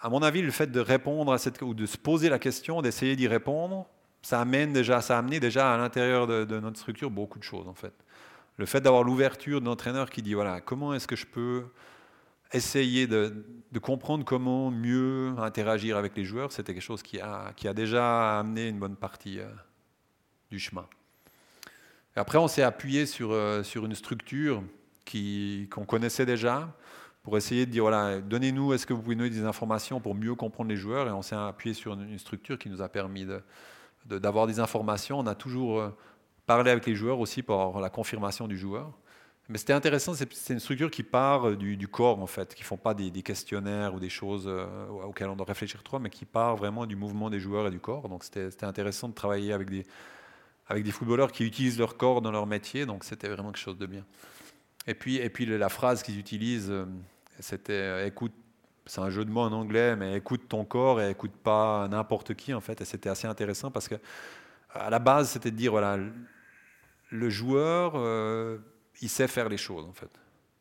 à 0.00 0.08
mon 0.08 0.22
avis, 0.22 0.42
le 0.42 0.50
fait 0.50 0.70
de 0.70 0.80
répondre 0.80 1.32
à 1.32 1.38
cette 1.38 1.60
ou 1.62 1.74
de 1.74 1.86
se 1.86 1.96
poser 1.96 2.28
la 2.28 2.38
question, 2.38 2.82
d'essayer 2.82 3.16
d'y 3.16 3.28
répondre, 3.28 3.86
ça 4.22 4.40
amène 4.40 4.72
déjà, 4.72 5.00
ça 5.00 5.14
a 5.14 5.18
amené 5.18 5.38
déjà 5.38 5.72
à 5.72 5.76
l'intérieur 5.76 6.26
de, 6.26 6.58
notre 6.58 6.78
structure 6.78 7.10
beaucoup 7.10 7.38
de 7.38 7.44
choses 7.44 7.68
en 7.68 7.74
fait. 7.74 7.92
Le 8.56 8.66
fait 8.66 8.80
d'avoir 8.80 9.04
l'ouverture 9.04 9.60
de 9.60 9.66
l'entraîneur 9.66 10.10
qui 10.10 10.20
dit 10.20 10.34
voilà 10.34 10.60
comment 10.60 10.94
est-ce 10.94 11.06
que 11.06 11.14
je 11.14 11.26
peux 11.26 11.66
essayer 12.52 13.06
de, 13.06 13.44
comprendre 13.80 14.24
comment 14.24 14.70
mieux 14.72 15.34
interagir 15.38 15.96
avec 15.96 16.16
les 16.16 16.24
joueurs, 16.24 16.50
c'était 16.50 16.72
quelque 16.74 16.82
chose 16.82 17.02
qui 17.02 17.20
a, 17.20 17.52
qui 17.54 17.68
a 17.68 17.74
déjà 17.74 18.40
amené 18.40 18.68
une 18.68 18.80
bonne 18.80 18.96
partie 18.96 19.38
euh, 19.38 19.46
du 20.50 20.58
chemin. 20.58 20.86
Après, 22.18 22.38
on 22.38 22.48
s'est 22.48 22.62
appuyé 22.62 23.04
sur, 23.04 23.30
euh, 23.32 23.62
sur 23.62 23.84
une 23.84 23.94
structure 23.94 24.62
qu'on 25.70 25.84
connaissait 25.84 26.24
déjà 26.24 26.74
pour 27.22 27.36
essayer 27.36 27.66
de 27.66 27.70
dire, 27.70 27.82
voilà, 27.82 28.20
donnez-nous, 28.20 28.72
est-ce 28.72 28.86
que 28.86 28.94
vous 28.94 29.02
pouvez 29.02 29.16
nous 29.16 29.24
donner 29.24 29.36
des 29.36 29.44
informations 29.44 30.00
pour 30.00 30.14
mieux 30.14 30.34
comprendre 30.34 30.70
les 30.70 30.76
joueurs? 30.76 31.08
Et 31.08 31.10
on 31.10 31.20
s'est 31.20 31.36
appuyé 31.36 31.74
sur 31.74 31.92
une, 31.92 32.18
structure 32.18 32.58
qui 32.58 32.70
nous 32.70 32.80
a 32.80 32.88
permis 32.88 33.26
d'avoir 34.06 34.46
des 34.46 34.60
informations. 34.60 35.18
On 35.18 35.26
a 35.26 35.34
toujours 35.34 35.78
euh, 35.78 35.90
parlé 36.46 36.70
avec 36.70 36.86
les 36.86 36.94
joueurs 36.94 37.20
aussi 37.20 37.42
pour 37.42 37.60
avoir 37.60 37.82
la 37.82 37.90
confirmation 37.90 38.48
du 38.48 38.56
joueur. 38.56 38.90
Mais 39.48 39.58
c'était 39.58 39.74
intéressant, 39.74 40.14
c'est 40.14 40.52
une 40.54 40.58
structure 40.58 40.90
qui 40.90 41.02
part 41.02 41.50
euh, 41.50 41.56
du, 41.56 41.86
corps, 41.86 42.20
en 42.20 42.26
fait, 42.26 42.54
qui 42.54 42.62
ne 42.62 42.66
font 42.66 42.78
pas 42.78 42.94
des, 42.94 43.10
des 43.10 43.22
questionnaires 43.22 43.94
ou 43.94 44.00
des 44.00 44.08
choses 44.08 44.50
auxquelles 45.04 45.28
on 45.28 45.36
doit 45.36 45.46
réfléchir 45.46 45.82
trop, 45.82 45.98
mais 45.98 46.10
qui 46.10 46.24
part 46.24 46.56
vraiment 46.56 46.86
du 46.86 46.96
mouvement 46.96 47.28
des 47.28 47.40
joueurs 47.40 47.66
et 47.66 47.70
du 47.70 47.78
corps. 47.78 48.08
Donc 48.08 48.24
c'était 48.24 48.64
intéressant 48.64 49.08
de 49.08 49.14
travailler 49.14 49.52
avec 49.52 49.68
des, 49.68 49.84
avec 50.68 50.84
des 50.84 50.90
footballeurs 50.90 51.32
qui 51.32 51.44
utilisent 51.44 51.78
leur 51.78 51.96
corps 51.96 52.22
dans 52.22 52.32
leur 52.32 52.46
métier, 52.46 52.86
donc 52.86 53.04
c'était 53.04 53.28
vraiment 53.28 53.52
quelque 53.52 53.62
chose 53.62 53.78
de 53.78 53.86
bien. 53.86 54.04
Et 54.86 54.94
puis, 54.94 55.16
et 55.16 55.30
puis 55.30 55.46
la 55.46 55.68
phrase 55.68 56.02
qu'ils 56.02 56.18
utilisent, 56.18 56.70
euh, 56.70 56.84
c'était 57.40 57.72
euh, 57.72 58.06
écoute, 58.06 58.32
c'est 58.86 59.00
un 59.00 59.10
jeu 59.10 59.24
de 59.24 59.30
mots 59.30 59.42
en 59.42 59.52
anglais, 59.52 59.96
mais 59.96 60.16
écoute 60.16 60.48
ton 60.48 60.64
corps 60.64 61.00
et 61.00 61.10
écoute 61.10 61.32
pas 61.32 61.88
n'importe 61.88 62.34
qui 62.34 62.54
en 62.54 62.60
fait. 62.60 62.80
Et 62.80 62.84
c'était 62.84 63.08
assez 63.08 63.26
intéressant 63.26 63.70
parce 63.70 63.88
que 63.88 63.96
à 64.70 64.90
la 64.90 64.98
base, 64.98 65.30
c'était 65.30 65.50
de 65.50 65.56
dire 65.56 65.72
voilà, 65.72 65.98
le 67.10 67.30
joueur, 67.30 67.94
euh, 67.96 68.58
il 69.00 69.08
sait 69.08 69.28
faire 69.28 69.48
les 69.48 69.56
choses 69.56 69.84
en 69.84 69.92
fait. 69.92 70.10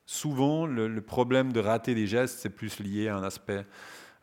Souvent, 0.07 0.67
le, 0.67 1.01
problème 1.01 1.51
de 1.51 1.59
rater 1.59 1.95
des 1.95 2.05
gestes, 2.05 2.39
c'est 2.39 2.51
plus 2.51 2.79
lié 2.79 3.07
à 3.07 3.15
un 3.15 3.23
aspect 3.23 3.65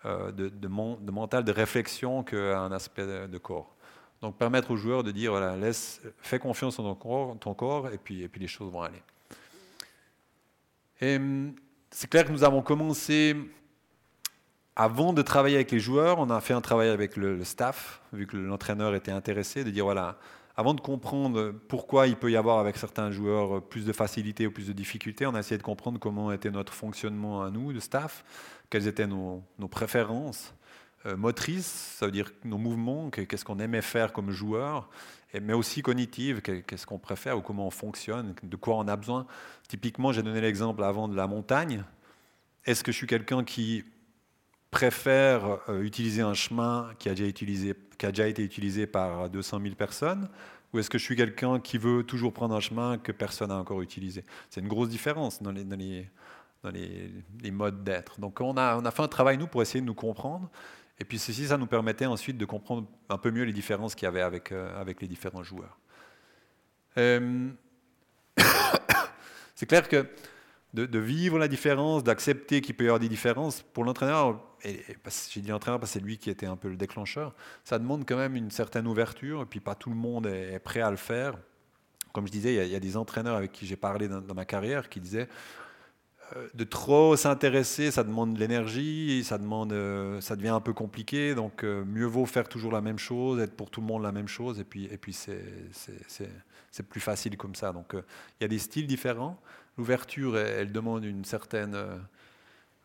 de, 0.04 0.68
mental, 0.68 1.42
de 1.42 1.50
réflexion 1.50 2.22
qu'à 2.22 2.60
un 2.60 2.70
aspect 2.70 3.26
de 3.26 3.38
corps. 3.38 3.76
Donc 4.22 4.36
permettre 4.36 4.70
aux 4.70 4.76
joueurs 4.76 5.02
de 5.02 5.10
dire 5.10 5.32
voilà, 5.32 5.56
laisse, 5.56 6.00
fais 6.22 6.38
confiance 6.38 6.78
en 6.78 6.94
ton 6.94 7.54
corps, 7.54 7.90
et, 7.92 7.98
puis, 7.98 8.22
et 8.22 8.28
puis 8.28 8.40
les 8.40 8.46
choses 8.46 8.70
vont 8.72 8.82
aller. 8.82 9.02
Et 11.00 11.18
c'est 11.90 12.08
clair 12.08 12.24
que 12.24 12.30
nous 12.30 12.44
avons 12.44 12.62
commencé, 12.62 13.36
avant 14.76 15.12
de 15.12 15.22
travailler 15.22 15.56
avec 15.56 15.72
les 15.72 15.80
joueurs, 15.80 16.20
on 16.20 16.30
a 16.30 16.40
fait 16.40 16.54
un 16.54 16.60
travail 16.60 16.88
avec 16.88 17.16
le, 17.16 17.36
le 17.36 17.44
staff, 17.44 18.00
vu 18.12 18.28
que 18.28 18.36
l'entraîneur 18.36 18.94
était 18.94 19.10
intéressé, 19.10 19.64
de 19.64 19.70
dire 19.70 19.84
voilà, 19.84 20.16
avant 20.56 20.74
de 20.74 20.80
comprendre 20.80 21.52
pourquoi 21.66 22.06
il 22.06 22.14
peut 22.14 22.30
y 22.30 22.36
avoir 22.36 22.60
avec 22.60 22.76
certains 22.76 23.10
joueurs 23.10 23.60
plus 23.60 23.84
de 23.84 23.92
facilité 23.92 24.46
ou 24.46 24.52
plus 24.52 24.68
de 24.68 24.72
difficulté, 24.72 25.26
on 25.26 25.34
a 25.34 25.40
essayé 25.40 25.58
de 25.58 25.64
comprendre 25.64 25.98
comment 25.98 26.30
était 26.30 26.52
notre 26.52 26.72
fonctionnement 26.72 27.42
à 27.42 27.50
nous, 27.50 27.72
de 27.72 27.80
staff, 27.80 28.24
quelles 28.70 28.86
étaient 28.86 29.08
nos, 29.08 29.42
nos 29.58 29.68
préférences 29.68 30.54
euh, 31.06 31.16
motrices, 31.16 31.96
ça 31.98 32.06
veut 32.06 32.12
dire 32.12 32.30
nos 32.44 32.58
mouvements, 32.58 33.10
que- 33.10 33.22
qu'est-ce 33.22 33.44
qu'on 33.44 33.58
aimait 33.58 33.82
faire 33.82 34.12
comme 34.12 34.30
joueur, 34.30 34.88
mais 35.40 35.52
aussi 35.52 35.82
cognitives, 35.82 36.42
que- 36.42 36.60
qu'est-ce 36.60 36.86
qu'on 36.86 36.98
préfère 36.98 37.38
ou 37.38 37.40
comment 37.40 37.66
on 37.66 37.70
fonctionne, 37.70 38.34
de 38.42 38.56
quoi 38.56 38.76
on 38.76 38.86
a 38.88 38.96
besoin. 38.96 39.26
Typiquement, 39.68 40.12
j'ai 40.12 40.22
donné 40.22 40.40
l'exemple 40.40 40.84
avant 40.84 41.08
de 41.08 41.16
la 41.16 41.26
montagne. 41.26 41.84
Est-ce 42.64 42.84
que 42.84 42.92
je 42.92 42.96
suis 42.96 43.06
quelqu'un 43.06 43.42
qui 43.42 43.84
préfère 44.70 45.58
euh, 45.68 45.82
utiliser 45.82 46.22
un 46.22 46.34
chemin 46.34 46.90
qui 46.98 47.08
a, 47.08 47.14
déjà 47.14 48.26
été 48.26 48.42
utilisé 48.42 48.86
par 48.86 49.28
200 49.28 49.60
000 49.62 49.74
personnes 49.74 50.28
ou 50.72 50.78
est-ce 50.78 50.88
que 50.88 50.96
je 50.96 51.04
suis 51.04 51.16
quelqu'un 51.16 51.60
qui 51.60 51.76
veut 51.76 52.02
toujours 52.02 52.32
prendre 52.32 52.54
un 52.54 52.60
chemin 52.60 52.96
que 52.96 53.12
personne 53.12 53.48
n'a 53.48 53.56
encore 53.56 53.82
utilisé? 53.82 54.24
C'est 54.48 54.60
une 54.60 54.68
grosse 54.68 54.88
différence 54.88 55.42
dans 55.42 55.52
les 55.52 57.50
modes 57.50 57.84
d'être. 57.84 58.18
Donc 58.20 58.40
on 58.40 58.56
a, 58.56 58.78
on 58.78 58.84
a 58.84 58.90
fait 58.90 59.02
un 59.02 59.08
travail, 59.08 59.36
nous, 59.36 59.46
pour 59.46 59.60
essayer 59.60 59.80
de 59.82 59.86
nous 59.86 59.94
comprendre. 59.94 60.48
Et 60.98 61.04
puis 61.04 61.18
ceci, 61.18 61.46
ça 61.46 61.58
nous 61.58 61.66
permettait 61.66 62.06
ensuite 62.06 62.38
de 62.38 62.44
comprendre 62.44 62.86
un 63.08 63.18
peu 63.18 63.30
mieux 63.30 63.44
les 63.44 63.52
différences 63.52 63.94
qu'il 63.94 64.06
y 64.06 64.08
avait 64.08 64.20
avec, 64.20 64.52
euh, 64.52 64.84
les 65.00 65.08
différents 65.08 65.42
joueurs. 65.42 65.78
Euh, 66.98 67.50
c'est 69.54 69.66
clair 69.66 69.88
que 69.88 70.06
de, 70.74 70.98
vivre 70.98 71.38
la 71.38 71.48
différence, 71.48 72.02
d'accepter 72.02 72.60
qu'il 72.62 72.74
peut 72.74 72.84
y 72.84 72.86
avoir 72.86 73.00
des 73.00 73.08
différences, 73.08 73.62
pour 73.62 73.84
l'entraîneur, 73.84 74.40
et, 74.64 74.74
et 74.74 74.96
j'ai 75.30 75.40
dit 75.40 75.48
l'entraîneur 75.48 75.78
parce 75.78 75.92
que 75.92 75.98
c'est 75.98 76.04
lui 76.04 76.16
qui 76.16 76.30
était 76.30 76.46
un 76.46 76.56
peu 76.56 76.68
le 76.68 76.76
déclencheur, 76.76 77.34
ça 77.62 77.78
demande 77.78 78.06
quand 78.06 78.16
même 78.16 78.36
une 78.36 78.50
certaine 78.50 78.86
ouverture, 78.86 79.42
et 79.42 79.46
puis 79.46 79.60
pas 79.60 79.74
tout 79.74 79.90
le 79.90 79.96
monde 79.96 80.26
est, 80.26 80.58
prêt 80.60 80.80
à 80.80 80.90
le 80.90 80.96
faire. 80.96 81.36
Comme 82.12 82.26
je 82.26 82.32
disais, 82.32 82.54
il 82.54 82.72
y 82.72 82.74
a, 82.74 82.80
des 82.80 82.96
entraîneurs 82.96 83.36
avec 83.36 83.52
qui 83.52 83.66
j'ai 83.66 83.76
parlé 83.76 84.08
dans, 84.08 84.34
ma 84.34 84.44
carrière 84.44 84.88
qui 84.88 85.00
disaient 85.00 85.28
de 86.54 86.64
trop 86.64 87.16
s'intéresser, 87.16 87.90
ça 87.90 88.04
demande 88.04 88.34
de 88.34 88.38
l'énergie, 88.38 89.22
ça 89.24 89.38
demande, 89.38 89.72
euh, 89.72 90.20
ça 90.20 90.36
devient 90.36 90.48
un 90.48 90.60
peu 90.60 90.72
compliqué, 90.72 91.34
donc 91.34 91.64
euh, 91.64 91.84
mieux 91.84 92.06
vaut 92.06 92.26
faire 92.26 92.48
toujours 92.48 92.72
la 92.72 92.80
même 92.80 92.98
chose, 92.98 93.40
être 93.40 93.54
pour 93.54 93.70
tout 93.70 93.80
le 93.80 93.86
monde 93.86 94.02
la 94.02 94.12
même 94.12 94.28
chose, 94.28 94.58
et 94.58 94.64
puis, 94.64 94.86
et 94.86 94.96
puis 94.96 95.12
c'est, 95.12 95.42
plus 96.88 97.00
facile 97.00 97.36
comme 97.36 97.54
ça. 97.54 97.72
Donc 97.72 97.94
euh, 97.94 98.02
il 98.40 98.44
y 98.44 98.46
a 98.46 98.48
des 98.48 98.58
styles 98.58 98.86
différents. 98.86 99.38
L'ouverture, 99.76 100.38
elle, 100.38 100.72
demande 100.72 101.04
une 101.04 101.24
certaine, 101.24 101.74
euh, 101.74 101.98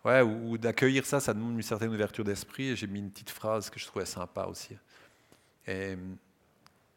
ouais, 0.05 0.21
ou, 0.21 0.51
ou 0.51 0.57
d'accueillir 0.57 1.05
ça, 1.05 1.19
ça 1.19 1.33
demande 1.33 1.55
une 1.55 1.61
certaine 1.61 1.93
ouverture 1.93 2.23
d'esprit. 2.23 2.69
Et 2.69 2.75
j'ai 2.75 2.88
mis 2.88 2.99
une 2.99 3.11
petite 3.11 3.29
phrase 3.29 3.69
que 3.69 3.79
je 3.79 3.85
trouvais 3.85 4.05
sympa 4.05 4.45
aussi. 4.45 4.75
Et, 5.67 5.97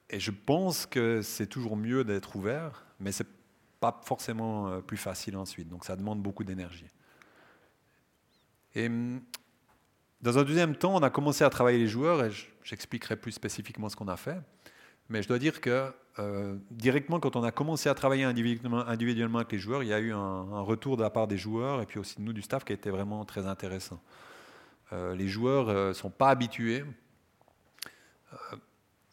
et 0.09 0.21
je 0.21 0.31
pense 0.31 0.87
que 0.87 1.23
c'est 1.23 1.47
toujours 1.47 1.77
mieux 1.77 2.05
d'être 2.05 2.37
ouvert, 2.37 2.85
mais 3.01 3.13
c'est 3.13 3.27
pas 3.81 4.01
forcément 4.05 4.69
euh, 4.69 4.81
plus 4.81 4.97
facile 4.99 5.37
ensuite. 5.37 5.69
Donc 5.69 5.85
ça 5.85 5.97
demande 5.97 6.23
beaucoup 6.23 6.45
d'énergie. 6.45 6.87
Et 8.75 8.87
hum, 8.87 9.21
dans 10.21 10.39
un 10.39 10.45
deuxième 10.45 10.77
temps, 10.77 10.95
on 10.95 11.03
a 11.03 11.11
commencé 11.11 11.45
à 11.45 11.51
travailler 11.51 11.79
les 11.79 11.89
joueurs, 11.89 12.23
et 12.25 12.31
je- 12.31 12.47
j'expliquerai 12.63 13.17
plus 13.17 13.33
spécifiquement 13.33 13.89
ce 13.89 13.97
qu'on 13.97 14.09
a 14.09 14.17
fait. 14.17 14.39
Mais 15.09 15.23
je 15.23 15.29
dois 15.29 15.39
dire 15.39 15.61
que 15.61 15.93
euh, 16.19 16.57
directement, 16.71 17.19
quand 17.19 17.37
on 17.37 17.43
a 17.43 17.51
commencé 17.51 17.89
à 17.89 17.95
travailler 17.95 18.25
individuellement, 18.25 18.87
individuellement 18.87 19.39
avec 19.39 19.53
les 19.53 19.59
joueurs, 19.59 19.83
il 19.83 19.89
y 19.89 19.93
a 19.93 19.99
eu 19.99 20.13
un, 20.13 20.61
retour 20.61 20.97
de 20.97 21.03
la 21.03 21.11
part 21.11 21.27
des 21.27 21.39
joueurs 21.39 21.81
et 21.81 21.87
puis 21.87 21.99
aussi 21.99 22.17
de 22.17 22.23
nous 22.23 22.33
du 22.33 22.43
staff 22.43 22.65
qui 22.65 22.73
a 22.73 22.75
été 22.75 22.91
vraiment 22.91 23.25
très 23.25 23.47
intéressant. 23.47 24.01
Euh, 24.93 25.15
les 25.15 25.29
joueurs 25.29 25.89
ne 25.89 25.93
sont 25.93 26.11
pas 26.11 26.29
habitués. 26.29 26.85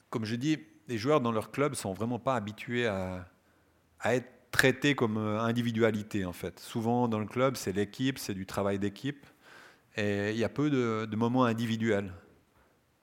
Comme 0.09 0.25
je 0.25 0.35
dis, 0.35 0.59
les 0.87 0.97
joueurs 0.97 1.21
dans 1.21 1.31
leur 1.31 1.51
club 1.51 1.75
sont 1.75 1.93
vraiment 1.93 2.19
pas 2.19 2.35
habitués 2.35 2.87
à, 2.87 3.27
à 3.99 4.15
être 4.15 4.29
traités 4.51 4.95
comme 4.95 5.17
euh, 5.17 5.39
individualité 5.39 6.25
en 6.25 6.33
fait. 6.33 6.59
Souvent 6.59 7.07
dans 7.07 7.19
le 7.19 7.25
club, 7.25 7.55
c'est 7.55 7.73
l'équipe, 7.73 8.17
c'est 8.19 8.33
du 8.33 8.45
travail 8.45 8.79
d'équipe 8.79 9.25
et 9.95 10.31
il 10.31 10.37
y 10.37 10.43
a 10.43 10.49
peu 10.49 10.69
de, 10.69 11.15
moments 11.15 11.45
individuels. 11.45 12.11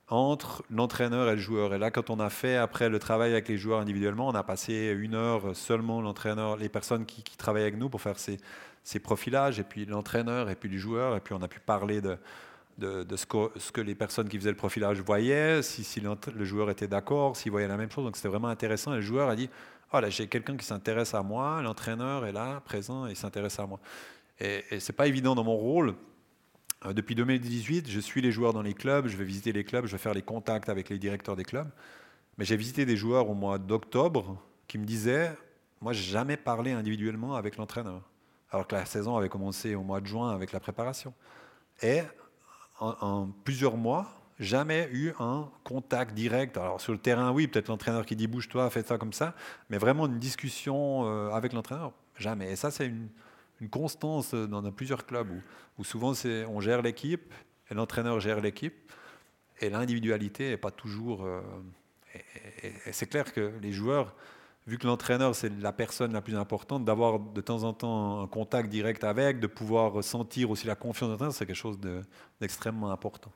entre 0.08 0.62
l'entraîneur 0.70 1.28
et 1.30 1.34
le 1.34 1.40
joueur. 1.40 1.74
Et 1.74 1.78
là, 1.78 1.90
quand 1.90 2.10
on 2.10 2.20
a 2.20 2.30
fait 2.30 2.56
après 2.56 2.88
le 2.88 2.98
travail 2.98 3.32
avec 3.32 3.48
les 3.48 3.56
joueurs 3.56 3.80
individuellement, 3.80 4.28
on 4.28 4.34
a 4.34 4.42
passé 4.42 4.94
une 4.96 5.14
heure 5.14 5.56
seulement 5.56 6.02
l'entraîneur, 6.02 6.56
les 6.56 6.68
personnes 6.68 7.06
qui, 7.06 7.22
qui 7.22 7.36
travaillent 7.36 7.62
avec 7.62 7.78
nous 7.78 7.88
pour 7.88 8.02
faire 8.02 8.18
ces, 8.18 8.38
ces 8.84 9.00
profilages, 9.00 9.58
et 9.58 9.64
puis 9.64 9.86
l'entraîneur, 9.86 10.50
et 10.50 10.56
puis 10.56 10.68
le 10.68 10.78
joueur, 10.78 11.16
et 11.16 11.20
puis 11.20 11.34
on 11.34 11.42
a 11.42 11.48
pu 11.48 11.58
parler 11.58 12.02
de, 12.02 12.18
de, 12.78 13.02
de 13.02 13.16
ce, 13.16 13.26
que, 13.26 13.50
ce, 13.56 13.72
que, 13.72 13.80
les 13.80 13.94
personnes 13.94 14.28
qui 14.28 14.38
faisaient 14.38 14.50
le 14.50 14.56
profilage 14.56 15.00
voyaient, 15.00 15.62
si, 15.62 15.84
si 15.84 16.00
le 16.00 16.44
joueur 16.44 16.70
était 16.70 16.86
d'accord, 16.88 17.36
s'il 17.36 17.50
voyait 17.50 17.68
la 17.68 17.76
même 17.76 17.90
chose. 17.90 18.04
Donc 18.04 18.16
c'était 18.16 18.28
vraiment 18.28 18.48
intéressant. 18.48 18.92
Et 18.92 18.96
le 18.96 19.02
joueur 19.02 19.28
a 19.28 19.36
dit 19.36 19.48
oh 19.92 20.00
j'ai 20.08 20.26
quelqu'un 20.28 20.56
qui 20.56 20.64
s'intéresse 20.64 21.14
à 21.14 21.22
moi, 21.22 21.62
l'entraîneur 21.62 22.26
est 22.26 22.32
là, 22.32 22.60
présent, 22.60 23.06
et 23.06 23.14
s'intéresse 23.14 23.58
à 23.58 23.66
moi. 23.66 23.80
Et, 24.40 24.64
et 24.70 24.80
ce 24.80 24.90
n'est 24.90 24.96
pas 24.96 25.06
évident 25.06 25.34
dans 25.34 25.44
mon 25.44 25.56
rôle. 25.56 25.94
Euh, 26.86 26.92
depuis 26.92 27.14
2018, 27.14 27.88
je 27.88 28.00
suis 28.00 28.20
les 28.20 28.32
joueurs 28.32 28.52
dans 28.52 28.62
les 28.62 28.74
clubs, 28.74 29.06
je 29.06 29.16
vais 29.16 29.24
visiter 29.24 29.52
les 29.52 29.64
clubs, 29.64 29.86
je 29.86 29.92
vais 29.92 29.98
faire 29.98 30.14
les 30.14 30.22
contacts 30.22 30.68
avec 30.68 30.88
les 30.88 30.98
directeurs 30.98 31.36
des 31.36 31.44
clubs. 31.44 31.68
Mais 32.38 32.44
j'ai 32.44 32.56
visité 32.56 32.84
des 32.84 32.96
joueurs 32.96 33.30
au 33.30 33.34
mois 33.34 33.58
d'octobre 33.58 34.40
qui 34.66 34.78
me 34.78 34.84
disaient 34.84 35.34
Moi, 35.80 35.92
j'ai 35.92 36.10
jamais 36.10 36.36
parlé 36.36 36.72
individuellement 36.72 37.36
avec 37.36 37.56
l'entraîneur. 37.56 38.02
Alors 38.50 38.66
que 38.66 38.74
la 38.74 38.86
saison 38.86 39.16
avait 39.16 39.28
commencé 39.28 39.74
au 39.74 39.82
mois 39.82 40.00
de 40.00 40.06
juin 40.06 40.30
avec 40.30 40.52
la 40.52 40.60
préparation. 40.60 41.14
Et 41.82 42.02
en 42.80 43.28
plusieurs 43.44 43.76
mois, 43.76 44.08
jamais 44.38 44.88
eu 44.92 45.12
un 45.18 45.48
contact 45.62 46.14
direct. 46.14 46.56
Alors 46.56 46.80
sur 46.80 46.92
le 46.92 46.98
terrain, 46.98 47.32
oui, 47.32 47.46
peut-être 47.46 47.68
l'entraîneur 47.68 48.04
qui 48.04 48.16
dit 48.16 48.26
bouge-toi, 48.26 48.68
fais 48.70 48.82
ça 48.82 48.98
comme 48.98 49.12
ça, 49.12 49.34
mais 49.70 49.78
vraiment 49.78 50.06
une 50.06 50.18
discussion 50.18 51.06
euh, 51.06 51.30
avec 51.30 51.52
l'entraîneur, 51.52 51.92
jamais. 52.16 52.52
Et 52.52 52.56
ça, 52.56 52.70
c'est 52.70 52.86
une, 52.86 53.08
constance 53.70 54.34
dans, 54.34 54.60
dans, 54.60 54.72
plusieurs 54.72 55.06
clubs 55.06 55.28
où, 55.78 55.84
souvent 55.84 56.12
on 56.48 56.60
gère 56.60 56.82
l'équipe 56.82 57.32
et 57.70 57.74
l'entraîneur 57.74 58.20
gère 58.20 58.42
l'équipe 58.42 58.92
et 59.60 59.70
l'individualité 59.70 60.50
n'est 60.50 60.58
pas 60.58 60.70
toujours. 60.70 61.24
Euh, 61.24 61.40
et, 62.62 62.92
c'est 62.92 63.06
clair 63.06 63.32
que 63.32 63.52
les 63.62 63.72
joueurs, 63.72 64.14
vu 64.66 64.76
que 64.76 64.86
l'entraîneur 64.86 65.34
c'est 65.34 65.50
la 65.60 65.72
personne 65.72 66.12
la 66.12 66.20
plus 66.20 66.36
importante, 66.36 66.84
d'avoir 66.84 67.18
de 67.18 67.40
temps 67.40 67.62
en 67.62 67.72
temps 67.72 68.22
un 68.22 68.26
contact 68.26 68.68
direct 68.68 69.02
avec, 69.04 69.40
de 69.40 69.46
pouvoir 69.46 70.04
sentir 70.04 70.50
aussi 70.50 70.66
la 70.66 70.74
confiance 70.74 71.08
de 71.08 71.12
l'entraîneur, 71.12 71.34
c'est 71.34 71.46
quelque 71.46 71.56
chose 71.56 71.78
d'extrêmement 72.40 72.88
de, 72.88 72.92
important. 72.92 73.32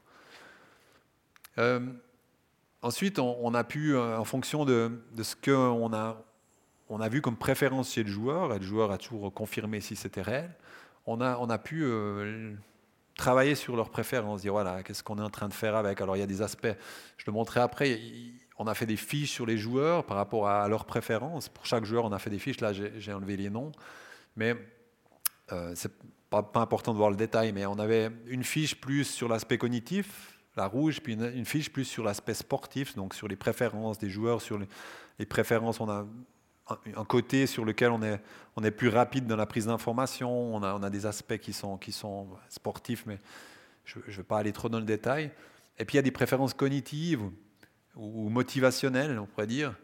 Euh, 1.59 1.81
ensuite, 2.83 3.19
on, 3.19 3.55
a 3.55 3.65
pu, 3.65 3.95
euh, 3.95 4.19
en 4.19 4.25
fonction 4.25 4.65
de, 4.65 5.03
de 5.13 5.23
ce 5.23 5.35
qu'on 5.35 5.93
a, 5.93 6.25
on 6.89 7.01
a 7.01 7.09
vu 7.09 7.21
comme 7.21 7.37
préférence 7.37 7.93
chez 7.93 8.05
le 8.05 8.11
joueur, 8.11 8.55
et 8.55 8.59
le 8.59 8.65
joueur 8.65 8.91
a 8.91 8.99
toujours 8.99 9.33
confirmé 9.33 9.81
si 9.81 9.97
c'était 9.97 10.23
réel, 10.23 10.55
on 11.07 11.21
a, 11.21 11.37
on 11.39 11.51
a 11.51 11.59
pu 11.59 11.83
euh, 11.85 12.53
travailler 13.17 13.55
sur 13.55 13.77
leurs 13.77 13.91
préférences, 13.91 14.43
dire 14.43 14.53
voilà, 14.53 14.83
qu'est-ce 14.83 15.03
qu'on 15.03 15.19
est 15.19 15.23
en 15.23 15.31
train 15.31 15.49
de 15.49 15.55
faire 15.55 15.75
avec? 15.75 16.01
Alors 16.01 16.17
il 16.17 16.21
y 16.21 16.23
a 16.23 16.27
des 16.27 16.43
aspects, 16.43 16.75
je 17.17 17.25
le 17.27 17.33
montrerai 17.33 17.61
après, 17.61 18.01
on 18.59 18.67
a 18.67 18.75
fait 18.75 18.87
des 18.87 18.97
fiches 18.97 19.33
sur 19.33 19.47
les 19.47 19.59
joueurs 19.59 20.05
par 20.05 20.17
rapport 20.17 20.49
à 20.49 20.69
leurs 20.69 20.85
préférences. 20.85 21.49
Pour 21.49 21.67
chaque 21.67 21.85
joueur, 21.85 22.05
on 22.05 22.13
a 22.13 22.19
fait 22.19 22.31
des 22.31 22.39
fiches, 22.39 22.61
là 22.61 22.73
j'ai 22.73 23.13
enlevé 23.13 23.37
les 23.37 23.51
noms, 23.51 23.73
mais 24.37 24.55
euh, 25.53 25.73
c'est 25.75 25.93
pas 26.31 26.51
important 26.55 26.93
de 26.93 26.99
voir 26.99 27.11
le 27.11 27.17
détail, 27.17 27.53
mais 27.53 27.67
on 27.67 27.79
avait 27.79 28.11
une 28.27 28.45
fiche 28.45 28.79
plus 28.81 29.05
sur 29.05 29.29
l'aspect 29.29 29.57
cognitif, 29.59 30.38
la 30.57 30.67
rouge, 30.67 31.01
puis 31.01 31.15
une, 31.15 31.45
fiche 31.45 31.71
plus 31.71 31.85
sur 31.85 32.05
l'aspect 32.05 32.35
sportif, 32.35 32.95
donc 32.97 33.15
sur 33.15 33.29
les 33.29 33.37
préférences 33.37 33.99
des 33.99 34.11
joueurs, 34.11 34.41
sur 34.41 34.59
les, 35.19 35.27
préférences. 35.27 35.81
On 35.81 35.89
a 35.89 36.07
un, 36.69 37.05
côté 37.05 37.47
sur 37.47 37.65
lequel 37.65 37.91
on 37.91 38.03
est, 38.03 38.21
on 38.57 38.65
est 38.65 38.71
plus 38.71 38.89
rapide 38.89 39.27
dans 39.27 39.37
la 39.37 39.47
prise 39.47 39.67
d'information, 39.67 40.31
on 40.55 40.63
a, 40.63 40.75
on 40.75 40.83
a, 40.83 40.91
des 40.91 41.07
aspects 41.07 41.39
qui 41.39 41.53
sont, 41.53 41.79
qui 41.79 41.93
sont 41.93 42.29
sportifs, 42.49 43.05
mais 43.07 43.19
je 43.85 43.99
ne 43.99 44.13
vais 44.13 44.23
pas 44.23 44.39
aller 44.39 44.53
trop 44.53 44.69
dans 44.69 44.81
le 44.81 44.85
détail. 44.85 45.31
Et 45.79 45.85
puis 45.85 45.95
il 45.95 45.97
y 45.97 46.01
a 46.01 46.03
des 46.03 46.11
préférences 46.11 46.55
cognitives 46.55 47.23
ou, 47.23 47.33
ou 47.97 48.29
motivationnelles, 48.29 49.19
on 49.19 49.27
pourrait 49.27 49.47
dire. 49.47 49.75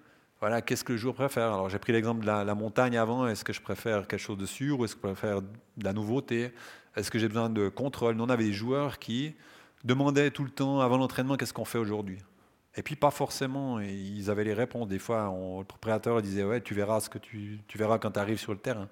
Voilà, 0.41 0.61
qu'est-ce 0.61 0.85
que 0.85 0.93
le 0.93 0.99
joueur 0.99 1.15
préfère? 1.15 1.53
Alors 1.53 1.71
j'ai 1.71 1.79
pris 1.79 1.93
l'exemple 1.93 2.23
de 2.23 2.27
la, 2.27 2.45
la, 2.45 2.55
montagne 2.55 2.99
avant, 2.99 3.27
est-ce 3.29 3.45
que 3.45 3.53
je 3.53 3.63
préfère 3.63 4.07
quelque 4.07 4.21
chose 4.21 4.37
de 4.37 4.47
sûr 4.47 4.81
ou 4.81 4.85
est-ce 4.85 4.95
que 4.97 5.09
je 5.09 5.13
préfère 5.13 5.41
de 5.41 5.85
la 5.85 5.93
nouveauté? 5.93 6.53
Est-ce 6.97 7.11
que 7.11 7.19
j'ai 7.19 7.29
besoin 7.29 7.49
de 7.49 7.69
contrôle? 7.69 8.17
Nous, 8.17 8.25
on 8.25 8.29
avait 8.29 8.45
des 8.45 8.53
joueurs 8.53 8.99
qui 8.99 9.35
demandaient 9.85 10.31
tout 10.31 10.45
le 10.45 10.51
temps 10.51 10.81
avant 10.81 10.97
l'entraînement 10.97 11.37
qu'est-ce 11.37 11.53
qu'on 11.53 11.65
fait 11.65 11.79
aujourd'hui. 11.79 12.19
Et 12.77 12.83
puis 12.83 12.97
pas 12.97 13.11
forcément, 13.11 13.79
ils 13.81 14.31
avaient 14.31 14.45
les 14.45 14.55
réponses. 14.55 14.89
Des 14.89 14.99
fois, 14.99 15.33
le 15.59 15.65
propriétaire 15.65 16.21
disait 16.21 16.43
ouais, 16.43 16.61
tu 16.61 16.75
verras 16.75 17.01
ce 17.01 17.09
que 17.09 17.19
tu, 17.19 17.61
verras 17.75 17.99
quand 17.99 18.13
tu 18.13 18.19
arrives 18.19 18.41
sur 18.41 18.53
le 18.53 18.59
terrain. 18.59 18.89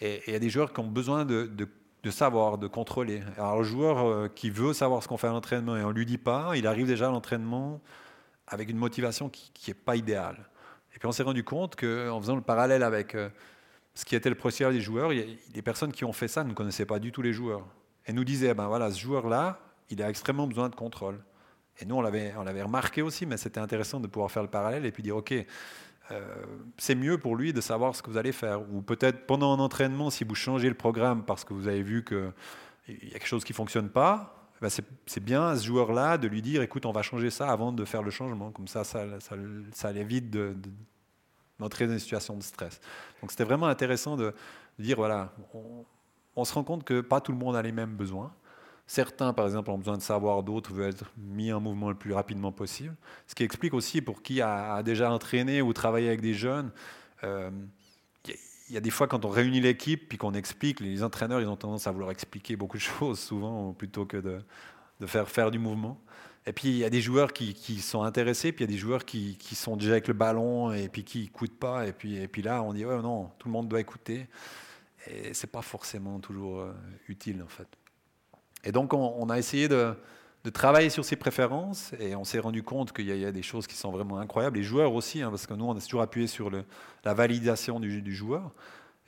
Et 0.00 0.22
il 0.26 0.32
y 0.32 0.36
a 0.36 0.38
des 0.38 0.48
joueurs 0.48 0.72
qui 0.72 0.80
ont 0.80 0.86
besoin 0.86 1.24
de, 1.24 1.68
savoir, 2.10 2.56
de 2.56 2.66
contrôler. 2.66 3.22
Alors 3.36 3.58
le 3.58 3.64
joueur 3.64 3.98
euh, 3.98 4.28
qui 4.28 4.50
veut 4.50 4.72
savoir 4.72 5.02
ce 5.02 5.08
qu'on 5.08 5.18
fait 5.18 5.26
à 5.26 5.32
l'entraînement 5.32 5.76
et 5.76 5.84
on 5.84 5.90
lui 5.90 6.06
dit 6.06 6.18
pas, 6.18 6.52
il 6.56 6.66
arrive 6.66 6.86
déjà 6.86 7.08
à 7.08 7.10
l'entraînement 7.10 7.80
avec 8.46 8.70
une 8.70 8.78
motivation 8.78 9.28
qui 9.28 9.52
n'est 9.68 9.74
pas 9.74 9.96
idéale. 9.96 10.48
Et 10.94 10.98
puis 10.98 11.06
on 11.06 11.12
s'est 11.12 11.22
rendu 11.22 11.44
compte 11.44 11.76
qu'en 11.76 12.20
faisant 12.20 12.34
le 12.34 12.42
parallèle 12.42 12.82
avec 12.82 13.14
euh, 13.14 13.28
ce 13.94 14.04
qui 14.04 14.16
était 14.16 14.30
le 14.30 14.34
procédé 14.34 14.72
des 14.72 14.80
joueurs, 14.80 15.10
les 15.10 15.62
personnes 15.62 15.92
qui 15.92 16.04
ont 16.04 16.12
fait 16.12 16.28
ça 16.28 16.44
ne 16.44 16.54
connaissaient 16.54 16.86
pas 16.86 16.98
du 16.98 17.12
tout 17.12 17.22
les 17.22 17.32
joueurs. 17.32 17.66
Et 18.06 18.12
nous 18.12 18.24
disaient, 18.24 18.54
ben 18.54 18.66
voilà, 18.66 18.90
ce 18.90 18.98
joueur-là, 18.98 19.60
il 19.92 20.02
a 20.02 20.08
extrêmement 20.10 20.46
besoin 20.46 20.68
de 20.68 20.74
contrôle. 20.74 21.22
Et 21.78 21.84
nous, 21.84 21.96
on 21.96 22.00
l'avait, 22.00 22.34
on 22.36 22.42
l'avait 22.42 22.62
remarqué 22.62 23.02
aussi, 23.02 23.26
mais 23.26 23.36
c'était 23.36 23.60
intéressant 23.60 24.00
de 24.00 24.06
pouvoir 24.06 24.30
faire 24.30 24.42
le 24.42 24.48
parallèle 24.48 24.84
et 24.84 24.92
puis 24.92 25.02
dire, 25.02 25.16
OK, 25.16 25.32
euh, 25.32 26.44
c'est 26.76 26.94
mieux 26.94 27.18
pour 27.18 27.36
lui 27.36 27.52
de 27.52 27.60
savoir 27.60 27.94
ce 27.94 28.02
que 28.02 28.10
vous 28.10 28.16
allez 28.16 28.32
faire. 28.32 28.60
Ou 28.72 28.82
peut-être 28.82 29.26
pendant 29.26 29.54
un 29.54 29.58
entraînement, 29.58 30.10
si 30.10 30.24
vous 30.24 30.34
changez 30.34 30.68
le 30.68 30.74
programme 30.74 31.24
parce 31.24 31.44
que 31.44 31.54
vous 31.54 31.68
avez 31.68 31.82
vu 31.82 32.04
qu'il 32.04 32.32
y 32.88 33.10
a 33.10 33.12
quelque 33.12 33.26
chose 33.26 33.44
qui 33.44 33.52
ne 33.52 33.56
fonctionne 33.56 33.88
pas, 33.88 34.48
ben 34.60 34.68
c'est, 34.68 35.20
bien 35.20 35.48
à 35.48 35.56
ce 35.56 35.66
joueur-là 35.66 36.18
de 36.18 36.28
lui 36.28 36.40
dire, 36.40 36.62
écoute, 36.62 36.86
on 36.86 36.92
va 36.92 37.02
changer 37.02 37.30
ça 37.30 37.50
avant 37.50 37.72
de 37.72 37.84
faire 37.84 38.02
le 38.02 38.10
changement. 38.10 38.52
Comme 38.52 38.68
ça, 38.68 38.84
ça, 38.84 39.18
ça, 39.18 39.34
ça 39.72 39.92
évite 39.92 40.30
de, 40.30 40.54
de, 40.56 40.70
d'entrer 41.58 41.86
dans 41.86 41.94
une 41.94 41.98
situation 41.98 42.36
de 42.36 42.42
stress. 42.42 42.80
Donc 43.20 43.32
c'était 43.32 43.44
vraiment 43.44 43.66
intéressant 43.66 44.16
de, 44.16 44.32
dire, 44.78 44.96
voilà, 44.96 45.32
on 46.36 46.44
se 46.44 46.54
rend 46.54 46.64
compte 46.64 46.84
que 46.84 47.00
pas 47.00 47.20
tout 47.20 47.32
le 47.32 47.38
monde 47.38 47.56
a 47.56 47.62
les 47.62 47.72
mêmes 47.72 47.94
besoins. 47.94 48.32
Certains, 48.92 49.32
par 49.32 49.46
exemple, 49.46 49.70
ont 49.70 49.78
besoin 49.78 49.96
de 49.96 50.02
savoir, 50.02 50.42
d'autres 50.42 50.70
veulent 50.74 50.90
être 50.90 51.10
mis 51.16 51.50
en 51.50 51.62
mouvement 51.62 51.88
le 51.88 51.94
plus 51.94 52.12
rapidement 52.12 52.52
possible. 52.52 52.94
Ce 53.26 53.34
qui 53.34 53.42
explique 53.42 53.72
aussi 53.72 54.02
pour 54.02 54.20
qui 54.20 54.42
a, 54.42 54.82
déjà 54.82 55.10
entraîné 55.10 55.62
ou 55.62 55.72
travaillé 55.72 56.08
avec 56.08 56.20
des 56.20 56.34
jeunes. 56.34 56.70
Euh, 57.24 57.50
il 58.28 58.74
y 58.74 58.76
a 58.76 58.82
des 58.82 58.90
fois, 58.90 59.06
quand 59.08 59.24
on 59.24 59.30
réunit 59.30 59.62
l'équipe 59.62 60.10
puis 60.10 60.18
qu'on 60.18 60.34
explique, 60.34 60.78
les 60.80 61.02
entraîneurs, 61.02 61.40
ils 61.40 61.48
ont 61.48 61.56
tendance 61.56 61.86
à 61.86 61.90
vouloir 61.90 62.10
expliquer 62.10 62.54
beaucoup 62.54 62.76
de 62.76 62.82
choses, 62.98 63.18
souvent, 63.18 63.72
plutôt 63.72 64.04
que 64.04 64.18
de, 64.18 65.06
faire 65.06 65.26
faire 65.26 65.50
du 65.50 65.58
mouvement. 65.58 65.98
Et 66.44 66.52
puis, 66.52 66.68
il 66.68 66.76
y 66.76 66.84
a 66.84 66.90
des 66.90 67.00
joueurs 67.00 67.32
qui, 67.32 67.80
sont 67.80 68.02
intéressés, 68.02 68.52
puis 68.52 68.62
il 68.66 68.68
y 68.68 68.70
a 68.70 68.74
des 68.74 68.78
joueurs 68.78 69.06
qui, 69.06 69.38
sont 69.54 69.78
déjà 69.78 69.92
avec 69.92 70.06
le 70.06 70.12
ballon 70.12 70.70
et 70.70 70.90
puis 70.90 71.02
qui 71.02 71.20
n'écoutent 71.20 71.58
pas. 71.58 71.86
Et 71.86 71.94
puis, 71.94 72.42
là, 72.42 72.62
on 72.62 72.74
dit, 72.74 72.84
ouais, 72.84 73.00
non, 73.00 73.30
tout 73.38 73.48
le 73.48 73.52
monde 73.52 73.68
doit 73.68 73.80
écouter. 73.80 74.26
Et 75.06 75.32
ce 75.32 75.46
n'est 75.46 75.50
pas 75.50 75.62
forcément 75.62 76.20
toujours 76.20 76.60
euh, 76.60 76.72
utile, 77.08 77.42
en 77.42 77.48
fait. 77.48 77.66
Et 78.64 78.72
donc, 78.72 78.94
on, 78.94 79.28
a 79.28 79.38
essayé 79.38 79.68
de, 79.68 79.94
travailler 80.52 80.90
sur 80.90 81.04
ses 81.04 81.16
préférences 81.16 81.92
et 81.98 82.14
on 82.14 82.24
s'est 82.24 82.38
rendu 82.38 82.62
compte 82.62 82.92
qu'il 82.92 83.06
y, 83.06 83.24
a 83.24 83.32
des 83.32 83.42
choses 83.42 83.66
qui 83.66 83.74
sont 83.74 83.90
vraiment 83.90 84.18
incroyables. 84.18 84.56
Les 84.58 84.62
joueurs 84.62 84.94
aussi, 84.94 85.22
hein, 85.22 85.30
parce 85.30 85.46
que 85.46 85.54
nous, 85.54 85.64
on 85.64 85.76
a 85.76 85.80
toujours 85.80 86.02
appuyé 86.02 86.26
sur 86.26 86.50
la 86.50 87.14
validation 87.14 87.80
du, 87.80 88.14
joueur. 88.14 88.52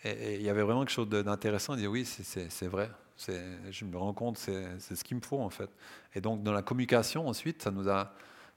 Et, 0.05 0.37
il 0.37 0.43
y 0.43 0.51
avait 0.51 0.63
vraiment 0.63 0.81
quelque 0.81 0.91
chose 0.91 1.09
d'intéressant. 1.09 1.77
Dire 1.77 1.91
oui, 1.91 2.05
c'est 2.05 2.67
vrai. 2.67 2.91
Je 3.17 3.85
me 3.85 3.97
rends 3.97 4.13
compte, 4.13 4.39
c'est 4.39 4.97
ce 4.97 5.05
qu'il 5.05 5.17
me 5.17 5.23
faut 5.23 5.41
en 5.41 5.51
fait. 5.51 5.71
Et 6.15 6.21
donc, 6.21 6.43
dans 6.43 6.53
la 6.53 6.63
communication, 6.63 7.29
ensuite, 7.29 7.63
ça 7.63 7.71
nous 7.71 7.89
a 7.89 8.13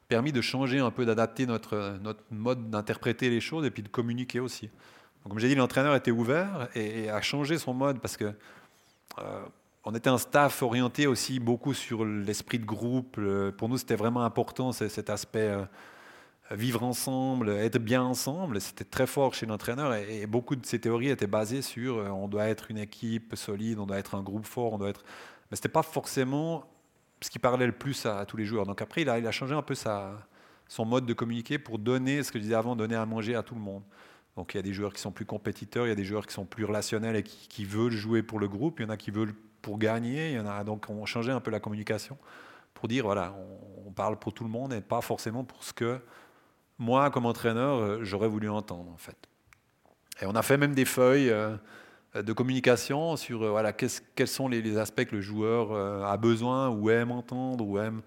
permis 0.08 0.32
de 0.32 0.42
changer 0.42 0.80
un 0.80 0.90
peu, 0.90 1.06
d'adapter 1.06 1.46
notre, 1.46 2.00
mode 2.32 2.72
d'interpréter 2.72 3.30
les 3.30 3.42
choses 3.42 3.66
et 3.66 3.72
puis 3.72 3.84
de 3.84 3.90
communiquer 3.90 4.40
aussi. 4.40 4.68
Donc, 5.24 5.34
comme 5.34 5.40
j'ai 5.40 5.50
dit, 5.50 5.56
l'entraîneur 5.56 5.94
était 5.94 6.12
ouvert 6.12 6.70
et, 6.74 7.04
et, 7.04 7.10
a 7.12 7.22
changé 7.22 7.60
son 7.60 7.76
mode 7.76 8.00
parce 8.00 8.18
que. 8.18 8.34
Euh, 9.20 9.42
on 9.84 9.96
était 9.96 10.10
un 10.10 10.18
staff 10.18 10.62
orienté 10.64 11.08
aussi 11.08 11.40
beaucoup 11.40 11.74
sur 11.74 12.04
l'esprit 12.04 12.60
de 12.60 12.66
groupe. 12.66 13.20
Pour 13.58 13.70
nous, 13.70 13.78
c'était 13.78 13.96
vraiment 13.96 14.24
important 14.24 14.72
cet 14.72 15.10
aspect 15.10 15.48
euh, 15.48 15.64
vivre 16.52 16.84
ensemble, 16.84 17.50
être 17.50 17.78
bien 17.78 18.04
ensemble. 18.04 18.60
C'était 18.62 18.84
très 18.84 19.08
fort 19.08 19.34
chez 19.34 19.46
l'entraîneur 19.46 19.94
et, 19.94 20.26
beaucoup 20.28 20.56
de 20.56 20.66
ces 20.66 20.80
théories 20.80 21.10
étaient 21.10 21.28
basées 21.28 21.62
sur 21.62 21.98
euh, 21.98 22.10
on 22.10 22.28
doit 22.28 22.48
être 22.48 22.72
une 22.72 22.78
équipe 22.78 23.36
solide, 23.36 23.80
on 23.80 23.86
doit 23.86 23.98
être 23.98 24.16
un 24.16 24.24
groupe 24.24 24.46
fort, 24.46 24.74
on 24.74 24.78
doit 24.78 24.90
être. 24.90 25.04
Mais 25.50 25.56
c'était 25.56 25.70
pas 25.70 25.84
forcément 25.84 26.66
ce 27.22 27.30
qui 27.30 27.40
parlait 27.40 27.66
le 27.66 27.72
plus 27.72 28.06
à, 28.06 28.26
tous 28.26 28.38
les 28.38 28.46
joueurs. 28.46 28.66
Donc 28.66 28.82
après, 28.82 29.02
il 29.02 29.10
a, 29.10 29.20
il 29.20 29.28
a 29.28 29.32
changé 29.32 29.56
un 29.56 29.62
peu 29.62 29.76
son 29.76 30.86
mode 30.86 31.06
de 31.06 31.14
communiquer 31.14 31.58
pour 31.58 31.80
donner 31.80 32.24
ce 32.24 32.32
que 32.32 32.40
je 32.40 32.44
disais 32.44 32.56
avant, 32.56 32.76
donner 32.76 32.96
à 32.96 33.06
manger 33.06 33.36
à 33.36 33.44
tout 33.44 33.56
le 33.56 33.62
monde. 33.62 33.84
Donc 34.36 34.54
il 34.54 34.58
y 34.58 34.60
a 34.60 34.64
des 34.64 34.74
joueurs 34.74 34.94
qui 34.94 35.02
sont 35.02 35.12
plus 35.12 35.26
compétiteurs, 35.26 35.88
il 35.88 35.90
y 35.90 35.94
a 35.94 35.96
des 35.96 36.06
joueurs 36.06 36.28
qui 36.28 36.34
sont 36.34 36.46
plus 36.46 36.64
relationnels 36.64 37.16
et 37.16 37.24
qui 37.24 37.66
veulent 37.66 37.92
jouer 37.92 38.22
pour 38.22 38.40
le 38.40 38.48
groupe, 38.48 38.80
il 38.80 38.84
y 38.84 38.86
en 38.86 38.90
a 38.90 38.98
qui 38.98 39.10
veulent 39.10 39.34
pour 39.62 39.78
gagner. 39.78 40.32
Il 40.32 40.38
y 40.38 40.40
en 40.40 40.48
a, 40.48 40.64
donc 40.64 40.86
on 40.90 41.06
changeait 41.06 41.32
un 41.32 41.40
peu 41.40 41.52
la 41.52 41.60
communication 41.60 42.18
pour 42.78 42.88
dire 42.88 43.06
voilà, 43.06 43.34
on, 43.86 43.92
parle 43.92 44.20
pour 44.20 44.32
tout 44.34 44.44
le 44.44 44.50
monde 44.52 44.74
et 44.74 44.82
pas 44.82 45.02
forcément 45.02 45.44
pour 45.44 45.64
ce 45.64 45.74
que 45.74 46.00
moi, 46.78 47.10
comme 47.10 47.26
entraîneur, 47.26 47.80
euh, 47.80 48.00
j'aurais 48.04 48.28
voulu 48.28 48.48
entendre 48.48 48.92
en 48.92 48.98
fait. 48.98 49.18
Et 50.22 50.26
on 50.28 50.36
a 50.36 50.44
fait 50.44 50.58
même 50.58 50.76
des 50.76 50.86
feuilles 50.86 51.32
euh, 51.32 51.58
de 52.14 52.34
communication 52.34 53.16
sur 53.16 53.42
euh, 53.42 53.50
voilà, 53.50 53.74
qu 53.74 53.88
quels 54.16 54.28
sont 54.28 54.48
les, 54.48 54.78
aspects 54.78 55.06
que 55.06 55.16
le 55.16 55.22
joueur 55.22 55.74
a 56.06 56.16
besoin 56.18 56.70
ou 56.70 56.92
aime 56.92 57.12
entendre 57.12 57.66
ou 57.66 57.80
aime 57.80 58.02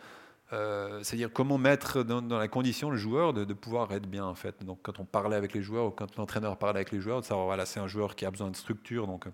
c'est-à-dire 1.03 1.33
comment 1.33 1.59
mettre 1.59 2.03
dans, 2.03 2.39
la 2.39 2.49
condition 2.49 2.91
le 2.91 2.97
joueur 2.97 3.33
de, 3.33 3.55
pouvoir 3.55 3.91
être 3.93 4.09
bien 4.09 4.25
en 4.25 4.35
fait. 4.35 4.65
Donc 4.65 4.81
quand 4.83 4.99
on 5.01 5.05
parlait 5.05 5.37
avec 5.37 5.53
les 5.53 5.63
joueurs 5.63 5.87
ou 5.87 5.91
quand 5.91 6.17
l'entraîneur 6.17 6.57
parlait 6.57 6.79
avec 6.79 6.93
les 6.93 7.01
joueurs, 7.01 7.21
de 7.21 7.27
savoir 7.27 7.47
voilà 7.47 7.67
c'est 7.67 7.81
un 7.81 7.87
joueur 7.87 8.17
qui 8.17 8.25
a 8.27 8.31
besoin 8.31 8.51
de 8.51 8.57
structure, 8.57 9.07
donc 9.07 9.27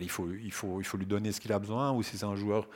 il, 0.00 0.08
faut, 0.08 0.96
lui 0.96 1.06
donner 1.06 1.32
ce 1.32 1.40
qu'il 1.40 1.52
a 1.52 1.58
besoin, 1.58 1.92
ou 1.92 2.02
si 2.02 2.16
c'est 2.16 2.24
un 2.24 2.36
joueur 2.36 2.68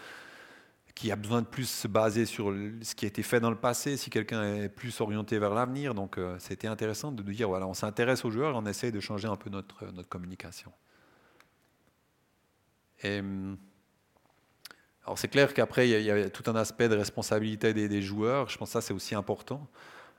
qui 0.95 1.11
a 1.13 1.17
besoin 1.17 1.43
de 1.43 1.47
plus 1.47 1.69
se 1.69 1.89
baser 1.89 2.25
sur 2.25 2.55
ce 2.81 2.95
qui 2.95 3.05
a 3.05 3.09
été 3.09 3.23
fait 3.23 3.39
dans 3.39 3.51
le 3.51 3.57
passé, 3.57 3.97
si 3.99 4.09
quelqu'un 4.09 4.57
est 4.57 4.69
plus 4.71 5.01
orienté 5.01 5.39
vers 5.39 5.55
l'avenir. 5.55 5.95
Donc 5.95 6.17
euh, 6.17 6.37
c'était 6.39 6.69
intéressant 6.69 7.13
de 7.13 7.23
dire 7.23 7.49
voilà 7.49 7.67
on 7.67 7.75
s'intéresse 7.75 8.25
aux 8.25 8.31
joueurs, 8.31 8.57
on 8.57 8.65
essaye 8.65 8.93
de 8.93 9.01
changer 9.01 9.29
un 9.29 9.37
peu 9.37 9.51
notre, 9.51 9.85
communication. 10.09 10.73
Et, 13.03 13.21
hum, 13.21 13.59
alors 15.05 15.19
c'est 15.19 15.29
clair 15.29 15.55
qu'après, 15.55 15.89
il 15.89 16.03
y, 16.03 16.11
a 16.11 16.31
tout 16.31 16.51
un 16.51 16.57
aspect 16.57 16.89
de 16.89 16.97
responsabilité 16.97 17.73
des, 17.73 18.03
joueurs. 18.03 18.49
Je 18.49 18.59
pense 18.59 18.71
que 18.71 18.73
ça, 18.73 18.81
c'est 18.81 18.95
aussi 18.95 19.15
important 19.15 19.69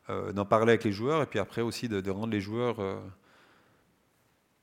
euh, 0.09 0.31
d'en 0.31 0.45
parler 0.45 0.71
avec 0.71 0.85
les 0.85 0.93
joueurs 0.93 1.21
et 1.23 1.25
puis 1.25 1.39
après 1.39 1.61
aussi 1.61 1.89
de, 1.89 1.99
de 1.99 2.09
rendre 2.11 2.31
les 2.31 2.39
joueurs 2.39 2.79
euh, 2.79 2.97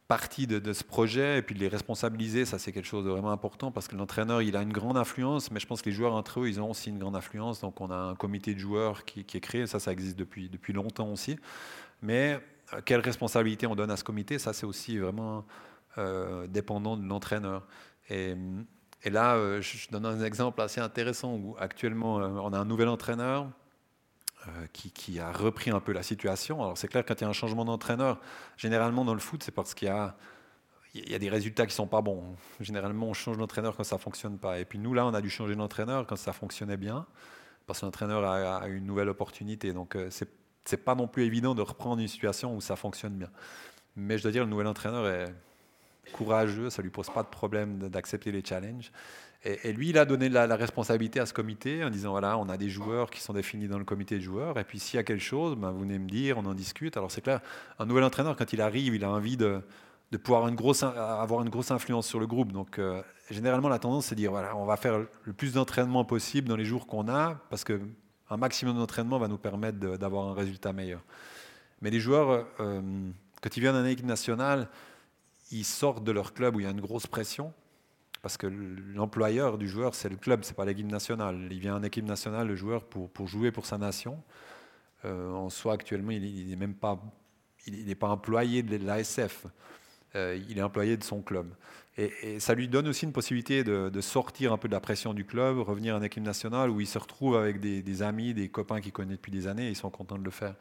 partie 0.09 0.47
de, 0.47 0.73
ce 0.73 0.85
projet 0.85 1.39
et 1.39 1.43
puis 1.43 1.55
de 1.55 1.61
les 1.61 1.69
responsabiliser. 1.69 2.45
Ça, 2.45 2.59
c'est 2.59 2.73
quelque 2.73 2.87
chose 2.87 3.05
de 3.05 3.11
vraiment 3.11 3.33
important 3.33 3.71
parce 3.71 3.89
que 3.89 3.97
l'entraîneur, 3.97 4.43
il 4.43 4.57
a 4.57 4.63
une 4.63 4.73
grande 4.73 4.97
influence, 4.97 5.51
mais 5.51 5.61
je 5.61 5.67
pense 5.67 5.83
que 5.83 5.89
les 5.89 5.95
joueurs 5.95 6.15
entre 6.15 6.41
eux, 6.41 6.49
ils 6.49 6.61
ont 6.61 6.71
aussi 6.71 6.91
une 6.91 6.99
grande 6.99 7.17
influence. 7.17 7.61
Donc 7.61 7.81
on 7.81 7.91
a 7.91 7.97
un 7.97 8.15
comité 8.15 8.55
de 8.55 8.59
joueurs 8.59 9.05
qui, 9.05 9.21
est 9.21 9.41
créé. 9.41 9.67
Ça, 9.67 9.81
ça 9.81 9.93
existe 9.93 10.17
depuis, 10.17 10.49
depuis 10.49 10.73
longtemps 10.73 11.11
aussi. 11.11 11.39
Mais 12.03 12.39
euh, 12.73 12.81
quelle 12.85 13.01
responsabilité 13.01 13.67
on 13.67 13.75
donne 13.75 13.91
à 13.91 13.97
ce 13.97 14.05
comité, 14.05 14.39
ça, 14.39 14.53
c'est 14.53 14.67
aussi 14.67 14.99
vraiment 14.99 15.45
euh, 15.97 16.49
dépendant 16.49 16.97
de 16.97 17.07
l'entraîneur. 17.07 17.63
Et, 18.11 18.35
là, 19.05 19.37
euh, 19.37 19.61
je 19.63 19.89
donne 19.91 20.07
un 20.07 20.25
exemple 20.25 20.61
assez 20.61 20.81
intéressant 20.81 21.35
où 21.35 21.55
actuellement, 21.59 22.19
euh, 22.19 22.29
on 22.43 22.53
a 22.53 22.59
un 22.59 22.65
nouvel 22.65 22.89
entraîneur 22.89 23.49
qui, 24.73 24.91
qui, 24.91 25.21
a 25.21 25.33
repris 25.33 25.71
un 25.71 25.81
peu 25.81 25.93
la 25.93 26.03
situation. 26.03 26.63
Alors 26.63 26.79
c'est 26.79 26.89
clair, 26.89 27.05
quand 27.07 27.21
il 27.21 27.23
y 27.23 27.27
a 27.27 27.29
un 27.29 27.35
changement 27.35 27.65
d'entraîneur, 27.65 28.21
généralement 28.57 29.05
dans 29.05 29.15
le 29.15 29.21
foot, 29.21 29.43
c'est 29.43 29.53
parce 29.53 29.75
qu'il 29.75 29.89
y 29.89 29.91
a, 29.91 30.17
des 31.19 31.29
résultats 31.29 31.65
qui 31.65 31.73
ne 31.73 31.77
sont 31.77 31.87
pas 31.87 32.03
bons. 32.03 32.37
Généralement, 32.61 33.09
on 33.09 33.15
change 33.15 33.37
d'entraîneur 33.37 33.77
quand 33.77 33.85
ça 33.85 33.97
ne 33.97 34.01
fonctionne 34.01 34.39
pas. 34.39 34.59
Et 34.59 34.65
puis 34.65 34.79
nous, 34.79 34.95
là, 34.95 35.07
on 35.07 35.15
a 35.15 35.21
dû 35.21 35.31
changer 35.31 35.57
d'entraîneur 35.57 36.07
quand 36.07 36.17
ça 36.17 36.33
fonctionnait 36.33 36.77
bien, 36.77 37.07
parce 37.67 37.81
que 37.81 37.87
l'entraîneur 37.87 38.25
a, 38.25 38.59
a, 38.59 38.69
une 38.69 38.87
nouvelle 38.87 39.09
opportunité. 39.09 39.73
Donc 39.73 39.97
c'est 40.11 40.29
n'est 40.73 40.79
pas 40.79 40.95
non 40.95 41.07
plus 41.07 41.25
évident 41.25 41.55
de 41.55 41.63
reprendre 41.63 42.01
une 42.01 42.09
situation 42.09 42.57
où 42.57 42.61
ça 42.61 42.77
fonctionne 42.77 43.15
bien. 43.15 43.31
Mais 43.97 44.19
je 44.19 44.23
dois 44.23 44.33
dire, 44.33 44.45
le 44.45 44.51
nouvel 44.51 44.67
entraîneur 44.67 45.07
est 45.07 45.33
courageux, 46.13 46.71
ça 46.71 46.83
lui 46.83 46.91
pose 46.91 47.11
pas 47.11 47.23
de 47.23 47.29
problème 47.29 47.89
d'accepter 47.89 48.33
les 48.33 48.45
challenges. 48.45 48.91
Et, 49.45 49.75
lui, 49.75 49.91
il 49.91 49.99
a 49.99 50.07
donné 50.07 50.31
la, 50.31 50.57
responsabilité 50.57 51.21
à 51.21 51.27
ce 51.27 51.35
comité 51.35 51.85
en 51.85 51.91
disant 51.91 52.13
voilà, 52.13 52.39
on 52.39 52.49
a 52.49 52.57
des 52.57 52.71
joueurs 52.71 53.11
qui 53.11 53.21
sont 53.21 53.35
définis 53.35 53.69
dans 53.69 53.79
le 53.79 53.85
comité 53.85 54.17
de 54.17 54.23
joueurs, 54.23 54.59
et 54.59 54.65
puis 54.65 54.79
s'il 54.79 54.97
y 54.97 55.01
a 55.01 55.03
quelque 55.03 55.23
chose, 55.23 55.55
ben, 55.55 55.71
vous 55.71 55.81
venez 55.81 55.99
me 55.99 56.09
dire, 56.09 56.39
on 56.39 56.47
en 56.47 56.55
discute. 56.55 56.97
Alors 56.97 57.11
c'est 57.11 57.21
clair, 57.21 57.41
un 57.79 57.85
nouvel 57.85 58.05
entraîneur, 58.05 58.37
quand 58.37 58.53
il 58.55 58.63
arrive, 58.63 58.95
il 58.95 59.05
a 59.05 59.11
envie 59.11 59.37
de, 59.37 59.61
pouvoir 60.23 60.47
avoir 60.47 61.43
une 61.43 61.51
grosse 61.51 61.71
influence 61.71 62.07
sur 62.07 62.21
le 62.21 62.27
groupe. 62.27 62.53
Donc 62.53 62.79
euh, 62.79 63.03
généralement, 63.31 63.69
la 63.69 63.79
tendance, 63.79 64.07
c'est 64.07 64.15
de 64.15 64.21
dire 64.21 64.31
voilà, 64.31 64.57
on 64.57 64.65
va 64.65 64.79
faire 64.79 64.99
le 64.99 65.33
plus 65.35 65.53
d'entraînement 65.53 66.07
possible 66.07 66.49
dans 66.49 66.57
les 66.57 66.65
jours 66.65 66.87
qu'on 66.87 67.09
a, 67.09 67.35
parce 67.51 67.65
que 67.65 67.81
un 68.31 68.39
maximum 68.39 68.79
d'entraînement 68.79 69.19
va 69.19 69.29
nous 69.29 69.39
permettre 69.39 69.79
d'avoir 69.79 70.29
un 70.29 70.35
résultat 70.35 70.73
meilleur. 70.73 71.03
Mais 71.83 71.91
les 71.91 72.01
joueurs, 72.01 72.47
euh, 72.61 73.11
quand 73.43 73.57
ils 73.57 73.61
viennent 73.61 73.77
en 73.77 73.85
équipe 73.85 74.07
nationale, 74.07 74.69
ils 75.51 75.65
sortent 75.65 76.03
de 76.03 76.13
leur 76.13 76.33
club 76.33 76.57
où 76.57 76.61
il 76.61 76.65
y 76.65 76.67
a 76.67 76.71
une 76.71 76.81
grosse 76.81 77.07
pression, 77.07 77.53
parce 78.25 78.39
que 78.39 78.47
l'employeur 78.47 79.59
du 79.59 79.69
joueur, 79.69 79.95
c'est 79.95 80.09
le 80.09 80.17
club, 80.17 80.45
c'est 80.45 80.57
pas 80.57 80.65
l'équipe 80.65 80.91
nationale. 80.91 81.47
Il 81.51 81.59
vient 81.59 81.77
en 81.77 81.83
équipe 81.83 82.07
nationale, 82.07 82.47
le 82.47 82.57
joueur, 82.57 82.83
pour, 82.87 83.11
pour 83.11 83.29
jouer 83.29 83.53
pour 83.53 83.67
sa 83.67 83.77
nation. 83.77 84.23
Euh, 85.05 85.31
en 85.31 85.51
soi, 85.51 85.75
actuellement, 85.75 86.13
il 86.13 86.49
n'est 86.49 86.57
même 86.57 86.73
pas, 86.73 86.99
il 87.67 87.85
n'est 87.85 87.95
pas 87.95 88.09
employé 88.09 88.63
de 88.63 88.83
l'ASF. 88.83 89.45
Euh, 90.17 90.41
il 90.49 90.57
est 90.57 90.63
employé 90.63 90.97
de 90.97 91.05
son 91.05 91.21
club. 91.21 91.53
Et, 91.97 92.41
ça 92.41 92.55
lui 92.55 92.69
donne 92.69 92.89
aussi 92.89 93.05
une 93.05 93.13
possibilité 93.13 93.63
de, 93.63 94.01
sortir 94.01 94.53
un 94.53 94.59
peu 94.59 94.69
de 94.69 94.73
la 94.73 94.81
pression 94.81 95.15
du 95.15 95.25
club, 95.25 95.59
revenir 95.59 95.95
en 95.95 96.03
équipe 96.03 96.23
nationale 96.23 96.71
où 96.71 96.81
il 96.81 96.87
se 96.87 96.99
retrouve 96.99 97.37
avec 97.37 97.61
des, 97.61 97.83
des 97.83 98.03
amis, 98.03 98.35
des 98.35 98.49
copains 98.49 98.81
qu'il 98.81 98.93
connaît 98.93 99.15
depuis 99.15 99.33
des 99.33 99.47
années, 99.47 99.69
et 99.69 99.71
ils 99.71 99.77
sont 99.77 99.91
contents 99.91 100.19
de 100.19 100.25
le 100.25 100.31
faire. 100.31 100.55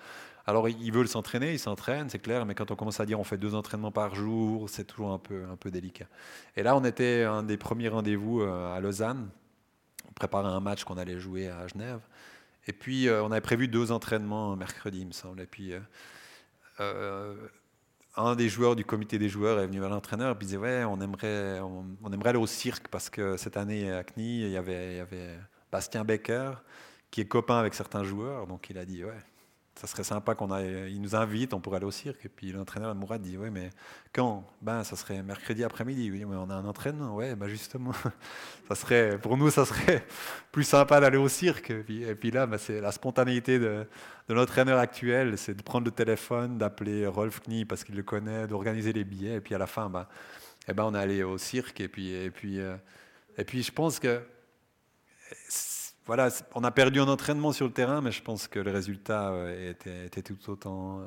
Alors 0.45 0.67
ils 0.67 0.91
veulent 0.91 1.07
s'entraîner, 1.07 1.53
ils 1.53 1.59
s'entraînent, 1.59 2.09
c'est 2.09 2.19
clair, 2.19 2.45
mais 2.45 2.53
quand 2.53 2.69
on 2.69 2.75
commence 2.75 2.99
à 2.99 3.05
dire 3.05 3.19
on 3.19 3.23
fait 3.23 3.37
deux 3.37 3.55
entraînements 3.55 3.91
par 3.91 4.13
jour, 4.13 4.69
c'est 4.69 4.83
toujours 4.83 5.11
un 5.11 5.17
peu, 5.17 5.45
un 5.49 5.55
peu 5.55 5.71
délicat. 5.71 6.07
Et 6.57 6.63
là, 6.63 6.75
on 6.75 6.83
était 6.83 7.23
un 7.23 7.43
des 7.43 7.57
premiers 7.57 7.87
rendez-vous 7.87 8.41
euh, 8.41 8.75
à 8.75 8.79
Lausanne, 8.81 9.29
on 10.09 10.13
préparait 10.13 10.49
un 10.49 10.59
match 10.59 10.83
qu'on 10.83 10.97
allait 10.97 11.19
jouer 11.19 11.47
à 11.47 11.67
Genève, 11.67 12.01
et 12.67 12.73
puis 12.73 13.07
euh, 13.07 13.23
on 13.23 13.31
avait 13.31 13.41
prévu 13.41 13.69
deux 13.69 13.91
entraînements 13.91 14.55
mercredi, 14.55 14.99
il 15.01 15.07
me 15.07 15.13
semble, 15.13 15.41
et 15.41 15.47
puis... 15.47 15.73
Euh, 16.79 17.35
un 18.15 18.35
des 18.35 18.49
joueurs 18.49 18.75
du 18.75 18.85
comité 18.85 19.17
des 19.17 19.29
joueurs 19.29 19.59
est 19.59 19.67
venu 19.67 19.79
vers 19.79 19.89
l'entraîneur 19.89 20.35
et 20.35 20.39
disait 20.39 20.57
ouais 20.57 20.83
on 20.83 21.01
aimerait 21.01 21.59
on, 21.61 22.11
aimerait 22.11 22.29
aller 22.29 22.39
au 22.39 22.47
cirque 22.47 22.87
parce 22.89 23.09
que 23.09 23.37
cette 23.37 23.57
année 23.57 23.91
à 23.91 24.03
CNI 24.03 24.41
il 24.43 24.49
y 24.49 24.57
avait, 24.57 24.93
il 24.93 24.97
y 24.97 24.99
avait 24.99 25.39
Bastien 25.71 26.03
Becker 26.03 26.51
qui 27.09 27.21
est 27.21 27.27
copain 27.27 27.59
avec 27.59 27.73
certains 27.73 28.03
joueurs. 28.03 28.47
Donc 28.47 28.69
il 28.69 28.77
a 28.77 28.85
dit 28.85 29.03
ouais 29.03 29.13
ça 29.75 29.87
serait 29.87 30.03
sympa 30.03 30.35
qu'on 30.35 30.51
aille 30.51 30.91
il 30.93 31.01
nous 31.01 31.15
invite 31.15 31.53
on 31.53 31.59
pourrait 31.59 31.77
aller 31.77 31.85
au 31.85 31.91
cirque. 31.91 32.25
Et 32.25 32.29
puis 32.29 32.51
l'entraîneur 32.51 32.93
Mourad 32.95 33.21
dit 33.21 33.37
ouais 33.37 33.49
mais 33.49 33.71
quand? 34.13 34.47
Ben 34.61 34.83
ça 34.83 34.95
serait 34.95 35.23
mercredi 35.23 35.63
après-midi. 35.63 36.11
Oui 36.11 36.25
mais 36.25 36.35
on 36.35 36.49
a 36.49 36.55
un 36.55 36.65
entraînement. 36.65 37.15
Ouais 37.15 37.35
ben 37.35 37.47
justement 37.47 37.93
ça 38.67 38.75
serait 38.75 39.17
pour 39.17 39.35
nous 39.37 39.49
ça 39.49 39.65
serait 39.65 40.05
plus 40.51 40.63
sympa 40.63 40.99
d'aller 40.99 41.17
au 41.17 41.27
cirque. 41.27 41.71
Et 41.71 42.15
puis, 42.15 42.31
là 42.31 42.45
ben, 42.45 42.57
c'est 42.57 42.81
la 42.81 42.91
spontanéité 42.91 43.57
de, 43.59 43.87
de 44.27 44.33
l'entraîneur 44.33 44.79
actuel 44.79 45.37
c'est 45.37 45.55
de 45.55 45.63
prendre 45.63 45.85
le 45.85 45.91
téléphone 45.91 46.57
d'appeler 46.57 47.07
Rolf 47.07 47.41
Knie 47.41 47.65
parce 47.65 47.83
qu'il 47.83 47.95
le 47.95 48.03
connaît 48.03 48.47
d'organiser 48.47 48.93
les 48.93 49.03
billets. 49.03 49.35
Et 49.35 49.41
puis 49.41 49.55
à 49.55 49.57
la 49.57 49.67
fin 49.67 49.89
ben, 49.89 50.07
et 50.67 50.73
ben 50.73 50.83
on 50.83 50.93
est 50.93 50.99
allé 50.99 51.23
au 51.23 51.37
cirque. 51.39 51.81
Et 51.81 51.87
puis 51.87 52.11
et 52.11 52.29
puis 52.29 52.59
euh, 52.59 52.75
et 53.37 53.43
puis 53.43 53.63
je 53.63 53.71
pense 53.71 53.99
que 53.99 54.21
on 56.07 56.63
a 56.63 56.71
perdu 56.71 56.99
un 56.99 57.07
entraînement 57.07 57.51
sur 57.51 57.65
le 57.65 57.73
terrain, 57.73 58.01
mais 58.01 58.11
je 58.11 58.21
pense 58.21 58.47
que 58.47 58.59
le 58.59 58.71
résultat 58.71 59.29
euh, 59.31 59.71
était, 59.71 60.21
tout 60.21 60.49
autant 60.49 60.99
euh, 60.99 61.05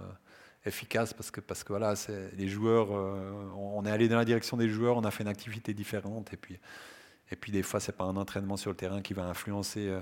efficace 0.65 1.13
parce 1.13 1.31
que, 1.31 1.41
parce 1.41 1.65
que 1.65 1.73
voilà, 1.73 1.95
les 2.37 2.49
joueurs, 2.49 2.89
euh, 2.91 3.53
on 3.57 3.85
est 3.85 3.91
allé 3.91 4.09
dans 4.09 4.17
la 4.17 4.25
direction 4.25 4.57
des 4.57 4.69
joueurs, 4.69 4.97
on 4.97 5.05
a 5.05 5.11
fait 5.11 5.23
une 5.23 5.29
activité 5.29 5.75
différente, 5.75 6.33
et 6.33 7.37
puis, 7.37 7.53
des 7.53 7.63
fois, 7.63 7.81
c'est 7.81 7.97
pas 7.97 8.05
un 8.05 8.17
entraînement 8.17 8.57
sur 8.57 8.71
le 8.71 8.77
terrain 8.77 9.03
qui 9.03 9.13
va 9.13 9.25
influencer 9.25 9.93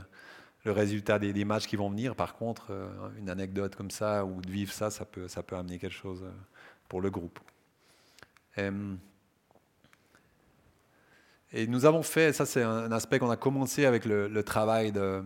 le 0.65 0.73
résultat 0.73 1.19
des, 1.19 1.45
matchs 1.47 1.67
qui 1.67 1.77
vont 1.77 1.89
venir. 1.89 2.15
Par 2.15 2.35
contre, 2.35 2.71
une 3.17 3.31
anecdote 3.31 3.75
comme 3.77 3.91
ça 3.91 4.27
ou 4.27 4.43
de 4.43 4.51
vivre 4.51 4.71
ça, 4.71 4.91
ça 4.91 5.07
peut, 5.07 5.27
amener 5.57 5.79
quelque 5.79 5.95
chose 5.95 6.23
pour 6.87 7.01
le 7.01 7.09
groupe. 7.09 7.41
Et 11.55 11.67
nous 11.67 11.87
avons 11.87 12.03
fait, 12.03 12.33
ça 12.33 12.45
c'est 12.45 12.63
un 12.63 12.93
aspect 12.93 13.19
qu'on 13.19 13.31
a 13.31 13.37
commencé 13.37 13.87
avec 13.87 14.05
le, 14.05 14.43
travail 14.43 14.93
de, 14.93 15.23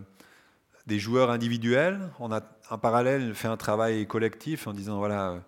des 0.87 0.99
joueurs 0.99 1.31
individuels. 1.31 2.11
On 2.20 2.31
a 2.31 2.43
en 2.70 2.79
parallèle 2.79 3.35
fait 3.35 3.49
un 3.49 3.57
travail 3.57 4.07
collectif 4.07 4.66
en 4.66 4.72
disant 4.72 4.99
voilà, 4.99 5.39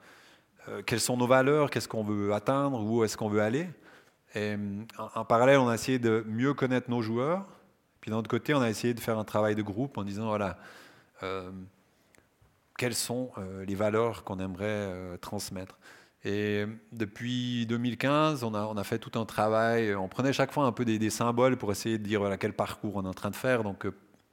euh, 0.69 0.83
quelles 0.83 1.01
sont 1.01 1.17
nos 1.17 1.27
valeurs, 1.27 1.71
qu'est-ce 1.71 1.87
qu'on 1.87 2.03
veut 2.03 2.33
atteindre, 2.33 2.83
où 2.83 3.05
est-ce 3.05 3.17
qu'on 3.17 3.29
veut 3.29 3.43
aller. 3.43 3.69
Et 4.35 4.57
en, 4.99 5.21
en, 5.21 5.25
parallèle, 5.25 5.59
on 5.59 5.69
a 5.69 5.75
essayé 5.75 5.99
de 5.99 6.25
mieux 6.27 6.55
connaître 6.55 6.91
nos 6.91 7.03
joueurs. 7.03 7.47
Puis 8.01 8.11
d'un 8.11 8.17
autre 8.17 8.31
côté, 8.31 8.55
on 8.55 8.61
a 8.61 8.71
essayé 8.71 8.95
de 8.95 9.01
faire 9.01 9.19
un 9.19 9.25
travail 9.25 9.55
de 9.55 9.63
groupe 9.63 9.99
en 9.99 10.05
disant 10.05 10.27
voilà, 10.29 10.57
euh, 11.23 11.51
quelles 12.79 12.95
sont 12.95 13.31
euh, 13.37 13.65
les 13.67 13.75
valeurs 13.75 14.25
qu'on 14.25 14.39
aimerait 14.39 14.65
euh, 14.67 15.17
transmettre. 15.19 15.79
Et 16.25 16.67
depuis 16.93 17.65
2015, 17.67 18.45
on 18.45 18.55
a, 18.55 18.85
fait 18.85 18.99
tout 18.99 19.19
un 19.19 19.25
travail. 19.25 19.95
On 19.95 20.09
prenait 20.09 20.33
chaque 20.33 20.53
fois 20.53 20.65
un 20.65 20.73
peu 20.73 20.85
des, 20.85 21.11
symboles 21.11 21.57
pour 21.57 21.73
essayer 21.73 21.99
de 21.99 22.05
dire 22.05 22.21
voilà, 22.21 22.37
quel 22.37 22.53
parcours 22.53 22.97
on 22.97 23.05
est 23.05 23.09
en 23.09 23.15
train 23.15 23.31
de 23.31 23.37
faire. 23.37 23.63
Donc, 23.63 23.87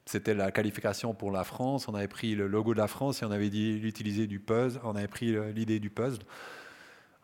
c'était 0.06 0.34
la 0.34 0.52
qualification 0.52 1.14
pour 1.14 1.32
la 1.32 1.46
France. 1.46 1.88
On 1.88 1.96
avait 1.96 2.10
pris 2.10 2.36
le 2.36 2.48
logo 2.48 2.74
de 2.74 2.80
la 2.80 2.88
France 2.88 3.22
et 3.22 3.26
on 3.26 3.32
avait 3.32 3.50
dit 3.50 3.80
l'utiliser 3.80 4.28
du 4.28 4.40
puzzle. 4.40 4.82
On 4.84 4.96
avait 4.96 5.08
pris 5.08 5.36
l'idée 5.54 5.80
du 5.80 5.90
puzzle. 5.90 6.24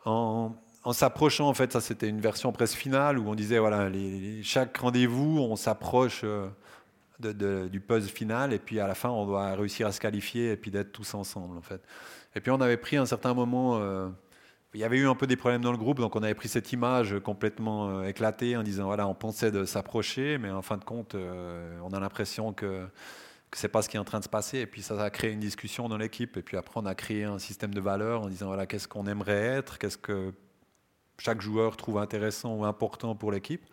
En, 0.06 0.54
s'approchant, 0.92 1.48
en 1.48 1.54
fait, 1.54 1.72
ça 1.72 1.80
c'était 1.80 2.08
une 2.08 2.20
version 2.20 2.52
presque 2.52 2.76
finale 2.76 3.18
où 3.18 3.28
on 3.28 3.34
disait 3.34 3.58
voilà, 3.58 3.90
chaque 4.42 4.76
rendez-vous, 4.78 5.38
on 5.40 5.56
s'approche 5.56 6.24
de, 7.20 7.68
du 7.68 7.80
puzzle 7.80 8.08
final 8.08 8.52
et 8.52 8.58
puis 8.58 8.80
à 8.80 8.86
la 8.86 8.94
fin, 8.94 9.10
on 9.10 9.26
doit 9.26 9.54
réussir 9.54 9.86
à 9.86 9.92
se 9.92 10.00
qualifier 10.00 10.52
et 10.52 10.56
puis 10.56 10.70
d'être 10.70 10.92
tous 10.92 11.14
ensemble, 11.14 11.56
en 11.56 11.62
fait. 11.62 11.82
Et 12.34 12.40
puis 12.40 12.50
on 12.50 12.60
avait 12.60 12.76
pris 12.76 12.96
un 12.96 13.06
certain 13.06 13.34
moment. 13.34 13.78
Euh, 13.78 14.08
il 14.74 14.80
y 14.80 14.84
avait 14.84 14.98
eu 14.98 15.06
un 15.06 15.14
peu 15.14 15.28
des 15.28 15.36
problèmes 15.36 15.62
dans 15.62 15.70
le 15.70 15.78
groupe, 15.78 15.98
donc 15.98 16.16
on 16.16 16.22
avait 16.22 16.34
pris 16.34 16.48
cette 16.48 16.72
image 16.72 17.18
complètement 17.20 17.90
euh, 17.90 18.08
éclatée 18.08 18.56
en 18.56 18.64
disant 18.64 18.86
voilà, 18.86 19.06
on 19.06 19.14
pensait 19.14 19.52
de 19.52 19.64
s'approcher, 19.64 20.36
mais 20.38 20.50
en 20.50 20.62
fin 20.62 20.76
de 20.76 20.84
compte, 20.84 21.14
euh, 21.14 21.78
on 21.84 21.92
a 21.92 22.00
l'impression 22.00 22.52
que 22.52 22.86
que 23.50 23.58
c'est 23.58 23.68
pas 23.68 23.82
ce 23.82 23.88
qui 23.88 23.96
est 23.96 24.00
en 24.00 24.04
train 24.04 24.18
de 24.18 24.24
se 24.24 24.28
passer. 24.28 24.58
Et 24.58 24.66
puis 24.66 24.82
ça 24.82 25.00
a 25.00 25.10
créé 25.10 25.30
une 25.30 25.38
discussion 25.38 25.88
dans 25.88 25.96
l'équipe. 25.96 26.36
Et 26.36 26.42
puis 26.42 26.56
après, 26.56 26.80
on 26.80 26.86
a 26.86 26.96
créé 26.96 27.22
un 27.22 27.38
système 27.38 27.72
de 27.72 27.80
valeurs 27.80 28.22
en 28.22 28.28
disant 28.28 28.48
voilà, 28.48 28.66
qu'est-ce 28.66 28.88
qu'on 28.88 29.06
aimerait 29.06 29.44
être, 29.58 29.78
qu'est-ce 29.78 29.96
que 29.96 30.32
chaque 31.18 31.40
joueur 31.40 31.76
trouve 31.76 31.98
intéressant 31.98 32.56
ou 32.56 32.64
important 32.64 33.14
pour 33.14 33.30
l'équipe. 33.30 33.64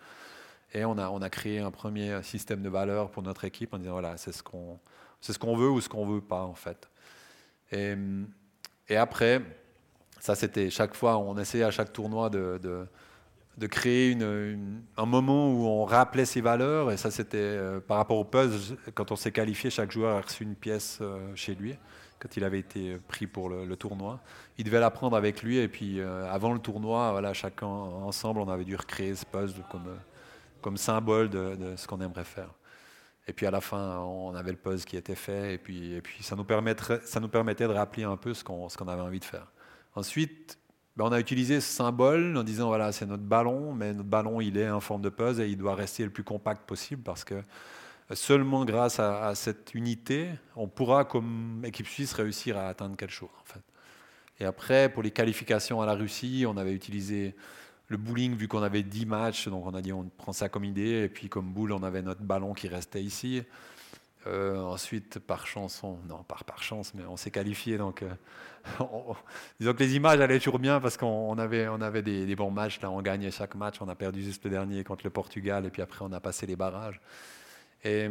Et 0.73 0.85
on 0.85 0.99
a, 0.99 1.09
on 1.09 1.21
a 1.23 1.29
créé 1.31 1.59
un 1.59 1.71
premier 1.71 2.21
système 2.21 2.61
de 2.61 2.69
valeurs 2.69 3.09
pour 3.09 3.23
notre 3.23 3.43
équipe 3.43 3.73
en 3.73 3.79
disant 3.79 3.93
voilà, 3.93 4.17
c'est 4.17 4.31
ce 4.31 4.43
qu'on 4.43 4.79
ce 5.19 5.37
qu'on 5.37 5.55
veut 5.55 5.69
ou 5.69 5.81
ce 5.81 5.89
qu'on 5.89 6.05
veut 6.05 6.21
pas 6.21 6.43
en 6.43 6.55
fait. 6.55 6.87
Et 7.71 8.97
après, 8.97 9.41
ça 10.21 10.35
c'était 10.35 10.69
chaque 10.69 10.93
fois, 10.93 11.17
on 11.17 11.35
essayait 11.37 11.63
à 11.63 11.71
chaque 11.71 11.91
tournoi 11.91 12.29
de, 12.29 12.59
de, 13.57 13.67
créer 13.67 14.15
un 14.97 15.05
moment 15.05 15.51
où 15.51 15.65
on 15.65 15.83
rappelait 15.83 16.25
ses 16.25 16.41
valeurs. 16.41 16.91
Et 16.91 16.97
ça 16.97 17.09
c'était 17.09 17.37
euh, 17.37 17.79
par 17.79 17.97
rapport 17.97 18.17
au 18.17 18.23
puzzle, 18.23 18.77
quand 18.93 19.11
on 19.11 19.15
s'est 19.15 19.31
qualifié, 19.31 19.69
chaque 19.69 19.91
joueur 19.91 20.17
a 20.17 20.21
reçu 20.21 20.43
une 20.43 20.55
pièce 20.55 20.99
euh, 21.01 21.35
chez 21.35 21.55
lui 21.55 21.75
quand 22.19 22.37
il 22.37 22.43
avait 22.43 22.59
été 22.59 22.97
pris 23.07 23.25
pour 23.25 23.49
le, 23.49 23.75
tournoi. 23.75 24.19
Il 24.59 24.65
devait 24.65 24.79
la 24.79 24.91
prendre 24.91 25.17
avec 25.17 25.41
lui 25.41 25.57
et 25.57 25.67
puis 25.67 25.99
euh, 25.99 26.31
avant 26.31 26.53
le 26.53 26.59
tournoi, 26.59 27.11
voilà, 27.11 27.33
chacun 27.33 27.65
ensemble, 27.65 28.41
on 28.41 28.49
avait 28.49 28.63
dû 28.63 28.75
recréer 28.75 29.15
ce 29.15 29.25
puzzle 29.25 29.63
comme, 29.71 29.89
comme 30.61 30.77
symbole 30.77 31.31
de, 31.31 31.73
ce 31.75 31.87
qu'on 31.87 31.99
aimerait 31.99 32.25
faire. 32.25 32.49
Et 33.27 33.33
puis 33.33 33.47
à 33.47 33.51
la 33.51 33.59
fin, 33.59 33.97
on 34.01 34.35
avait 34.35 34.51
le 34.51 34.57
puzzle 34.57 34.85
qui 34.85 34.97
était 34.97 35.15
fait 35.15 35.55
et 35.55 35.57
puis, 35.57 35.93
et 35.93 36.01
puis 36.01 36.21
ça, 36.21 36.35
nous 36.35 36.45
ça 37.05 37.19
nous 37.19 37.27
permettait 37.27 37.67
de 37.67 37.73
rappeler 37.73 38.03
un 38.03 38.17
peu 38.17 38.35
ce 38.35 38.43
qu'on 38.43 38.67
qu'on 38.67 38.87
avait 38.87 39.01
envie 39.01 39.19
de 39.19 39.25
faire. 39.25 39.47
Ensuite, 39.95 40.57
ben, 40.95 41.05
on 41.05 41.11
a 41.11 41.19
utilisé 41.19 41.61
ce 41.61 41.71
symbole 41.73 42.37
en 42.37 42.43
disant 42.43 42.67
voilà, 42.67 42.91
c'est 42.91 43.05
notre 43.05 43.23
ballon, 43.23 43.73
mais 43.73 43.93
notre 43.93 44.09
ballon, 44.09 44.41
il 44.41 44.57
est 44.57 44.69
en 44.69 44.79
forme 44.79 45.01
de 45.01 45.09
puzzle 45.09 45.43
et 45.43 45.49
il 45.49 45.57
doit 45.57 45.75
rester 45.75 46.03
le 46.03 46.09
plus 46.09 46.23
compact 46.23 46.67
possible 46.67 47.01
parce 47.03 47.23
que 47.23 47.43
seulement 48.13 48.65
grâce 48.65 48.99
à, 48.99 49.33
cette 49.35 49.73
unité, 49.73 50.29
on 50.55 50.67
pourra, 50.67 51.05
comme 51.05 51.61
équipe 51.65 51.87
suisse, 51.87 52.13
réussir 52.13 52.57
à 52.57 52.67
atteindre 52.67 52.95
quelque 52.97 53.13
chose. 53.13 53.29
Et 54.39 54.45
après, 54.45 54.89
pour 54.89 55.03
les 55.03 55.11
qualifications 55.11 55.81
à 55.81 55.85
la 55.85 55.93
Russie, 55.93 56.45
on 56.47 56.57
avait 56.57 56.73
utilisé 56.73 57.35
le 57.87 57.97
bowling, 57.97 58.35
vu 58.35 58.47
qu'on 58.47 58.63
avait 58.63 58.83
10 58.83 59.05
matchs, 59.05 59.47
donc 59.47 59.65
on 59.65 59.73
a 59.73 59.81
dit 59.81 59.93
on 59.93 60.09
prend 60.17 60.33
ça 60.33 60.49
comme 60.49 60.63
idée, 60.63 61.03
et 61.03 61.09
puis 61.09 61.29
comme 61.29 61.53
boule, 61.53 61.73
on 61.73 61.83
avait 61.83 62.01
notre 62.01 62.21
ballon 62.21 62.53
qui 62.53 62.67
restait 62.67 63.03
ici. 63.03 63.43
Euh, 64.27 64.59
ensuite, 64.61 65.17
par 65.19 65.47
chance, 65.47 65.83
on- 65.83 65.97
non, 66.07 66.23
pas 66.23 66.37
par 66.45 66.61
chance, 66.61 66.93
mais 66.93 67.03
on 67.05 67.17
s'est 67.17 67.31
qualifié. 67.31 67.77
Donc, 67.77 68.03
euh, 68.03 68.09
on- 68.79 69.15
disons 69.59 69.73
que 69.73 69.79
les 69.79 69.95
images 69.95 70.19
allaient 70.19 70.37
toujours 70.37 70.59
bien 70.59 70.79
parce 70.79 70.95
qu'on 70.97 71.07
on 71.07 71.37
avait, 71.39 71.67
on 71.67 71.81
avait 71.81 72.03
des, 72.03 72.35
bons 72.35 72.51
matchs. 72.51 72.79
Là, 72.81 72.91
on 72.91 73.01
gagnait 73.01 73.31
chaque 73.31 73.55
match. 73.55 73.77
On 73.81 73.89
a 73.89 73.95
perdu 73.95 74.21
juste 74.23 74.43
le 74.43 74.51
dernier 74.51 74.83
contre 74.83 75.05
le 75.05 75.09
Portugal, 75.09 75.65
et 75.65 75.69
puis 75.71 75.81
après, 75.81 76.05
on 76.05 76.11
a 76.11 76.19
passé 76.19 76.45
les 76.45 76.55
barrages. 76.55 77.01
Et, 77.83 78.09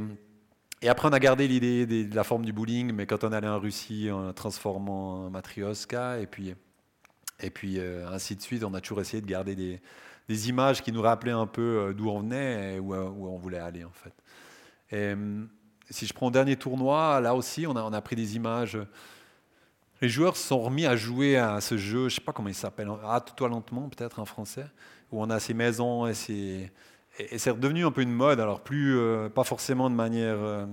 et 0.82 0.88
après, 0.88 1.08
on 1.08 1.12
a 1.12 1.20
gardé 1.20 1.46
l'idée 1.46 1.86
de 1.86 2.16
la 2.16 2.24
forme 2.24 2.44
du 2.44 2.52
bowling, 2.52 2.92
mais 2.92 3.06
quand 3.06 3.22
on 3.24 3.32
allait 3.32 3.48
en 3.48 3.60
Russie, 3.60 4.10
en 4.10 4.32
transformant 4.32 5.26
en 5.26 5.30
matrioska, 5.30 6.18
et 6.18 6.26
puis, 6.26 6.54
et 7.40 7.50
puis 7.50 7.78
euh, 7.78 8.08
ainsi 8.10 8.34
de 8.36 8.42
suite, 8.42 8.64
on 8.64 8.74
a 8.74 8.80
toujours 8.80 9.00
essayé 9.00 9.20
de 9.22 9.26
garder 9.26 9.54
des, 9.54 9.80
des 10.28 10.48
images 10.48 10.82
qui 10.82 10.92
nous 10.92 11.02
rappelaient 11.02 11.30
un 11.32 11.46
peu 11.46 11.94
d'où 11.96 12.10
on 12.10 12.20
venait 12.20 12.76
et 12.76 12.80
où, 12.80 12.94
on 12.94 13.38
voulait 13.38 13.58
aller, 13.58 13.84
en 13.84 13.92
fait. 13.92 14.14
Si 15.90 16.06
je 16.06 16.12
prends 16.12 16.26
le 16.26 16.32
dernier 16.32 16.56
tournoi, 16.56 17.20
là 17.20 17.34
aussi, 17.34 17.66
on 17.66 17.76
a, 17.76 18.00
pris 18.00 18.16
des 18.16 18.36
images. 18.36 18.78
Les 20.00 20.08
joueurs 20.08 20.36
se 20.36 20.46
sont 20.46 20.60
remis 20.60 20.86
à 20.86 20.96
jouer 20.96 21.36
à 21.36 21.60
ce 21.60 21.76
jeu, 21.76 22.00
je 22.00 22.04
ne 22.04 22.08
sais 22.08 22.20
pas 22.20 22.32
comment 22.32 22.48
il 22.48 22.54
s'appelle, 22.54 22.88
Hâte-toi 23.04 23.48
lentement, 23.48 23.88
peut-être 23.88 24.18
en 24.18 24.24
français, 24.24 24.66
où 25.12 25.20
on 25.20 25.28
a 25.28 25.40
ces 25.40 25.52
maisons 25.52 26.06
et 26.06 26.14
ces. 26.14 26.70
Et, 27.18 27.38
c'est 27.38 27.50
redevenu 27.50 27.84
un 27.84 27.90
peu 27.90 28.00
une 28.02 28.12
mode, 28.12 28.40
alors 28.40 28.60
plus, 28.60 28.96
euh, 28.96 29.28
pas 29.28 29.44
forcément 29.44 29.90
de 29.90 29.94
manière 29.94 30.36
euh, 30.38 30.64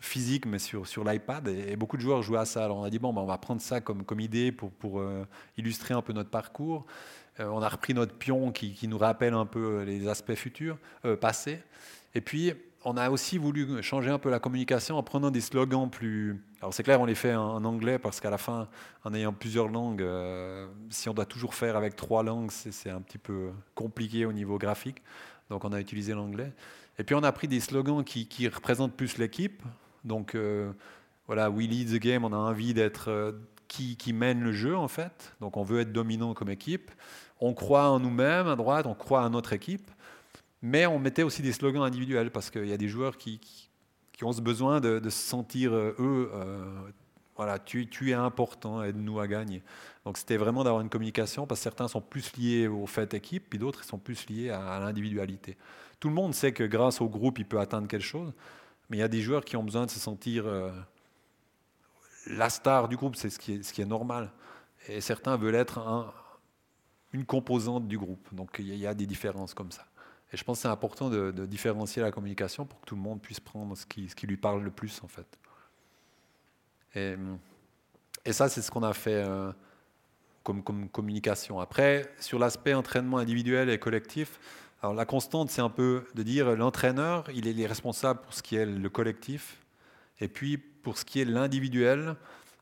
physique, 0.00 0.46
mais 0.46 0.58
sur, 0.58 0.86
sur 0.86 1.04
l'iPad. 1.04 1.46
Et, 1.46 1.76
beaucoup 1.76 1.96
de 1.96 2.02
joueurs 2.02 2.22
jouaient 2.22 2.40
à 2.40 2.44
ça. 2.44 2.64
Alors 2.64 2.78
on 2.78 2.82
a 2.82 2.90
dit, 2.90 2.98
bon, 2.98 3.12
ben, 3.12 3.20
on 3.20 3.26
va 3.26 3.38
prendre 3.38 3.60
ça 3.60 3.80
comme, 3.80 4.04
comme 4.04 4.18
idée 4.18 4.50
pour, 4.50 4.72
pour 4.72 4.98
euh, 4.98 5.24
illustrer 5.56 5.94
un 5.94 6.02
peu 6.02 6.12
notre 6.12 6.30
parcours. 6.30 6.86
On 7.38 7.62
a 7.62 7.68
repris 7.68 7.94
notre 7.94 8.14
pion 8.14 8.52
qui, 8.52 8.74
qui 8.74 8.86
nous 8.86 8.98
rappelle 8.98 9.32
un 9.32 9.46
peu 9.46 9.84
les 9.84 10.06
aspects 10.06 10.34
futurs, 10.34 10.76
passés. 11.18 11.62
Et 12.14 12.20
puis, 12.20 12.52
on 12.84 12.96
a 12.96 13.10
aussi 13.10 13.38
voulu 13.38 13.82
changer 13.82 14.10
un 14.10 14.18
peu 14.18 14.30
la 14.30 14.38
communication 14.38 14.96
en 14.96 15.02
prenant 15.02 15.30
des 15.30 15.40
slogans 15.40 15.88
plus. 15.88 16.42
Alors, 16.60 16.74
c'est 16.74 16.82
clair, 16.82 17.00
on 17.00 17.04
les 17.04 17.14
fait 17.14 17.34
en, 17.34 17.64
anglais 17.64 17.98
parce 17.98 18.20
qu'à 18.20 18.30
la 18.30 18.38
fin, 18.38 18.68
en 19.04 19.14
ayant 19.14 19.32
plusieurs 19.32 19.68
langues, 19.68 20.02
euh, 20.02 20.66
si 20.90 21.08
on 21.08 21.14
doit 21.14 21.26
toujours 21.26 21.54
faire 21.54 21.76
avec 21.76 21.96
trois 21.96 22.22
langues, 22.22 22.50
c'est 22.50 22.90
un 22.90 23.00
petit 23.00 23.18
peu 23.18 23.50
compliqué 23.74 24.26
au 24.26 24.32
niveau 24.32 24.58
graphique. 24.58 25.02
Donc, 25.50 25.64
on 25.64 25.72
a 25.72 25.80
utilisé 25.80 26.12
l'anglais. 26.12 26.52
Et 26.98 27.04
puis, 27.04 27.14
on 27.14 27.22
a 27.22 27.32
pris 27.32 27.48
des 27.48 27.60
slogans 27.60 28.04
qui, 28.04 28.48
représentent 28.48 28.96
plus 28.96 29.18
l'équipe. 29.18 29.62
Donc, 30.04 30.34
euh, 30.34 30.72
voilà, 31.26 31.50
we 31.50 31.68
lead 31.68 31.88
the 31.88 32.02
game, 32.02 32.24
on 32.24 32.32
a 32.32 32.36
envie 32.36 32.74
d'être 32.74 33.10
euh, 33.10 33.32
qui, 33.68 33.96
qui 33.96 34.12
mène 34.12 34.42
le 34.42 34.52
jeu, 34.52 34.76
en 34.76 34.88
fait. 34.88 35.34
Donc, 35.40 35.56
on 35.56 35.62
veut 35.62 35.80
être 35.80 35.92
dominant 35.92 36.34
comme 36.34 36.50
équipe. 36.50 36.90
On 37.40 37.54
croit 37.54 37.88
en 37.88 38.00
nous-mêmes 38.00 38.48
à 38.48 38.56
droite, 38.56 38.86
on 38.86 38.94
croit 38.94 39.22
en 39.22 39.30
notre 39.30 39.52
équipe. 39.52 39.90
Mais 40.62 40.86
on 40.86 41.00
mettait 41.00 41.24
aussi 41.24 41.42
des 41.42 41.52
slogans 41.52 41.82
individuels 41.82 42.30
parce 42.30 42.48
qu'il 42.50 42.66
y 42.66 42.72
a 42.72 42.76
des 42.76 42.88
joueurs 42.88 43.16
qui, 43.16 43.40
ont 44.22 44.32
ce 44.32 44.40
besoin 44.40 44.80
de, 44.80 45.00
se 45.04 45.10
sentir, 45.10 45.72
euh, 45.72 45.96
eux, 45.98 46.30
euh, 46.32 46.90
voilà, 47.36 47.58
tu, 47.58 47.88
es 48.08 48.12
important, 48.12 48.82
aide-nous 48.84 49.18
à 49.18 49.26
gagner. 49.26 49.64
Donc 50.04 50.18
c'était 50.18 50.36
vraiment 50.36 50.62
d'avoir 50.62 50.80
une 50.80 50.88
communication 50.88 51.46
parce 51.46 51.60
que 51.60 51.64
certains 51.64 51.88
sont 51.88 52.00
plus 52.00 52.36
liés 52.36 52.68
au 52.68 52.86
fait 52.86 53.12
équipe, 53.14 53.50
puis 53.50 53.58
d'autres 53.58 53.82
sont 53.82 53.98
plus 53.98 54.28
liés 54.28 54.50
à, 54.50 54.78
l'individualité. 54.78 55.56
Tout 55.98 56.08
le 56.08 56.14
monde 56.14 56.34
sait 56.34 56.52
que 56.52 56.62
grâce 56.62 57.00
au 57.00 57.08
groupe, 57.08 57.40
il 57.40 57.46
peut 57.46 57.58
atteindre 57.58 57.88
quelque 57.88 58.04
chose, 58.04 58.32
mais 58.88 58.98
il 58.98 59.00
y 59.00 59.04
a 59.04 59.08
des 59.08 59.20
joueurs 59.20 59.44
qui 59.44 59.56
ont 59.56 59.64
besoin 59.64 59.86
de 59.86 59.90
se 59.90 59.98
sentir 59.98 60.46
euh, 60.46 60.70
la 62.28 62.50
star 62.50 62.88
du 62.88 62.96
groupe, 62.96 63.16
c'est 63.16 63.30
ce, 63.30 63.38
qui 63.38 63.52
est- 63.52 63.84
normal. 63.84 64.30
Et 64.88 65.00
certains 65.00 65.36
veulent 65.36 65.56
être 65.56 65.78
un- 65.78 66.12
une 67.12 67.24
composante 67.24 67.88
du 67.88 67.98
groupe. 67.98 68.32
Donc 68.32 68.56
il 68.60 68.74
y 68.76 68.86
a 68.86 68.94
des 68.94 69.06
différences 69.06 69.54
comme 69.54 69.72
ça. 69.72 69.86
Et 70.32 70.36
je 70.36 70.44
pense 70.44 70.58
que 70.58 70.62
c'est 70.62 70.68
important 70.68 71.10
de, 71.10 71.30
différencier 71.46 72.00
la 72.00 72.10
communication 72.10 72.64
pour 72.64 72.80
que 72.80 72.86
tout 72.86 72.94
le 72.94 73.02
monde 73.02 73.20
puisse 73.20 73.40
prendre 73.40 73.76
ce 73.76 73.84
qui, 73.86 74.26
lui 74.26 74.36
parle 74.36 74.62
le 74.62 74.70
plus, 74.70 75.02
en 75.02 75.08
fait. 75.08 75.26
Et, 76.94 77.16
ça, 78.32 78.48
c'est 78.48 78.62
ce 78.62 78.70
qu'on 78.70 78.82
a 78.82 78.94
fait 78.94 79.22
euh, 79.26 79.52
comme, 80.42 80.62
communication. 80.88 81.60
Après, 81.60 82.10
sur 82.18 82.38
l'aspect 82.38 82.74
entraînement 82.74 83.18
individuel 83.18 83.68
et 83.68 83.78
collectif, 83.78 84.38
alors 84.82 84.94
la 84.94 85.04
constante, 85.04 85.50
c'est 85.50 85.60
un 85.60 85.70
peu 85.70 86.06
de 86.14 86.22
dire 86.22 86.56
l'entraîneur, 86.56 87.24
il 87.34 87.60
est 87.60 87.66
responsable 87.66 88.20
pour 88.20 88.34
ce 88.34 88.42
qui 88.42 88.56
est 88.56 88.66
le 88.66 88.88
collectif. 88.88 89.58
Et 90.20 90.28
puis, 90.28 90.56
pour 90.56 90.98
ce 90.98 91.04
qui 91.04 91.20
est 91.20 91.24
l'individuel, 91.24 92.16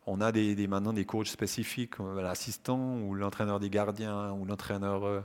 on 0.07 0.21
a 0.21 0.33
des, 0.33 0.67
maintenant 0.67 0.93
des 0.93 1.05
coachs 1.05 1.29
spécifiques, 1.29 2.01
euh, 2.01 2.21
l'assistant 2.21 2.99
ou 2.99 3.15
l'entraîneur 3.15 3.61
des 3.61 3.71
gardiens 3.71 4.33
ou 4.33 4.45
l'entraîneur 4.45 5.05
euh, 5.05 5.21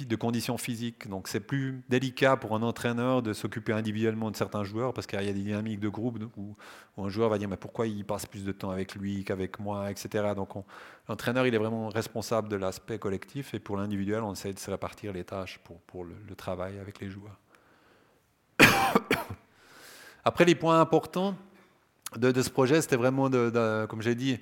de 0.00 0.16
conditions 0.16 0.58
physiques. 0.58 1.08
Donc 1.08 1.26
c'est 1.28 1.40
plus 1.40 1.82
délicat 1.88 2.36
pour 2.36 2.54
un 2.54 2.62
entraîneur 2.62 3.22
de 3.22 3.32
s'occuper 3.32 3.72
individuellement 3.72 4.30
de 4.30 4.36
certains 4.36 4.62
joueurs 4.62 4.92
parce 4.92 5.06
qu'il 5.06 5.20
y 5.20 5.28
a 5.28 5.32
des 5.32 5.42
dynamiques 5.42 5.80
de 5.80 5.88
groupe 5.88 6.18
où, 6.36 6.56
un 6.98 7.08
joueur 7.08 7.30
va 7.30 7.38
dire 7.38 7.48
mais 7.48 7.56
pourquoi 7.56 7.86
il 7.86 8.04
passe 8.04 8.26
plus 8.26 8.44
de 8.44 8.52
temps 8.52 8.70
avec 8.70 8.94
lui 8.94 9.24
qu'avec 9.24 9.58
moi, 9.58 9.90
etc. 9.90 10.34
Donc 10.36 10.54
on- 10.54 10.64
l'entraîneur 11.08 11.46
il 11.46 11.54
est 11.54 11.58
vraiment 11.58 11.88
responsable 11.88 12.48
de 12.48 12.56
l'aspect 12.56 12.98
collectif 12.98 13.54
et 13.54 13.58
pour 13.58 13.78
l'individuel 13.78 14.22
on 14.22 14.34
essaie 14.34 14.52
de 14.52 14.58
se 14.58 14.70
répartir 14.70 15.14
les 15.14 15.24
tâches 15.24 15.58
pour, 15.64 15.80
pour 15.82 16.04
le, 16.04 16.14
travail 16.36 16.78
avec 16.78 17.00
les 17.00 17.08
joueurs. 17.08 17.38
Après 20.24 20.44
les 20.44 20.54
points 20.54 20.78
importants 20.80 21.34
de, 22.16 22.42
ce 22.42 22.50
projet 22.50 22.82
c'était 22.82 22.96
vraiment, 22.96 23.30
de- 23.30 23.86
comme 23.88 24.02
j'ai 24.02 24.14
dit, 24.14 24.38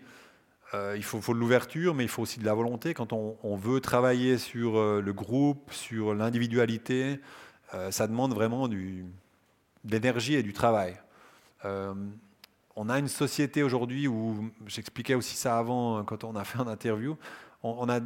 euh, 0.74 0.94
il 0.96 1.02
faut, 1.02 1.20
de 1.32 1.38
l'ouverture, 1.38 1.94
mais 1.94 2.04
il 2.04 2.08
faut 2.08 2.22
aussi 2.22 2.40
de 2.40 2.44
la 2.44 2.54
volonté. 2.54 2.92
Quand 2.92 3.12
on, 3.12 3.56
veut 3.56 3.80
travailler 3.80 4.36
sur 4.36 4.78
euh, 4.78 5.00
le 5.00 5.12
groupe, 5.12 5.72
sur 5.72 6.14
l'individualité, 6.14 7.20
euh, 7.74 7.90
ça 7.90 8.06
demande 8.06 8.34
vraiment 8.34 8.68
de 8.68 8.76
l'énergie 9.84 10.34
et 10.34 10.42
du 10.42 10.52
travail. 10.52 10.96
On 12.80 12.88
a 12.88 12.98
une 13.00 13.08
société 13.08 13.64
aujourd'hui 13.64 14.06
où, 14.06 14.50
j'expliquais 14.66 15.14
aussi 15.14 15.34
ça 15.34 15.58
avant 15.58 16.04
quand 16.04 16.22
on 16.22 16.36
a 16.36 16.44
fait 16.44 16.58
une 16.60 16.68
interview, 16.68 17.16
on, 17.64 17.88
a 17.88 17.98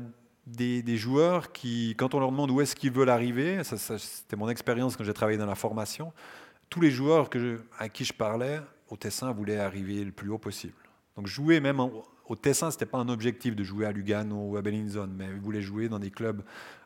des, 0.47 0.97
joueurs 0.97 1.53
qui, 1.53 1.95
quand 1.99 2.15
on 2.15 2.21
leur 2.21 2.31
demande 2.31 2.51
où 2.51 2.63
est-ce 2.63 2.75
qu'ils 2.75 2.93
veulent 2.93 3.11
arriver, 3.11 3.63
c'était 3.65 4.37
mon 4.37 4.49
expérience 4.49 4.97
quand 4.97 5.05
j'ai 5.05 5.13
travaillé 5.13 5.37
dans 5.37 5.47
la 5.47 5.55
formation, 5.55 6.15
tous 6.71 6.81
les 6.81 6.91
joueurs 6.91 7.29
à 7.79 7.91
qui 7.91 8.07
je 8.07 8.15
parlais 8.15 8.63
au 8.89 8.97
Tessin 8.97 9.31
voulaient 9.33 9.59
arriver 9.59 10.03
le 10.05 10.13
plus 10.13 10.31
haut 10.31 10.39
possible. 10.39 10.73
Donc 11.17 11.27
jouer 11.27 11.61
même 11.61 11.81
en- 11.81 11.93
au 12.27 12.37
Tessin, 12.37 12.71
ce 12.71 12.77
n'était 12.77 12.87
pas 12.87 12.99
un 12.99 13.09
objectif 13.09 13.57
de 13.57 13.65
jouer 13.65 13.87
à 13.87 13.93
Lugano 13.93 14.51
ou 14.51 14.57
à 14.57 14.63
Bellinzone, 14.63 15.13
mais 15.17 15.27
ils 15.27 15.41
voulaient 15.41 15.63
jouer 15.63 15.89
dans 15.89 15.99
des 15.99 16.11
clubs. 16.11 16.43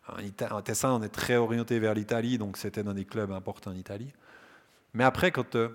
En, 0.09 0.63
Tessin, 0.63 0.93
on 0.93 1.03
est 1.03 1.09
très 1.09 1.37
orienté 1.37 1.79
vers 1.79 1.95
l'Italie, 1.95 2.39
donc 2.39 2.57
c'était 2.57 2.83
dans 2.83 2.95
des 2.95 3.05
clubs 3.05 3.31
importants 3.33 3.71
en 3.71 3.75
Italie. 3.75 4.13
Mais 4.95 5.05
après, 5.05 5.31
quand, 5.31 5.57
euh, 5.57 5.69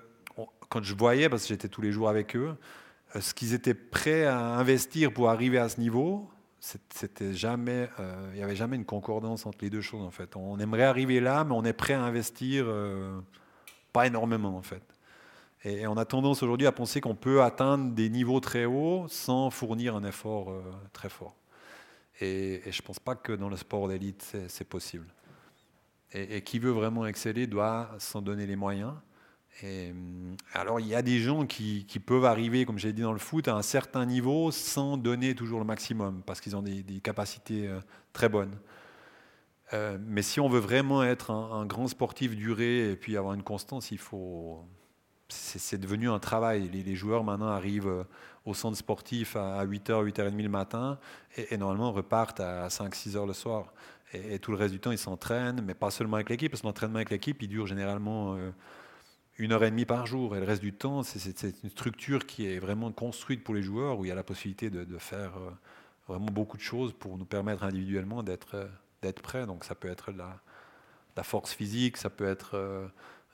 quand 0.69 0.83
je 0.83 0.95
voyais, 0.95 1.29
parce 1.29 1.43
que 1.43 1.49
j'étais 1.49 1.67
tous 1.67 1.81
les 1.81 1.91
jours 1.91 2.09
avec 2.09 2.35
eux, 2.35 2.55
euh, 3.15 3.21
ce 3.21 3.33
qu'ils 3.33 3.53
étaient 3.53 3.73
prêts 3.73 4.25
à 4.25 4.39
investir 4.39 5.13
pour 5.13 5.29
arriver 5.29 5.57
à 5.57 5.69
ce 5.69 5.79
niveau, 5.79 6.29
c'était 6.59 7.33
jamais, 7.33 7.89
euh, 7.99 8.29
il 8.33 8.37
n'y 8.37 8.43
avait 8.43 8.55
jamais 8.55 8.75
une 8.77 8.85
concordance 8.85 9.45
entre 9.45 9.59
les 9.61 9.69
deux 9.69 9.81
choses 9.81 10.03
en 10.03 10.11
fait. 10.11 10.35
On 10.35 10.59
aimerait 10.59 10.83
arriver 10.83 11.19
là, 11.19 11.43
mais 11.43 11.53
on 11.53 11.65
est 11.65 11.73
prêt 11.73 11.93
à 11.93 12.01
investir 12.01 12.67
pas 13.91 14.07
énormément 14.07 14.55
en 14.55 14.61
fait. 14.61 14.83
Et 15.63 15.85
on 15.85 15.95
a 15.97 16.05
tendance 16.05 16.41
aujourd'hui 16.41 16.65
à 16.65 16.71
penser 16.71 17.01
qu'on 17.01 17.15
peut 17.15 17.43
atteindre 17.43 17.93
des 17.93 18.09
niveaux 18.09 18.39
très 18.39 18.65
hauts 18.65 19.05
sans 19.07 19.51
fournir 19.51 19.95
un 19.95 20.03
effort 20.03 20.49
euh, 20.49 20.61
très 20.91 21.09
fort. 21.09 21.35
Et, 22.19 22.61
je 22.65 22.81
ne 22.81 22.85
pense 22.85 22.99
pas 22.99 23.15
que 23.15 23.33
dans 23.33 23.49
le 23.49 23.57
sport 23.57 23.87
d'élite, 23.87 24.35
c'est 24.47 24.67
possible. 24.67 25.07
Et, 26.13 26.41
qui 26.41 26.59
veut 26.59 26.71
vraiment 26.71 27.05
exceller 27.05 27.47
doit 27.47 27.89
s'en 27.99 28.21
donner 28.21 28.47
les 28.47 28.55
moyens. 28.55 28.93
Hum, 29.63 30.35
alors 30.53 30.79
il 30.79 30.87
y 30.87 30.95
a 30.95 31.01
des 31.01 31.19
gens 31.19 31.45
qui, 31.45 31.85
peuvent 32.05 32.25
arriver, 32.25 32.65
comme 32.65 32.79
j'ai 32.79 32.93
dit 32.93 33.01
dans 33.01 33.13
le 33.13 33.19
foot, 33.19 33.47
à 33.47 33.55
un 33.55 33.61
certain 33.61 34.05
niveau 34.05 34.49
sans 34.51 34.97
donner 34.97 35.35
toujours 35.35 35.59
le 35.59 35.65
maximum, 35.65 36.23
parce 36.25 36.41
qu'ils 36.41 36.55
ont 36.55 36.63
des, 36.63 36.83
capacités 37.01 37.67
euh, 37.67 37.79
très 38.13 38.29
bonnes. 38.29 38.57
Euh, 39.73 39.97
mais 40.01 40.21
si 40.21 40.39
on 40.39 40.49
veut 40.49 40.59
vraiment 40.59 41.03
être 41.03 41.31
un 41.31 41.65
grand 41.65 41.87
sportif 41.87 42.35
duré 42.35 42.91
et 42.91 42.95
puis 42.95 43.15
avoir 43.15 43.33
une 43.33 43.43
constance, 43.43 43.91
il 43.91 43.99
faut. 43.99 44.65
C'est 45.31 45.77
devenu 45.77 46.09
un 46.09 46.19
travail. 46.19 46.69
Les, 46.69 46.95
joueurs 46.95 47.23
maintenant 47.23 47.47
arrivent 47.47 47.87
euh, 47.87 48.03
au 48.45 48.53
centre 48.53 48.77
sportif 48.77 49.35
à 49.35 49.65
8h, 49.65 50.11
8h30 50.11 50.41
le 50.41 50.49
matin 50.49 50.99
et, 51.37 51.57
normalement 51.57 51.91
repartent 51.91 52.39
à 52.39 52.69
5, 52.69 52.93
6 52.93 53.15
heures 53.15 53.25
le 53.25 53.33
soir. 53.33 53.73
Et, 54.13 54.39
tout 54.39 54.51
le 54.51 54.57
reste 54.57 54.73
du 54.73 54.79
temps, 54.79 54.91
ils 54.91 54.97
s'entraînent, 54.97 55.61
mais 55.65 55.73
pas 55.73 55.91
seulement 55.91 56.15
avec 56.15 56.29
l'équipe, 56.29 56.51
parce 56.51 56.61
que 56.61 56.67
l'entraînement 56.67 56.97
avec 56.97 57.09
l'équipe, 57.11 57.41
il 57.41 57.47
dure 57.47 57.65
généralement 57.65 58.35
euh, 58.35 58.51
une 59.37 59.53
heure 59.53 59.63
et 59.63 59.71
demie 59.71 59.85
par 59.85 60.05
jour. 60.05 60.35
Et 60.35 60.39
le 60.39 60.45
reste 60.45 60.61
du 60.61 60.73
temps, 60.73 61.03
c'est- 61.03 61.63
une 61.63 61.69
structure 61.69 62.25
qui 62.25 62.47
est 62.47 62.59
vraiment 62.59 62.91
construite 62.91 63.43
pour 63.43 63.55
les 63.55 63.63
joueurs, 63.63 63.99
où 63.99 64.05
il 64.05 64.09
y 64.09 64.11
a 64.11 64.15
la 64.15 64.23
possibilité 64.23 64.69
de, 64.69 64.97
faire 64.97 65.37
euh, 65.37 65.51
vraiment 66.07 66.25
beaucoup 66.31 66.57
de 66.57 66.61
choses 66.61 66.93
pour 66.93 67.17
nous 67.17 67.25
permettre 67.25 67.63
individuellement 67.63 68.23
d'être 68.23 68.55
euh, 68.55 68.67
d'être 69.01 69.21
prêts. 69.21 69.47
Donc 69.47 69.63
ça 69.63 69.73
peut 69.73 69.89
être 69.89 70.11
la, 70.11 70.39
la 71.15 71.23
force 71.23 71.53
physique, 71.53 71.97
ça 71.97 72.09
peut 72.11 72.27
être 72.27 72.55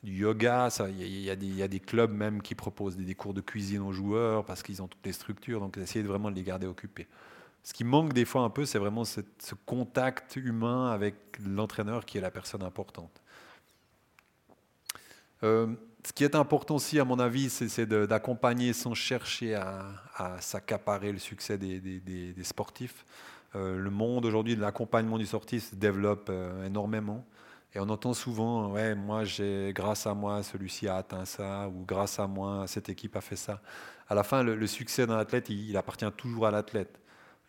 du 0.07 0.21
yoga, 0.21 0.69
il 0.89 1.01
y, 1.01 1.23
y 1.25 1.61
a 1.61 1.67
des- 1.67 1.79
clubs 1.79 2.11
même 2.11 2.41
qui 2.41 2.55
proposent 2.55 2.95
des, 2.95 3.15
cours 3.15 3.33
de 3.33 3.41
cuisine 3.41 3.81
aux 3.81 3.91
joueurs 3.91 4.45
parce 4.45 4.63
qu'ils 4.63 4.81
ont 4.81 4.87
toutes 4.87 5.05
les 5.05 5.13
structures, 5.13 5.59
donc 5.59 5.77
essayer 5.77 6.01
de 6.01 6.07
vraiment 6.07 6.31
de 6.31 6.35
les 6.35 6.43
garder 6.43 6.65
occupés. 6.65 7.07
Ce 7.63 7.73
qui 7.73 7.83
manque 7.83 8.13
des 8.13 8.23
fois 8.23 8.41
un 8.43 8.49
peu, 8.49 8.65
c'est 8.65 8.79
vraiment 8.79 9.03
ce 9.03 9.21
contact 9.65 10.37
humain 10.37 10.91
avec 10.91 11.15
l'entraîneur 11.45 12.05
qui 12.05 12.17
est 12.17 12.21
la 12.21 12.31
personne 12.31 12.63
importante. 12.63 13.21
Euh, 15.43 15.67
ce 16.05 16.13
qui 16.13 16.23
est 16.23 16.35
important 16.35 16.75
aussi, 16.75 16.99
à 16.99 17.05
mon 17.05 17.19
avis, 17.19 17.49
c'est 17.49 17.85
d'accompagner 17.85 18.71
sans 18.71 18.93
chercher 18.93 19.55
à, 19.55 20.37
s'accaparer 20.39 21.11
le 21.11 21.19
succès 21.19 21.57
des 21.57 22.43
sportifs. 22.43 23.03
Euh, 23.55 23.77
le 23.77 23.89
monde 23.89 24.25
aujourd'hui 24.25 24.55
de 24.55 24.61
l'accompagnement 24.61 25.17
du 25.17 25.25
sportif 25.25 25.69
se 25.69 25.75
développe 25.75 26.27
euh, 26.29 26.65
énormément. 26.65 27.25
Et 27.77 27.79
on 27.79 27.89
entend 27.89 28.15
souvent, 28.15 28.71
ouais, 28.71 28.95
moi, 28.95 29.23
j'ai, 29.23 29.71
grâce 29.71 30.07
à 30.07 30.15
moi, 30.15 30.41
celui-ci 30.41 30.87
a 30.87 30.95
atteint 30.95 31.25
ça, 31.25 31.69
ou 31.69 31.85
grâce 31.85 32.19
à 32.19 32.25
moi, 32.25 32.65
cette 32.65 32.89
équipe 32.89 33.15
a 33.15 33.21
fait 33.21 33.35
ça. 33.35 33.61
À 34.09 34.15
la 34.15 34.23
fin, 34.23 34.41
le, 34.41 34.65
succès 34.65 35.05
d'un 35.05 35.19
athlète, 35.19 35.49
il, 35.49 35.77
appartient 35.77 36.11
toujours 36.17 36.47
à 36.47 36.51
l'athlète. 36.51 36.99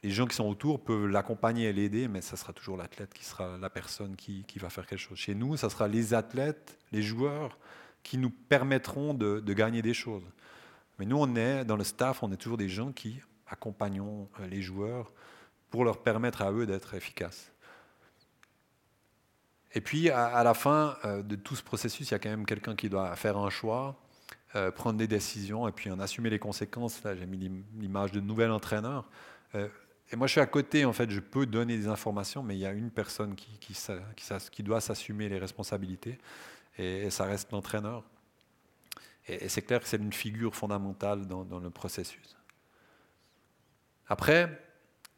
Les 0.02 0.10
gens 0.10 0.26
qui 0.26 0.36
sont 0.36 0.46
autour 0.46 0.84
peuvent 0.84 1.06
l'accompagner 1.06 1.68
et 1.68 1.72
l'aider, 1.72 2.08
mais 2.08 2.20
ça 2.20 2.36
sera 2.36 2.52
toujours 2.52 2.76
l'athlète 2.76 3.14
qui 3.14 3.24
sera 3.24 3.56
la 3.56 3.70
personne 3.70 4.16
qui, 4.16 4.44
qui 4.44 4.58
va 4.58 4.68
faire 4.68 4.86
quelque 4.86 4.98
chose. 4.98 5.16
Chez 5.16 5.34
nous, 5.34 5.56
ça 5.56 5.70
sera 5.70 5.88
les 5.88 6.12
athlètes, 6.12 6.76
les 6.92 7.00
joueurs, 7.00 7.56
qui 8.02 8.18
nous 8.18 8.28
permettront 8.28 9.14
de, 9.14 9.40
de 9.40 9.52
gagner 9.54 9.80
des 9.80 9.94
choses. 9.94 10.26
Mais 10.98 11.06
nous, 11.06 11.16
on 11.16 11.36
est, 11.36 11.64
dans 11.64 11.76
le 11.76 11.84
staff, 11.84 12.22
on 12.22 12.30
est 12.32 12.36
toujours 12.36 12.58
des 12.58 12.68
gens 12.68 12.92
qui 12.92 13.18
accompagnons 13.46 14.28
euh, 14.40 14.46
les 14.46 14.60
joueurs 14.60 15.10
pour 15.70 15.86
leur 15.86 16.02
permettre 16.02 16.42
à 16.42 16.52
eux 16.52 16.66
d'être 16.66 16.92
efficaces. 16.92 17.50
Et 19.74 19.80
puis, 19.80 20.10
à, 20.10 20.42
la 20.42 20.54
fin 20.54 20.96
euh, 21.04 21.22
de 21.22 21.36
tout 21.36 21.54
ce 21.54 21.62
processus, 21.62 22.08
il 22.08 22.12
y 22.12 22.14
a 22.14 22.18
quand 22.18 22.30
même 22.30 22.46
quelqu'un 22.46 22.74
qui 22.74 22.88
doit 22.88 23.14
faire 23.16 23.36
un 23.36 23.50
choix, 23.50 24.00
euh, 24.56 24.70
prendre 24.70 24.98
des 24.98 25.06
décisions 25.06 25.68
et 25.68 25.72
puis 25.72 25.90
en 25.90 26.00
assumer 26.00 26.30
les 26.30 26.38
conséquences. 26.38 27.02
Là, 27.04 27.14
j'ai 27.14 27.26
mis 27.26 27.36
l'im- 27.36 27.64
l'image 27.78 28.12
de 28.12 28.20
nouvel 28.20 28.50
entraîneur. 28.50 29.08
Euh, 29.54 29.68
et 30.10 30.16
moi, 30.16 30.26
je 30.26 30.32
suis 30.32 30.40
à 30.40 30.46
côté, 30.46 30.86
en 30.86 30.94
fait, 30.94 31.10
je 31.10 31.20
peux 31.20 31.44
donner 31.44 31.76
des 31.76 31.86
informations, 31.86 32.42
mais 32.42 32.56
il 32.56 32.60
y 32.60 32.66
a 32.66 32.72
une 32.72 32.90
personne 32.90 33.36
qui, 33.36 34.62
doit 34.62 34.80
s'assumer 34.80 35.28
les 35.28 35.38
responsabilités, 35.38 36.18
et, 36.78 37.10
ça 37.10 37.26
reste 37.26 37.52
l'entraîneur. 37.52 38.04
Et, 39.28 39.50
c'est 39.50 39.60
clair 39.60 39.80
que 39.80 39.86
c'est 39.86 39.98
une 39.98 40.14
figure 40.14 40.56
fondamentale 40.56 41.26
dans, 41.26 41.60
le 41.60 41.68
processus. 41.68 42.38
Après, 44.06 44.64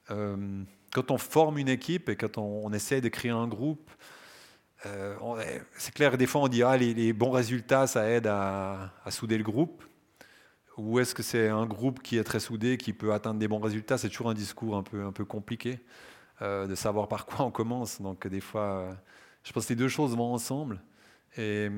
quand 0.09 1.13
on 1.13 1.19
forme 1.19 1.59
une 1.59 1.69
équipe 1.69 2.09
et 2.09 2.17
quand 2.17 2.37
on, 2.37 2.67
on 2.67 2.73
essaie 2.73 3.01
de 3.01 3.09
créer 3.09 3.31
un 3.31 3.47
groupe, 3.47 3.89
euh, 4.87 5.15
c'est 5.77 5.93
clair, 5.93 6.17
des 6.17 6.27
fois 6.27 6.43
on 6.43 6.49
dit 6.49 6.63
ah, 6.63 6.77
les, 6.77 7.13
bons 7.13 7.31
résultats, 7.31 7.87
ça 7.87 8.09
aide 8.09 8.27
à, 8.27 8.93
souder 9.11 9.39
le 9.39 9.45
groupe. 9.45 9.85
Ou 10.77 10.99
est-ce 10.99 11.15
que 11.15 11.23
c'est 11.23 11.49
un 11.49 11.67
groupe 11.67 12.01
qui 12.03 12.17
est 12.17 12.25
très 12.25 12.41
soudé, 12.41 12.79
qui 12.79 12.93
peut 12.93 13.13
atteindre 13.13 13.39
des 13.39 13.49
bons 13.49 13.59
résultats? 13.59 13.99
C'est 13.99 14.09
toujours 14.09 14.31
un 14.31 14.35
discours 14.35 14.77
un 14.77 14.83
peu, 14.83 15.05
un 15.05 15.13
peu 15.13 15.25
compliqué 15.25 15.81
euh, 16.41 16.67
de 16.67 16.75
savoir 16.75 17.09
par 17.09 17.27
quoi 17.27 17.45
on 17.45 17.51
commence. 17.51 18.01
Donc 18.01 18.27
des 18.27 18.41
fois, 18.41 18.63
euh, 18.63 18.93
je 19.45 19.53
pense 19.53 19.67
que 19.67 19.71
les 19.71 19.77
deux 19.77 19.89
choses 19.89 20.17
vont 20.17 20.33
ensemble. 20.33 20.81
Et, 21.37 21.69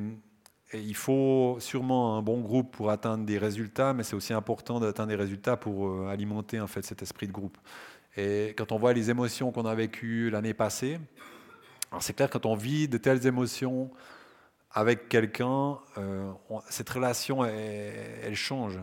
il 0.75 0.97
faut 0.97 1.59
sûrement 1.61 2.17
un 2.17 2.23
bon 2.23 2.41
groupe 2.41 2.75
pour 2.75 2.89
atteindre 2.89 3.27
des 3.27 3.37
résultats, 3.37 3.93
mais 3.93 4.05
c'est 4.05 4.17
aussi 4.17 4.33
important 4.33 4.81
d'atteindre 4.81 5.11
des 5.11 5.17
résultats 5.17 5.59
pour 5.59 6.09
alimenter 6.09 6.61
en 6.61 6.67
fait 6.67 6.83
cet 6.83 7.03
esprit 7.03 7.27
de 7.27 7.33
groupe. 7.33 7.59
Et 8.17 8.55
quand 8.57 8.73
on 8.73 8.79
voit 8.79 8.95
les 8.95 9.11
émotions 9.11 9.53
qu'on 9.53 9.67
a 9.67 9.75
vécues 9.75 10.31
l'année 10.31 10.55
passée, 10.55 10.99
alors 11.93 12.03
c'est 12.03 12.15
clair 12.15 12.31
quand 12.31 12.47
on 12.47 12.55
vit 12.55 12.89
de 12.89 12.97
telles 12.97 13.27
émotions 13.27 13.91
avec 14.71 15.11
quelqu'un, 15.11 15.79
euh, 15.99 16.33
cette 16.71 16.89
relation 16.89 17.45
elle, 17.45 18.35
change. 18.35 18.79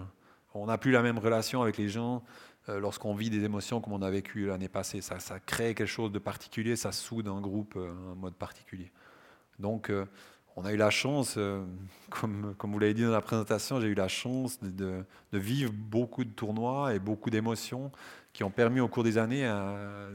On 0.53 0.67
n'a 0.67 0.77
plus 0.77 0.91
la 0.91 1.01
même 1.01 1.17
relation 1.17 1.63
avec 1.63 1.77
les 1.77 1.89
gens 1.89 2.23
euh, 2.69 2.79
lorsqu'on 2.79 3.15
vit 3.15 3.31
des 3.31 3.43
émotions 3.43 3.81
comme 3.81 3.93
on 3.93 4.03
a 4.03 4.11
vécu 4.11 4.45
l'année 4.45 4.69
passée. 4.69 5.01
Ça, 5.01 5.17
crée 5.39 5.73
quelque 5.73 5.87
chose 5.87 6.11
de 6.11 6.19
particulier, 6.19 6.75
ça 6.75 6.91
soude 6.91 7.27
un 7.27 7.41
groupe, 7.41 7.73
euh, 7.77 7.89
un 8.11 8.15
mode 8.15 8.35
particulier. 8.35 8.91
Donc, 9.57 9.91
on 10.55 10.63
a 10.63 10.71
eu 10.71 10.77
la 10.77 10.91
chance, 10.91 11.37
comme, 12.11 12.53
comme 12.59 12.71
vous 12.71 12.79
l'avez 12.79 12.93
dit 12.93 13.03
dans 13.03 13.09
la 13.09 13.21
présentation, 13.21 13.81
j'ai 13.81 13.87
eu 13.87 13.95
la 13.95 14.07
chance 14.07 14.59
de 14.61 15.03
vivre 15.33 15.73
beaucoup 15.73 16.23
de 16.23 16.29
tournois 16.29 16.93
et 16.93 16.99
beaucoup 16.99 17.31
d'émotions 17.31 17.91
qui 18.39 18.45
ont 18.45 18.49
permis 18.49 18.79
au 18.79 18.87
cours 18.87 19.03
des 19.03 19.17
années 19.17 19.45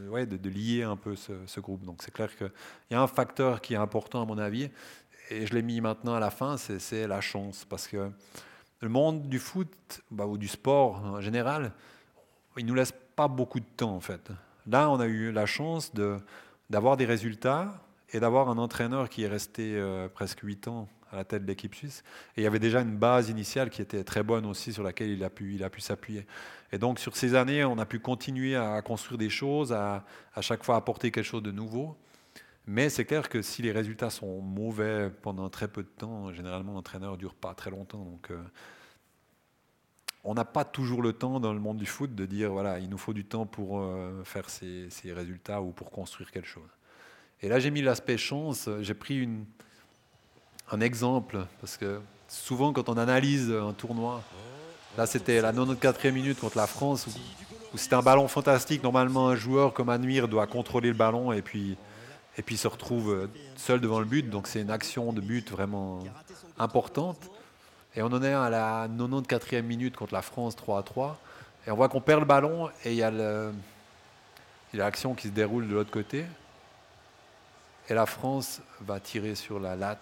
ouais, 0.09 0.25
de, 0.25 0.49
lier 0.49 0.83
un 0.83 0.97
peu 0.97 1.15
ce, 1.15 1.61
groupe. 1.61 1.85
Donc 1.85 2.03
c'est 2.03 2.11
clair 2.11 2.35
qu'il 2.35 2.51
y 2.91 2.95
a 2.95 3.03
un 3.03 3.07
facteur 3.07 3.61
qui 3.61 3.75
est 3.75 3.77
important 3.77 4.23
à 4.23 4.25
mon 4.25 4.39
avis, 4.39 4.71
et 5.29 5.47
je 5.47 5.53
l'ai 5.53 5.61
mis 5.61 5.83
maintenant 5.83 6.15
à 6.15 6.21
la 6.21 6.31
fin, 6.31 6.57
c'est- 6.57 7.07
la 7.07 7.21
chance. 7.21 7.67
Parce 7.69 7.87
que 7.87 8.11
le 8.81 8.89
monde 8.89 9.29
du 9.29 9.39
foot, 9.39 9.69
bah, 10.11 10.25
ou 10.25 10.39
du 10.39 10.49
sport 10.49 11.05
en 11.05 11.21
général, 11.21 11.73
il 12.57 12.65
ne 12.65 12.71
nous 12.71 12.75
laisse 12.75 12.95
pas 13.15 13.29
beaucoup 13.29 13.61
de 13.61 13.71
temps 13.77 13.95
en 13.95 14.01
fait. 14.01 14.31
Là, 14.67 14.89
on 14.89 15.01
a 15.01 15.07
eu 15.07 15.31
la 15.31 15.45
chance 15.45 15.93
d'avoir 16.71 16.97
des 16.97 17.05
résultats 17.05 17.75
et 18.15 18.21
d'avoir 18.21 18.49
un 18.49 18.57
entraîneur 18.57 19.11
qui 19.11 19.25
est 19.25 19.29
resté 19.29 19.75
euh, 19.77 20.09
presque 20.09 20.41
8 20.41 20.67
ans 20.69 20.89
à 21.15 21.19
la 21.19 21.25
tête 21.25 21.43
de 21.43 21.49
l'équipe 21.49 21.75
suisse. 21.75 22.05
Et 22.37 22.43
il 22.43 22.45
y 22.45 22.47
avait 22.47 22.59
déjà 22.59 22.81
une 22.81 22.97
base 22.97 23.31
initiale 23.31 23.71
qui 23.71 23.81
était 23.81 24.05
très 24.05 24.23
bonne 24.23 24.45
aussi, 24.47 24.73
sur 24.73 24.83
laquelle 24.83 25.11
il 25.11 25.25
a 25.25 25.31
pu, 25.31 25.55
il 25.55 25.65
a 25.65 25.71
pu 25.71 25.81
s'appuyer. 25.81 26.27
Et 26.73 26.79
donc, 26.79 26.99
sur 26.99 27.17
ces 27.17 27.35
années, 27.35 27.65
on 27.65 27.79
a 27.79 27.87
pu 27.87 28.01
continuer 28.01 28.57
à 28.57 28.83
construire 28.83 29.19
des 29.19 29.31
choses, 29.31 29.73
à, 29.73 30.05
à 30.35 30.41
chaque 30.43 30.65
fois 30.65 30.77
apporter 30.77 31.11
quelque 31.11 31.25
chose 31.25 31.43
de 31.43 31.53
nouveau. 31.53 31.97
Mais 32.67 32.89
c'est 32.89 33.05
clair 33.05 33.29
que 33.29 33.43
si 33.43 33.63
les 33.63 33.73
résultats 33.73 34.11
sont 34.11 34.41
mauvais 34.41 35.11
pendant 35.23 35.51
très 35.51 35.69
peu 35.69 35.83
de 35.83 35.89
temps, 35.89 36.33
généralement 36.33 36.73
l'entraîneur 36.73 37.13
ne 37.13 37.17
dure 37.17 37.35
pas 37.35 37.55
très 37.55 37.71
longtemps. 37.71 38.05
Donc, 38.05 38.31
euh, 38.31 38.43
on 40.25 40.33
n'a 40.33 40.47
pas 40.47 40.65
toujours 40.65 41.03
le 41.03 41.13
temps 41.13 41.41
dans 41.41 41.53
le 41.53 41.61
monde 41.61 41.77
du 41.77 41.87
foot 41.87 42.15
de 42.15 42.25
dire 42.25 42.51
voilà, 42.51 42.79
il 42.79 42.89
nous 42.89 42.97
faut 42.97 43.13
du 43.13 43.27
temps 43.27 43.45
pour 43.45 43.81
euh, 43.81 44.25
faire 44.25 44.49
ces, 44.49 44.89
ces 44.89 45.13
résultats 45.13 45.61
ou 45.61 45.73
pour 45.73 45.91
construire 45.91 46.31
quelque 46.31 46.49
chose. 46.49 46.71
Et 47.43 47.49
là, 47.49 47.61
j'ai 47.61 47.71
mis 47.71 47.83
l'aspect 47.83 48.17
chance. 48.17 48.71
J'ai 48.81 48.95
pris 48.95 49.19
une, 49.19 49.45
un 50.71 50.81
exemple 50.81 51.47
parce 51.61 51.77
que 51.77 52.01
souvent, 52.29 52.73
quand 52.73 52.89
on 52.89 52.97
analyse 52.97 53.51
un 53.51 53.73
tournoi, 53.73 54.23
là, 54.97 55.07
c'était 55.07 55.41
la 55.41 55.53
94e 55.53 56.13
minute 56.13 56.41
contre 56.41 56.57
la 56.57 56.67
France 56.67 57.07
où, 57.07 57.79
c'était 57.79 57.97
un 57.97 58.03
ballon 58.03 58.29
fantastique. 58.29 58.83
Normalement, 58.83 59.29
un 59.29 59.37
joueur 59.37 59.75
comme 59.75 59.89
Annuir 59.89 60.29
doit 60.29 60.47
contrôler 60.47 60.89
le 60.89 60.95
ballon 60.95 61.33
et 61.33 61.43
puis 61.43 61.77
et 62.37 62.43
puis 62.43 62.57
se 62.57 62.67
retrouve 62.67 63.29
seul 63.57 63.81
devant 63.81 64.01
le 64.01 64.05
but. 64.05 64.29
Donc 64.29 64.47
c'est 64.49 64.61
une 64.61 64.71
action 64.71 65.13
de 65.13 65.21
but 65.21 65.51
vraiment 65.51 66.05
importante. 66.59 67.31
Et 67.97 68.03
on 68.03 68.07
en 68.07 68.23
est 68.23 68.33
à 68.33 68.51
la 68.51 68.89
94e 68.89 69.63
minute 69.63 69.97
contre 69.97 70.15
la 70.15 70.23
France 70.23 70.57
3 70.57 70.81
à 70.81 70.83
3. 70.83 71.19
Et 71.67 71.71
on 71.71 71.77
voit 71.77 71.89
qu'on 71.89 72.01
perd 72.01 72.21
le 72.21 72.27
ballon 72.27 72.71
et 72.85 72.93
il 72.93 72.97
y 72.97 73.03
a 73.03 73.13
l'action 74.73 75.15
qui 75.15 75.29
se 75.29 75.33
déroule 75.33 75.69
de 75.69 75.75
l'autre 75.75 75.93
côté. 75.93 76.25
Et 77.89 77.95
la 77.95 78.07
France 78.07 78.61
va 78.81 78.99
tirer 78.99 79.35
sur 79.35 79.61
la 79.61 79.77
latte. 79.77 80.01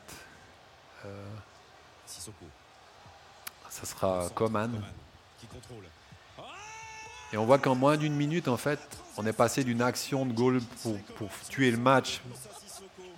Euh, 1.05 1.25
Sissoko. 2.07 2.45
ça 3.69 3.87
sera 3.87 4.29
Coman. 4.35 4.71
Coman 4.71 4.83
qui 5.41 5.47
contrôle. 5.47 5.85
Et 7.33 7.37
on 7.39 7.47
voit 7.47 7.59
qu'en 7.59 7.75
moins 7.75 7.97
d'une 7.97 8.15
minute, 8.15 8.47
en 8.49 8.59
fait, 8.59 8.79
on 9.17 9.25
est 9.27 9.33
passé 9.33 9.65
d'une 9.65 9.81
action 9.81 10.27
de 10.27 10.33
goal 10.33 10.61
pour, 10.83 10.99
pour 11.17 11.31
tuer 11.49 11.71
le 11.71 11.79
match 11.79 12.21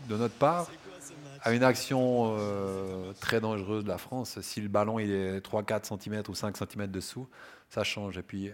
de 0.09 0.17
notre 0.17 0.35
part 0.35 0.69
à 1.43 1.53
une 1.53 1.65
action 1.65 2.37
euh, 2.39 3.13
très 3.21 3.41
dangereuse 3.41 3.83
de 3.85 3.89
la 3.89 3.99
France. 3.99 4.41
Si 4.41 4.61
le 4.61 4.69
ballon 4.69 4.99
il 5.01 5.11
est 5.11 5.41
3-4 5.41 5.99
cm 6.01 6.23
ou 6.29 6.35
5 6.35 6.57
cm 6.57 6.87
dessous, 6.87 7.29
ça 7.69 7.83
change. 7.83 8.17
Et 8.17 8.23
puis, 8.23 8.51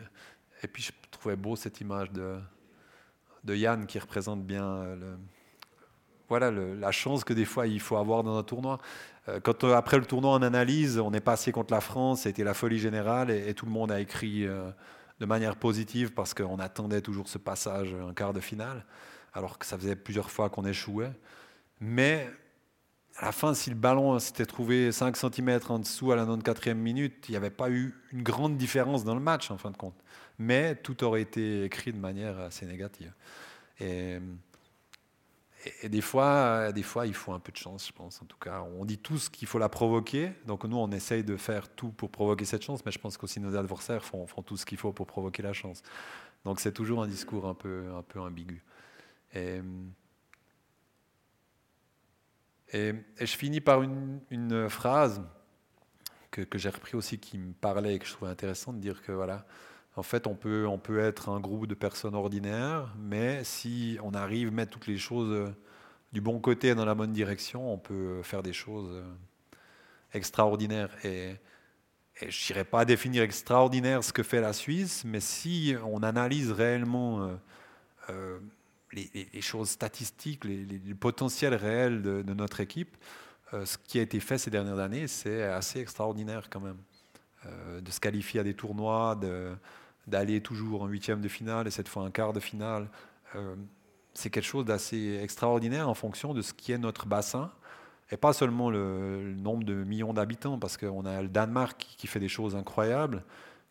et 0.63 0.67
puis 0.67 0.83
je 0.83 0.93
trouvais 1.11 1.37
beau 1.37 1.57
cette 1.57 1.81
image 1.83 2.11
de, 2.11 2.41
de 3.45 3.55
Yann 3.55 3.87
qui 3.87 3.99
représente 3.99 4.43
bien 4.43 4.83
le, 4.97 5.19
voilà 6.29 6.51
le- 6.51 6.75
la 6.75 6.91
chance 6.91 7.23
que 7.23 7.33
des 7.35 7.45
fois 7.45 7.67
il 7.67 7.81
faut 7.81 7.97
avoir 7.97 8.23
dans 8.25 8.37
un 8.39 8.43
tournoi. 8.43 8.79
Euh, 9.31 9.41
Quand 9.41 9.65
euh, 9.65 9.75
après 9.75 9.99
le 9.99 10.05
tournoi 10.05 10.33
en 10.33 10.43
analyse, 10.43 10.99
on 10.99 11.13
est 11.13 11.21
passé 11.21 11.53
contre 11.53 11.73
la 11.73 11.81
France, 11.81 12.23
c'était 12.23 12.45
la 12.45 12.55
folie 12.55 12.79
générale 12.79 13.31
et, 13.31 13.55
tout 13.55 13.67
le 13.67 13.73
monde 13.73 13.93
a 13.93 14.01
écrit 14.01 14.47
euh, 14.47 14.71
de 15.21 15.27
manière 15.27 15.57
positive 15.57 16.13
parce 16.13 16.35
qu'on 16.35 16.59
attendait 16.59 17.01
toujours 17.01 17.29
ce 17.29 17.39
passage 17.39 17.95
en 17.95 18.13
quart 18.13 18.33
de 18.33 18.41
finale, 18.41 18.85
alors 19.33 19.59
que 19.59 19.67
ça 19.67 19.77
faisait 19.79 19.97
plusieurs 19.97 20.31
fois 20.31 20.51
qu'on 20.51 20.65
échouait. 20.65 21.13
Mais 21.81 22.29
à 23.17 23.27
la 23.27 23.33
fin, 23.33 23.55
si 23.55 23.71
le 23.71 23.77
ballon 23.77 24.19
s'était 24.19 24.47
trouvé 24.47 24.93
5 24.93 25.17
cm 25.17 25.61
en 25.69 25.79
dessous 25.79 26.13
à 26.13 26.17
la 26.17 26.25
94e 26.25 26.75
minute, 26.75 27.27
il 27.29 27.33
n'y 27.33 27.37
avait 27.37 27.51
pas 27.51 27.71
eu 27.71 27.95
une 28.13 28.23
grande 28.23 28.57
différence 28.57 29.05
dans 29.05 29.15
le 29.15 29.21
match 29.21 29.51
en 29.51 29.59
fin 29.59 29.71
de 29.71 29.77
compte. 29.77 29.97
Mais 30.39 30.75
tout 30.77 31.05
aurait 31.05 31.23
été 31.23 31.65
écrit 31.65 31.93
de 31.93 31.99
manière 31.99 32.39
assez 32.39 32.65
négative. 32.65 33.13
Et- 35.83 35.89
des, 35.89 36.01
fois, 36.01 36.73
des 36.73 36.83
fois, 36.83 37.07
il 37.07 37.15
faut 37.15 37.33
un 37.33 37.41
peu 37.41 37.53
de 37.53 37.57
chance, 37.57 37.87
je 37.87 37.93
pense. 37.93 38.23
En 38.23 38.27
tout 38.27 38.39
cas, 38.39 38.63
on 38.79 38.85
dit 38.85 38.99
tous 38.99 39.29
qu'il 39.29 39.49
faut 39.49 39.59
la 39.59 39.69
provoquer. 39.69 40.33
Donc 40.47 40.65
nous, 40.65 40.77
on 40.77 40.91
essaye 40.91 41.25
de 41.25 41.37
faire 41.37 41.69
tout 41.69 41.91
pour 41.91 42.11
provoquer 42.11 42.45
cette 42.45 42.63
chance, 42.63 42.85
mais 42.85 42.93
je 42.93 42.99
pense 42.99 43.17
qu'aussi 43.17 43.41
nos 43.41 43.57
adversaires 43.57 44.05
font, 44.05 44.27
tout 44.45 44.57
ce 44.57 44.67
qu'il 44.67 44.79
faut 44.79 44.93
pour 44.93 45.07
provoquer 45.07 45.43
la 45.43 45.53
chance. 45.53 45.83
Donc 46.45 46.61
c'est 46.61 46.73
toujours 46.73 47.03
un 47.03 47.09
discours 47.09 47.47
un 47.47 47.55
peu, 47.55 47.93
un 47.95 48.03
peu 48.03 48.21
ambigu. 48.21 48.63
Et, 49.35 49.61
je 52.73 53.37
finis 53.37 53.61
par 53.61 53.83
une, 53.83 54.69
phrase 54.69 55.23
que, 56.31 56.47
j'ai 56.55 56.69
repris 56.69 56.97
aussi 56.97 57.19
qui 57.19 57.39
me 57.39 57.53
parlait 57.53 57.97
et 57.97 57.99
que 57.99 58.07
je 58.07 58.13
trouvais 58.13 58.31
intéressant 58.31 58.73
de 58.73 58.79
dire 58.79 59.03
que 59.03 59.13
voilà, 59.13 59.47
en 59.97 60.03
fait, 60.03 60.27
on 60.27 60.35
peut, 60.35 60.67
on 60.67 60.79
peut 60.79 61.01
être 61.01 61.29
un 61.29 61.41
groupe 61.41 61.67
de 61.67 61.75
personnes 61.75 62.15
ordinaires, 62.15 62.95
mais 62.99 63.43
si 63.45 63.99
on 64.03 64.15
arrive 64.15 64.49
à 64.49 64.51
mettre 64.53 64.73
toutes 64.73 64.87
les 64.87 64.99
choses 64.99 65.33
euh, 65.33 65.51
du 66.13 66.21
bon 66.21 66.39
côté 66.41 66.75
dans 66.75 66.85
la 66.85 66.95
bonne 66.95 67.13
direction, 67.13 67.73
on 67.73 67.79
peut 67.79 68.23
faire 68.23 68.43
des 68.43 68.53
choses 68.53 68.91
euh, 68.93 69.03
extraordinaires. 70.15 70.91
Et, 71.05 71.37
je 72.29 72.53
n'irai 72.53 72.65
pas 72.65 72.85
définir 72.85 73.23
extraordinaire 73.23 74.05
ce 74.05 74.13
que 74.13 74.23
fait 74.23 74.41
la 74.43 74.53
Suisse, 74.53 75.05
mais 75.07 75.21
si 75.21 75.75
on 75.87 76.03
analyse 76.03 76.53
réellement 76.53 77.23
euh, 77.23 77.37
euh, 78.11 78.39
les, 78.93 79.41
choses 79.41 79.71
statistiques, 79.71 80.45
les, 80.45 80.65
les- 80.65 80.79
le 80.79 80.95
potentiel 80.95 81.55
réel 81.55 82.03
de, 82.03 82.35
notre 82.35 82.61
équipe, 82.61 82.97
euh, 83.55 83.65
ce 83.65 83.79
qui 83.79 83.99
a 83.99 84.03
été 84.03 84.21
fait 84.21 84.37
ces 84.39 84.51
dernières 84.51 84.79
années, 84.79 85.07
c'est 85.09 85.43
assez 85.45 85.81
extraordinaire 85.81 86.49
quand 86.51 86.61
même. 86.61 86.79
Euh, 87.47 87.81
de 87.81 87.91
se 87.91 88.01
qualifier 88.01 88.41
à 88.41 88.43
des 88.43 88.53
tournois, 88.55 89.15
de- 89.17 89.55
d'aller 90.11 90.41
toujours 90.41 90.83
en 90.83 90.87
huitième 90.87 91.21
de 91.21 91.29
finale 91.29 91.67
et 91.67 91.71
cette 91.71 91.89
fois 91.89 92.03
en 92.03 92.11
quart 92.11 92.33
de 92.33 92.41
finale, 92.41 92.89
euh, 93.37 93.55
c'est 94.13 94.31
quelque 94.31 94.45
chose 94.45 94.65
d'assez 94.65 95.19
extraordinaire 95.23 95.89
en 95.89 95.95
fonction 95.95 96.35
de 96.35 96.43
ce 96.43 96.53
qui 96.53 96.73
est 96.73 96.79
notre 96.79 97.07
bassin. 97.07 97.51
Et 98.13 98.17
pas 98.17 98.33
seulement 98.33 98.71
le, 98.71 99.35
nombre 99.37 99.65
de 99.65 99.85
millions 99.85 100.13
d'habitants, 100.13 100.59
parce 100.59 100.77
qu'on 100.77 101.07
a 101.07 101.23
le 101.23 101.29
Danemark 101.29 101.79
qui, 101.97 102.09
fait 102.09 102.19
des 102.19 102.29
choses 102.29 102.57
incroyables, 102.57 103.23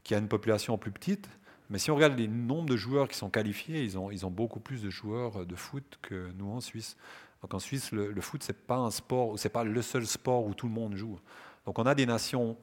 qui 0.03 0.15
a 0.15 0.17
une 0.17 0.29
population 0.29 0.77
plus 0.77 0.91
petite. 0.91 1.29
Mais 1.69 1.77
si 1.77 1.91
on 1.91 1.95
regarde 1.95 2.17
les 2.17 2.29
nombres 2.29 2.69
de 2.69 2.77
joueurs 2.77 3.09
qui 3.09 3.17
sont 3.17 3.29
qualifiés, 3.29 3.83
ils 3.83 3.97
ont, 3.97 4.31
beaucoup 4.31 4.61
plus 4.61 4.81
de 4.81 4.89
joueurs 4.89 5.45
de 5.45 5.55
foot 5.55 5.99
que 6.01 6.31
nous 6.37 6.49
en 6.49 6.61
Suisse. 6.61 6.95
Donc 7.41 7.53
en 7.53 7.59
Suisse, 7.59 7.91
le, 7.91 8.21
foot, 8.21 8.41
c'est 8.41 8.65
pas 8.65 8.77
un 8.77 8.91
sport, 8.91 9.37
c'est 9.37 9.49
pas 9.49 9.65
le 9.65 9.81
seul 9.81 10.07
sport 10.07 10.45
où 10.45 10.53
tout 10.53 10.67
le 10.67 10.73
monde 10.73 10.95
joue. 10.95 11.19
Donc 11.65 11.77
on 11.77 11.85
a 11.85 11.93
des 11.93 12.05
nations 12.05 12.57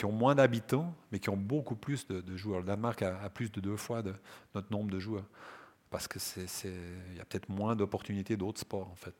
qui 0.00 0.06
ont 0.06 0.12
moins 0.12 0.34
d'habitants, 0.34 0.94
mais 1.12 1.18
qui 1.18 1.28
ont 1.28 1.36
beaucoup 1.36 1.76
plus 1.76 2.06
de, 2.06 2.34
joueurs. 2.34 2.60
Le 2.60 2.64
Danemark 2.64 3.02
a, 3.02 3.28
plus 3.28 3.52
de 3.52 3.60
deux 3.60 3.76
fois 3.76 4.02
notre 4.54 4.72
nombre 4.72 4.90
de 4.90 4.98
joueurs, 4.98 5.26
parce 5.90 6.08
que 6.08 6.18
c'est, 6.18 6.46
c'est- 6.46 6.72
il 7.10 7.18
y 7.18 7.20
a 7.20 7.24
peut-être 7.26 7.50
moins 7.50 7.76
d'opportunités 7.76 8.38
d'autres 8.38 8.60
sports 8.60 8.88
en 8.90 8.94
fait. 8.94 9.14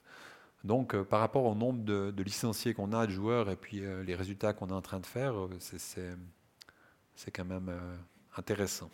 Donc 0.64 0.94
euh, 0.94 1.04
par 1.04 1.20
rapport 1.20 1.44
au 1.44 1.54
nombre 1.54 1.84
de, 1.84 2.22
licenciés 2.22 2.72
qu'on 2.72 2.94
a 2.94 3.06
de 3.06 3.12
joueurs 3.12 3.50
et 3.50 3.56
puis 3.56 3.84
euh, 3.84 4.02
les 4.04 4.14
résultats 4.14 4.54
qu'on 4.54 4.68
est 4.68 4.72
en 4.72 4.80
train 4.80 5.00
de 5.00 5.06
faire, 5.06 5.38
euh, 5.38 5.50
c'est, 5.58 6.16
quand 7.30 7.44
même 7.44 7.70
intéressant. 8.38 8.88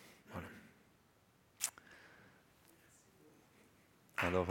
Alors. 4.17 4.49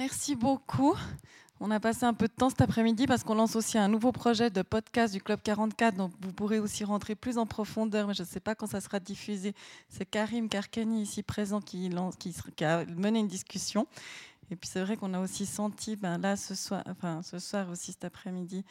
Merci 0.00 0.34
beaucoup. 0.34 0.94
On 1.60 1.70
a 1.70 1.78
passé 1.78 2.04
un 2.06 2.14
peu 2.14 2.26
de 2.26 2.32
temps 2.32 2.48
cet 2.48 2.62
après-midi 2.62 3.06
parce 3.06 3.22
qu'on 3.22 3.34
lance 3.34 3.54
aussi 3.54 3.76
un 3.76 3.88
nouveau 3.88 4.12
projet 4.12 4.48
de 4.48 4.62
podcast 4.62 5.12
du 5.12 5.20
Club 5.20 5.40
44, 5.42 5.94
donc 5.94 6.10
vous 6.22 6.32
pourrez 6.32 6.58
aussi 6.58 6.84
rentrer 6.84 7.14
plus 7.14 7.36
en 7.36 7.44
profondeur, 7.44 8.08
mais 8.08 8.14
je 8.14 8.22
ne 8.22 8.26
sais 8.26 8.40
pas 8.40 8.54
quand 8.54 8.66
ça 8.66 8.80
sera 8.80 8.98
diffusé. 8.98 9.52
C'est 9.90 10.06
Karim 10.06 10.48
Karkeni 10.48 11.02
ici 11.02 11.22
présent 11.22 11.60
qui 11.60 11.90
a 12.62 12.86
mené 12.86 13.18
une 13.18 13.28
discussion. 13.28 13.86
Et 14.50 14.56
puis 14.56 14.70
c'est 14.72 14.80
vrai 14.80 14.96
qu'on 14.96 15.12
a 15.12 15.20
aussi 15.20 15.44
senti, 15.44 15.96
ben 15.96 16.16
là 16.16 16.34
ce 16.34 16.54
soir, 16.54 16.82
enfin 16.86 17.20
ce 17.22 17.38
soir 17.38 17.68
aussi 17.68 17.92
cet 17.92 18.06
après-midi, 18.06 18.64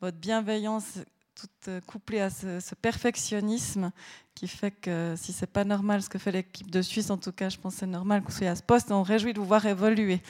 votre 0.00 0.16
bienveillance 0.16 1.00
toute 1.34 1.68
euh, 1.68 1.80
couplée 1.80 2.20
à 2.20 2.30
ce, 2.30 2.74
perfectionnisme 2.74 3.90
qui 4.34 4.48
fait 4.48 4.70
que 4.70 5.14
si 5.16 5.32
c'est 5.32 5.46
pas 5.46 5.64
normal 5.64 6.02
ce 6.02 6.08
que 6.08 6.18
fait 6.18 6.32
l'équipe 6.32 6.70
de 6.70 6.82
Suisse, 6.82 7.10
en 7.10 7.18
tout 7.18 7.32
cas, 7.32 7.48
je 7.48 7.58
pense 7.58 7.74
que 7.74 7.80
c'est 7.80 7.86
normal 7.86 8.22
vous 8.24 8.30
soyez 8.30 8.50
à 8.50 8.56
ce 8.56 8.62
poste. 8.62 8.90
On 8.90 9.02
réjouit 9.02 9.32
de 9.32 9.38
vous 9.38 9.46
voir 9.46 9.64
évoluer. 9.66 10.20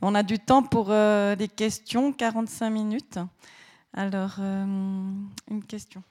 On 0.00 0.14
a 0.14 0.22
du 0.22 0.38
temps 0.38 0.62
pour 0.62 0.90
euh, 0.90 1.36
des 1.36 1.48
questions, 1.48 2.12
45 2.12 2.70
minutes. 2.70 3.18
Alors, 3.94 4.36
euh, 4.38 4.64
une 5.50 5.64
question. 5.64 6.02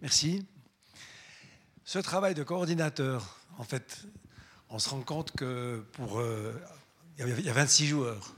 Merci. 0.00 0.44
Ce 1.84 1.98
travail 1.98 2.34
de 2.34 2.42
coordinateur, 2.42 3.38
en 3.58 3.64
fait, 3.64 4.06
on 4.68 4.78
se 4.78 4.90
rend 4.90 5.00
compte 5.02 5.32
que 5.32 5.84
pour. 5.92 6.18
euh, 6.18 6.52
y 7.18 7.48
a 7.48 7.52
26 7.52 7.86
joueurs. 7.86 8.34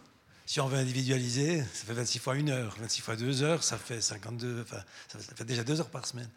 Si 0.54 0.60
on 0.60 0.68
veut 0.68 0.78
individualiser, 0.78 1.62
ça 1.72 1.84
fait 1.84 1.94
26 1.94 2.20
fois 2.20 2.34
1 2.34 2.46
heure. 2.48 2.76
26 2.78 3.00
fois 3.02 3.16
2 3.16 3.42
heures, 3.42 3.64
ça 3.64 3.76
fait 3.76 4.00
52. 4.00 4.62
Enfin, 4.62 4.84
ça 5.08 5.18
fait- 5.18 5.44
déjà 5.44 5.64
2 5.64 5.80
heures 5.80 5.90
par 5.90 6.06
semaine. 6.06 6.30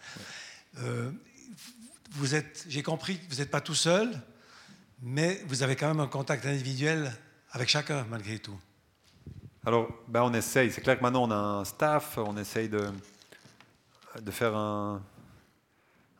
Euh, 0.80 1.12
vous 2.14 2.34
êtes, 2.34 2.66
j'ai 2.68 2.82
compris, 2.82 3.20
que 3.20 3.30
vous 3.32 3.38
n'êtes 3.40 3.52
pas 3.52 3.62
tout 3.62 3.76
seul, 3.76 4.10
mais 5.04 5.44
vous 5.46 5.62
avez 5.62 5.76
quand 5.76 5.88
même 5.88 6.00
un 6.00 6.08
contact 6.08 6.48
individuel 6.48 7.14
avec 7.52 7.70
chacun, 7.70 8.08
malgré 8.10 8.40
tout. 8.40 8.60
Alors, 9.64 9.88
ben 10.08 10.24
on 10.24 10.34
essaye. 10.34 10.72
C'est 10.72 10.82
clair 10.82 10.98
que 10.98 11.04
maintenant 11.04 11.26
on 11.26 11.32
a 11.32 11.36
un 11.36 11.64
staff, 11.64 12.18
on 12.18 12.38
essaye 12.38 12.70
de, 12.70 12.90
de 14.20 14.32
faire 14.32 14.56
un, 14.56 15.00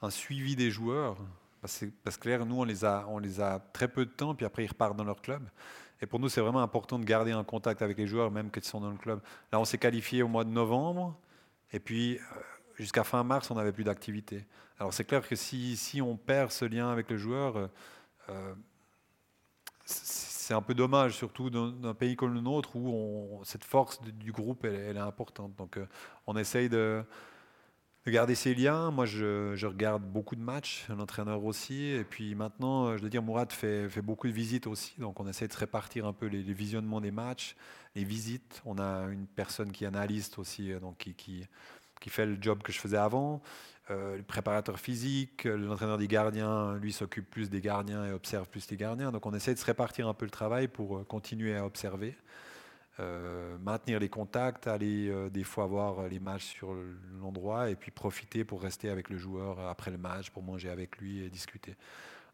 un 0.04 0.10
suivi 0.12 0.56
des 0.56 0.70
joueurs. 0.70 1.18
Parce 1.62 1.80
que, 1.80 1.86
parce 2.04 2.16
que 2.18 2.22
clair, 2.22 2.46
nous, 2.46 2.60
on 2.60 2.64
les, 2.64 2.86
a, 2.86 3.08
on 3.10 3.18
les 3.18 3.42
a 3.42 3.60
très 3.74 3.88
peu 3.88 4.06
de 4.06 4.12
temps, 4.12 4.36
puis 4.36 4.46
après 4.46 4.66
ils 4.66 4.70
repartent 4.70 4.96
dans 4.98 5.04
leur 5.04 5.20
club. 5.20 5.42
Et 6.02 6.06
pour 6.06 6.20
nous, 6.20 6.30
c'est 6.30 6.42
vraiment 6.42 6.62
important 6.62 7.00
de 7.00 7.06
garder 7.06 7.32
un 7.32 7.44
contact 7.44 7.82
avec 7.82 7.98
les 7.98 8.08
joueurs, 8.08 8.32
même 8.32 8.52
qu'ils 8.52 8.64
sont 8.64 8.82
dans 8.82 8.92
le 8.92 8.98
club. 8.98 9.22
Là, 9.52 9.60
on 9.60 9.66
s'est 9.66 9.78
qualifié 9.78 10.24
au 10.24 10.28
mois 10.28 10.44
de 10.44 10.50
novembre, 10.50 11.18
et 11.72 11.80
puis 11.80 12.18
euh, 12.18 12.20
jusqu'à 12.76 13.04
fin 13.04 13.24
mars, 13.24 13.50
on 13.52 13.56
n'avait 13.56 13.72
plus 13.72 13.84
d'activité. 13.84 14.46
Alors, 14.80 14.94
c'est 14.94 15.06
clair 15.06 15.28
que 15.28 15.36
si, 15.36 15.76
si 15.76 16.02
on 16.02 16.16
perd 16.16 16.52
ce 16.52 16.66
lien 16.66 16.92
avec 16.92 17.10
le 17.10 17.18
joueur, 17.18 17.58
euh, 17.58 17.68
euh, 18.30 18.54
c'est 19.86 20.54
un 20.54 20.62
peu 20.62 20.74
dommage, 20.74 21.16
surtout 21.16 21.50
dans 21.50 21.90
un 21.90 21.94
pays 21.94 22.16
comme 22.16 22.34
le 22.34 22.42
nôtre 22.42 22.76
où 22.76 23.42
cette 23.44 23.64
force 23.64 24.02
du 24.02 24.32
groupe 24.32 24.66
elle, 24.66 24.98
est 24.98 25.00
importante. 25.00 25.56
Donc 25.56 25.80
on 26.26 26.38
essaye 26.38 26.70
de, 26.70 27.04
de 28.08 28.12
garder 28.12 28.36
ces 28.36 28.56
liens. 28.56 28.90
Moi 28.90 29.06
je, 29.06 29.66
regarde 29.66 30.02
beaucoup 30.02 30.38
de 30.38 30.42
matchs, 30.42 30.86
l'entraîneur 30.90 31.44
aussi. 31.44 31.88
Et 31.88 32.06
puis 32.06 32.36
maintenant, 32.36 32.88
euh, 32.88 32.98
je 32.98 33.04
veux 33.04 33.10
dire, 33.10 33.22
Mourad 33.22 33.52
fait, 33.52 33.90
beaucoup 34.02 34.28
de 34.28 34.32
visites 34.32 34.66
aussi. 34.66 34.96
Donc 34.98 35.20
on 35.20 35.28
essaie 35.28 35.48
de 35.48 35.54
répartir 35.54 36.06
un 36.06 36.14
peu 36.14 36.28
les, 36.28 36.42
visionnements 36.42 37.02
des 37.02 37.12
matchs, 37.12 37.58
les 37.96 38.06
visites. 38.06 38.62
On 38.66 38.80
a 38.80 39.08
une 39.12 39.28
personne 39.28 39.74
qui 39.74 39.84
est 39.84 39.88
analyste 39.88 40.40
aussi, 40.40 40.72
euh, 40.72 40.80
donc 40.80 40.98
qui, 40.98 41.48
fait 42.08 42.26
le 42.26 42.38
job 42.40 42.64
que 42.64 42.72
je 42.72 42.80
faisais 42.80 42.98
avant. 42.98 43.42
Euh, 43.90 44.16
le 44.16 44.24
préparateur 44.24 44.80
physique, 44.80 45.44
l'entraîneur 45.44 45.98
des 45.98 46.08
gardiens, 46.08 46.78
lui 46.78 46.94
s'occupe 46.94 47.30
plus 47.30 47.50
des 47.50 47.60
gardiens 47.60 48.06
et 48.06 48.14
observe 48.14 48.48
plus 48.48 48.70
les 48.72 48.78
gardiens. 48.78 49.12
Donc 49.12 49.26
on 49.26 49.34
essaie 49.34 49.54
de 49.54 49.60
se 49.60 49.66
répartir 49.66 50.08
un 50.08 50.14
peu 50.14 50.24
le 50.24 50.32
travail 50.32 50.70
pour 50.70 51.06
continuer 51.08 51.58
à 51.58 51.66
observer, 51.66 52.16
euh, 53.00 53.58
maintenir 53.60 54.00
les 54.00 54.10
contacts, 54.10 54.68
aller 54.68 55.10
euh, 55.10 55.30
des 55.30 55.44
fois 55.44 55.66
voir 55.68 56.08
les 56.08 56.20
matchs 56.20 56.46
sur 56.46 56.76
l'endroit 57.20 57.70
et 57.70 57.76
puis 57.76 57.92
profiter 57.92 58.44
pour 58.44 58.62
rester 58.62 58.90
avec 58.90 59.10
le 59.10 59.18
joueur 59.18 59.60
après 59.60 59.92
le 59.92 59.98
match, 59.98 60.30
pour 60.32 60.44
manger 60.44 60.70
avec 60.70 60.98
lui 60.98 61.24
et 61.24 61.30
discuter. 61.30 61.76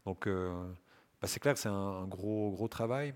Donc 0.06 0.28
euh, 0.28 0.52
bah, 1.22 1.28
c'est 1.28 1.40
clair 1.40 1.54
que 1.54 1.60
c'est 1.60 1.70
un, 1.70 2.08
gros, 2.08 2.52
gros 2.52 2.68
travail. 2.68 3.14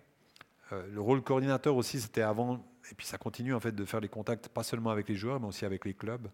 Le 0.71 0.99
rôle 0.99 1.21
coordinateur 1.21 1.77
aussi, 1.77 2.01
c'était 2.01 2.23
avant, 2.23 2.65
et 2.91 2.95
puis 2.95 3.07
ça 3.07 3.17
continue 3.17 3.53
en 3.53 3.59
fait 3.61 3.71
de 3.71 3.85
faire 3.85 4.01
les 4.01 4.09
contacts, 4.09 4.49
pas 4.49 4.63
seulement 4.63 4.89
avec 4.89 5.07
les 5.07 5.15
joueurs, 5.15 5.39
mais 5.39 5.47
aussi 5.47 5.63
avec 5.63 5.85
les 5.85 5.93
clubs 5.93 6.27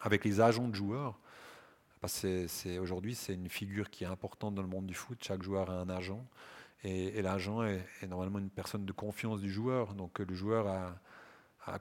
avec 0.00 0.24
les 0.24 0.40
agents 0.40 0.68
de 0.68 0.74
joueurs. 0.74 1.18
Aujourd'hui, 2.80 3.14
c'est 3.14 3.34
une 3.34 3.48
figure 3.48 3.90
qui 3.90 4.04
est 4.04 4.08
importante 4.08 4.54
dans 4.54 4.62
le 4.62 4.68
monde 4.68 4.86
du 4.86 4.94
foot. 4.94 5.18
Chaque 5.20 5.42
joueur 5.42 5.70
a 5.70 5.74
un 5.74 5.88
agent. 5.88 6.24
Et, 6.84 7.22
l'agent 7.22 7.64
est, 7.64 7.84
normalement 8.08 8.38
une 8.38 8.50
personne 8.50 8.84
de 8.84 8.92
confiance 8.92 9.40
du 9.40 9.50
joueur. 9.50 9.94
Donc 9.94 10.20
euh, 10.20 10.26
le 10.28 10.34
joueur 10.34 10.66
a, 10.66 10.98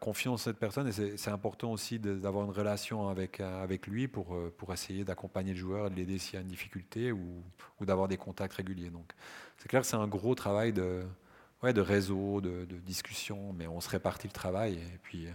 confiance 0.02 0.42
en 0.42 0.44
cette 0.44 0.58
personne 0.58 0.90
et 0.90 0.92
c'est 0.92 1.32
important 1.32 1.72
aussi 1.72 1.98
d'avoir 1.98 2.44
une 2.44 2.52
relation 2.52 3.08
avec, 3.08 3.40
avec 3.40 3.88
lui 3.88 4.10
pour, 4.10 4.36
euh, 4.36 4.54
pour 4.58 4.74
essayer 4.74 5.06
d'accompagner 5.06 5.54
le 5.54 5.58
joueur, 5.58 5.90
de 5.90 5.96
l'aider 5.96 6.18
s'il 6.18 6.34
y 6.34 6.38
a 6.38 6.42
une 6.42 6.50
difficulté 6.50 7.14
ou, 7.14 7.42
d'avoir 7.80 8.10
des 8.10 8.18
contacts 8.18 8.56
réguliers. 8.56 8.90
Donc 8.90 9.14
c'est 9.58 9.70
clair 9.70 9.82
que 9.82 9.88
c'est 9.88 9.96
un 9.96 10.08
gros 10.10 10.36
travail 10.36 10.74
de, 10.74 11.04
ouais, 11.64 11.72
de 11.72 11.80
réseau, 11.80 12.42
de, 12.42 12.66
de, 12.66 12.78
discussion, 12.80 13.54
mais 13.54 13.66
on 13.68 13.80
se 13.80 13.90
répartit 13.90 14.28
le 14.28 14.34
travail. 14.34 14.74
Et 14.74 14.98
puis 15.02 15.28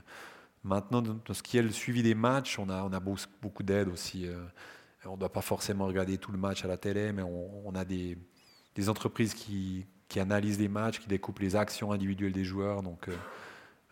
maintenant, 0.65 1.03
dans 1.03 1.35
ce 1.35 1.43
qui 1.43 1.57
est 1.57 1.63
le 1.63 1.71
suivi 1.71 2.03
des 2.03 2.15
matchs, 2.15 2.59
on 2.59 2.69
a, 2.69 2.83
on 2.83 2.93
a 2.93 3.01
beaucoup 3.01 3.63
d'aide 3.63 3.89
aussi. 3.89 4.27
Euh, 4.27 4.45
on 5.07 5.13
ne 5.13 5.19
doit 5.19 5.33
pas 5.33 5.41
forcément 5.41 5.87
regarder 5.87 6.19
tout 6.19 6.31
le 6.31 6.39
match 6.39 6.65
à 6.65 6.69
la 6.69 6.77
télé, 6.77 7.13
mais 7.13 7.23
on 7.23 7.75
a 7.75 7.85
des, 7.85 8.17
des 8.75 8.89
entreprises 8.89 9.35
qui, 9.35 9.87
analysent 10.17 10.61
les 10.61 10.69
matchs, 10.69 11.01
qui 11.01 11.09
découpent 11.09 11.39
les 11.39 11.57
actions 11.57 11.91
individuelles 11.91 12.33
des 12.33 12.45
joueurs. 12.45 12.83
Donc, 12.83 13.09
euh, 13.09 13.17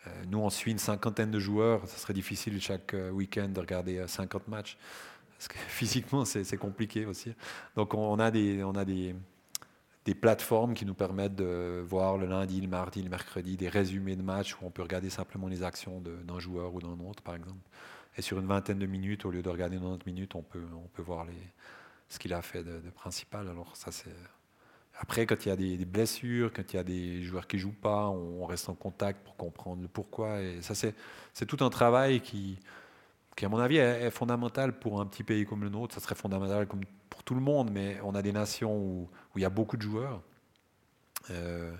euh, 0.06 0.10
nous, 0.28 0.38
on 0.38 0.50
suit 0.50 0.72
une 0.72 0.78
cinquantaine 0.78 1.30
de 1.30 1.38
joueurs. 1.38 1.86
Ce 1.88 1.98
serait 1.98 2.14
difficile 2.14 2.60
chaque 2.60 2.94
euh, 2.94 3.10
week-end 3.10 3.48
de 3.48 3.60
regarder 3.60 4.06
50 4.06 4.42
euh, 4.42 4.50
matchs. 4.50 4.78
Parce 5.36 5.48
que 5.48 5.58
physiquement, 5.68 6.24
c'est 6.24 6.56
compliqué 6.56 7.06
aussi. 7.06 7.34
Donc, 7.76 7.94
on 7.94 8.18
a 8.18 8.30
des, 8.30 8.62
on 8.64 8.74
a 8.74 8.84
des, 8.84 9.14
des 10.04 10.14
plateformes 10.14 10.74
qui 10.74 10.86
nous 10.86 10.94
permettent 10.94 11.36
de 11.36 11.84
voir 11.86 12.16
le 12.16 12.26
lundi, 12.26 12.60
le 12.60 12.68
mardi, 12.68 13.02
le 13.02 13.10
mercredi 13.10 13.56
des 13.56 13.68
résumés 13.68 14.16
de 14.16 14.22
matchs 14.22 14.54
où 14.54 14.58
on 14.62 14.70
peut 14.70 14.82
regarder 14.82 15.10
simplement 15.10 15.48
les 15.48 15.62
actions 15.62 16.00
d'un 16.00 16.38
joueur 16.38 16.74
ou 16.74 16.80
d'un 16.80 16.98
autre, 17.04 17.22
par 17.22 17.34
exemple. 17.34 17.60
Et 18.16 18.22
sur 18.22 18.38
une 18.38 18.46
vingtaine 18.46 18.78
de 18.78 18.86
minutes, 18.86 19.24
au 19.24 19.30
lieu 19.30 19.42
de 19.42 19.48
regarder 19.48 19.76
90 19.76 20.06
minutes, 20.06 20.34
on 20.34 20.42
peut, 20.42 20.66
on 20.74 20.88
peut 20.88 21.02
voir 21.02 21.26
ce 22.08 22.18
qu'il 22.18 22.34
a 22.34 22.42
fait 22.42 22.64
de, 22.64 22.80
de, 22.80 22.90
principal. 22.90 23.48
Alors 23.48 23.76
ça, 23.76 23.92
c'est 23.92 24.10
après, 25.02 25.24
quand 25.24 25.46
il 25.46 25.48
y 25.48 25.52
a 25.52 25.56
des, 25.56 25.84
blessures, 25.86 26.52
quand 26.52 26.74
il 26.74 26.76
y 26.76 26.78
a 26.78 26.84
des 26.84 27.22
joueurs 27.22 27.46
qui 27.46 27.56
ne 27.56 27.62
jouent 27.62 27.72
pas, 27.72 28.08
on 28.08 28.44
reste 28.44 28.68
en 28.68 28.74
contact 28.74 29.24
pour 29.24 29.34
comprendre 29.34 29.80
le 29.80 29.88
pourquoi. 29.88 30.42
Et 30.42 30.60
ça, 30.60 30.74
c'est 30.74 31.46
tout 31.46 31.64
un 31.64 31.70
travail 31.70 32.20
qui, 32.20 32.58
à 33.40 33.48
mon 33.48 33.58
avis, 33.58 33.78
est, 33.78 34.10
fondamental 34.10 34.78
pour 34.78 35.00
un 35.00 35.06
petit 35.06 35.24
pays 35.24 35.46
comme 35.46 35.62
le 35.62 35.70
nôtre. 35.70 35.94
Ça 35.94 36.02
serait 36.02 36.14
fondamental 36.14 36.68
pour 37.08 37.24
tout 37.24 37.34
le 37.34 37.40
monde, 37.40 37.70
mais 37.72 37.98
on 38.04 38.14
a 38.14 38.20
des 38.20 38.32
nations 38.32 38.76
où, 38.76 39.08
il 39.36 39.40
y 39.40 39.46
a 39.46 39.50
beaucoup 39.50 39.78
de 39.78 39.82
joueurs. 39.82 40.20
Euh, 41.30 41.74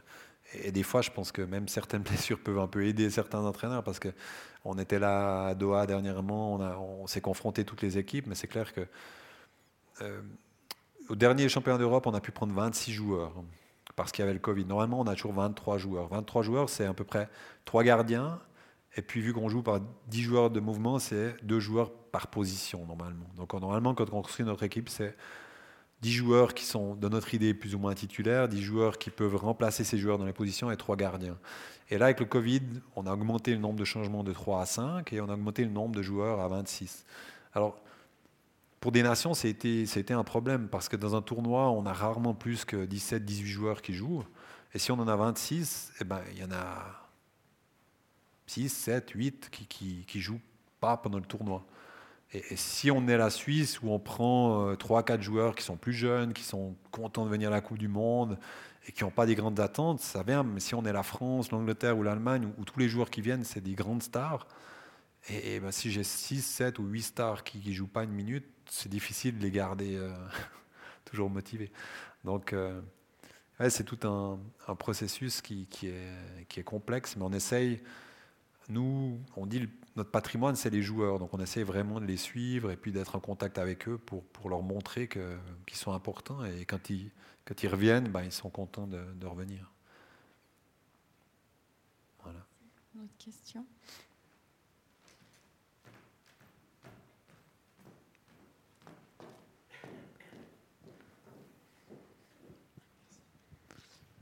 et 0.54 0.72
des 0.72 0.82
fois, 0.82 1.02
je 1.02 1.10
pense 1.10 1.30
que 1.30 1.42
même 1.42 1.68
certaines 1.68 2.02
blessures 2.10 2.40
peuvent 2.40 2.58
un 2.58 2.68
peu 2.68 2.86
aider 2.86 3.10
certains 3.10 3.44
entraîneurs 3.44 3.84
parce 3.84 4.00
qu'on 4.00 4.78
était 4.78 4.98
là 4.98 5.48
à 5.48 5.54
Doha 5.54 5.86
dernièrement, 5.86 6.54
on, 6.54 7.02
on 7.02 7.06
s'est 7.06 7.20
confronté 7.20 7.66
toutes 7.66 7.82
les 7.82 7.98
équipes, 7.98 8.26
mais 8.26 8.34
c'est 8.34 8.48
clair 8.48 8.72
que 8.72 8.86
euh, 10.00 10.22
au 11.10 11.16
dernier 11.16 11.48
championnat 11.48 11.78
d'Europe, 11.78 12.06
on 12.06 12.14
a 12.14 12.20
pu 12.20 12.30
prendre 12.30 12.54
26 12.54 12.92
joueurs 12.92 13.32
parce 13.96 14.12
qu'il 14.12 14.22
y 14.22 14.24
avait 14.24 14.32
le 14.32 14.38
Covid. 14.38 14.64
Normalement, 14.64 15.00
on 15.00 15.06
a 15.06 15.14
toujours 15.14 15.32
23 15.32 15.76
joueurs. 15.76 16.08
23 16.08 16.42
joueurs, 16.42 16.70
c'est 16.70 16.86
à 16.86 16.94
peu 16.94 17.04
près 17.04 17.28
3 17.64 17.82
gardiens. 17.82 18.38
Et 18.96 19.02
puis, 19.02 19.20
vu 19.20 19.32
qu'on 19.32 19.48
joue 19.48 19.62
par 19.62 19.80
10 20.08 20.22
joueurs 20.22 20.50
de 20.50 20.60
mouvement, 20.60 20.98
c'est 20.98 21.34
2 21.44 21.60
joueurs 21.60 21.90
par 21.92 22.28
position, 22.28 22.86
normalement. 22.86 23.26
Donc, 23.36 23.52
normalement, 23.54 23.94
quand 23.94 24.12
on 24.12 24.22
construit 24.22 24.46
notre 24.46 24.62
équipe, 24.62 24.88
c'est 24.88 25.16
10 26.02 26.12
joueurs 26.12 26.54
qui 26.54 26.64
sont, 26.64 26.94
de 26.94 27.08
notre 27.08 27.34
idée, 27.34 27.54
plus 27.54 27.74
ou 27.74 27.78
moins 27.78 27.94
titulaires, 27.94 28.48
10 28.48 28.62
joueurs 28.62 28.98
qui 28.98 29.10
peuvent 29.10 29.36
remplacer 29.36 29.84
ces 29.84 29.98
joueurs 29.98 30.16
dans 30.16 30.24
les 30.24 30.32
positions 30.32 30.70
et 30.70 30.76
3 30.76 30.96
gardiens. 30.96 31.36
Et 31.90 31.98
là, 31.98 32.06
avec 32.06 32.20
le 32.20 32.26
Covid, 32.26 32.62
on 32.96 33.06
a 33.06 33.12
augmenté 33.12 33.52
le 33.52 33.58
nombre 33.58 33.78
de 33.78 33.84
changements 33.84 34.22
de 34.22 34.32
3 34.32 34.62
à 34.62 34.66
5 34.66 35.12
et 35.12 35.20
on 35.20 35.28
a 35.28 35.34
augmenté 35.34 35.64
le 35.64 35.70
nombre 35.70 35.94
de 35.94 36.02
joueurs 36.02 36.40
à 36.40 36.48
26. 36.48 37.04
Alors, 37.52 37.80
pour 38.80 38.92
des 38.92 39.02
nations, 39.02 39.34
c'était 39.34 40.14
un 40.14 40.24
problème 40.24 40.68
parce 40.68 40.88
que 40.88 40.96
dans 40.96 41.14
un 41.14 41.20
tournoi, 41.20 41.70
on 41.70 41.84
a 41.84 41.92
rarement 41.92 42.34
plus 42.34 42.64
que 42.64 42.86
17, 42.86 43.24
18 43.24 43.46
joueurs 43.46 43.82
qui 43.82 43.92
jouent. 43.92 44.24
Et 44.72 44.78
si 44.78 44.90
on 44.90 44.98
en 44.98 45.06
a 45.06 45.16
26, 45.16 45.92
eh 46.00 46.04
ben, 46.04 46.20
il 46.32 46.38
y 46.38 46.44
en 46.44 46.52
a 46.52 47.08
6, 48.46 48.70
7, 48.70 49.10
8 49.10 49.50
qui, 49.50 50.04
qui, 50.06 50.20
jouent 50.20 50.40
pas 50.80 50.96
pendant 50.96 51.18
le 51.18 51.24
tournoi. 51.24 51.66
Et, 52.32 52.56
si 52.56 52.90
on 52.90 53.06
est 53.06 53.18
la 53.18 53.28
Suisse 53.28 53.82
où 53.82 53.90
on 53.90 53.98
prend 53.98 54.74
3, 54.76 55.00
euh, 55.00 55.02
4 55.02 55.20
joueurs 55.20 55.54
qui 55.54 55.62
sont 55.62 55.76
plus 55.76 55.92
jeunes, 55.92 56.32
qui 56.32 56.42
sont 56.42 56.74
contents 56.90 57.26
de 57.26 57.30
venir 57.30 57.48
à 57.48 57.52
la 57.52 57.60
Coupe 57.60 57.78
du 57.78 57.88
Monde 57.88 58.38
et 58.88 58.92
qui 58.92 59.04
n'ont 59.04 59.10
pas 59.10 59.26
des 59.26 59.34
grandes 59.34 59.60
attentes, 59.60 60.00
ça 60.00 60.22
vient. 60.22 60.42
Mais 60.42 60.60
si 60.60 60.74
on 60.74 60.86
est 60.86 60.92
la 60.92 61.02
France, 61.02 61.50
l'Angleterre 61.50 61.98
ou 61.98 62.02
l'Allemagne 62.02 62.46
où, 62.46 62.62
où, 62.62 62.64
tous 62.64 62.78
les 62.78 62.88
joueurs 62.88 63.10
qui 63.10 63.20
viennent, 63.20 63.44
c'est 63.44 63.60
des 63.60 63.74
grandes 63.74 64.02
stars, 64.02 64.46
et, 65.28 65.60
ben, 65.60 65.70
si 65.70 65.90
j'ai 65.90 66.04
6, 66.04 66.40
7 66.42 66.78
ou 66.78 66.84
8 66.84 67.02
stars 67.02 67.44
qui 67.44 67.60
ne 67.64 67.74
jouent 67.74 67.86
pas 67.86 68.04
une 68.04 68.12
minute, 68.12 68.46
c'est 68.70 68.88
difficile 68.88 69.36
de 69.36 69.42
les 69.42 69.50
garder 69.50 69.96
euh, 69.96 70.14
toujours 71.04 71.28
motivés. 71.28 71.70
Donc, 72.24 72.52
euh, 72.52 72.80
c'est 73.68 73.84
tout 73.84 73.98
un, 74.08 74.38
processus 74.76 75.42
qui, 75.42 75.68
est, 75.82 76.62
complexe, 76.62 77.16
mais 77.16 77.24
on 77.24 77.32
essaye. 77.32 77.82
Nous, 78.68 79.20
on 79.36 79.46
dit 79.46 79.68
notre 79.96 80.10
patrimoine, 80.10 80.54
c'est 80.56 80.70
les 80.70 80.82
joueurs, 80.82 81.18
donc 81.18 81.34
on 81.34 81.40
essaye 81.40 81.64
vraiment 81.64 82.00
de 82.00 82.06
les 82.06 82.16
suivre 82.16 82.70
et 82.70 82.76
puis 82.76 82.92
d'être 82.92 83.16
en 83.16 83.20
contact 83.20 83.58
avec 83.58 83.88
eux 83.88 83.98
pour, 83.98 84.48
leur 84.48 84.62
montrer 84.62 85.08
qu'ils 85.08 85.76
sont 85.76 85.92
importants. 85.92 86.42
Et 86.44 86.64
quand 86.64 86.88
ils, 86.88 87.10
quand 87.44 87.62
ils 87.62 87.68
reviennent, 87.68 88.08
ben, 88.08 88.22
ils 88.22 88.32
sont 88.32 88.48
contents 88.48 88.86
de, 88.86 89.02
de 89.14 89.26
revenir. 89.26 89.70
Voilà. 92.22 92.46
Une 92.94 93.02
autre 93.02 93.16
question? 93.18 93.66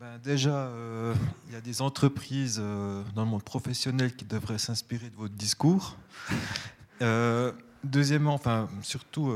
Ben 0.00 0.18
Déjà, 0.22 0.50
euh, 0.50 1.14
il 1.48 1.54
y 1.54 1.56
a 1.56 1.60
des 1.60 1.82
entreprises 1.82 2.60
euh, 2.62 3.02
dans 3.14 3.24
le 3.24 3.30
monde 3.30 3.42
professionnel 3.42 4.14
qui 4.14 4.24
devraient 4.24 4.58
s'inspirer 4.58 5.10
de 5.10 5.16
votre 5.16 5.34
discours. 5.34 5.96
Euh, 7.00 7.52
deuxièmement, 7.84 8.34
enfin, 8.34 8.68
surtout, 8.82 9.32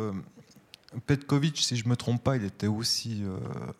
Petkovic, 1.06 1.58
si 1.58 1.76
je 1.76 1.84
ne 1.84 1.90
me 1.90 1.96
trompe 1.96 2.22
pas, 2.22 2.36
il 2.36 2.44
était 2.44 2.66
aussi 2.66 3.22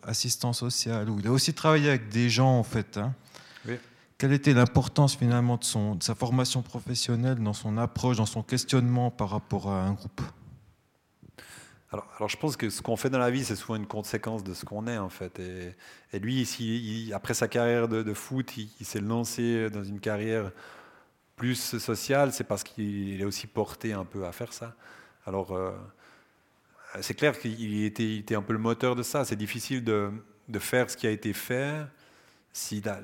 assistant 0.03 0.53
social, 0.53 1.09
ou 1.09 1.19
il 1.19 1.27
a 1.27 1.31
aussi 1.31 1.53
travaillé 1.53 1.89
avec 1.89 2.07
des 2.07 2.29
gens, 2.29 2.57
en 2.57 2.63
fait. 2.63 2.97
Hein. 2.97 3.13
Oui. 3.67 3.75
Quelle 4.17 4.31
était 4.31 4.53
l'importance 4.53 5.17
finalement 5.17 5.57
de, 5.57 5.65
son, 5.65 5.95
de 5.95 6.03
sa 6.03 6.15
formation 6.15 6.61
professionnelle 6.61 7.39
dans 7.39 7.51
son 7.51 7.77
approche, 7.77 8.15
dans 8.15 8.25
son 8.25 8.41
questionnement 8.41 9.11
par 9.11 9.31
rapport 9.31 9.69
à 9.69 9.83
un 9.83 9.91
groupe? 9.91 10.21
Alors, 11.93 12.27
je 12.27 12.37
pense 12.37 12.57
que 12.57 12.71
ce 12.71 12.81
qu'on 12.81 12.97
fait 12.97 13.11
dans 13.11 13.19
la 13.19 13.29
vie, 13.29 13.45
c'est 13.45 13.55
souvent 13.55 13.75
une 13.75 13.85
conséquence 13.85 14.43
de 14.43 14.55
ce 14.55 14.65
qu'on 14.65 14.87
est, 14.87 14.97
en 14.97 15.09
fait. 15.09 15.39
Et, 15.39 15.75
et 16.11 16.19
lui, 16.19 16.41
ici, 16.41 17.11
après 17.13 17.35
sa 17.35 17.47
carrière 17.47 17.87
de, 17.87 18.13
foot, 18.15 18.57
il, 18.57 18.85
s'est 18.85 18.99
lancé 18.99 19.69
dans 19.69 19.83
une 19.83 19.99
carrière 19.99 20.51
plus 21.35 21.77
sociale. 21.77 22.33
C'est 22.33 22.45
parce 22.45 22.63
qu'il 22.63 23.21
est 23.21 23.25
aussi 23.25 23.45
porté 23.45 23.93
un 23.93 24.05
peu 24.05 24.25
à 24.25 24.31
faire 24.31 24.53
ça. 24.53 24.75
Alors, 25.27 25.51
euh, 25.51 25.71
c'est 27.01 27.13
clair 27.13 27.37
qu'il 27.37 27.83
était, 27.83 28.17
était, 28.17 28.35
un 28.35 28.41
peu 28.41 28.53
le 28.53 28.59
moteur 28.59 28.95
de 28.95 29.03
ça. 29.03 29.23
C'est 29.23 29.35
difficile 29.35 29.83
de, 29.83 30.11
faire 30.57 30.89
ce 30.89 30.97
qui 30.97 31.05
a 31.05 31.11
été 31.11 31.31
fait 31.31 31.85
si 32.53 32.81
la, 32.81 33.01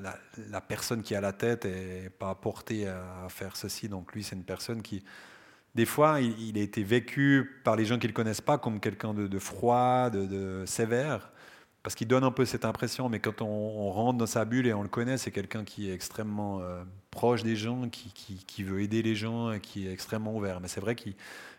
la, 0.48 0.60
personne 0.60 1.02
qui 1.02 1.14
à 1.14 1.20
la 1.20 1.32
tête 1.32 1.64
n'est 1.64 2.10
pas 2.10 2.34
portée 2.34 2.88
à 2.88 3.28
faire 3.28 3.56
ceci. 3.56 3.88
Donc, 3.88 4.12
lui, 4.14 4.24
c'est 4.24 4.34
une 4.34 4.44
personne 4.44 4.82
qui 4.82 5.04
des 5.74 5.86
fois, 5.86 6.20
il, 6.20 6.58
a 6.58 6.62
été 6.62 6.82
vécu 6.82 7.60
par 7.64 7.76
les 7.76 7.84
gens 7.84 7.98
qui 7.98 8.06
ne 8.06 8.08
le 8.08 8.14
connaissent 8.14 8.40
pas 8.40 8.58
comme 8.58 8.80
quelqu'un 8.80 9.14
de, 9.14 9.38
froid, 9.38 10.10
de, 10.10 10.64
sévère, 10.66 11.30
parce 11.82 11.94
qu'il 11.94 12.08
donne 12.08 12.24
un 12.24 12.32
peu 12.32 12.44
cette 12.44 12.64
impression, 12.64 13.08
mais 13.08 13.20
quand 13.20 13.40
on, 13.40 13.90
rentre 13.90 14.18
dans 14.18 14.26
sa 14.26 14.44
bulle 14.44 14.66
et 14.66 14.74
on 14.74 14.82
le 14.82 14.88
connaît, 14.88 15.16
c'est 15.16 15.30
quelqu'un 15.30 15.64
qui 15.64 15.88
est 15.88 15.94
extrêmement 15.94 16.60
euh, 16.60 16.82
proche 17.10 17.42
des 17.42 17.56
gens, 17.56 17.88
qui, 17.88 18.62
veut 18.64 18.82
aider 18.82 19.02
les 19.02 19.14
gens, 19.14 19.52
et 19.52 19.60
qui 19.60 19.86
est 19.86 19.92
extrêmement 19.92 20.36
ouvert. 20.36 20.60
Mais 20.60 20.68
c'est 20.68 20.80
vrai 20.80 20.96
que 20.96 21.08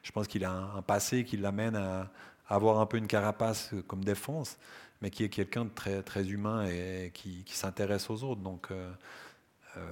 je 0.03 0.12
pense 0.12 0.28
qu'il 0.28 0.43
a 0.45 0.51
un, 0.51 0.82
passé 0.82 1.24
qui 1.24 1.38
l'amène 1.38 1.76
à, 1.76 2.12
avoir 2.47 2.80
un 2.80 2.86
peu 2.86 2.97
une 2.97 3.07
carapace 3.07 3.72
comme 3.88 4.03
défense, 4.03 4.57
mais 5.01 5.09
qui 5.09 5.24
est 5.24 5.30
quelqu'un 5.30 5.66
de 5.66 6.01
très, 6.01 6.28
humain 6.28 6.66
et 6.66 7.12
qui, 7.14 7.43
s'intéresse 7.47 8.09
aux 8.09 8.24
autres. 8.24 8.41
Donc, 8.41 8.68
euh, 8.72 8.76
euh, 8.76 8.93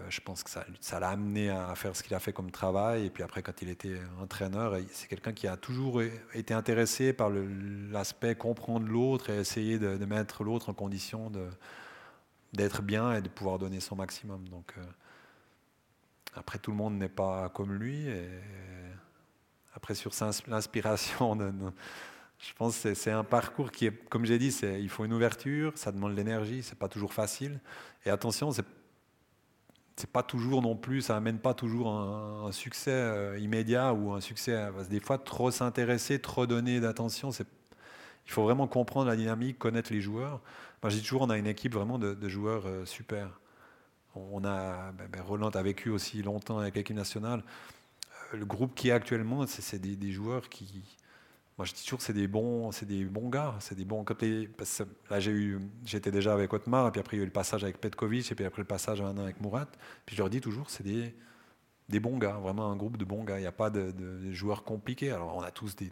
je 0.09 0.19
pense 0.21 0.43
que 0.43 0.49
ça, 0.49 0.99
l'a 0.99 1.09
amené 1.09 1.49
à 1.49 1.73
faire 1.75 1.95
ce 1.95 2.03
qu'il 2.03 2.13
a 2.13 2.19
fait 2.19 2.33
comme 2.33 2.51
travail. 2.51 3.05
Et 3.05 3.09
puis 3.09 3.23
après, 3.23 3.41
quand 3.41 3.61
il 3.61 3.69
était 3.69 3.97
entraîneur, 4.21 4.75
c'est 4.91 5.07
quelqu'un 5.07 5.33
qui 5.33 5.47
a 5.47 5.55
toujours 5.57 6.01
été 6.33 6.53
intéressé 6.53 7.13
par 7.13 7.29
l'aspect 7.29 8.35
comprendre 8.35 8.87
l'autre 8.87 9.29
et 9.29 9.37
essayer 9.39 9.79
de, 9.79 9.97
de 9.97 10.05
mettre 10.05 10.43
l'autre 10.43 10.69
en 10.69 10.73
condition 10.73 11.31
d'être 12.53 12.81
bien 12.81 13.13
et 13.13 13.21
de 13.21 13.29
pouvoir 13.29 13.59
donner 13.59 13.79
son 13.79 13.95
maximum. 13.95 14.47
Donc, 14.49 14.73
euh, 14.77 14.83
après, 16.35 16.59
tout 16.59 16.71
le 16.71 16.77
monde 16.77 16.97
n'est 16.97 17.09
pas 17.09 17.49
comme 17.49 17.73
lui. 17.73 18.07
Et 18.07 18.27
après, 19.73 19.95
sur 19.95 20.11
l'inspiration, 20.47 21.37
je 22.37 22.53
pense 22.53 22.79
que 22.81 22.93
c'est 22.93 23.11
un 23.11 23.23
parcours 23.23 23.71
qui 23.71 23.87
est, 23.87 24.09
comme 24.09 24.25
j'ai 24.25 24.39
dit, 24.39 24.55
il 24.63 24.89
faut 24.89 25.05
une 25.05 25.13
ouverture, 25.13 25.73
ça 25.75 25.91
demande 25.91 26.11
de 26.11 26.17
l'énergie, 26.17 26.63
c'est 26.63 26.77
pas 26.77 26.87
toujours 26.87 27.13
facile. 27.13 27.59
Et 28.05 28.09
attention, 28.09 28.51
c'est 28.51 28.65
c'est 29.99 30.09
pas 30.09 30.23
toujours 30.23 30.61
non 30.61 30.77
plus, 30.77 31.01
ça 31.01 31.17
amène 31.17 31.39
pas 31.39 31.53
toujours 31.53 31.89
un, 31.89 32.51
succès 32.53 32.91
euh, 32.91 33.37
immédiat 33.37 33.93
ou 33.93 34.13
un 34.13 34.21
succès. 34.21 34.53
Euh, 34.53 34.83
des 34.89 35.01
fois, 35.01 35.17
trop 35.17 35.51
s'intéresser, 35.51 36.19
trop 36.19 36.47
donner 36.47 36.79
d'attention, 36.79 37.31
c'est 37.31 37.45
il 38.25 38.31
faut 38.31 38.43
vraiment 38.43 38.67
comprendre 38.67 39.07
la 39.07 39.15
dynamique, 39.15 39.57
connaître 39.57 39.91
les 39.91 40.01
joueurs. 40.01 40.41
Moi, 40.83 40.91
je 40.91 40.97
dis 40.97 41.01
toujours, 41.01 41.23
on 41.23 41.29
a 41.31 41.37
une 41.37 41.47
équipe 41.47 41.73
vraiment 41.73 41.97
de, 41.97 42.29
joueurs 42.29 42.63
euh, 42.67 42.85
super. 42.85 43.39
On 44.15 44.45
a, 44.45 44.91
ben, 44.91 45.07
ben, 45.11 45.21
Roland 45.21 45.49
a 45.49 45.63
vécu 45.63 45.89
aussi 45.89 46.21
longtemps 46.21 46.59
avec 46.59 46.75
l'équipe 46.75 46.95
nationale. 46.95 47.43
Le 48.31 48.45
groupe 48.45 48.75
qui 48.75 48.89
est 48.89 48.91
actuellement, 48.91 49.45
c'est 49.47 49.79
des 49.79 50.11
joueurs 50.11 50.47
qui, 50.49 50.83
moi 51.59 51.65
je 51.65 51.73
dis 51.73 51.83
toujours, 51.83 51.99
que 51.99 52.05
c'est 52.05 52.13
des 52.13 52.29
bons, 52.29 52.71
c'est 52.71 52.85
des 52.85 53.03
bons 53.03 53.27
gars, 53.27 53.53
c'est 53.59 53.75
des 53.75 53.83
bons. 53.83 54.05
Là 55.09 55.19
j'ai 55.19 55.31
eu, 55.31 55.59
j'étais 55.83 56.09
déjà 56.09 56.31
avec 56.31 56.53
Otmar, 56.53 56.87
et 56.87 56.91
puis 56.91 57.01
après 57.01 57.17
il 57.17 57.19
y 57.19 57.21
a 57.21 57.23
eu 57.23 57.25
le 57.25 57.33
passage 57.33 57.65
avec 57.65 57.81
Petkovic, 57.81 58.31
et 58.31 58.35
puis 58.35 58.45
après 58.45 58.61
le 58.61 58.65
passage 58.65 59.01
maintenant 59.01 59.23
avec 59.23 59.41
Mourat. 59.41 59.67
Puis 60.05 60.15
je 60.15 60.21
leur 60.21 60.29
dis 60.29 60.39
toujours, 60.39 60.69
c'est 60.69 60.83
des, 60.83 61.13
des 61.89 61.99
bons 61.99 62.17
gars, 62.17 62.37
vraiment 62.41 62.71
un 62.71 62.77
groupe 62.77 62.95
de 62.95 63.03
bons 63.03 63.25
gars. 63.25 63.39
Il 63.39 63.41
n'y 63.41 63.45
a 63.45 63.51
pas 63.51 63.69
de, 63.69 63.93
joueurs 64.31 64.63
compliqués. 64.63 65.11
Alors 65.11 65.35
on 65.35 65.41
a 65.41 65.51
tous 65.51 65.75
des, 65.75 65.91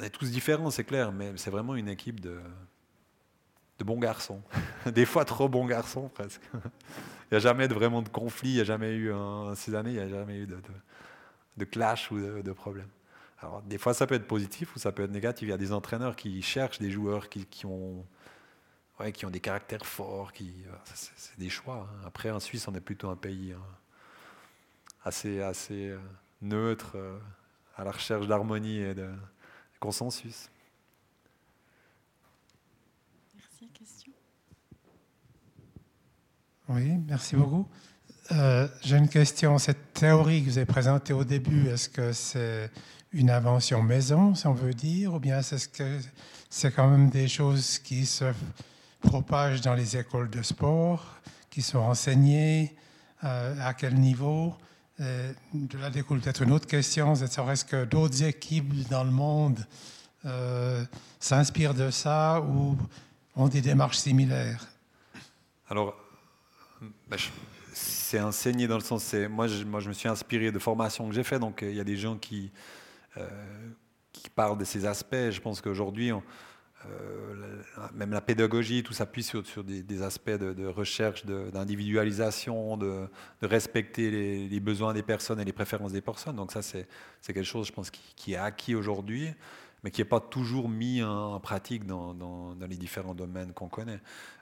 on 0.00 0.04
est 0.04 0.08
tous 0.08 0.30
différents, 0.30 0.70
c'est 0.70 0.84
clair, 0.84 1.12
mais 1.12 1.32
c'est 1.36 1.50
vraiment 1.50 1.76
une 1.76 1.90
équipe 1.90 2.20
de, 2.20 2.40
de 3.78 3.84
bons 3.84 3.98
garçons. 3.98 4.40
Des 4.86 5.04
fois 5.04 5.26
trop 5.26 5.50
bons 5.50 5.66
garçons 5.66 6.08
presque. 6.08 6.40
Il 6.54 7.34
n'y 7.34 7.36
a 7.36 7.40
jamais 7.40 7.66
vraiment 7.66 8.00
de 8.00 8.08
conflit, 8.08 8.50
il 8.50 8.54
n'y 8.54 8.60
a 8.60 8.64
jamais 8.64 8.94
eu, 8.94 9.12
en 9.12 9.54
ces 9.56 9.74
années, 9.74 9.90
il 9.90 9.96
n'y 9.96 10.00
a 10.00 10.08
jamais 10.08 10.38
eu 10.38 10.46
de, 10.46 10.54
de, 10.54 10.62
de 11.56 11.64
clash 11.64 12.10
ou 12.12 12.20
de, 12.20 12.40
de 12.40 12.52
problème. 12.52 12.86
Alors 13.40 13.62
des 13.62 13.78
fois 13.78 13.92
ça 13.94 14.06
peut 14.06 14.14
être 14.14 14.26
positif 14.26 14.74
ou 14.74 14.78
ça 14.78 14.92
peut 14.92 15.02
être 15.04 15.10
négatif. 15.10 15.46
Il 15.46 15.50
y 15.50 15.54
a 15.54 15.58
des 15.58 15.72
entraîneurs 15.72 16.16
qui 16.16 16.40
cherchent 16.42 16.78
des 16.78 16.90
joueurs 16.90 17.28
qui, 17.28 17.44
qui 17.46 17.66
ont, 17.66 18.04
ouais, 18.98 19.12
qui 19.12 19.26
ont 19.26 19.30
des 19.30 19.40
caractères 19.40 19.84
forts, 19.86 20.32
qui, 20.32 20.52
c'est, 20.94 21.10
c'est 21.16 21.38
des 21.38 21.50
choix. 21.50 21.88
hein. 21.92 22.00
Après 22.06 22.30
en 22.30 22.40
Suisse 22.40 22.66
on 22.68 22.74
est 22.74 22.80
plutôt 22.80 23.08
un 23.10 23.16
pays 23.16 23.52
hein, 23.52 23.62
assez, 25.04 25.42
assez 25.42 25.90
euh, 25.90 25.98
neutre, 26.40 26.92
euh, 26.96 27.18
à 27.76 27.84
la 27.84 27.90
recherche 27.92 28.26
d'harmonie 28.26 28.78
et 28.78 28.94
de 28.94 29.10
consensus. 29.80 30.48
Merci. 33.34 33.68
Question 33.68 34.12
Oui, 36.68 36.90
merci 37.06 37.36
beaucoup. 37.36 37.68
Euh, 38.32 38.66
J'ai 38.82 38.96
une 38.96 39.08
question. 39.08 39.58
Cette 39.58 39.92
théorie 39.92 40.42
que 40.42 40.50
vous 40.50 40.58
avez 40.58 40.66
présentée 40.66 41.12
au 41.12 41.22
début, 41.24 41.68
est-ce 41.68 41.88
que 41.88 42.12
c'est 42.12 42.70
une 43.16 43.30
invention 43.30 43.82
maison, 43.82 44.34
si 44.34 44.46
on 44.46 44.52
veut 44.52 44.74
dire, 44.74 45.14
ou 45.14 45.18
bien 45.18 45.38
est-ce 45.38 45.68
que 45.68 45.98
c'est 46.50 46.70
quand 46.70 46.88
même 46.88 47.08
des 47.08 47.28
choses 47.28 47.78
qui 47.78 48.04
se 48.04 48.26
propagent 49.00 49.62
dans 49.62 49.74
les 49.74 49.96
écoles 49.96 50.28
de 50.28 50.42
sport, 50.42 51.14
qui 51.50 51.62
sont 51.62 51.78
enseignées, 51.78 52.74
euh, 53.24 53.54
à 53.62 53.72
quel 53.72 53.94
niveau? 53.94 54.54
Euh, 55.00 55.32
De 55.54 55.78
là 55.78 55.88
découle 55.90 56.20
peut-être 56.20 56.42
une 56.42 56.52
autre 56.52 56.66
question, 56.66 57.14
c'est 57.14 57.24
est-ce 57.38 57.64
que 57.64 57.84
d'autres 57.86 58.22
équipes 58.22 58.86
dans 58.90 59.04
le 59.04 59.10
monde 59.10 59.66
euh, 60.26 60.84
s'inspirent 61.18 61.74
de 61.74 61.90
ça 61.90 62.40
ou 62.42 62.76
ont 63.34 63.48
des 63.48 63.62
démarches 63.62 63.98
similaires? 63.98 64.66
Alors, 65.70 65.94
je- 67.16 67.28
c'est 67.72 68.20
enseigné 68.20 68.66
dans 68.66 68.76
le 68.76 68.82
sens, 68.84 69.02
c'est 69.04 69.26
moi 69.28 69.46
je, 69.48 69.64
moi 69.64 69.80
je 69.80 69.88
me 69.88 69.94
suis 69.94 70.08
inspiré 70.08 70.50
de 70.52 70.58
formations 70.58 71.08
que 71.08 71.14
j'ai 71.14 71.24
fait, 71.24 71.38
donc 71.38 71.62
euh, 71.62 71.70
il 71.70 71.76
y 71.76 71.80
a 71.80 71.84
des 71.84 71.96
gens 71.96 72.16
qui, 72.16 72.44
euh, 72.46 72.48
qui 74.12 74.30
parlent 74.30 74.58
de 74.58 74.64
ces 74.64 74.86
aspects. 74.86 75.30
Je 75.30 75.40
pense 75.40 75.60
qu'aujourd'hui, 75.60 76.12
euh, 76.84 77.62
même 77.94 78.12
la 78.12 78.20
pédagogie, 78.20 78.82
tout 78.82 78.92
s'appuie 78.92 79.22
sur, 79.22 79.42
des, 79.64 80.02
aspects 80.02 80.30
de, 80.30 80.66
recherche, 80.66 81.24
d'individualisation, 81.24 82.76
de, 82.76 83.08
respecter 83.42 84.10
les, 84.48 84.60
besoins 84.60 84.92
des 84.94 85.02
personnes 85.02 85.40
et 85.40 85.44
les 85.44 85.52
préférences 85.52 85.92
des 85.92 86.00
personnes. 86.00 86.36
Donc 86.36 86.52
ça, 86.52 86.62
c'est 86.62 86.86
quelque 87.26 87.42
chose, 87.42 87.66
je 87.66 87.72
pense, 87.72 87.90
qui, 87.90 88.32
est 88.32 88.36
acquis 88.36 88.74
aujourd'hui, 88.74 89.30
mais 89.82 89.90
qui 89.90 90.00
n'est 90.00 90.08
pas 90.08 90.20
toujours 90.20 90.68
mis 90.68 91.02
en, 91.02 91.40
pratique 91.40 91.86
dans 91.86 92.56
les 92.68 92.76
différents 92.76 93.14
domaines 93.14 93.52
qu'on 93.52 93.68
connaît. 93.68 94.00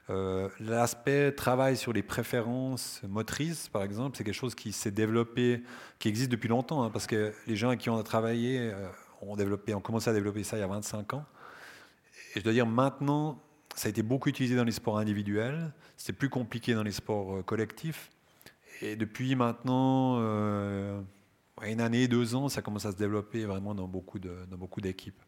Euh, 0.09 0.49
L'aspect 0.59 1.31
travail 1.31 1.77
sur 1.77 1.91
les 1.91 2.03
préférences 2.03 3.01
motrices, 3.07 3.69
par 3.69 3.83
exemple, 3.83 4.17
c'est 4.17 4.23
quelque 4.23 4.33
chose 4.35 4.55
qui 4.55 4.71
s'est 4.71 4.91
développé, 4.91 5.63
qui 5.99 6.07
existe 6.09 6.31
depuis 6.31 6.47
longtemps, 6.47 6.83
hein, 6.83 6.91
parce 6.91 7.07
que 7.07 7.33
les 7.47 7.55
gens 7.55 7.69
avec 7.69 7.79
qui 7.79 7.89
on 7.89 7.97
a 7.97 8.03
travaillé 8.03 8.59
euh, 8.59 8.87
ont, 9.21 9.35
développé, 9.35 9.73
ont 9.73 9.81
commencé 9.81 10.09
à 10.09 10.13
développer 10.13 10.43
ça 10.43 10.57
il 10.57 10.59
y 10.59 10.63
a 10.63 10.67
25 10.67 11.13
ans. 11.13 11.25
Et 12.35 12.39
je 12.39 12.43
dois 12.43 12.53
dire, 12.53 12.67
maintenant, 12.67 13.41
ça 13.75 13.87
a 13.87 13.89
été 13.89 14.03
beaucoup 14.03 14.29
utilisé 14.29 14.55
dans 14.55 14.63
les 14.63 14.71
sports 14.71 14.99
individuels, 14.99 15.73
c'est 15.97 16.13
plus 16.13 16.29
compliqué 16.29 16.75
dans 16.75 16.83
les 16.83 16.91
sports 16.91 17.37
euh, 17.37 17.41
collectifs. 17.41 18.11
Et 18.81 18.95
depuis 18.95 19.35
maintenant 19.35 20.19
une 21.63 21.79
année, 21.79 22.09
deux 22.09 22.35
ans, 22.35 22.49
ça 22.49 22.61
commence 22.61 22.85
à 22.85 22.91
se 22.91 22.97
développer 22.97 23.45
vraiment 23.45 23.73
dans 23.73 23.87
beaucoup 23.87 24.19
d'équipes. 24.81 25.21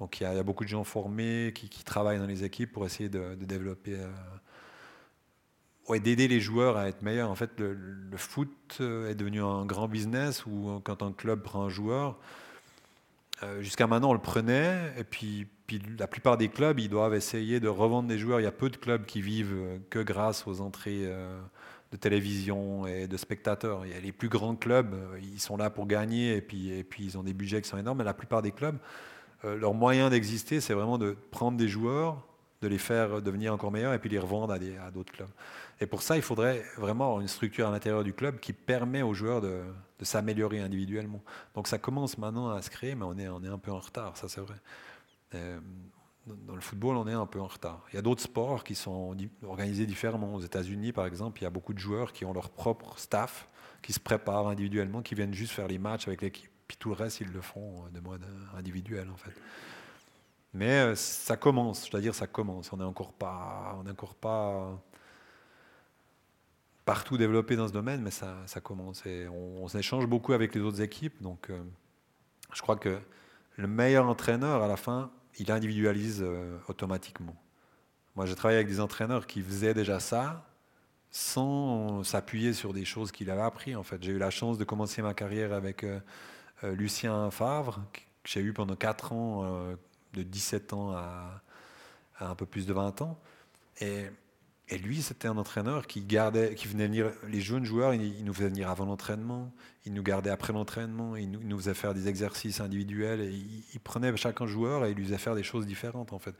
Donc 0.00 0.20
il 0.20 0.24
y, 0.24 0.26
a, 0.26 0.42
beaucoup 0.42 0.64
de 0.64 0.68
gens 0.68 0.84
formés 0.84 1.52
qui, 1.54 1.68
travaillent 1.84 2.18
dans 2.18 2.26
les 2.26 2.44
équipes 2.44 2.72
pour 2.72 2.84
essayer 2.84 3.08
de, 3.08 3.34
développer, 3.34 3.94
euh, 3.94 4.06
ouais, 5.88 6.00
d'aider 6.00 6.28
les 6.28 6.40
joueurs 6.40 6.76
à 6.76 6.88
être 6.88 7.02
meilleurs. 7.02 7.30
En 7.30 7.34
fait, 7.34 7.58
le, 7.58 8.16
foot 8.16 8.78
euh, 8.80 9.10
est 9.10 9.14
devenu 9.14 9.42
un 9.42 9.64
grand 9.66 9.88
business 9.88 10.44
où 10.46 10.68
euh, 10.68 10.78
quand 10.82 11.02
un 11.02 11.12
club 11.12 11.42
prend 11.42 11.64
un 11.64 11.68
joueur, 11.68 12.18
euh, 13.42 13.60
jusqu'à 13.60 13.86
maintenant 13.86 14.10
on 14.10 14.14
le 14.14 14.18
prenait 14.18 14.94
et 14.98 15.04
puis, 15.04 15.46
la 15.98 16.06
plupart 16.06 16.38
des 16.38 16.48
clubs 16.48 16.78
ils 16.78 16.88
doivent 16.88 17.14
essayer 17.14 17.60
de 17.60 17.68
revendre 17.68 18.08
des 18.08 18.18
joueurs. 18.18 18.40
Il 18.40 18.44
y 18.44 18.46
a 18.46 18.52
peu 18.52 18.70
de 18.70 18.76
clubs 18.76 19.04
qui 19.04 19.20
vivent 19.20 19.80
que 19.90 19.98
grâce 19.98 20.46
aux 20.46 20.60
entrées 20.60 21.10
de 21.90 21.96
télévision 21.96 22.86
et 22.86 23.08
de 23.08 23.16
spectateurs. 23.16 23.82
A 23.82 24.00
les 24.00 24.12
plus 24.12 24.28
grands 24.28 24.54
clubs, 24.54 24.94
ils 25.20 25.40
sont 25.40 25.56
là 25.56 25.68
pour 25.68 25.88
gagner 25.88 26.36
et 26.36 26.40
puis, 26.40 26.70
et 26.70 26.86
ils 27.00 27.18
ont 27.18 27.24
des 27.24 27.34
budgets 27.34 27.60
qui 27.60 27.68
sont 27.68 27.78
énormes. 27.78 27.98
Mais 27.98 28.04
la 28.04 28.14
plupart 28.14 28.42
des 28.42 28.52
clubs, 28.52 28.78
leur 29.54 29.74
moyen 29.74 30.10
d'exister, 30.10 30.60
c'est 30.60 30.74
vraiment 30.74 30.98
de 30.98 31.16
prendre 31.30 31.56
des 31.56 31.68
joueurs, 31.68 32.26
de 32.62 32.68
les 32.68 32.78
faire 32.78 33.20
devenir 33.22 33.52
encore 33.52 33.70
meilleurs 33.70 33.92
et 33.92 33.98
puis 33.98 34.10
les 34.10 34.18
revendre 34.18 34.52
à, 34.52 34.90
d'autres 34.90 35.12
clubs. 35.12 35.28
Et 35.80 35.86
pour 35.86 36.02
ça, 36.02 36.16
il 36.16 36.22
faudrait 36.22 36.64
vraiment 36.78 37.04
avoir 37.04 37.20
une 37.20 37.28
structure 37.28 37.68
à 37.68 37.70
l'intérieur 37.70 38.02
du 38.02 38.12
club 38.12 38.40
qui 38.40 38.52
permet 38.52 39.02
aux 39.02 39.14
joueurs 39.14 39.40
de, 39.40 39.62
s'améliorer 40.02 40.60
individuellement. 40.60 41.22
Donc 41.54 41.68
ça 41.68 41.78
commence 41.78 42.18
maintenant 42.18 42.50
à 42.50 42.62
se 42.62 42.70
créer, 42.70 42.94
mais 42.94 43.04
on 43.04 43.16
est, 43.18 43.48
un 43.48 43.58
peu 43.58 43.72
en 43.72 43.78
retard, 43.78 44.16
ça 44.16 44.28
c'est 44.28 44.40
vrai. 44.40 44.56
Euh, 45.34 45.58
dans- 46.26 46.54
le 46.54 46.60
football, 46.60 46.96
on 46.96 47.06
est 47.06 47.12
un 47.12 47.26
peu 47.26 47.40
en 47.40 47.46
retard. 47.46 47.84
Il 47.92 47.96
y 47.96 47.98
a 47.98 48.02
d'autres 48.02 48.22
sports 48.22 48.64
qui 48.64 48.74
sont 48.74 49.16
organisés 49.46 49.86
différemment. 49.86 50.34
Aux 50.34 50.40
États-Unis, 50.40 50.92
par 50.92 51.06
exemple, 51.06 51.40
il 51.40 51.44
y 51.44 51.46
a 51.46 51.50
beaucoup 51.50 51.72
de 51.72 51.78
joueurs 51.78 52.12
qui 52.12 52.24
ont 52.24 52.32
leur 52.32 52.50
propre 52.50 52.98
staff, 52.98 53.48
qui 53.82 53.92
se 53.92 54.00
préparent 54.00 54.48
individuellement, 54.48 55.02
qui 55.02 55.14
viennent 55.14 55.34
juste 55.34 55.52
faire 55.52 55.68
les 55.68 55.78
matchs 55.78 56.08
avec 56.08 56.22
l'équipe. 56.22 56.50
Puis 56.68 56.76
tout 56.76 56.88
le 56.88 56.94
reste, 56.94 57.20
ils 57.20 57.32
le 57.32 57.40
font 57.40 57.84
de 57.92 58.00
mode 58.00 58.24
individuel, 58.56 59.08
en 59.10 59.16
fait. 59.16 59.32
Mais 60.56 60.70
euh, 60.70 60.94
ça 60.94 61.36
commence, 61.36 61.84
je 61.84 61.90
dois 61.90 62.00
dire, 62.00 62.14
ça 62.14 62.26
commence. 62.26 62.72
On 62.72 62.78
n'est 62.78 62.84
encore 62.84 63.12
pas, 63.12 63.76
on 63.78 63.84
n'est 63.84 63.90
encore 63.90 64.14
pas 64.14 64.82
partout 66.86 67.18
développé 67.18 67.56
dans 67.56 67.68
ce 67.68 67.74
domaine, 67.74 68.00
mais 68.00 68.10
ça, 68.10 68.46
commence. 68.62 69.04
Et 69.04 69.28
on, 69.28 69.64
on 69.64 69.68
s'échange 69.68 70.06
beaucoup 70.06 70.32
avec 70.32 70.54
les 70.54 70.62
autres 70.62 70.80
équipes. 70.80 71.20
Donc, 71.20 71.50
euh, 71.50 71.62
je 72.54 72.62
crois 72.62 72.76
que 72.76 72.98
le 73.56 73.66
meilleur 73.66 74.08
entraîneur, 74.08 74.62
à 74.62 74.68
la 74.68 74.76
fin, 74.76 75.10
il 75.38 75.52
individualise 75.52 76.22
euh, 76.22 76.56
automatiquement. 76.68 77.36
Moi, 78.14 78.24
j'ai 78.24 78.34
travaillé 78.34 78.58
avec 78.58 78.68
des 78.68 78.80
entraîneurs 78.80 79.26
qui 79.26 79.42
faisaient 79.42 79.74
déjà 79.74 80.00
ça 80.00 80.48
sans 81.10 82.02
s'appuyer 82.02 82.54
sur 82.54 82.72
des 82.72 82.86
choses 82.86 83.12
qu'il 83.12 83.30
avait 83.30 83.42
appris. 83.42 83.76
En 83.76 83.82
fait, 83.82 84.02
j'ai 84.02 84.12
eu 84.12 84.18
la 84.18 84.30
chance 84.30 84.56
de 84.56 84.64
commencer 84.64 85.02
ma 85.02 85.12
carrière 85.12 85.52
avec 85.52 85.84
Lucien 86.62 87.30
Favre, 87.30 87.80
que 87.92 88.00
j'ai 88.24 88.40
eu 88.40 88.52
pendant 88.52 88.76
4 88.76 89.12
ans, 89.12 89.42
euh, 89.44 89.76
de 90.14 90.22
17 90.22 90.72
ans 90.72 90.92
à, 90.92 91.42
un 92.20 92.34
peu 92.34 92.46
plus 92.46 92.66
de 92.66 92.72
20 92.72 93.02
ans. 93.02 93.18
Et, 93.80 94.06
et 94.68 94.78
lui, 94.78 95.02
c'était 95.02 95.28
un 95.28 95.36
entraîneur 95.36 95.86
qui 95.86 96.02
gardait, 96.02 96.54
qui 96.54 96.66
venait 96.66 96.86
venir, 96.86 97.12
les 97.28 97.40
jeunes 97.40 97.64
joueurs, 97.64 97.94
il, 97.94 98.02
il 98.02 98.24
nous 98.24 98.34
faisait 98.34 98.48
venir 98.48 98.70
avant 98.70 98.86
l'entraînement, 98.86 99.52
il 99.86 99.94
nous 99.94 100.02
gardait 100.02 100.30
après 100.30 100.52
l'entraînement, 100.52 101.14
il 101.14 101.30
nous, 101.30 101.58
faisait 101.58 101.74
faire 101.74 101.94
des 101.94 102.08
exercices 102.08 102.60
individuels, 102.60 103.20
il, 103.22 103.80
prenait 103.80 104.14
chacun 104.16 104.46
joueur 104.46 104.84
et 104.84 104.90
il 104.90 104.96
lui 104.96 105.04
faisait 105.04 105.18
faire 105.18 105.36
des 105.36 105.44
choses 105.44 105.66
différentes 105.66 106.12
en 106.12 106.18
fait. 106.18 106.34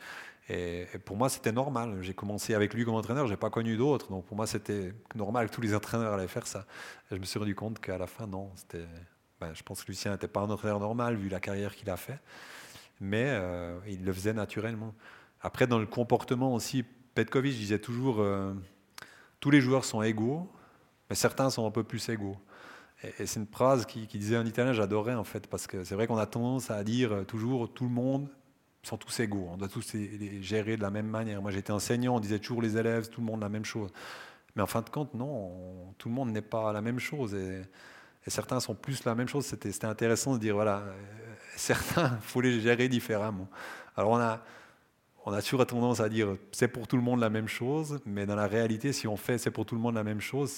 Et, 0.48 0.86
pour 1.04 1.16
moi, 1.16 1.28
c'était 1.28 1.52
normal. 1.52 1.98
J'ai 2.02 2.14
commencé 2.14 2.54
avec 2.54 2.74
lui 2.74 2.84
comme 2.84 2.94
entraîneur, 2.94 3.28
j'ai 3.28 3.36
pas 3.36 3.50
connu 3.50 3.76
d'autres, 3.76 4.10
donc 4.10 4.24
pour 4.24 4.36
moi, 4.36 4.48
c'était 4.48 4.92
normal 5.14 5.48
que 5.48 5.54
tous 5.54 5.60
les 5.60 5.74
entraîneurs 5.74 6.14
allaient 6.14 6.26
faire 6.26 6.48
ça. 6.48 6.66
Je 7.12 7.16
me 7.16 7.24
suis 7.24 7.38
rendu 7.38 7.54
compte 7.54 7.78
qu'à 7.78 7.98
la 7.98 8.08
fin, 8.08 8.26
non, 8.26 8.50
c'était. 8.56 8.86
Ben, 9.40 9.52
je 9.54 9.62
pense 9.62 9.84
que 9.84 9.88
Lucien 9.88 10.12
n'était 10.12 10.28
pas 10.28 10.40
un 10.40 10.50
entraîneur 10.50 10.80
normal 10.80 11.16
vu 11.16 11.28
la 11.28 11.40
carrière 11.40 11.74
qu'il 11.74 11.90
a 11.90 11.96
fait, 11.96 12.18
mais 13.00 13.26
euh, 13.28 13.78
il 13.86 14.04
le 14.04 14.12
faisait 14.12 14.32
naturellement. 14.32 14.94
Après, 15.40 15.66
dans 15.66 15.78
le 15.78 15.86
comportement 15.86 16.54
aussi, 16.54 16.84
Petkovic 17.14 17.54
disait 17.54 17.78
toujours 17.78 18.20
euh, 18.20 18.54
tous 19.40 19.50
les 19.50 19.60
joueurs 19.60 19.84
sont 19.84 20.02
égaux, 20.02 20.50
mais 21.10 21.16
certains 21.16 21.50
sont 21.50 21.66
un 21.66 21.70
peu 21.70 21.84
plus 21.84 22.08
égaux. 22.08 22.38
Et, 23.02 23.26
c'est 23.26 23.40
une 23.40 23.46
phrase 23.46 23.84
qui, 23.84 24.06
qui 24.06 24.18
disait 24.18 24.38
en 24.38 24.46
italien, 24.46 24.72
j'adorais 24.72 25.14
en 25.14 25.24
fait, 25.24 25.46
parce 25.46 25.66
que 25.66 25.84
c'est 25.84 25.94
vrai 25.94 26.06
qu'on 26.06 26.16
a 26.16 26.26
tendance 26.26 26.70
à 26.70 26.82
dire 26.82 27.12
euh, 27.12 27.24
toujours 27.24 27.72
tout 27.72 27.84
le 27.84 27.90
monde 27.90 28.28
sont 28.82 28.96
tous 28.96 29.18
égaux, 29.20 29.48
on 29.50 29.56
doit 29.56 29.68
tous 29.68 29.94
les, 29.94 30.40
gérer 30.42 30.76
de 30.76 30.82
la 30.82 30.90
même 30.90 31.08
manière. 31.08 31.42
Moi 31.42 31.50
j'étais 31.50 31.72
enseignant, 31.72 32.16
on 32.16 32.20
disait 32.20 32.38
toujours 32.38 32.62
les 32.62 32.76
élèves, 32.76 33.08
tout 33.10 33.20
le 33.20 33.26
monde 33.26 33.40
la 33.40 33.48
même 33.48 33.64
chose. 33.64 33.90
Mais 34.54 34.62
en 34.62 34.66
fin 34.66 34.80
de 34.80 34.88
compte, 34.88 35.12
non, 35.12 35.26
on- 35.26 35.92
tout 35.98 36.08
le 36.08 36.14
monde 36.14 36.30
n'est 36.30 36.40
pas 36.40 36.72
la 36.72 36.80
même 36.80 37.00
chose. 37.00 37.36
Et 38.26 38.30
certains 38.30 38.60
sont 38.60 38.74
plus 38.74 39.04
la 39.04 39.14
même 39.14 39.28
chose. 39.28 39.46
C'était 39.46 39.84
intéressant 39.84 40.34
de 40.34 40.38
dire, 40.38 40.54
voilà, 40.54 40.78
euh, 40.78 40.92
certains, 41.56 42.18
il 42.20 42.20
faut 42.26 42.40
les 42.40 42.60
gérer 42.60 42.88
différemment. 42.88 43.48
Alors 43.96 44.10
on 44.10 44.18
a, 44.18 44.42
on 45.24 45.32
a 45.32 45.42
tendance 45.42 46.00
à 46.00 46.08
dire 46.08 46.36
c'est 46.52 46.68
pour 46.68 46.86
tout 46.86 46.96
le 46.96 47.02
monde 47.02 47.20
la 47.20 47.30
même 47.30 47.48
chose, 47.48 48.00
mais 48.04 48.26
dans 48.26 48.36
la 48.36 48.46
réalité, 48.46 48.92
si 48.92 49.08
on 49.08 49.16
fait 49.16 49.38
c'est 49.38 49.50
pour 49.50 49.66
tout 49.66 49.74
le 49.74 49.80
monde 49.80 49.94
la 49.94 50.04
même 50.04 50.20
chose, 50.20 50.52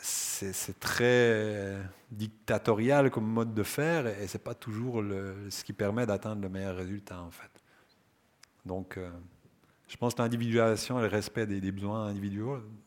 c'est 0.00 0.80
très 0.80 1.76
dictatorial 2.10 3.10
comme 3.10 3.26
mode 3.26 3.54
de 3.54 3.62
faire 3.62 4.06
et 4.06 4.26
c'est 4.28 4.42
pas 4.42 4.54
toujours 4.54 5.02
ce 5.50 5.64
qui 5.64 5.72
permet 5.72 6.06
d'atteindre 6.06 6.42
le 6.42 6.48
meilleur 6.48 6.76
résultat 6.76 7.20
en 7.20 7.30
fait. 7.30 7.50
Donc, 8.64 8.96
euh, 8.96 9.10
je 9.94 9.98
pense 10.00 10.12
que 10.16 10.22
l'individualisation 10.22 10.98
et 10.98 11.02
le 11.02 11.08
respect 11.08 11.46
des, 11.46 11.70
besoins 11.70 12.12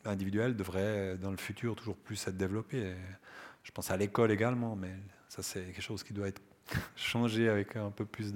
individuels, 0.03 0.57
devraient 0.57 1.17
dans 1.17 1.31
le 1.31 1.37
futur 1.37 1.73
toujours 1.73 1.95
plus 1.95 2.27
être 2.27 2.35
développés. 2.35 2.97
Je 3.63 3.71
pense 3.71 3.89
à 3.89 3.95
l'école 3.95 4.29
également, 4.29 4.75
mais 4.75 4.93
ça 5.29 5.41
c'est 5.41 5.67
quelque 5.67 5.81
chose 5.81 6.03
qui 6.03 6.11
doit 6.11 6.27
être 6.27 6.41
changé 6.97 7.47
avec 7.47 7.77
un 7.77 7.91
peu 7.91 8.03
plus 8.03 8.33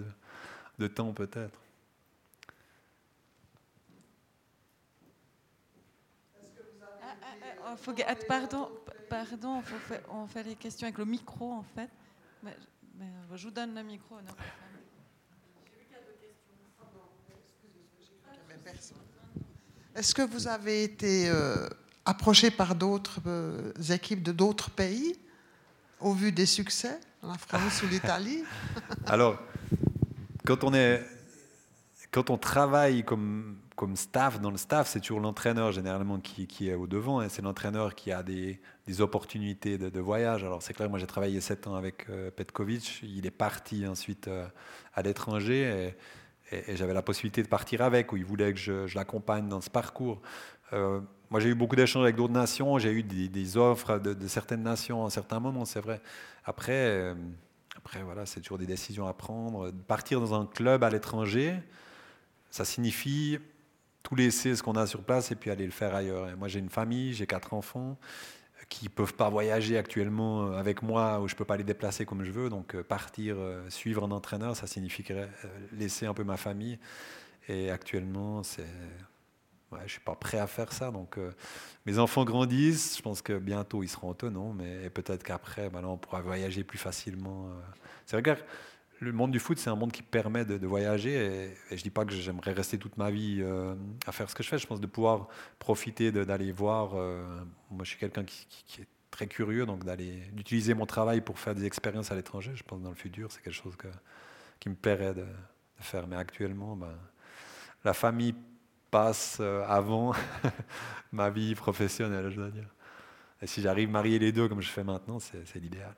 de, 0.77 0.87
temps 0.87 1.11
peut-être. 1.11 1.59
Faut, 7.75 7.93
pardon, 8.25 8.71
pardon, 9.09 9.61
faut 9.61 9.75
fait, 9.79 10.01
on 10.09 10.27
fait 10.27 10.43
les 10.43 10.55
questions 10.55 10.87
avec 10.87 10.97
le 10.97 11.03
micro 11.05 11.51
en 11.51 11.63
fait. 11.75 11.89
Je 13.35 13.43
vous 13.43 13.51
donne 13.51 13.75
le 13.75 13.83
micro. 13.83 14.15
Non. 14.15 14.33
Est-ce 19.95 20.15
que 20.15 20.21
vous 20.21 20.47
avez 20.47 20.83
été 20.83 21.29
euh, 21.29 21.67
approché 22.05 22.49
par 22.49 22.75
d'autres 22.75 23.19
euh, 23.27 23.73
équipes 23.89 24.23
de 24.23 24.31
d'autres 24.31 24.69
pays 24.69 25.15
au 25.99 26.13
vu 26.13 26.31
des 26.31 26.45
succès, 26.45 26.99
la 27.21 27.37
France 27.37 27.83
ou 27.83 27.87
l'Italie? 27.87 28.43
Alors, 29.05 29.37
quand 30.45 30.63
on, 30.63 30.73
est, 30.73 31.03
quand 32.09 32.29
on 32.29 32.37
travaille 32.37 33.03
comme, 33.03 33.57
comme 33.75 33.95
staff, 33.95 34.39
dans 34.39 34.51
le 34.51 34.57
staff, 34.57 34.87
c'est 34.87 34.99
toujours 34.99 35.19
l'entraîneur 35.19 35.71
généralement 35.71 36.19
qui, 36.19 36.69
est 36.69 36.73
au 36.73 36.87
devant 36.87 37.21
et 37.21 37.29
c'est 37.29 37.41
l'entraîneur 37.41 37.95
qui 37.95 38.11
a 38.11 38.23
des, 38.23 38.59
opportunités 38.99 39.77
de, 39.77 39.99
voyage. 39.99 40.43
Alors 40.43 40.61
c'est 40.61 40.73
clair, 40.73 40.89
moi 40.89 40.99
j'ai 40.99 41.07
travaillé 41.07 41.39
sept 41.41 41.67
ans 41.67 41.75
avec 41.75 42.09
euh, 42.09 42.31
Petkovic, 42.31 43.01
il 43.03 43.25
est 43.25 43.31
parti 43.31 43.87
ensuite 43.87 44.27
euh, 44.27 44.47
à 44.93 45.01
l'étranger 45.01 45.93
et, 46.51 46.75
j'avais 46.75 46.93
la 46.93 47.01
possibilité 47.01 47.43
de 47.43 47.47
partir 47.47 47.81
avec, 47.81 48.11
où 48.11 48.17
il 48.17 48.25
voulait 48.25 48.53
que 48.53 48.59
je, 48.59 48.95
l'accompagne 48.95 49.47
dans 49.47 49.61
ce 49.61 49.69
parcours. 49.69 50.21
Euh, 50.73 51.01
moi 51.29 51.39
j'ai 51.39 51.49
eu 51.49 51.55
beaucoup 51.55 51.75
d'échanges 51.75 52.03
avec 52.03 52.15
d'autres 52.15 52.33
nations, 52.33 52.77
j'ai 52.77 52.91
eu 52.91 53.03
des, 53.03 53.57
offres 53.57 53.99
de, 53.99 54.27
certaines 54.27 54.63
nations 54.63 55.05
à 55.05 55.09
certains 55.09 55.39
moments, 55.39 55.65
c'est 55.65 55.81
vrai. 55.81 56.01
Après, 56.45 56.73
euh, 56.73 57.13
après 57.77 58.01
voilà, 58.03 58.25
c'est 58.25 58.41
toujours 58.41 58.57
des 58.57 58.65
décisions 58.65 59.07
à 59.07 59.13
prendre. 59.13 59.71
Partir 59.87 60.19
dans 60.19 60.39
un 60.39 60.45
club 60.45 60.83
à 60.83 60.89
l'étranger, 60.89 61.55
ça 62.49 62.65
signifie 62.65 63.39
tout 64.03 64.15
laisser 64.15 64.55
ce 64.55 64.63
qu'on 64.63 64.75
a 64.75 64.87
sur 64.87 65.03
place 65.03 65.31
et 65.31 65.35
puis 65.35 65.51
aller 65.51 65.65
le 65.65 65.71
faire 65.71 65.95
ailleurs. 65.95 66.27
Moi, 66.37 66.47
j'ai 66.47 66.59
une 66.59 66.69
famille, 66.69 67.13
j'ai 67.13 67.27
quatre 67.27 67.53
enfants 67.53 67.97
qui 68.71 68.89
peuvent 68.89 69.13
pas 69.13 69.29
voyager 69.29 69.77
actuellement 69.77 70.53
avec 70.53 70.81
moi, 70.81 71.19
ou 71.19 71.27
je 71.27 71.35
peux 71.35 71.45
pas 71.45 71.57
les 71.57 71.63
déplacer 71.63 72.05
comme 72.05 72.23
je 72.23 72.31
veux. 72.31 72.49
Donc, 72.49 72.75
partir, 72.83 73.35
suivre 73.67 74.05
un 74.05 74.11
entraîneur, 74.11 74.55
ça 74.55 74.65
signifierait 74.65 75.29
laisser 75.73 76.05
un 76.05 76.13
peu 76.13 76.23
ma 76.23 76.37
famille. 76.37 76.79
Et 77.49 77.69
actuellement, 77.69 78.43
c'est... 78.43 78.65
Ouais, 79.71 79.79
je 79.85 79.91
suis 79.91 80.01
pas 80.01 80.15
prêt 80.15 80.37
à 80.37 80.47
faire 80.47 80.73
ça. 80.73 80.91
Donc, 80.91 81.17
euh, 81.17 81.31
mes 81.85 81.97
enfants 81.97 82.25
grandissent. 82.25 82.97
Je 82.97 83.01
pense 83.01 83.21
que 83.21 83.37
bientôt, 83.37 83.83
ils 83.83 83.87
seront 83.87 84.09
autonomes. 84.09 84.61
Et 84.61 84.89
peut-être 84.89 85.23
qu'après, 85.23 85.69
ben 85.69 85.83
on 85.85 85.97
pourra 85.97 86.21
voyager 86.21 86.65
plus 86.65 86.77
facilement. 86.77 87.47
Euh. 87.47 87.53
C'est 88.05 88.17
vrai 88.17 88.35
que 88.35 88.41
le 89.01 89.11
monde 89.11 89.31
du 89.31 89.39
foot, 89.39 89.57
c'est 89.57 89.69
un 89.69 89.75
monde 89.75 89.91
qui 89.91 90.03
permet 90.03 90.45
de, 90.45 90.65
voyager. 90.65 91.15
Et, 91.15 91.57
je 91.71 91.75
ne 91.75 91.81
dis 91.81 91.89
pas 91.89 92.05
que 92.05 92.13
j'aimerais 92.13 92.53
rester 92.53 92.77
toute 92.77 92.97
ma 92.97 93.09
vie 93.09 93.39
euh, 93.41 93.75
à 94.05 94.11
faire 94.11 94.29
ce 94.29 94.35
que 94.35 94.43
je 94.43 94.47
fais. 94.47 94.59
Je 94.59 94.67
pense 94.67 94.79
de 94.79 94.87
pouvoir 94.87 95.27
profiter 95.57 96.11
d'aller 96.11 96.51
voir. 96.51 96.91
Euh, 96.93 97.23
moi, 97.71 97.83
je 97.83 97.89
suis 97.89 97.99
quelqu'un 97.99 98.23
qui, 98.23 98.45
est 98.79 98.87
très 99.09 99.27
curieux, 99.27 99.65
donc 99.65 99.83
d'aller 99.83 100.21
d'utiliser 100.31 100.73
mon 100.73 100.85
travail 100.85 101.21
pour 101.21 101.39
faire 101.39 101.55
des 101.55 101.65
expériences 101.65 102.11
à 102.11 102.15
l'étranger. 102.15 102.51
Je 102.55 102.63
pense 102.63 102.79
que 102.79 102.83
dans 102.83 102.91
le 102.91 102.95
futur, 102.95 103.31
c'est 103.31 103.41
quelque 103.41 103.53
chose 103.53 103.75
qui 104.59 104.69
me 104.69 104.75
plairait 104.75 105.15
de, 105.15 105.21
de, 105.21 105.83
faire. 105.83 106.07
Mais 106.07 106.15
actuellement, 106.15 106.75
ben, 106.75 106.95
la 107.83 107.93
famille 107.93 108.35
passe 108.91 109.37
euh, 109.41 109.65
avant 109.67 110.13
ma 111.11 111.31
vie 111.31 111.55
professionnelle, 111.55 112.29
je 112.29 112.35
dois 112.35 112.51
dire. 112.51 112.69
Et 113.41 113.47
si 113.47 113.61
j'arrive 113.63 113.89
à 113.89 113.93
marier 113.93 114.19
les 114.19 114.31
deux 114.31 114.47
comme 114.47 114.61
je 114.61 114.69
fais 114.69 114.83
maintenant, 114.83 115.19
c'est 115.19 115.55
l'idéal. 115.55 115.95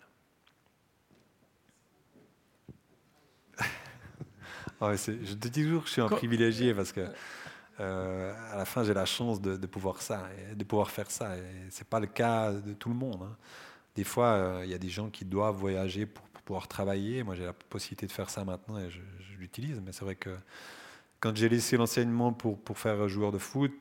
Ouais, 4.89 4.97
je 4.97 5.33
te 5.33 5.47
dis 5.47 5.63
toujours 5.63 5.83
que 5.83 5.87
je 5.87 5.93
suis 5.93 6.01
un 6.01 6.09
privilégié 6.09 6.73
parce 6.73 6.91
que 6.91 7.07
euh, 7.79 8.33
à 8.51 8.57
la 8.57 8.65
fin 8.65 8.83
j'ai 8.83 8.93
la 8.93 9.05
chance 9.05 9.41
de, 9.41 9.57
de, 9.57 9.67
pouvoir 9.67 10.01
ça, 10.01 10.27
de 10.55 10.63
pouvoir 10.63 10.91
faire 10.91 11.09
ça. 11.09 11.35
Et 11.37 11.41
c'est 11.69 11.87
pas 11.87 11.99
le 11.99 12.07
cas 12.07 12.51
de 12.51 12.73
tout 12.73 12.89
le 12.89 12.95
monde. 12.95 13.21
Hein. 13.23 13.35
Des 13.95 14.03
fois, 14.03 14.35
il 14.63 14.63
euh, 14.63 14.65
y 14.65 14.73
a 14.73 14.77
des 14.79 14.89
gens 14.89 15.09
qui 15.09 15.25
doivent 15.25 15.55
voyager 15.55 16.05
pour, 16.05 16.23
pour 16.25 16.41
pouvoir 16.41 16.67
travailler. 16.67 17.23
Moi, 17.23 17.35
j'ai 17.35 17.45
la 17.45 17.53
possibilité 17.53 18.07
de 18.07 18.11
faire 18.11 18.29
ça 18.29 18.43
maintenant 18.43 18.77
et 18.79 18.89
je, 18.89 18.99
je 19.19 19.37
l'utilise. 19.37 19.81
Mais 19.85 19.91
c'est 19.91 20.05
vrai 20.05 20.15
que 20.15 20.35
quand 21.19 21.35
j'ai 21.35 21.49
laissé 21.49 21.77
l'enseignement 21.77 22.33
pour, 22.33 22.59
pour 22.59 22.77
faire 22.77 23.07
joueur 23.07 23.31
de 23.31 23.37
foot, 23.37 23.71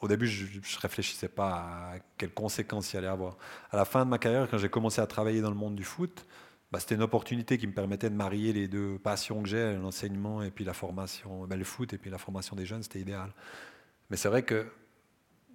au 0.00 0.08
début, 0.08 0.26
je 0.26 0.44
ne 0.44 0.80
réfléchissais 0.80 1.28
pas 1.28 1.50
à 1.54 1.94
quelles 2.18 2.34
conséquences 2.34 2.92
il 2.92 2.98
allait 2.98 3.06
avoir. 3.06 3.36
À 3.70 3.76
la 3.76 3.86
fin 3.86 4.04
de 4.04 4.10
ma 4.10 4.18
carrière, 4.18 4.48
quand 4.50 4.58
j'ai 4.58 4.68
commencé 4.68 5.00
à 5.00 5.06
travailler 5.06 5.40
dans 5.40 5.48
le 5.48 5.56
monde 5.56 5.74
du 5.74 5.84
foot, 5.84 6.26
bah, 6.74 6.80
c'était 6.80 6.96
une 6.96 7.02
opportunité 7.02 7.56
qui 7.56 7.68
me 7.68 7.72
permettait 7.72 8.10
de 8.10 8.16
marier 8.16 8.52
les 8.52 8.66
deux 8.66 8.98
passions 8.98 9.44
que 9.44 9.48
j'ai, 9.48 9.76
l'enseignement 9.76 10.42
et 10.42 10.50
puis 10.50 10.64
la 10.64 10.72
formation, 10.72 11.46
ben, 11.46 11.56
le 11.56 11.64
foot 11.64 11.92
et 11.92 11.98
puis 11.98 12.10
la 12.10 12.18
formation 12.18 12.56
des 12.56 12.66
jeunes, 12.66 12.82
c'était 12.82 12.98
idéal. 12.98 13.32
Mais 14.10 14.16
c'est 14.16 14.26
vrai 14.26 14.42
que 14.42 14.66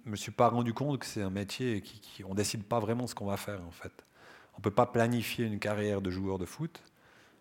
je 0.02 0.06
ne 0.06 0.12
me 0.12 0.16
suis 0.16 0.32
pas 0.32 0.48
rendu 0.48 0.72
compte 0.72 0.98
que 0.98 1.04
c'est 1.04 1.20
un 1.20 1.28
métier 1.28 1.82
qui, 1.82 2.00
qui 2.00 2.24
on 2.24 2.30
ne 2.30 2.34
décide 2.34 2.64
pas 2.64 2.80
vraiment 2.80 3.06
ce 3.06 3.14
qu'on 3.14 3.26
va 3.26 3.36
faire 3.36 3.60
en 3.68 3.70
fait. 3.70 3.92
On 4.54 4.60
ne 4.60 4.62
peut 4.62 4.70
pas 4.70 4.86
planifier 4.86 5.44
une 5.44 5.58
carrière 5.58 6.00
de 6.00 6.10
joueur 6.10 6.38
de 6.38 6.46
foot. 6.46 6.82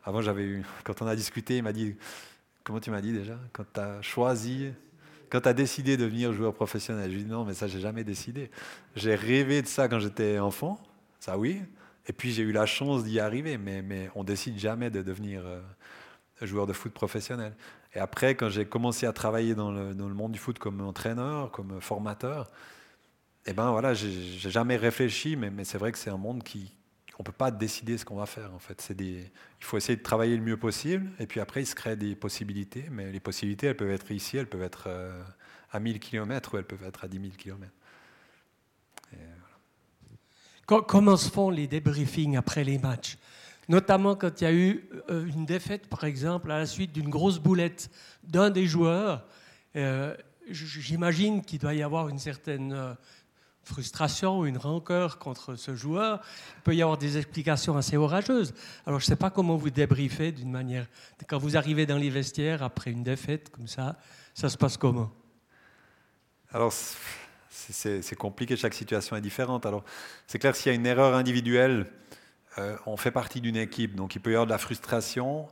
Avant, 0.03 0.21
j'avais 0.21 0.43
eu, 0.43 0.65
quand 0.83 1.01
on 1.01 1.07
a 1.07 1.15
discuté, 1.15 1.55
il 1.55 1.63
m'a 1.63 1.71
dit 1.71 1.95
Comment 2.65 2.81
tu 2.81 2.91
m'as 2.91 2.99
dit 2.99 3.13
déjà? 3.13 3.39
Quand 3.53 3.63
tu 3.73 3.79
as 3.79 4.01
choisi, 4.01 4.73
quand 5.29 5.39
tu 5.39 5.47
as 5.47 5.53
décidé 5.53 5.95
de 5.95 6.03
devenir 6.03 6.33
joueur 6.33 6.53
professionnel. 6.53 7.13
Je 7.13 7.19
dis 7.19 7.25
non, 7.25 7.45
mais 7.45 7.53
ça, 7.53 7.67
j'ai 7.67 7.79
jamais 7.79 8.03
décidé. 8.03 8.51
J'ai 8.97 9.15
rêvé 9.15 9.61
de 9.61 9.67
ça 9.67 9.87
quand 9.87 9.99
j'étais 9.99 10.37
enfant, 10.37 10.81
ça 11.21 11.37
oui. 11.37 11.61
Et 12.07 12.13
puis 12.13 12.31
j'ai 12.31 12.43
eu 12.43 12.51
la 12.51 12.65
chance 12.65 13.03
d'y 13.03 13.19
arriver, 13.19 13.57
mais, 13.57 13.81
mais 13.81 14.09
on 14.15 14.23
décide 14.23 14.57
jamais 14.57 14.89
de 14.89 15.01
devenir 15.01 15.45
euh, 15.45 15.61
joueur 16.41 16.67
de 16.67 16.73
foot 16.73 16.93
professionnel. 16.93 17.55
Et 17.95 17.99
après, 17.99 18.35
quand 18.35 18.49
j'ai 18.49 18.65
commencé 18.65 19.05
à 19.05 19.13
travailler 19.13 19.55
dans 19.55 19.71
le, 19.71 19.93
monde 19.93 20.31
du 20.31 20.39
foot 20.39 20.59
comme 20.59 20.81
entraîneur, 20.81 21.51
comme 21.51 21.81
formateur, 21.81 22.49
eh 23.45 23.53
ben 23.53 23.71
voilà, 23.71 23.93
j'ai 23.93 24.49
jamais 24.49 24.75
réfléchi, 24.75 25.35
mais, 25.35 25.63
c'est 25.63 25.77
vrai 25.77 25.91
que 25.91 25.97
c'est 25.97 26.09
un 26.09 26.17
monde 26.17 26.43
qui, 26.43 26.71
on 27.17 27.23
peut 27.23 27.31
pas 27.31 27.51
décider 27.51 27.97
ce 27.97 28.05
qu'on 28.05 28.15
va 28.15 28.27
faire. 28.27 28.53
En 28.53 28.59
fait. 28.59 28.93
Il 28.99 29.31
faut 29.59 29.77
essayer 29.77 29.95
de 29.95 30.03
travailler 30.03 30.35
le 30.37 30.43
mieux 30.43 30.57
possible, 30.57 31.09
et 31.19 31.25
puis 31.25 31.39
après, 31.39 31.63
il 31.63 31.65
se 31.65 31.75
crée 31.75 31.95
des 31.95 32.15
possibilités. 32.15 32.85
Mais 32.91 33.11
les 33.11 33.19
possibilités, 33.19 33.67
elles 33.67 33.77
peuvent 33.77 33.91
être 33.91 34.11
ici, 34.11 34.37
elles 34.37 34.47
peuvent 34.49 34.61
être 34.61 34.85
euh, 34.87 35.23
à 35.71 35.79
1000 35.79 35.99
km 35.99 36.53
ou 36.53 36.57
elles 36.57 36.65
peuvent 36.65 36.83
être 36.83 37.03
à 37.03 37.07
10 37.07 37.19
000 37.19 37.31
km. 37.37 37.71
Comment 40.69 41.17
se 41.17 41.29
font 41.29 41.49
les 41.49 41.67
débriefings 41.67 42.37
après 42.37 42.63
les 42.63 42.77
matchs? 42.77 43.17
Notamment 43.67 44.15
quand 44.15 44.41
il 44.41 44.43
y 44.43 44.47
a 44.47 44.53
eu 44.53 44.89
euh, 45.09 45.25
une 45.25 45.45
défaite, 45.45 45.87
par 45.87 46.03
exemple, 46.03 46.51
à 46.51 46.59
la 46.59 46.65
suite 46.65 46.91
d'une 46.91 47.09
grosse 47.09 47.39
boulette 47.39 47.89
d'un 48.23 48.49
des 48.49 48.65
joueurs. 48.65 49.25
Euh, 49.75 50.15
J'imagine 50.51 51.43
qu'il 51.43 51.59
doit 51.59 51.75
y 51.75 51.83
avoir 51.83 52.09
une 52.09 52.17
certaine 52.17 52.73
euh, 52.73 52.93
frustration 53.63 54.39
ou 54.39 54.45
une 54.45 54.57
rancœur 54.57 55.19
contre 55.19 55.55
ce 55.55 55.75
joueur, 55.75 56.21
il 56.57 56.61
peut 56.63 56.75
y 56.75 56.81
avoir 56.81 56.97
des 56.97 57.17
explications 57.17 57.77
assez 57.77 57.97
orageuses. 57.97 58.53
Alors 58.85 58.99
je 58.99 59.05
ne 59.05 59.09
sais 59.09 59.15
pas 59.15 59.29
comment 59.29 59.55
vous 59.55 59.69
débriefez 59.69 60.31
d'une 60.31 60.51
manière... 60.51 60.87
Quand 61.27 61.37
vous 61.37 61.55
arrivez 61.55 61.85
dans 61.85 61.97
les 61.97 62.09
vestiaires 62.09 62.63
après 62.63 62.91
une 62.91 63.03
défaite 63.03 63.49
comme 63.49 63.67
ça, 63.67 63.97
ça 64.33 64.49
se 64.49 64.57
passe 64.57 64.77
comment? 64.77 65.11
Alors 66.51 66.73
c'est 67.71 68.15
compliqué, 68.15 68.55
chaque 68.55 68.73
situation 68.73 69.15
est 69.15 69.21
différente. 69.21 69.65
Alors 69.65 69.83
c'est 70.27 70.39
clair, 70.39 70.55
s'il 70.55 70.71
y 70.71 70.75
a 70.75 70.75
une 70.75 70.85
erreur 70.85 71.15
individuelle, 71.15 71.87
euh, 72.57 72.75
on 72.85 72.97
fait 72.97 73.11
partie 73.11 73.41
d'une 73.41 73.57
équipe, 73.57 73.95
donc 73.95 74.15
il 74.15 74.21
peut 74.21 74.31
y 74.31 74.33
avoir 74.33 74.45
de 74.45 74.51
la 74.51 74.57
frustration, 74.57 75.47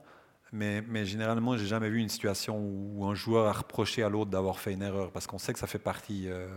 mais, 0.53 0.81
généralement, 1.05 1.57
j'ai 1.57 1.65
jamais 1.65 1.89
vu 1.89 1.99
une 1.99 2.09
situation 2.09 2.57
où 2.57 3.05
un 3.05 3.15
joueur 3.15 3.47
a 3.47 3.51
reproché 3.51 4.01
à 4.01 4.09
l'autre 4.09 4.31
d'avoir 4.31 4.59
fait 4.59 4.71
une 4.71 4.81
erreur, 4.81 5.11
parce 5.11 5.27
qu'on 5.27 5.37
sait 5.37 5.53
que 5.53 5.59
ça 5.59 5.67
fait 5.67 5.79
partie... 5.79 6.29
Euh, 6.29 6.47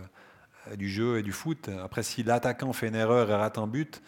du 0.75 0.89
jeu 0.89 1.17
et 1.17 1.23
du 1.23 1.31
foot. 1.31 1.69
Après, 1.83 2.03
si 2.03 2.23
l'attaquant 2.23 2.73
fait 2.73 2.87
une 2.87 2.95
erreur 2.95 3.29
et 3.29 3.35
rate 3.35 3.57
un 3.57 3.67
but, 3.67 4.01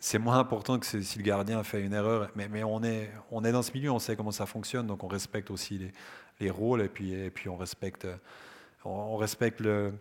c'est 0.00 0.18
moins 0.18 0.38
important 0.38 0.78
que 0.78 0.84
si 0.84 1.18
le 1.18 1.24
gardien 1.24 1.62
fait 1.62 1.80
une 1.80 1.94
erreur. 1.94 2.30
Mais, 2.36 2.62
on, 2.62 2.82
est, 2.82 3.10
dans 3.30 3.62
ce 3.62 3.72
milieu, 3.72 3.90
on 3.90 3.98
sait 3.98 4.16
comment 4.16 4.30
ça 4.30 4.46
fonctionne, 4.46 4.86
donc 4.86 5.02
on 5.02 5.08
respecte 5.08 5.50
aussi 5.50 5.78
les, 5.78 5.92
les 6.40 6.50
rôles 6.50 6.82
et 6.82 6.88
puis, 6.88 7.48
on 7.48 7.56
respecte 7.56 8.06
le, 9.60 9.94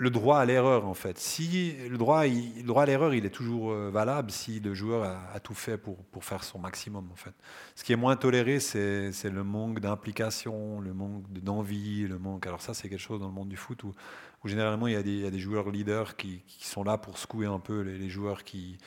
le 0.00 0.10
droit 0.10 0.38
à 0.38 0.44
l'erreur 0.44 0.86
en 0.86 0.94
fait. 0.94 1.18
Si 1.18 1.74
le 1.88 1.98
droit, 1.98 2.24
le 2.24 2.62
droit 2.62 2.84
à 2.84 2.86
l'erreur, 2.86 3.14
il 3.14 3.26
est 3.26 3.30
toujours 3.30 3.72
euh, 3.72 3.90
valable 3.90 4.30
si 4.30 4.60
le 4.60 4.72
joueur 4.72 5.02
a, 5.34 5.40
tout 5.40 5.54
fait 5.54 5.76
pour, 5.76 5.98
faire 6.20 6.44
son 6.44 6.60
maximum 6.60 7.08
en 7.12 7.16
fait. 7.16 7.34
Ce 7.74 7.82
qui 7.82 7.92
est 7.92 7.96
moins 7.96 8.14
toléré, 8.14 8.60
c'est 8.60 9.10
le 9.24 9.42
manque 9.42 9.80
d'implication, 9.80 10.80
le 10.80 10.94
manque 10.94 11.30
de- 11.32 11.40
d'envie, 11.40 12.06
le 12.06 12.18
manque. 12.18 12.46
Alors 12.46 12.62
ça, 12.62 12.74
c'est 12.74 12.88
quelque 12.88 13.00
chose 13.00 13.20
dans 13.20 13.26
le 13.26 13.32
monde 13.32 13.48
du 13.48 13.56
foot 13.56 13.82
où, 13.82 13.92
généralement 14.44 14.86
il 14.86 14.94
y, 14.94 14.96
a 14.96 15.02
des, 15.02 15.38
joueurs 15.40 15.68
leaders 15.68 16.16
qui, 16.16 16.42
sont 16.60 16.84
là 16.84 16.96
pour 16.96 17.18
secouer 17.18 17.46
un 17.46 17.58
peu 17.58 17.80
les, 17.80 18.08
joueurs 18.08 18.44
qui, 18.44 18.78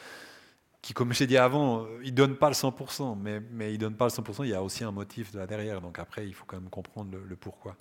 qui, 0.82 0.94
comme 0.94 1.12
j'ai 1.12 1.28
dit 1.28 1.38
avant, 1.38 1.84
euh, 1.84 2.00
ils 2.06 2.14
donnent 2.14 2.38
pas 2.38 2.48
le 2.48 2.56
100%, 2.56 3.18
mais, 3.22 3.42
mais 3.52 3.74
ils 3.74 3.78
donnent 3.78 3.98
pas 3.98 4.06
le 4.06 4.12
100%. 4.12 4.46
Il 4.46 4.50
y 4.52 4.54
a 4.54 4.64
aussi 4.64 4.86
un 4.86 4.92
motif 4.92 5.34
derrière. 5.36 5.82
Donc 5.82 6.00
après, 6.00 6.26
il 6.26 6.34
faut 6.34 6.46
quand 6.48 6.58
même 6.58 6.70
comprendre 6.70 7.18
le 7.18 7.36
pourquoi. 7.36 7.76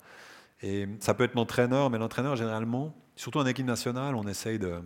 Et 0.63 0.87
ça 0.99 1.13
peut 1.13 1.23
être 1.23 1.35
l'entraîneur, 1.35 1.89
mais 1.89 1.97
l'entraîneur, 1.97 2.35
généralement, 2.35 2.95
surtout 3.15 3.39
en 3.39 3.45
équipe 3.45 3.65
nationale, 3.65 4.15
on 4.15 4.27
essaye 4.27 4.59
de, 4.59 4.81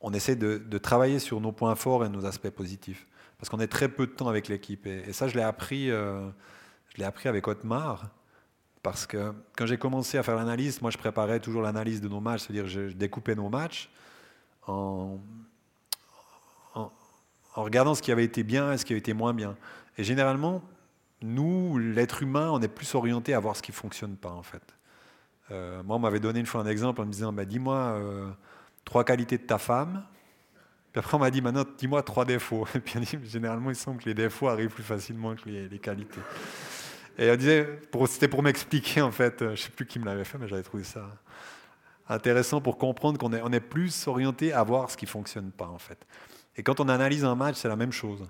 on 0.00 0.12
essaie 0.12 0.36
de, 0.36 0.78
travailler 0.78 1.18
sur 1.18 1.40
nos 1.40 1.52
points 1.52 1.74
forts 1.74 2.04
et 2.04 2.08
nos 2.08 2.26
aspects 2.26 2.50
positifs. 2.50 3.06
Parce 3.38 3.48
qu'on 3.48 3.60
est 3.60 3.68
très 3.68 3.88
peu 3.88 4.06
de 4.06 4.12
temps 4.12 4.28
avec 4.28 4.48
l'équipe. 4.48 4.86
Et, 4.86 5.12
ça, 5.12 5.28
je 5.28 5.36
l'ai 5.36 5.42
appris, 5.42 5.90
euh, 5.90 6.28
je 6.88 6.98
l'ai 6.98 7.04
appris 7.04 7.28
avec 7.28 7.46
Otmar. 7.46 8.10
Parce 8.82 9.06
que 9.06 9.32
quand 9.56 9.66
j'ai 9.66 9.78
commencé 9.78 10.18
à 10.18 10.22
faire 10.22 10.36
l'analyse, 10.36 10.82
moi, 10.82 10.90
je 10.90 10.98
préparais 10.98 11.40
toujours 11.40 11.62
l'analyse 11.62 12.00
de 12.00 12.08
nos 12.08 12.20
matchs. 12.20 12.42
C'est-à-dire, 12.42 12.66
je, 12.66 12.88
je 12.88 12.94
découpais 12.94 13.34
nos 13.34 13.48
matchs 13.48 13.90
en 14.66 15.20
regardant 17.54 17.94
ce 17.94 18.02
qui 18.02 18.12
avait 18.12 18.24
été 18.24 18.42
bien 18.42 18.72
et 18.72 18.78
ce 18.78 18.84
qui 18.84 18.92
avait 18.92 19.00
été 19.00 19.12
moins 19.12 19.32
bien. 19.32 19.56
Et 19.96 20.04
généralement, 20.04 20.62
nous, 21.24 21.78
l'être 21.78 22.22
humain, 22.22 22.50
on 22.52 22.60
est 22.60 22.68
plus 22.68 22.94
orienté 22.94 23.34
à 23.34 23.40
voir 23.40 23.56
ce 23.56 23.62
qui 23.62 23.70
ne 23.72 23.76
fonctionne 23.76 24.16
pas, 24.16 24.30
en 24.30 24.42
fait. 24.42 24.62
Euh, 25.50 25.82
moi, 25.82 25.96
on 25.96 25.98
m'avait 25.98 26.20
donné 26.20 26.40
une 26.40 26.46
fois 26.46 26.60
un 26.60 26.66
exemple 26.66 27.00
en 27.00 27.06
me 27.06 27.12
disant 27.12 27.32
bah, 27.32 27.44
Dis-moi 27.44 27.76
euh, 27.76 28.30
trois 28.84 29.04
qualités 29.04 29.38
de 29.38 29.42
ta 29.42 29.58
femme. 29.58 30.04
Puis 30.92 30.98
après, 30.98 31.16
on 31.16 31.20
m'a 31.20 31.30
dit 31.30 31.40
Maintenant, 31.40 31.64
dis-moi 31.78 32.02
trois 32.02 32.24
défauts. 32.24 32.66
Et 32.74 32.80
puis, 32.80 32.98
on 32.98 33.00
dit, 33.00 33.18
généralement, 33.24 33.70
il 33.70 33.76
semble 33.76 34.02
que 34.02 34.08
les 34.08 34.14
défauts 34.14 34.48
arrivent 34.48 34.70
plus 34.70 34.82
facilement 34.82 35.34
que 35.34 35.48
les, 35.48 35.78
qualités. 35.78 36.20
Et 37.18 37.30
on 37.30 37.36
disait 37.36 37.80
C'était 38.06 38.28
pour 38.28 38.42
m'expliquer, 38.42 39.00
en 39.00 39.10
fait. 39.10 39.40
euh, 39.40 39.46
Je 39.48 39.50
ne 39.52 39.56
sais 39.56 39.70
plus 39.70 39.86
qui 39.86 39.98
me 39.98 40.04
l'avait 40.04 40.24
fait, 40.24 40.38
mais 40.38 40.48
j'avais 40.48 40.62
trouvé 40.62 40.84
ça 40.84 41.08
intéressant 42.06 42.60
pour 42.60 42.76
comprendre 42.76 43.18
qu'on 43.18 43.32
est, 43.32 43.56
est 43.56 43.60
plus 43.60 44.06
orienté 44.08 44.52
à 44.52 44.62
voir 44.62 44.90
ce 44.90 44.96
qui 44.98 45.06
ne 45.06 45.10
fonctionne 45.10 45.50
pas, 45.50 45.68
en 45.68 45.78
fait. 45.78 45.98
Et 46.56 46.62
quand 46.62 46.80
on 46.80 46.88
analyse 46.90 47.24
un 47.24 47.34
match, 47.34 47.56
c'est 47.56 47.68
la 47.68 47.76
même 47.76 47.92
chose. 47.92 48.22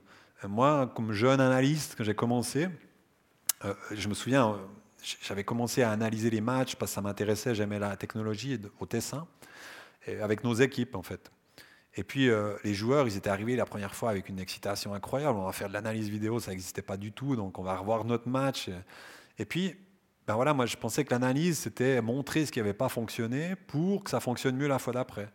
Euh, 0.45 0.49
Moi, 0.49 0.91
comme 0.95 1.13
jeune 1.13 1.41
analyste, 1.41 1.95
quand 1.97 2.05
j'ai 2.05 2.15
commencé, 2.15 2.69
euh, 3.65 3.75
je 3.93 4.09
me 4.09 4.15
souviens, 4.15 4.59
j'avais 5.23 5.45
commencé 5.45 5.83
à 5.83 5.91
analyser 5.91 6.31
les 6.31 6.41
matchs 6.41 6.77
parce 6.77 6.91
que 6.91 6.95
ça 6.95 7.03
m'intéressait, 7.03 7.55
j'aimais 7.55 7.79
la 7.79 7.97
technologie 7.97 8.61
au 8.81 8.87
Tessin, 8.87 9.27
avec 10.23 10.45
nos 10.45 10.55
équipes 10.55 10.95
en 10.95 11.03
fait. 11.03 11.31
Et 11.97 12.05
puis 12.05 12.29
euh, 12.29 12.57
les 12.65 12.75
joueurs, 12.75 13.07
ils 13.07 13.17
étaient 13.17 13.31
arrivés 13.31 13.57
la 13.57 13.65
première 13.65 13.95
fois 13.95 14.11
avec 14.11 14.29
une 14.29 14.39
excitation 14.39 14.93
incroyable. 14.95 15.39
On 15.39 15.47
va 15.47 15.53
faire 15.53 15.69
de 15.69 15.73
l'analyse 15.73 16.09
vidéo, 16.09 16.41
ça 16.41 16.51
n'existait 16.51 16.83
pas 16.83 16.97
du 16.97 17.13
tout, 17.13 17.37
donc 17.37 17.59
on 17.59 17.63
va 17.63 17.77
revoir 17.77 18.05
notre 18.05 18.29
match. 18.29 18.69
Et 19.39 19.45
puis, 19.45 19.77
ben 20.27 20.35
voilà, 20.35 20.53
moi 20.53 20.67
je 20.67 20.77
pensais 20.77 21.05
que 21.05 21.11
l'analyse 21.13 21.59
c'était 21.59 22.03
montrer 22.03 22.45
ce 22.45 22.53
qui 22.53 22.59
n'avait 22.59 22.75
pas 22.75 22.89
fonctionné 22.89 23.55
pour 23.67 24.05
que 24.05 24.11
ça 24.11 24.21
fonctionne 24.21 24.57
mieux 24.57 24.69
la 24.69 24.79
fois 24.79 24.93
d'après. 24.93 25.29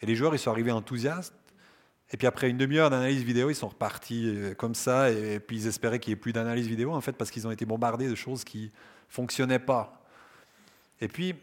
Et 0.00 0.06
les 0.06 0.14
joueurs, 0.14 0.34
ils 0.34 0.38
sont 0.38 0.50
arrivés 0.50 0.72
enthousiastes. 0.72 1.34
Et 2.12 2.16
puis 2.16 2.26
après 2.26 2.48
une 2.48 2.56
demi-heure 2.56 2.90
d'analyse 2.90 3.22
vidéo, 3.22 3.50
ils 3.50 3.54
sont 3.54 3.68
repartis 3.68 4.26
euh, 4.26 4.54
comme 4.54 4.74
ça. 4.74 5.10
Et, 5.10 5.40
puis 5.40 5.56
ils 5.56 5.66
espéraient 5.66 5.98
qu'il 5.98 6.12
n'y 6.12 6.18
ait 6.18 6.20
plus 6.20 6.32
d'analyse 6.32 6.66
vidéo, 6.66 6.92
en 6.92 7.00
fait, 7.00 7.12
parce 7.12 7.30
qu'ils 7.30 7.46
ont 7.46 7.50
été 7.50 7.64
bombardés 7.64 8.08
de 8.08 8.14
choses 8.14 8.44
qui 8.44 8.70
fonctionnaient 9.08 9.58
pas. 9.58 10.04
Et 11.00 11.08
puis, 11.08 11.34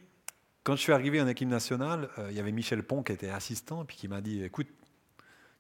quand 0.63 0.75
je 0.75 0.81
suis 0.81 0.93
arrivé 0.93 1.21
en 1.21 1.27
équipe 1.27 1.49
nationale, 1.49 2.09
euh, 2.17 2.27
il 2.31 2.37
y 2.37 2.39
avait 2.39 2.51
Michel 2.51 2.83
Pont 2.83 3.03
qui 3.03 3.11
était 3.11 3.29
assistant, 3.29 3.83
puis 3.83 3.97
qui 3.97 4.07
m'a 4.07 4.21
dit 4.21 4.43
écoute, 4.43 4.67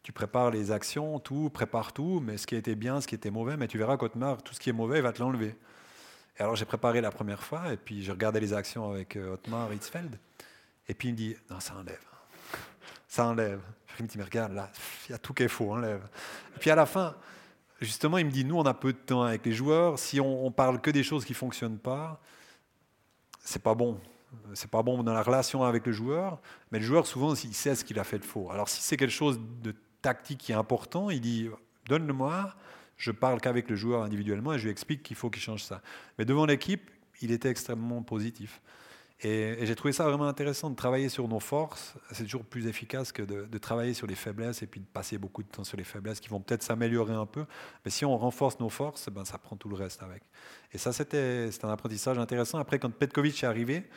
tu 0.03 0.11
prépares 0.11 0.51
les 0.51 0.71
actions, 0.71 1.19
tout, 1.19 1.49
prépare 1.49 1.93
tout, 1.93 2.21
mais 2.23 2.37
ce 2.37 2.47
qui 2.47 2.55
était 2.55 2.75
bien, 2.75 2.99
ce 3.01 3.07
qui 3.07 3.15
était 3.15 3.31
mauvais, 3.31 3.57
mais 3.57 3.67
tu 3.67 3.77
verras 3.77 3.97
qu'Otmar, 3.97 4.41
tout 4.43 4.53
ce 4.53 4.59
qui 4.59 4.69
est 4.69 4.73
mauvais, 4.73 4.99
il 4.99 5.01
va 5.01 5.13
te 5.13 5.21
l'enlever. 5.21 5.55
Et 6.37 6.41
alors 6.41 6.55
j'ai 6.55 6.65
préparé 6.65 6.99
la 6.99 7.11
première 7.11 7.43
fois, 7.43 7.71
et 7.71 7.77
puis 7.77 8.03
je 8.03 8.11
regardais 8.11 8.39
les 8.39 8.53
actions 8.53 8.91
avec 8.91 9.15
euh, 9.15 9.33
Otmar 9.33 9.71
Hitzfeld, 9.73 10.17
et 10.87 10.93
puis 10.93 11.09
il 11.09 11.11
me 11.11 11.17
dit 11.17 11.35
non, 11.49 11.59
ça 11.59 11.75
enlève. 11.75 12.03
Ça 13.07 13.27
enlève. 13.27 13.61
Il 13.99 14.03
me 14.03 14.07
dit 14.07 14.17
mais 14.17 14.23
regarde, 14.23 14.53
là, 14.53 14.71
il 15.07 15.11
y 15.11 15.15
a 15.15 15.17
tout 15.17 15.33
qui 15.33 15.43
est 15.43 15.47
faux, 15.47 15.71
enlève. 15.71 16.07
Et 16.55 16.59
puis 16.59 16.69
à 16.69 16.75
la 16.75 16.85
fin, 16.85 17.15
justement, 17.81 18.17
il 18.17 18.25
me 18.25 18.31
dit 18.31 18.45
nous, 18.45 18.57
on 18.57 18.65
a 18.65 18.73
peu 18.73 18.93
de 18.93 18.97
temps 18.97 19.23
avec 19.23 19.45
les 19.45 19.53
joueurs, 19.53 19.99
si 19.99 20.19
on, 20.19 20.45
on 20.45 20.51
parle 20.51 20.81
que 20.81 20.91
des 20.91 21.03
choses 21.03 21.25
qui 21.25 21.33
ne 21.33 21.37
fonctionnent 21.37 21.79
pas, 21.79 22.21
c'est 23.43 23.61
pas 23.61 23.75
bon. 23.75 23.99
C'est 24.55 24.69
pas 24.69 24.81
bon 24.81 25.03
dans 25.03 25.13
la 25.13 25.21
relation 25.21 25.63
avec 25.63 25.85
le 25.85 25.91
joueur, 25.91 26.39
mais 26.71 26.79
le 26.79 26.85
joueur, 26.85 27.05
souvent, 27.05 27.35
il 27.35 27.53
sait 27.53 27.75
ce 27.75 27.85
qu'il 27.85 27.99
a 27.99 28.03
fait 28.03 28.19
de 28.19 28.25
faux. 28.25 28.49
Alors, 28.51 28.67
si 28.67 28.81
c'est 28.81 28.97
quelque 28.97 29.11
chose 29.11 29.39
de 29.61 29.75
tactique 30.01 30.39
qui 30.39 30.51
est 30.51 30.55
important, 30.55 31.09
il 31.09 31.21
dit 31.21 31.49
Donne-le-moi, 31.87 32.55
je 32.97 33.11
parle 33.11 33.41
qu'avec 33.41 33.69
le 33.69 33.75
joueur 33.75 34.03
individuellement 34.03 34.53
et 34.53 34.59
je 34.59 34.63
lui 34.65 34.71
explique 34.71 35.03
qu'il 35.03 35.15
faut 35.15 35.29
qu'il 35.29 35.41
change 35.41 35.63
ça. 35.63 35.81
Mais 36.17 36.25
devant 36.25 36.45
l'équipe, 36.45 36.89
il 37.21 37.31
était 37.31 37.49
extrêmement 37.49 38.01
positif. 38.01 38.61
Et, 39.23 39.65
j'ai 39.65 39.75
trouvé 39.75 39.93
ça 39.93 40.03
vraiment 40.03 40.27
intéressant 40.27 40.69
de 40.69 40.75
travailler 40.75 41.07
sur 41.07 41.27
nos 41.27 41.39
forces. 41.39 41.95
C'est 42.11 42.23
toujours 42.23 42.43
plus 42.43 42.67
efficace 42.67 43.11
que 43.11 43.21
de, 43.21 43.57
travailler 43.57 43.93
sur 43.93 44.05
les 44.05 44.15
faiblesses 44.15 44.61
et 44.61 44.67
puis 44.67 44.81
de 44.81 44.85
passer 44.85 45.17
beaucoup 45.17 45.43
de 45.43 45.47
temps 45.47 45.63
sur 45.63 45.77
les 45.77 45.85
faiblesses 45.85 46.19
qui 46.19 46.29
vont 46.29 46.41
peut-être 46.41 46.63
s'améliorer 46.63 47.13
un 47.13 47.25
peu. 47.25 47.45
Mais 47.85 47.91
si 47.91 48.03
on 48.03 48.17
renforce 48.17 48.59
nos 48.59 48.69
forces, 48.69 49.09
ben, 49.09 49.23
ça 49.23 49.37
prend 49.37 49.55
tout 49.55 49.69
le 49.69 49.75
reste 49.75 50.03
avec. 50.03 50.23
Et 50.73 50.77
ça, 50.77 50.91
c'était 50.91 51.49
un 51.63 51.69
apprentissage 51.69 52.19
intéressant. 52.19 52.59
Après, 52.59 52.79
quand 52.79 52.89
Petkovic 52.89 53.43
est 53.43 53.47
arrivé, 53.47 53.89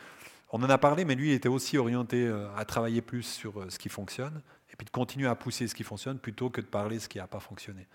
on 0.51 0.63
en 0.63 0.71
a 0.71 0.79
parlé, 0.79 1.05
mais 1.05 1.17
lui 1.17 1.31
il 1.31 1.35
était 1.35 1.49
aussi 1.49 1.77
orienté 1.77 2.25
euh, 2.25 2.49
à 2.57 2.65
travailler 2.65 3.03
plus 3.03 3.25
sur 3.25 3.61
euh, 3.61 3.69
ce 3.69 3.81
qui 3.81 3.89
fonctionne 3.89 4.41
et 4.73 4.77
puis 4.77 4.85
de 4.85 4.91
continuer 4.91 5.27
à 5.27 5.35
pousser 5.35 5.67
ce 5.67 5.75
qui 5.75 5.83
fonctionne 5.83 6.21
plutôt 6.21 6.51
que 6.51 6.61
de 6.61 6.67
parler 6.67 7.01
ce 7.01 7.09
qui 7.09 7.19
n'a 7.19 7.27
pas 7.27 7.41
fonctionné. 7.41 7.89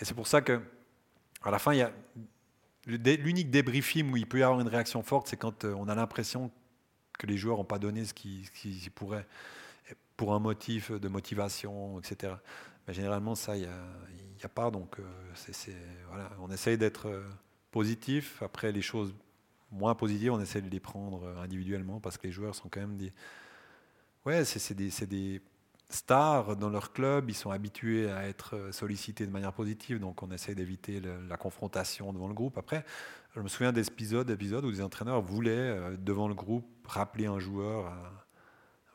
Et 0.00 0.04
c'est 0.04 0.14
pour 0.14 0.28
ça 0.28 0.40
que, 0.40 0.60
à 1.42 1.50
la 1.50 1.58
fin, 1.58 1.72
il 1.72 1.78
y 1.78 1.82
a 1.82 1.90
l'unique 2.86 3.50
débriefing 3.50 4.10
où 4.12 4.16
il 4.16 4.26
peut 4.26 4.38
y 4.38 4.42
avoir 4.42 4.60
une 4.60 4.68
réaction 4.68 5.02
forte, 5.02 5.28
c'est 5.28 5.36
quand 5.36 5.64
euh, 5.64 5.74
on 5.74 5.88
a 5.88 5.94
l'impression 5.94 6.50
que 7.18 7.26
les 7.26 7.36
joueurs 7.36 7.58
n'ont 7.58 7.64
pas 7.64 7.78
donné 7.78 8.04
ce 8.04 8.14
qu'ils 8.14 8.90
pourraient 8.94 9.26
pour 10.16 10.34
un 10.34 10.38
motif 10.38 10.92
de 10.92 11.08
motivation, 11.08 11.98
etc. 11.98 12.34
Généralement, 12.88 13.34
ça, 13.34 13.56
il 13.56 13.62
n'y 13.62 14.44
a, 14.44 14.48
pas. 14.48 14.70
Donc, 14.70 14.98
euh, 15.00 15.72
on 16.40 16.50
essaye 16.50 16.76
d'être 16.76 17.08
euh, 17.08 17.24
positif. 17.70 18.42
Après, 18.42 18.72
les 18.72 18.82
choses 18.82 19.14
moins 19.70 19.94
positives, 19.94 20.32
on 20.32 20.40
essaie 20.40 20.60
de 20.60 20.70
les 20.70 20.80
prendre 20.80 21.26
individuellement 21.38 21.98
parce 22.00 22.18
que 22.18 22.26
les 22.26 22.32
joueurs 22.32 22.54
sont 22.54 22.68
quand 22.68 22.80
même 22.80 22.96
des. 22.96 23.12
Ouais, 24.24 24.44
c'est 24.44 24.74
des, 24.74 24.90
c'est 24.90 25.06
des 25.06 25.40
stars 25.90 26.56
dans 26.56 26.70
leur 26.70 26.92
club, 26.92 27.30
ils 27.30 27.34
sont 27.34 27.50
habitués 27.50 28.10
à 28.10 28.26
être 28.26 28.56
euh, 28.56 28.72
sollicités 28.72 29.26
de 29.26 29.30
manière 29.30 29.52
positive, 29.52 30.00
donc 30.00 30.22
on 30.22 30.30
essaie 30.30 30.54
d'éviter 30.54 31.00
la 31.00 31.36
confrontation 31.36 32.12
devant 32.12 32.28
le 32.28 32.34
groupe. 32.34 32.58
Après, 32.58 32.84
je 33.34 33.40
me 33.40 33.48
souviens 33.48 33.72
d'épisodes 33.72 34.28
épisodes 34.30 34.64
où 34.64 34.70
des 34.70 34.80
entraîneurs 34.80 35.22
voulaient, 35.22 35.50
euh, 35.50 35.96
devant 35.96 36.28
le 36.28 36.34
groupe, 36.34 36.66
rappeler 36.86 37.26
un 37.26 37.38
joueur, 37.38 37.92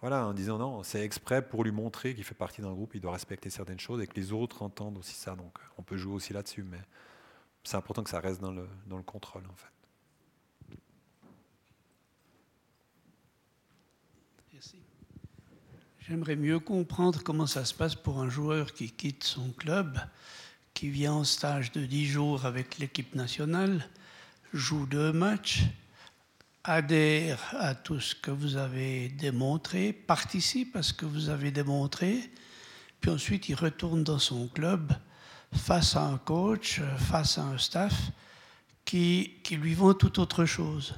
voilà, 0.01 0.25
en 0.25 0.33
disant 0.33 0.57
non, 0.57 0.83
c'est 0.83 1.03
exprès 1.03 1.41
pour 1.41 1.63
lui 1.63 1.71
montrer 1.71 2.15
qu'il 2.15 2.23
fait 2.23 2.35
partie 2.35 2.61
d'un 2.61 2.71
groupe, 2.71 2.95
il 2.95 3.01
doit 3.01 3.11
respecter 3.11 3.49
certaines 3.49 3.79
choses 3.79 4.01
et 4.01 4.07
que 4.07 4.15
les 4.15 4.31
autres 4.31 4.61
entendent 4.61 4.97
aussi 4.97 5.15
ça. 5.15 5.35
Donc 5.35 5.57
on 5.77 5.83
peut 5.83 5.97
jouer 5.97 6.13
aussi 6.13 6.31
là-dessus, 6.31 6.63
mais 6.63 6.79
c'est 7.63 7.75
important 7.75 8.03
que 8.03 8.09
ça 8.09 8.19
reste 8.19 8.39
dans 8.39 8.51
le, 8.51 8.67
dans 8.87 8.97
le 8.97 9.03
contrôle 9.03 9.43
en 9.45 9.55
fait. 9.55 9.67
Merci. 14.53 14.81
J'aimerais 16.09 16.35
mieux 16.35 16.59
comprendre 16.59 17.21
comment 17.23 17.45
ça 17.45 17.65
se 17.65 17.73
passe 17.75 17.93
pour 17.93 18.19
un 18.19 18.31
joueur 18.31 18.73
qui 18.73 18.89
quitte 18.89 19.23
son 19.23 19.51
club, 19.51 19.99
qui 20.73 20.89
vient 20.89 21.13
en 21.13 21.23
stage 21.23 21.71
de 21.71 21.85
10 21.85 22.07
jours 22.07 22.45
avec 22.47 22.79
l'équipe 22.79 23.13
nationale, 23.13 23.87
joue 24.51 24.87
deux 24.87 25.11
matchs, 25.13 25.65
adhère 26.63 27.53
à 27.59 27.75
tout 27.75 27.99
ce 27.99 28.15
que 28.15 28.31
vous 28.31 28.57
avez 28.57 29.09
démontré, 29.09 29.93
participe 29.93 30.75
à 30.75 30.81
ce 30.81 30.93
que 30.93 31.05
vous 31.05 31.29
avez 31.29 31.51
démontré, 31.51 32.31
puis 33.01 33.11
ensuite 33.11 33.47
il 33.47 33.53
retourne 33.53 34.03
dans 34.03 34.17
son 34.17 34.47
club 34.47 34.91
face 35.53 35.95
à 35.95 36.01
un 36.01 36.17
coach, 36.17 36.81
face 36.97 37.37
à 37.37 37.43
un 37.43 37.59
staff 37.59 37.93
qui, 38.83 39.35
qui 39.43 39.57
lui 39.57 39.75
vend 39.75 39.93
tout 39.93 40.19
autre 40.19 40.45
chose. 40.45 40.95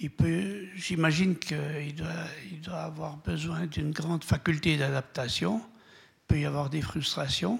Il 0.00 0.10
peut, 0.10 0.66
j'imagine 0.76 1.36
qu'il 1.36 1.94
doit, 1.94 2.08
il 2.50 2.60
doit 2.60 2.82
avoir 2.82 3.16
besoin 3.16 3.66
d'une 3.66 3.90
grande 3.90 4.22
faculté 4.22 4.76
d'adaptation. 4.76 5.58
Il 5.58 6.26
peut 6.28 6.40
y 6.40 6.46
avoir 6.46 6.70
des 6.70 6.82
frustrations. 6.82 7.58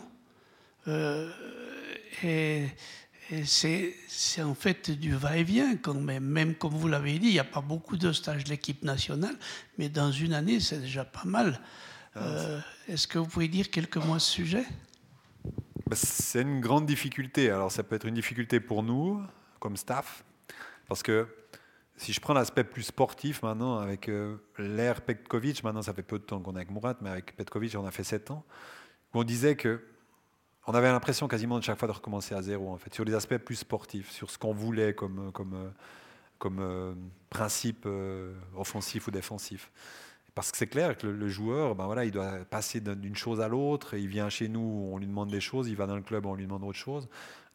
Euh, 0.87 1.31
et 2.23 2.69
et 3.31 3.45
c'est, 3.45 3.95
c'est 4.09 4.43
en 4.43 4.55
fait 4.55 4.91
du 4.91 5.15
va-et-vient 5.15 5.77
quand 5.77 5.95
même. 5.95 6.25
Même 6.25 6.55
comme 6.55 6.73
vous 6.73 6.89
l'avez 6.89 7.19
dit, 7.19 7.27
il 7.27 7.33
n'y 7.33 7.39
a 7.39 7.45
pas 7.45 7.61
beaucoup 7.61 7.99
de 7.99 8.13
stages 8.13 8.45
de 8.45 8.49
l'équipe 8.49 8.83
nationale, 8.83 9.37
mais 9.77 9.91
dans 9.91 10.11
une 10.11 10.33
année, 10.33 10.61
c'est 10.61 10.81
déjà 10.81 11.05
pas 11.05 11.25
mal. 11.25 11.61
Euh, 12.17 12.59
est-ce 12.89 13.07
que 13.07 13.19
vous 13.19 13.27
pouvez 13.27 13.49
dire 13.49 13.71
quelques 13.71 13.99
mots 13.99 14.15
à 14.15 14.19
ce 14.19 14.33
sujet? 14.33 14.65
Bah, 15.87 15.95
C'est 15.95 16.41
une 16.41 16.61
grande 16.61 16.87
difficulté. 16.87 17.51
Alors 17.51 17.71
ça 17.71 17.83
peut 17.83 17.97
être 17.97 18.07
une 18.07 18.15
difficulté 18.15 18.61
pour 18.61 18.83
nous, 18.83 19.23
comme 19.61 19.77
staff, 19.77 20.25
parce 20.89 21.03
que 21.03 21.29
si 21.99 22.13
je 22.13 22.21
prends 22.21 22.33
l'aspect 22.35 22.65
plus 22.65 22.83
sportif 22.85 23.43
maintenant, 23.43 23.79
avec 23.79 24.09
euh, 24.09 24.37
l'ère 24.59 25.03
Petkovic, 25.03 25.63
maintenant 25.65 25.83
ça 25.83 25.93
fait 25.93 26.03
peu 26.03 26.19
de 26.19 26.25
temps 26.25 26.41
qu'on 26.41 26.53
est 26.55 26.59
avec 26.59 26.71
Murat, 26.71 26.97
mais 27.01 27.11
avec 27.11 27.37
Petkovic, 27.37 27.75
on 27.77 27.85
a 27.87 27.91
fait 27.91 28.05
7 28.05 28.31
ans, 28.31 28.45
où 29.15 29.21
on 29.21 29.25
disait 29.25 29.57
que 29.57 29.83
on 30.67 30.73
avait 30.75 30.89
l'impression 30.93 31.29
quasiment 31.29 31.59
de 31.59 31.65
chaque 31.65 31.79
fois 31.79 31.89
de 31.89 31.93
recommencer 31.95 32.35
à 32.35 32.43
zéro, 32.43 32.71
en 32.71 32.77
fait, 32.77 32.93
sur 32.95 33.05
les 33.05 33.15
aspects 33.15 33.39
plus 33.39 33.57
sportifs, 33.57 34.11
sur 34.11 34.31
ce 34.31 34.37
qu'on 34.39 34.53
voulait 34.53 34.93
comme, 34.95 35.33
comme, 35.33 35.55
euh, 35.55 35.71
comme 36.39 36.59
euh, 36.61 36.95
principe 37.31 37.85
euh, 37.87 38.35
offensif 38.55 39.07
ou 39.07 39.11
défensif. 39.11 39.71
Parce 40.35 40.53
que 40.53 40.59
c'est 40.59 40.67
clair 40.67 40.97
que 40.97 41.07
le, 41.07 41.15
le 41.17 41.29
joueur, 41.29 41.75
ben 41.75 41.87
voilà, 41.87 42.05
il 42.05 42.11
doit 42.13 42.45
passer 42.51 42.81
d'un- 42.81 42.95
d'une 42.95 43.17
chose 43.17 43.41
à 43.41 43.49
l'autre. 43.49 43.95
Il 43.95 44.09
vient 44.09 44.29
chez 44.29 44.47
nous, 44.49 44.91
on 44.93 44.99
lui 44.99 45.07
demande 45.07 45.31
des 45.31 45.41
choses. 45.41 45.69
Il 45.69 45.75
va 45.75 45.87
dans 45.87 45.97
le 45.97 46.03
club, 46.03 46.27
on 46.27 46.35
lui 46.35 46.45
demande 46.45 46.63
autre 46.65 46.79
chose. 46.79 47.09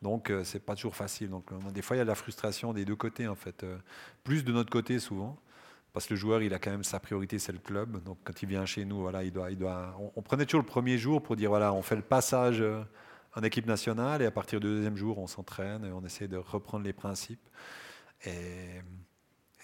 Donc, 0.04 0.30
euh, 0.30 0.44
c'est 0.44 0.60
pas 0.60 0.76
toujours 0.76 0.96
facile. 0.96 1.30
Donc, 1.30 1.52
euh, 1.52 1.72
des 1.72 1.82
fois, 1.82 1.96
il 1.96 2.00
y 2.00 2.02
a 2.02 2.04
de 2.04 2.10
la 2.10 2.16
frustration 2.16 2.74
des 2.74 2.84
deux 2.86 2.96
côtés, 2.98 3.28
en 3.28 3.36
fait. 3.36 3.64
Euh, 3.64 3.78
plus 4.24 4.44
de 4.44 4.52
notre 4.52 4.70
côté, 4.70 5.00
souvent. 5.00 5.40
Parce 5.94 6.08
que 6.08 6.14
le 6.14 6.20
joueur, 6.20 6.42
il 6.42 6.54
a 6.54 6.60
quand 6.60 6.72
même 6.72 6.84
sa 6.84 7.00
priorité, 7.00 7.40
c'est 7.40 7.54
le 7.54 7.60
club. 7.60 8.04
Donc, 8.04 8.18
quand 8.26 8.44
il 8.44 8.50
vient 8.50 8.66
chez 8.66 8.84
nous, 8.84 9.00
voilà, 9.00 9.24
il 9.24 9.32
doit, 9.32 9.50
il 9.50 9.58
doit. 9.58 9.98
On, 10.16 10.22
prenait 10.22 10.46
toujours 10.46 10.62
le 10.62 10.68
premier 10.68 10.98
jour 10.98 11.24
pour 11.24 11.36
dire, 11.38 11.50
voilà, 11.50 11.72
on 11.74 11.82
fait 11.82 11.96
le 11.96 12.02
passage 12.02 12.62
euh, 12.62 12.84
en 13.36 13.44
équipe 13.44 13.66
nationale, 13.66 14.22
et 14.22 14.26
à 14.26 14.32
partir 14.32 14.60
du 14.60 14.68
deuxième 14.68 14.98
jour, 14.98 15.18
on 15.20 15.28
s'entraîne 15.28 15.86
et 15.86 15.92
on 15.92 16.04
essaie 16.04 16.28
de 16.28 16.38
reprendre 16.38 16.84
les 16.84 16.94
principes. 16.94 17.48
Et, 18.26 18.82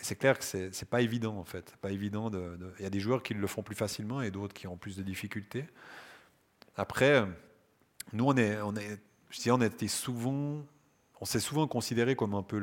c'est 0.02 0.16
clair 0.16 0.40
que 0.40 0.46
c'est 0.46 0.74
c'est 0.74 0.90
pas 0.90 1.02
évident, 1.02 1.36
en 1.38 1.44
fait. 1.44 1.76
Pas 1.82 1.92
évident. 1.92 2.30
de- 2.30 2.56
de- 2.58 2.74
Il 2.80 2.84
y 2.84 2.86
a 2.86 2.90
des 2.90 3.02
joueurs 3.02 3.22
qui 3.22 3.34
le 3.34 3.48
font 3.48 3.64
plus 3.64 3.76
facilement 3.76 4.22
et 4.22 4.32
d'autres 4.32 4.54
qui 4.54 4.68
ont 4.68 4.78
plus 4.78 4.96
de 4.96 5.04
difficultés. 5.04 5.66
Après, 6.78 7.26
nous, 8.14 8.26
on 8.26 8.38
est, 8.38 8.58
on 9.48 9.62
était 9.62 9.88
souvent, 9.88 10.64
on 11.22 11.26
s'est 11.26 11.40
souvent 11.40 11.68
considéré 11.68 12.16
comme 12.16 12.34
un 12.34 12.44
peu 12.44 12.58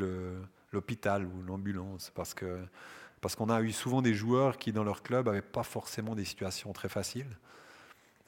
l'hôpital 0.72 1.24
ou 1.24 1.42
l'ambulance 1.42 2.12
parce 2.14 2.34
qu'on 2.34 3.48
a 3.50 3.62
eu 3.62 3.72
souvent 3.72 4.02
des 4.02 4.14
joueurs 4.14 4.58
qui 4.58 4.72
dans 4.72 4.84
leur 4.84 5.02
club 5.02 5.26
n'avaient 5.26 5.42
pas 5.42 5.62
forcément 5.62 6.14
des 6.14 6.24
situations 6.24 6.72
très 6.72 6.88
faciles. 6.88 7.36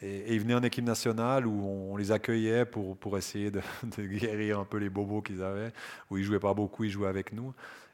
Et, 0.01 0.35
ils 0.35 0.41
venaient 0.41 0.55
en 0.55 0.63
équipe 0.63 0.85
nationale 0.85 1.47
où 1.47 1.67
on, 1.67 1.97
les 1.97 2.13
accueillait 2.13 2.65
pour, 2.65 3.19
essayer 3.19 3.51
de, 3.51 3.61
de 3.97 4.03
guérir 4.03 4.61
un 4.61 4.65
peu 4.65 4.79
les 4.79 4.89
bobos 4.89 5.23
qu'ils 5.23 5.43
avaient, 5.43 5.73
où 6.11 6.19
ils 6.19 6.25
jouaient 6.25 6.39
pas 6.39 6.55
beaucoup, 6.55 6.85
ils 6.85 6.91
jouaient 6.91 7.09
avec 7.09 7.33
nous. 7.33 7.53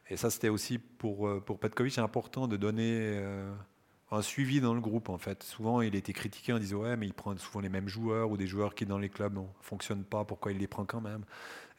Et 0.09 0.17
ça, 0.17 0.29
c'était 0.29 0.49
aussi 0.49 0.77
pour, 0.77 1.27
euh, 1.27 1.41
pour 1.43 1.59
Petkovic 1.59 1.97
important 1.97 2.47
de 2.47 2.57
donner 2.57 3.17
euh, 3.17 3.51
un 4.11 4.21
suivi 4.21 4.61
dans 4.61 4.73
le 4.73 4.81
groupe 4.81 5.09
en 5.09 5.17
fait. 5.17 5.43
Souvent, 5.43 5.81
il 5.81 5.95
était 5.95 6.13
critiqué 6.13 6.53
en 6.53 6.59
disant 6.59 6.77
ouais, 6.77 6.95
mais 6.95 7.07
il 7.07 7.13
prend 7.13 7.35
souvent 7.37 7.59
les 7.59 7.69
mêmes 7.69 7.87
joueurs 7.87 8.29
ou 8.29 8.37
des 8.37 8.47
joueurs 8.47 8.75
qui 8.75 8.85
dans 8.85 8.99
les 8.99 9.09
clubs 9.09 9.35
ne 9.35 9.41
fonctionnent 9.61 10.03
pas. 10.03 10.23
Pourquoi 10.25 10.51
il 10.51 10.59
les 10.59 10.67
prend 10.67 10.85
quand 10.85 11.01
même? 11.01 11.25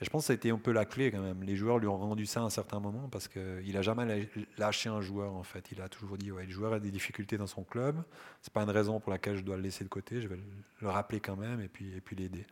Je 0.00 0.10
pense 0.10 0.24
que 0.24 0.26
ça 0.26 0.32
a 0.32 0.36
été 0.36 0.50
un 0.50 0.58
peu 0.58 0.72
la 0.72 0.84
clé 0.84 1.10
quand 1.10 1.22
même. 1.22 1.42
Les 1.42 1.56
joueurs 1.56 1.78
lui 1.78 1.86
ont 1.86 1.96
rendu 1.96 2.26
ça 2.26 2.40
à 2.40 2.42
un 2.42 2.50
certain 2.50 2.80
moment 2.80 3.08
parce 3.08 3.28
qu'il 3.28 3.72
n'a 3.72 3.80
jamais 3.80 4.04
lâ- 4.04 4.46
lâché 4.58 4.90
un 4.90 5.00
joueur 5.00 5.34
en 5.34 5.42
fait. 5.42 5.70
Il 5.72 5.80
a 5.80 5.88
toujours 5.88 6.18
dit 6.18 6.30
ouais, 6.30 6.44
le 6.44 6.52
joueur 6.52 6.74
a 6.74 6.80
des 6.80 6.90
difficultés 6.90 7.38
dans 7.38 7.46
son 7.46 7.62
club. 7.62 8.02
C'est 8.42 8.52
pas 8.52 8.62
une 8.62 8.70
raison 8.70 9.00
pour 9.00 9.10
laquelle 9.10 9.36
je 9.36 9.42
dois 9.42 9.56
le 9.56 9.62
laisser 9.62 9.84
de 9.84 9.88
côté. 9.88 10.20
Je 10.20 10.28
vais 10.28 10.38
le 10.80 10.88
rappeler 10.88 11.20
quand 11.20 11.36
même 11.36 11.60
et 11.60 11.68
puis 11.68 11.94
et 11.96 12.00
puis 12.00 12.16
l'aider. 12.16 12.44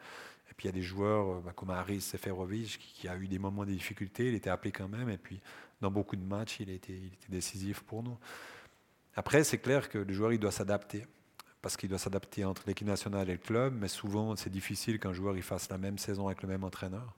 Et 0.51 0.55
puis 0.57 0.65
il 0.65 0.67
y 0.67 0.69
a 0.69 0.73
des 0.73 0.83
joueurs 0.83 1.39
euh, 1.39 1.43
bah, 1.45 1.53
comme 1.55 1.71
Aris 1.71 2.01
Seferovic 2.01 2.79
qui, 2.79 3.09
a 3.09 3.17
eu 3.17 3.27
des 3.27 3.39
moments 3.39 3.65
de 3.65 3.73
difficulté. 3.73 4.29
Il 4.29 4.35
était 4.35 4.51
appelé 4.51 4.73
quand 4.73 4.89
même 4.89 5.11
et 5.11 5.19
puis 5.19 5.41
dans 5.81 5.91
beaucoup 5.91 6.17
de 6.17 6.25
matchs, 6.25 6.61
il 6.61 6.71
était 6.71 7.01
décisif 7.29 7.81
pour 7.81 8.03
nous. 8.03 8.17
Après, 9.17 9.45
c'est 9.45 9.59
clair 9.59 9.89
que 9.89 9.99
le 9.99 10.13
joueur, 10.13 10.33
il 10.33 10.39
doit 10.39 10.51
s'adapter. 10.51 11.07
Parce 11.63 11.77
qu'il 11.77 11.89
doit 11.89 11.99
s'adapter 11.99 12.45
entre 12.45 12.63
l'équipe 12.67 12.87
nationale 12.87 13.29
et 13.31 13.33
le 13.33 13.39
club. 13.39 13.75
Mais 13.79 13.89
souvent, 13.89 14.37
c'est 14.37 14.51
difficile 14.51 14.99
qu'un 14.99 15.13
joueur 15.13 15.37
il 15.37 15.43
fasse 15.43 15.69
la 15.71 15.79
même 15.79 15.99
saison 15.99 16.27
avec 16.27 16.43
le 16.43 16.49
même 16.49 16.65
entraîneur. 16.65 17.15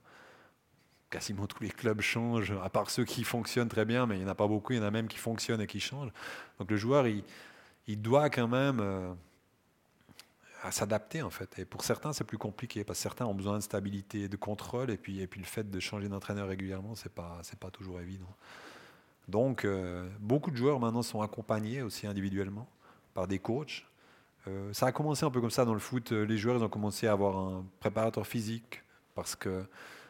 Quasiment 1.09 1.47
tous 1.47 1.63
les 1.63 1.69
clubs 1.69 2.01
changent, 2.01 2.53
à 2.63 2.69
part 2.69 2.89
ceux 2.89 3.05
qui 3.05 3.23
fonctionnent 3.23 3.69
très 3.69 3.85
bien, 3.85 4.05
mais 4.05 4.15
il 4.15 4.19
n'y 4.19 4.25
en 4.25 4.31
a 4.31 4.35
pas 4.35 4.47
beaucoup. 4.47 4.73
Il 4.73 4.77
y 4.77 4.79
en 4.79 4.83
a 4.83 4.91
même 4.91 5.07
qui 5.07 5.17
fonctionnent 5.17 5.61
et 5.61 5.67
qui 5.67 5.79
changent. 5.79 6.11
Donc 6.59 6.69
le 6.69 6.77
joueur, 6.77 7.07
il, 7.07 8.01
doit 8.01 8.29
quand 8.29 8.47
même 8.47 8.79
euh, 8.79 9.13
s'adapter, 10.71 11.21
en 11.21 11.29
fait. 11.29 11.59
Et 11.59 11.65
pour 11.65 11.83
certains, 11.83 12.13
c'est 12.13 12.25
plus 12.25 12.37
compliqué. 12.37 12.83
Parce 12.83 12.99
que 12.99 13.03
certains 13.03 13.25
ont 13.25 13.35
besoin 13.35 13.57
de 13.57 13.63
stabilité, 13.63 14.29
de 14.29 14.37
contrôle. 14.37 14.91
Et 14.91 14.97
puis, 14.97 15.19
et 15.21 15.27
puis 15.27 15.39
le 15.39 15.45
fait 15.45 15.69
de 15.69 15.79
changer 15.79 16.07
d'entraîneur 16.09 16.47
régulièrement, 16.47 16.95
ce 16.95 17.07
n'est 17.07 17.13
pas, 17.13 17.41
pas 17.59 17.71
toujours 17.71 17.99
évident. 17.99 18.33
Donc, 19.27 19.65
euh, 19.65 20.07
beaucoup 20.19 20.51
de 20.51 20.55
joueurs 20.55 20.79
maintenant 20.79 21.01
sont 21.01 21.21
accompagnés 21.21 21.81
aussi 21.81 22.07
individuellement 22.07 22.67
par 23.13 23.27
des 23.27 23.39
coachs. 23.39 23.85
Euh, 24.47 24.71
ça 24.71 24.87
a 24.87 24.91
commencé 24.91 25.25
un 25.25 25.31
peu 25.31 25.41
comme 25.41 25.51
ça 25.51 25.65
dans 25.65 25.73
le 25.73 25.79
foot. 25.79 26.13
Euh, 26.13 26.23
Les 26.23 26.37
joueurs, 26.37 26.57
ils 26.57 26.63
ont 26.63 26.69
commencé 26.69 27.07
à 27.07 27.11
avoir 27.11 27.37
un 27.37 27.65
préparateur 27.79 28.25
physique 28.25 28.83
parce 29.15 29.35
que 29.35 29.65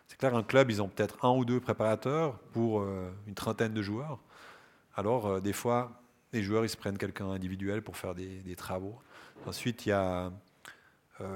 c'est 0.07 0.17
clair, 0.17 0.35
un 0.35 0.43
club, 0.43 0.69
ils 0.69 0.81
ont 0.81 0.87
peut-être 0.87 1.25
un 1.25 1.31
ou 1.31 1.45
deux 1.45 1.59
préparateurs 1.59 2.37
pour 2.53 2.81
une 3.27 3.33
trentaine 3.33 3.73
de 3.73 3.81
joueurs. 3.81 4.19
Alors, 4.95 5.41
des 5.41 5.51
fois, 5.51 6.01
les 6.31 6.43
joueurs, 6.43 6.63
ils 6.63 6.69
se 6.69 6.77
prennent 6.77 6.97
quelqu'un 6.97 7.29
individuel 7.29 7.81
pour 7.81 7.97
faire 7.97 8.15
des, 8.15 8.55
travaux. 8.55 8.97
Ensuite, 9.45 9.85
il 9.85 9.89
y 9.89 9.91
a 9.91 10.31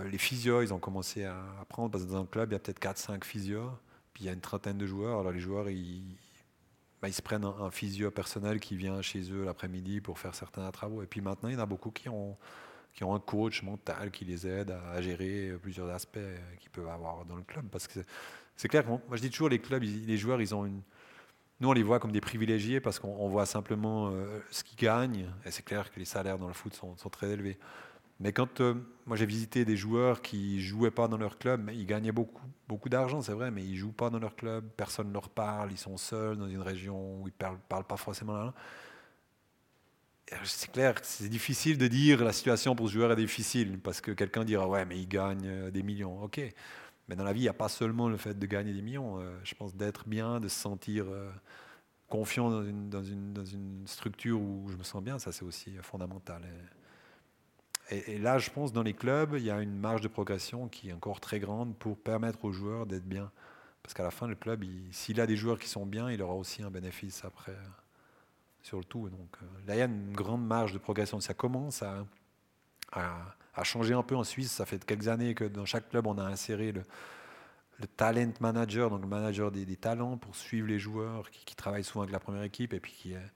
les 0.10 0.18
physios, 0.18 0.62
ils 0.62 0.74
ont 0.74 0.80
commencé 0.80 1.26
à 1.26 1.44
apprendre 1.62 1.92
parce 1.92 2.06
que 2.06 2.10
dans 2.10 2.22
un 2.22 2.26
club, 2.26 2.52
il 2.52 2.54
y 2.54 2.56
a 2.56 2.60
peut-être 2.60 2.80
4-5 2.80 3.26
physios, 3.26 3.72
puis 4.14 4.24
il 4.24 4.28
y 4.28 4.30
a 4.30 4.34
une 4.34 4.40
trentaine 4.40 4.78
de 4.78 4.86
joueurs. 4.86 5.20
Alors, 5.20 5.34
les 5.34 5.42
joueurs, 5.42 5.70
ils, 5.70 6.18
bah, 7.02 7.08
ils 7.08 7.14
se 7.14 7.22
prennent 7.22 7.46
un, 7.46 7.56
un 7.62 7.72
physio 7.72 8.12
personnel 8.12 8.60
qui 8.60 8.76
vient 8.76 9.02
chez 9.02 9.32
eux 9.32 9.44
l'après-midi 9.44 10.02
pour 10.02 10.20
faire 10.20 10.36
certains 10.36 10.70
travaux. 10.72 11.02
Et 11.02 11.08
puis 11.08 11.22
maintenant, 11.22 11.50
il 11.50 11.54
y 11.54 11.58
en 11.58 11.62
a 11.62 11.66
beaucoup 11.66 11.92
qui 11.92 12.10
ont, 12.10 12.38
qui 12.94 13.04
ont 13.04 13.16
un 13.16 13.20
coach 13.20 13.64
mental 13.64 14.12
qui 14.12 14.26
les 14.26 14.48
aide 14.48 14.72
à, 14.72 15.02
gérer 15.02 15.54
plusieurs 15.62 15.90
aspects 15.90 16.20
qu'ils 16.60 16.70
peuvent 16.70 16.90
avoir 16.90 17.26
dans 17.26 17.36
le 17.36 17.44
club. 17.44 17.66
Parce 17.72 17.88
que 17.88 18.00
c'est- 18.56 18.68
clair, 18.68 18.84
que 18.84 18.90
moi 18.90 19.02
je 19.14 19.22
dis 19.22 19.30
toujours, 19.30 19.50
les 19.50 19.60
clubs, 19.60 19.84
les 19.84 20.18
joueurs, 20.18 20.42
ils 20.42 20.54
ont. 20.54 20.70
Nous, 21.60 21.70
on 21.70 21.74
les 21.74 21.84
voit 21.84 22.00
comme 22.00 22.12
des 22.12 22.22
privilégiés 22.22 22.80
parce 22.80 22.98
qu'on 23.00 23.16
on 23.20 23.30
voit 23.30 23.46
simplement 23.46 24.10
euh, 24.12 24.40
ce 24.50 24.64
qu'ils 24.64 24.80
gagnent. 24.80 25.28
Et 25.46 25.52
c'est 25.52 25.64
clair 25.64 25.92
que 25.92 26.00
les 26.00 26.06
salaires 26.06 26.40
dans 26.40 26.48
le 26.48 26.54
foot 26.54 26.74
sont 26.74 27.10
très 27.10 27.30
élevés. 27.30 27.60
Mais 28.22 28.34
quand 28.34 28.62
euh, 28.62 28.76
moi 29.08 29.18
j'ai 29.18 29.26
visité 29.26 29.66
des 29.66 29.76
joueurs 29.76 30.22
qui 30.22 30.62
jouaient 30.62 30.92
pas 30.92 31.08
dans 31.08 31.18
leur 31.18 31.38
club, 31.40 31.70
ils 31.74 31.86
gagnaient 31.88 32.12
beaucoup, 32.12 32.46
beaucoup 32.68 32.88
d'argent, 32.88 33.22
c'est 33.22 33.34
vrai, 33.34 33.50
mais 33.52 33.64
ils 33.64 33.76
jouent 33.78 33.92
pas 33.92 34.10
dans 34.12 34.20
leur 34.20 34.36
club, 34.36 34.64
personne 34.78 35.10
ne 35.10 35.14
leur 35.14 35.30
parle, 35.30 35.72
ils 35.72 35.78
sont 35.78 35.98
seuls 35.98 36.38
dans 36.38 36.48
une 36.48 36.62
région 36.62 37.22
où 37.22 37.28
ils 37.28 37.34
parlent, 37.34 37.58
parlent 37.68 37.88
pas 37.88 37.98
forcément 37.98 38.34
la 38.34 38.44
langue. 38.46 38.54
C'est 40.46 40.72
clair 40.72 40.96
c'est 41.04 41.28
difficile 41.28 41.78
de 41.78 41.88
dire 41.88 42.24
la 42.24 42.32
situation 42.32 42.74
pour 42.76 42.88
ce 42.88 42.94
joueur 42.94 43.12
est 43.12 43.16
difficile 43.18 43.78
parce 43.80 44.00
que 44.00 44.12
quelqu'un 44.12 44.46
dira 44.46 44.68
ouais 44.68 44.86
mais 44.86 44.98
il 44.98 45.08
gagne 45.08 45.46
euh, 45.46 45.72
des 45.72 45.84
millions, 45.84 46.24
ok. 46.24 46.40
Mais 47.10 47.16
dans 47.16 47.24
la 47.26 47.34
vie 47.34 47.42
il 47.42 47.44
n'y 47.44 47.50
a 47.50 47.54
pas 47.54 47.70
seulement 47.70 48.08
le 48.08 48.18
fait 48.18 48.38
de 48.38 48.46
gagner 48.46 48.74
des 48.74 48.82
millions. 48.82 49.20
euh, 49.20 49.38
je 49.44 49.56
pense 49.56 49.76
d'être 49.76 50.08
bien, 50.08 50.40
de 50.40 50.48
se 50.48 50.60
sentir 50.60 51.06
confiant 52.08 52.50
dans 52.52 52.64
une, 52.64 52.90
dans, 52.90 53.04
une, 53.04 53.34
dans 53.34 53.46
une 53.46 53.88
structure 53.88 54.40
où 54.40 54.70
je 54.70 54.78
me 54.78 54.84
sens 54.84 55.04
bien, 55.04 55.20
ça 55.20 55.32
c'est 55.32 55.44
aussi 55.44 55.74
fondamental. 55.82 56.44
Et- 57.92 58.18
là, 58.18 58.38
je 58.38 58.50
pense, 58.50 58.74
dans 58.74 58.84
les 58.84 58.94
clubs, 58.94 59.36
il 59.38 59.44
y 59.44 59.52
a 59.52 59.62
une 59.62 59.78
marge 59.78 60.02
de 60.02 60.08
progression 60.08 60.68
qui 60.68 60.90
est 60.90 60.94
encore 60.94 61.20
très 61.20 61.40
grande 61.40 61.76
pour 61.78 61.98
permettre 61.98 62.46
aux 62.46 62.52
joueurs 62.52 62.86
d'être 62.86 63.06
bien. 63.08 63.32
Parce 63.84 63.94
qu'à 63.94 64.04
la 64.04 64.12
fin, 64.12 64.28
le 64.28 64.36
club, 64.36 64.64
il- 64.64 64.94
s'il 64.94 65.20
a 65.22 65.28
des 65.28 65.36
joueurs 65.36 65.60
qui 65.60 65.68
sont 65.68 65.86
bien, 65.86 66.12
il 66.12 66.22
aura 66.22 66.36
aussi 66.36 66.64
un 66.64 66.72
bénéfice 66.72 67.26
après 67.26 67.54
euh, 67.54 67.68
sur 68.64 68.78
le 68.78 68.84
tout. 68.84 69.10
Donc 69.10 69.36
euh, 69.42 69.46
là, 69.68 69.76
il 69.76 69.80
y 69.80 69.82
a 69.82 69.86
une 69.86 70.14
grande 70.14 70.46
marge 70.46 70.74
de 70.74 70.78
progression. 70.78 71.20
Ça 71.20 71.34
commence 71.34 71.84
à, 71.84 72.06
changer 73.64 73.94
un 73.94 74.04
peu 74.04 74.16
en 74.16 74.24
Suisse. 74.24 74.52
Ça 74.52 74.66
fait 74.66 74.84
quelques 74.86 75.08
années 75.08 75.36
que 75.36 75.46
dans 75.46 75.66
chaque 75.66 75.90
club, 75.90 76.08
on 76.08 76.18
a 76.18 76.24
inséré 76.24 76.72
le, 76.72 76.84
le 77.80 77.88
talent 77.88 78.34
manager, 78.40 78.90
donc 78.90 79.02
le 79.02 79.08
manager 79.08 79.52
des, 79.52 79.66
talents 79.76 80.18
pour 80.18 80.36
suivre 80.36 80.68
les 80.68 80.80
joueurs, 80.80 81.30
qui, 81.32 81.46
qui 81.46 81.56
travaille 81.56 81.84
souvent 81.84 82.04
avec 82.04 82.14
la 82.14 82.20
première 82.20 82.44
équipe 82.44 82.74
et 82.74 82.80
puis 82.80 82.94
qui 82.94 83.14
est, 83.14 83.32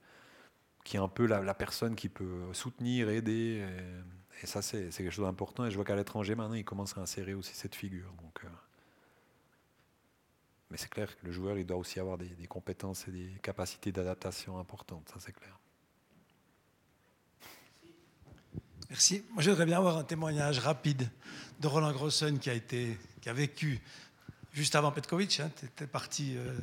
qui 0.84 0.96
est 0.96 1.00
un 1.00 1.08
peu 1.08 1.26
la, 1.26 1.54
personne 1.54 1.96
qui 1.96 2.08
peut 2.08 2.52
soutenir, 2.52 3.08
aider. 3.10 3.64
Et, 3.64 4.15
et 4.42 4.46
ça, 4.46 4.62
c'est 4.62 4.90
quelque 4.90 5.10
chose 5.10 5.24
d'important. 5.24 5.64
Et 5.64 5.70
je 5.70 5.76
vois 5.76 5.84
qu'à 5.84 5.96
l'étranger, 5.96 6.34
maintenant, 6.34 6.54
ils 6.54 6.64
commencent 6.64 6.96
à 6.96 7.00
insérer 7.00 7.34
aussi 7.34 7.54
cette 7.54 7.74
figure. 7.74 8.12
Donc, 8.22 8.44
euh, 8.44 8.48
mais 10.70 10.76
c'est 10.76 10.90
clair 10.90 11.16
que 11.16 11.26
le 11.26 11.32
joueur, 11.32 11.58
il 11.58 11.66
doit 11.66 11.76
aussi 11.76 12.00
avoir 12.00 12.18
des, 12.18 12.28
compétences 12.48 13.06
et 13.08 13.12
des 13.12 13.30
capacités 13.42 13.92
d'adaptation 13.92 14.58
importantes, 14.58 15.08
ça 15.08 15.16
c'est 15.20 15.32
clair. 15.32 15.58
Merci. 18.90 19.24
Moi, 19.32 19.42
je 19.42 19.50
voudrais 19.50 19.66
bien 19.66 19.78
avoir 19.78 19.96
un 19.96 20.04
témoignage 20.04 20.58
rapide 20.58 21.08
de 21.60 21.66
Roland 21.66 21.92
Grossen 21.92 22.38
qui 22.38 22.50
a, 22.50 22.54
été, 22.54 22.96
qui 23.20 23.28
a 23.28 23.32
vécu 23.32 23.80
juste 24.52 24.74
avant 24.76 24.92
Petkovic. 24.92 25.40
tu 25.58 25.66
étais 25.66 25.86
parti 25.86 26.36
euh, 26.36 26.56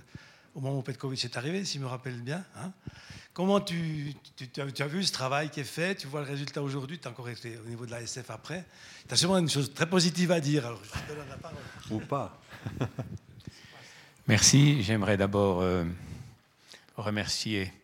au 0.55 0.61
moment 0.61 0.80
où 0.80 0.81
Petkovic 0.81 1.23
est 1.25 1.38
arrivé, 1.38 1.65
si 1.65 1.77
je 1.77 1.84
me 1.84 1.88
rappelle 1.88 2.19
bien. 2.21 2.43
hein. 2.57 2.71
Comment 3.34 3.59
tu, 3.59 4.13
tu- 4.35 4.47
tu 4.47 4.61
as, 4.61 4.71
tu 4.71 4.84
as 4.84 4.88
vu 4.88 5.03
ce 5.03 5.11
travail 5.11 5.49
qui 5.49 5.59
est 5.59 5.63
fait? 5.63 5.95
Tu 5.95 6.05
vois 6.05 6.21
le 6.21 6.27
résultat 6.27 6.61
aujourd'hui? 6.61 6.99
Tu 6.99 7.07
as 7.07 7.11
encore 7.11 7.30
été 7.30 7.57
au 7.57 7.67
niveau 7.67 7.85
de 7.88 7.91
la 7.91 8.01
SF 8.01 8.30
après. 8.30 8.63
Tu 9.07 9.13
as 9.13 9.17
sûrement 9.17 9.39
une 9.39 9.49
chose 9.49 9.73
très 9.73 9.89
positive 9.89 10.31
à 10.31 10.39
dire. 10.39 10.67
Alors, 10.67 10.80
je 10.84 10.91
te 10.91 11.17
donne 11.17 11.27
la 11.27 11.38
parole. 11.38 11.57
Ou 11.89 11.99
pas. 11.99 12.39
Merci. 14.27 14.84
J'aimerais 14.84 15.17
d'abord 15.17 15.61
euh, 15.61 15.84
remercier 16.95 17.63
euh, 17.63 17.82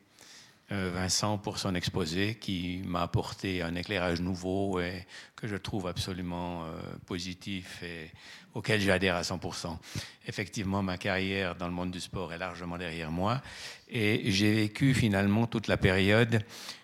Vincent 0.72 1.40
pour 1.40 1.58
son 1.58 1.74
exposé 1.74 2.36
qui 2.36 2.82
m'a 2.86 3.02
apporté 3.02 3.64
un 3.64 3.74
éclairage 3.74 4.22
nouveau 4.22 4.80
et 4.80 5.06
que 5.36 5.48
je 5.48 5.56
trouve 5.56 5.88
absolument 5.88 6.64
euh, 6.64 6.80
positif 7.08 7.82
et 7.82 8.12
auquel 8.54 8.80
j'adhère 8.80 9.16
à 9.16 9.22
100%. 9.22 9.76
Effectivement, 10.28 10.84
ma 10.84 10.98
carrière 10.98 11.56
dans 11.56 11.68
le 11.68 11.74
monde 11.74 11.90
du 11.90 12.00
sport 12.00 12.34
est 12.34 12.38
largement 12.38 12.78
derrière 12.78 13.12
moi 13.12 13.42
et 13.90 14.32
j'ai 14.32 14.54
vécu 14.54 14.94
finalement 14.94 15.48
toute 15.48 15.68
la 15.68 15.78
période 15.78 16.44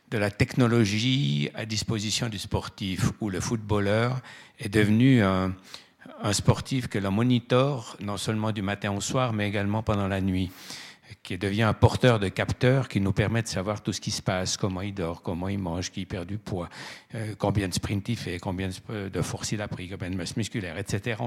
de 0.09 0.17
la 0.17 0.31
technologie 0.31 1.49
à 1.53 1.65
disposition 1.65 2.29
du 2.29 2.39
sportif, 2.39 3.11
où 3.21 3.29
le 3.29 3.39
footballeur 3.39 4.19
est 4.59 4.69
devenu 4.69 5.21
un, 5.21 5.53
un 6.21 6.33
sportif 6.33 6.87
que 6.87 6.97
l'on 6.97 7.11
monitore 7.11 7.97
non 7.99 8.17
seulement 8.17 8.51
du 8.51 8.61
matin 8.61 8.91
au 8.91 9.01
soir, 9.01 9.33
mais 9.33 9.47
également 9.47 9.83
pendant 9.83 10.07
la 10.07 10.21
nuit 10.21 10.51
qui 11.25 11.39
devient 11.39 11.63
un 11.63 11.73
porteur 11.73 12.19
de 12.19 12.29
capteurs 12.29 12.87
qui 12.87 13.01
nous 13.01 13.11
permet 13.11 13.41
de 13.41 13.47
savoir 13.47 13.81
tout 13.81 13.91
ce 13.91 13.99
qui 13.99 14.11
se 14.11 14.21
passe, 14.21 14.57
comment 14.57 14.81
il 14.81 14.93
dort, 14.93 15.23
comment 15.23 15.49
il 15.49 15.57
mange, 15.57 15.91
qui 15.91 16.05
perd 16.05 16.27
du 16.27 16.37
poids, 16.37 16.69
euh, 17.15 17.33
combien 17.39 17.67
de 17.67 17.73
sprints 17.73 18.07
il 18.09 18.15
fait, 18.15 18.37
combien 18.37 18.69
de 18.89 19.21
force 19.21 19.51
il 19.51 19.61
a 19.61 19.67
pris, 19.67 19.89
combien 19.89 20.11
de 20.11 20.15
masse 20.15 20.37
musculaire, 20.37 20.77
etc. 20.77 21.19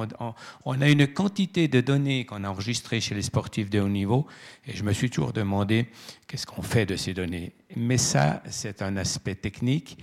On, 0.65 0.81
a 0.81 0.89
une 0.89 1.09
quantité 1.09 1.67
de 1.67 1.81
données 1.81 2.25
qu'on 2.25 2.45
a 2.45 2.49
enregistrées 2.49 3.01
chez 3.01 3.17
les 3.17 3.23
sportifs 3.23 3.71
de 3.71 3.81
haut 3.81 3.89
niveau 3.89 4.27
et 4.67 4.77
je 4.77 4.85
me 4.85 4.93
suis 4.93 5.11
toujours 5.11 5.33
demandé 5.33 5.89
qu'est-ce 6.29 6.47
qu'on 6.47 6.63
fait 6.63 6.87
de 6.87 6.95
ces 6.95 7.13
données. 7.13 7.53
Mais 7.75 7.99
ça, 7.99 8.41
c'est 8.49 8.83
un 8.83 8.97
aspect 8.97 9.35
technique 9.35 9.99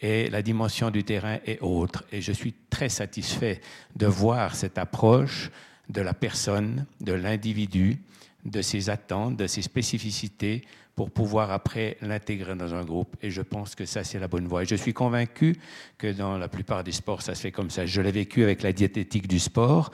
et 0.00 0.30
la 0.30 0.42
dimension 0.42 0.90
du 0.90 1.02
terrain 1.02 1.38
est 1.44 1.60
autre. 1.60 2.04
Et 2.12 2.22
je 2.22 2.30
suis 2.30 2.54
très 2.70 2.88
satisfait 2.88 3.60
de 3.96 4.06
voir 4.06 4.54
cette 4.54 4.78
approche 4.78 5.50
de 5.88 6.00
la 6.00 6.14
personne, 6.14 6.86
de 7.00 7.12
l'individu, 7.12 7.98
de 8.44 8.62
ses 8.62 8.90
attentes, 8.90 9.36
de 9.36 9.46
ses 9.46 9.62
spécificités 9.62 10.62
pour 10.96 11.10
pouvoir 11.10 11.50
après 11.50 11.96
l'intégrer 12.02 12.54
dans 12.54 12.74
un 12.74 12.84
groupe. 12.84 13.16
Et 13.22 13.30
je 13.30 13.42
pense 13.42 13.74
que 13.74 13.86
ça, 13.86 14.04
c'est 14.04 14.18
la 14.18 14.28
bonne 14.28 14.46
voie. 14.46 14.62
Et 14.62 14.66
je 14.66 14.74
suis 14.74 14.92
convaincu 14.92 15.56
que 15.96 16.12
dans 16.12 16.36
la 16.36 16.48
plupart 16.48 16.84
des 16.84 16.92
sports, 16.92 17.22
ça 17.22 17.34
se 17.34 17.40
fait 17.42 17.52
comme 17.52 17.70
ça. 17.70 17.86
Je 17.86 18.00
l'ai 18.02 18.12
vécu 18.12 18.42
avec 18.42 18.62
la 18.62 18.72
diététique 18.72 19.26
du 19.26 19.38
sport. 19.38 19.90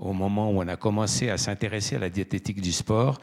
Au 0.00 0.12
moment 0.12 0.50
où 0.50 0.60
on 0.60 0.68
a 0.68 0.76
commencé 0.76 1.30
à 1.30 1.38
s'intéresser 1.38 1.96
à 1.96 2.00
la 2.00 2.10
diététique 2.10 2.60
du 2.60 2.72
sport, 2.72 3.18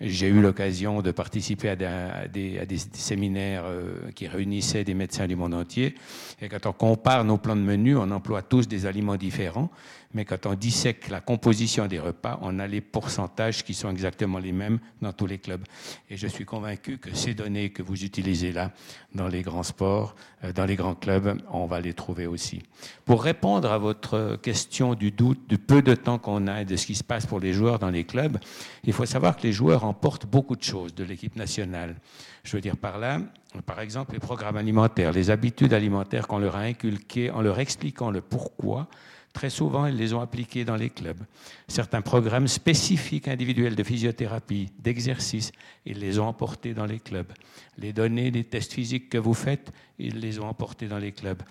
j'ai 0.00 0.28
eu 0.28 0.40
l'occasion 0.40 1.02
de 1.02 1.10
participer 1.10 1.68
à 1.68 1.76
des, 1.76 2.58
à 2.58 2.64
des, 2.66 2.78
séminaires 2.94 3.64
euh, 3.66 4.10
qui 4.14 4.26
réunissaient 4.26 4.82
des 4.82 4.94
médecins 4.94 5.26
du 5.26 5.36
monde 5.36 5.52
entier. 5.52 5.94
Et 6.40 6.48
quand 6.48 6.64
on 6.66 6.72
compare 6.72 7.22
nos 7.24 7.36
plans 7.36 7.56
de 7.56 7.60
menu, 7.60 7.96
on 7.96 8.10
emploie 8.10 8.42
tous 8.42 8.66
des 8.66 8.86
aliments 8.86 9.16
différents 9.16 9.70
mais 10.12 10.24
quand 10.24 10.46
on 10.46 10.54
dissèque 10.54 11.08
la 11.08 11.20
composition 11.20 11.86
des 11.86 12.00
repas, 12.00 12.38
on 12.42 12.58
a 12.58 12.66
les 12.66 12.80
pourcentages 12.80 13.62
qui 13.62 13.74
sont 13.74 13.90
exactement 13.90 14.38
les 14.38 14.52
mêmes 14.52 14.78
dans 15.00 15.12
tous 15.12 15.26
les 15.26 15.38
clubs. 15.38 15.62
Et 16.08 16.16
je 16.16 16.26
suis 16.26 16.44
convaincu 16.44 16.98
que 16.98 17.14
ces 17.14 17.34
données 17.34 17.70
que 17.70 17.82
vous 17.82 18.04
utilisez 18.04 18.50
là, 18.50 18.72
dans 19.14 19.28
les 19.28 19.42
grands 19.42 19.62
sports, 19.62 20.16
euh, 20.42 20.52
dans 20.52 20.64
les 20.64 20.76
grands 20.76 20.94
clubs, 20.94 21.40
on 21.52 21.66
va 21.66 21.80
les 21.80 21.94
trouver 21.94 22.26
aussi. 22.26 22.62
Pour 23.04 23.22
répondre 23.22 23.70
à 23.70 23.78
votre 23.78 24.36
question 24.42 24.94
du 24.94 25.12
doute, 25.12 25.48
du 25.48 25.58
peu 25.58 25.80
de 25.80 25.94
temps 25.94 26.18
qu'on 26.18 26.46
a 26.48 26.62
et 26.62 26.64
de 26.64 26.76
ce 26.76 26.86
qui 26.86 26.94
se 26.94 27.04
passe 27.04 27.26
pour 27.26 27.38
les 27.38 27.52
joueurs 27.52 27.78
dans 27.78 27.90
les 27.90 28.04
clubs, 28.04 28.38
il 28.84 28.92
faut 28.92 29.06
savoir 29.06 29.36
que 29.36 29.42
les 29.42 29.52
joueurs 29.52 29.84
emportent 29.84 30.26
beaucoup 30.26 30.56
de 30.56 30.62
choses 30.62 30.94
de 30.94 31.04
l'équipe 31.04 31.36
nationale. 31.36 31.96
Je 32.42 32.56
veux 32.56 32.60
dire 32.60 32.76
par 32.76 32.98
là, 32.98 33.20
par 33.66 33.80
exemple, 33.80 34.12
les 34.12 34.20
programmes 34.20 34.56
alimentaires, 34.56 35.12
les 35.12 35.30
habitudes 35.30 35.72
alimentaires 35.72 36.26
qu'on 36.26 36.38
leur 36.38 36.56
a 36.56 36.60
inculquées 36.60 37.30
en 37.30 37.42
leur 37.42 37.58
expliquant 37.58 38.10
le 38.10 38.20
pourquoi, 38.20 38.88
Très 39.32 39.50
souvent, 39.50 39.86
ils 39.86 39.96
les 39.96 40.12
ont 40.12 40.20
appliqués 40.20 40.64
dans 40.64 40.76
les 40.76 40.90
clubs. 40.90 41.20
Certains 41.68 42.02
programmes 42.02 42.48
spécifiques 42.48 43.28
individuels 43.28 43.76
de 43.76 43.82
physiothérapie, 43.84 44.70
d'exercice, 44.78 45.52
ils 45.86 45.98
les 45.98 46.18
ont 46.18 46.26
emportés 46.26 46.74
dans 46.74 46.86
les 46.86 46.98
clubs. 46.98 47.32
Les 47.78 47.92
données 47.92 48.32
des 48.32 48.44
tests 48.44 48.72
physiques 48.72 49.08
que 49.08 49.18
vous 49.18 49.34
faites, 49.34 49.72
ils 49.98 50.18
les 50.18 50.40
ont 50.40 50.48
emportés 50.48 50.88
dans 50.88 50.98
les 50.98 51.12
clubs. 51.12 51.42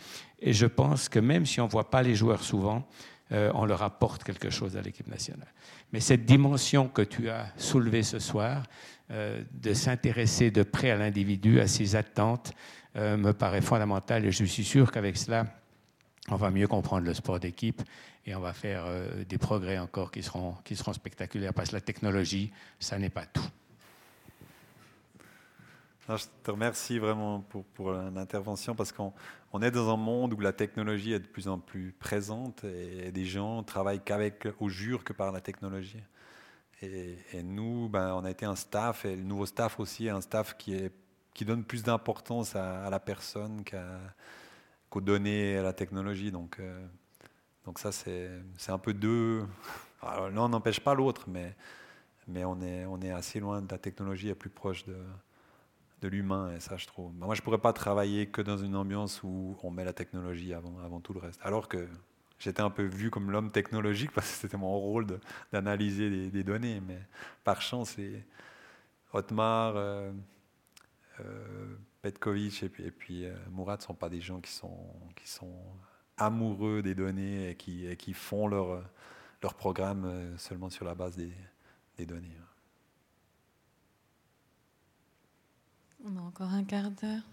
Et 0.42 0.52
je 0.52 0.66
pense 0.66 1.08
que 1.08 1.20
même 1.20 1.46
si 1.46 1.62
on 1.62 1.66
ne 1.66 1.72
voit 1.72 1.90
pas 1.90 2.04
les 2.04 2.16
joueurs 2.16 2.44
souvent, 2.44 2.86
euh, 3.32 3.52
on 3.54 3.66
leur 3.66 3.84
apporte 3.84 4.24
quelque 4.24 4.50
chose 4.50 4.76
à 4.76 4.82
l'équipe 4.82 5.08
nationale. 5.08 5.54
Mais 5.94 6.00
cette 6.00 6.26
dimension 6.26 6.88
que 6.88 7.02
tu 7.02 7.30
as 7.30 7.48
soulevée 7.58 8.04
ce 8.04 8.20
soir, 8.20 8.64
euh, 9.12 9.44
de 9.54 9.74
s'intéresser 9.74 10.52
de 10.52 10.64
près 10.64 10.92
à 10.92 10.98
l'individu, 10.98 11.60
à 11.60 11.68
ses 11.68 11.96
attentes, 11.96 12.52
euh, 12.96 13.18
me 13.18 13.34
paraît 13.34 13.62
fondamentale 13.62 14.26
et 14.26 14.32
je 14.32 14.44
suis 14.44 14.64
sûr 14.64 14.92
qu'avec 14.92 15.16
cela, 15.16 15.46
on 16.32 16.36
va 16.36 16.52
mieux 16.52 16.68
comprendre 16.68 17.06
le 17.06 17.14
sport 17.14 17.40
d'équipe 17.40 17.82
et 18.26 18.36
on 18.36 18.40
va 18.40 18.54
faire 18.54 18.84
euh, 18.86 19.24
des 19.24 19.38
progrès 19.38 19.78
encore 19.78 20.12
qui 20.12 20.24
seront, 20.24 20.56
qui 20.64 20.76
seront 20.76 20.94
spectaculaires 20.94 21.54
parce 21.54 21.70
que 21.70 21.76
la 21.76 21.82
technologie, 21.82 22.52
ça 22.80 22.98
n'est 22.98 23.10
pas 23.10 23.26
tout. 23.26 23.48
Non, 26.08 26.18
je 26.18 26.26
te 26.44 26.50
remercie 26.50 26.98
vraiment 26.98 27.42
pour, 27.42 27.64
pour 27.66 27.92
l'intervention 27.92 28.74
parce 28.74 28.92
qu'on 28.92 29.14
on 29.54 29.62
est 29.62 29.72
dans 29.72 29.94
un 29.94 29.98
monde 29.98 30.34
où 30.34 30.40
la 30.40 30.54
technologie 30.54 31.14
est 31.14 31.20
de 31.20 31.28
plus 31.28 31.48
en 31.48 31.60
plus 31.60 31.92
présente 32.00 32.64
et, 32.64 33.12
des 33.12 33.26
gens 33.26 33.62
travaillent 33.64 34.04
qu'avec, 34.04 34.48
au 34.60 34.70
jure 34.70 35.04
que 35.04 35.14
par 35.14 35.32
la 35.32 35.40
technologie. 35.40 36.02
Et, 36.82 37.16
et, 37.34 37.44
nous, 37.44 37.90
ben, 37.90 38.14
on 38.16 38.26
a 38.26 38.32
été 38.32 38.46
un 38.46 38.56
staff 38.56 39.06
et 39.06 39.16
le 39.16 39.24
nouveau 39.24 39.46
staff 39.46 39.80
aussi 39.80 40.08
est 40.08 40.12
un 40.12 40.22
staff 40.22 40.58
qui, 40.58 40.74
est, 40.74 40.92
qui 41.34 41.46
donne 41.46 41.64
plus 41.64 41.84
d'importance 41.84 42.56
à, 42.56 42.86
à, 42.86 42.90
la 42.90 43.00
personne 43.00 43.64
qu'à 43.64 44.00
qu'aux 44.90 45.02
données 45.02 45.52
et 45.54 45.58
à 45.58 45.64
la 45.64 45.74
technologie. 45.74 46.32
Donc, 46.32 46.60
euh, 46.60 46.86
donc 47.66 47.80
ça, 47.80 47.92
c'est 47.92 48.30
un 48.68 48.78
peu 48.78 48.94
deux. 48.94 49.46
L'un 50.04 50.50
n'empêche 50.50 50.80
pas 50.80 50.94
l'autre, 50.94 51.26
mais, 51.28 51.56
mais 52.28 52.46
on, 52.46 52.62
est, 52.62 52.86
on 52.86 53.02
est 53.02 53.12
assez 53.12 53.40
loin 53.40 53.62
de 53.62 53.72
la 53.72 53.78
technologie 53.78 54.30
et 54.30 54.36
plus 54.36 54.50
proche 54.50 54.86
de, 54.86 54.96
de 56.02 56.08
l'humain, 56.08 56.54
et 56.56 56.60
ça, 56.60 56.78
je 56.78 56.88
trouve. 56.88 57.14
Moi, 57.14 57.36
je 57.36 57.42
ne 57.42 57.44
pourrais 57.44 57.58
pas 57.58 57.74
travailler 57.74 58.28
que 58.28 58.42
dans 58.42 58.58
une 58.58 58.76
ambiance 58.76 59.22
où 59.24 59.58
on 59.64 59.72
met 59.72 59.84
la 59.84 59.94
technologie 59.94 60.54
avant, 60.54 60.80
avant 60.84 61.02
tout 61.02 61.14
le 61.14 61.20
reste. 61.20 61.40
Alors 61.44 61.68
que 61.68 61.88
j'étais 62.40 62.62
un 62.62 62.70
peu 62.70 62.84
vu 62.84 63.10
comme 63.10 63.32
l'homme 63.32 63.52
technologique 63.52 64.12
parce 64.16 64.30
que 64.30 64.38
c'était 64.38 64.58
mon 64.58 64.78
rôle 64.80 65.08
d'analyser 65.52 66.10
des, 66.10 66.30
des, 66.30 66.44
données. 66.44 66.82
Mais 66.88 67.00
par 67.44 67.62
chance, 67.62 67.98
les 67.98 68.24
Otmar, 69.14 69.74
euh, 69.76 70.12
euh, 71.20 71.76
Petkovic 72.02 72.64
et 72.64 72.70
puis, 72.70 72.84
et 72.86 72.92
puis 72.92 73.26
euh, 73.26 73.36
Mourad 73.52 73.80
ne 73.80 73.84
sont 73.84 73.94
pas 73.94 74.10
des 74.10 74.22
gens 74.22 74.40
qui 74.40 74.52
sont, 74.52 74.94
qui 75.16 75.28
sont 75.28 75.62
amoureux 76.18 76.82
des 76.82 76.96
données 76.96 77.50
et 77.50 77.56
qui, 77.56 77.86
et 77.86 77.98
qui 77.98 78.14
font 78.14 78.48
leur, 78.48 78.84
leur 79.42 79.54
programme 79.56 80.06
euh, 80.06 80.38
seulement 80.38 80.70
sur 80.70 80.86
la 80.86 80.96
base 80.96 81.16
des, 81.16 81.34
des 81.98 82.06
données. 82.06 82.38
On 86.04 86.16
a 86.18 86.22
encore 86.22 86.50
un 86.50 86.64
quart 86.64 86.92
d'heure. 86.92 87.24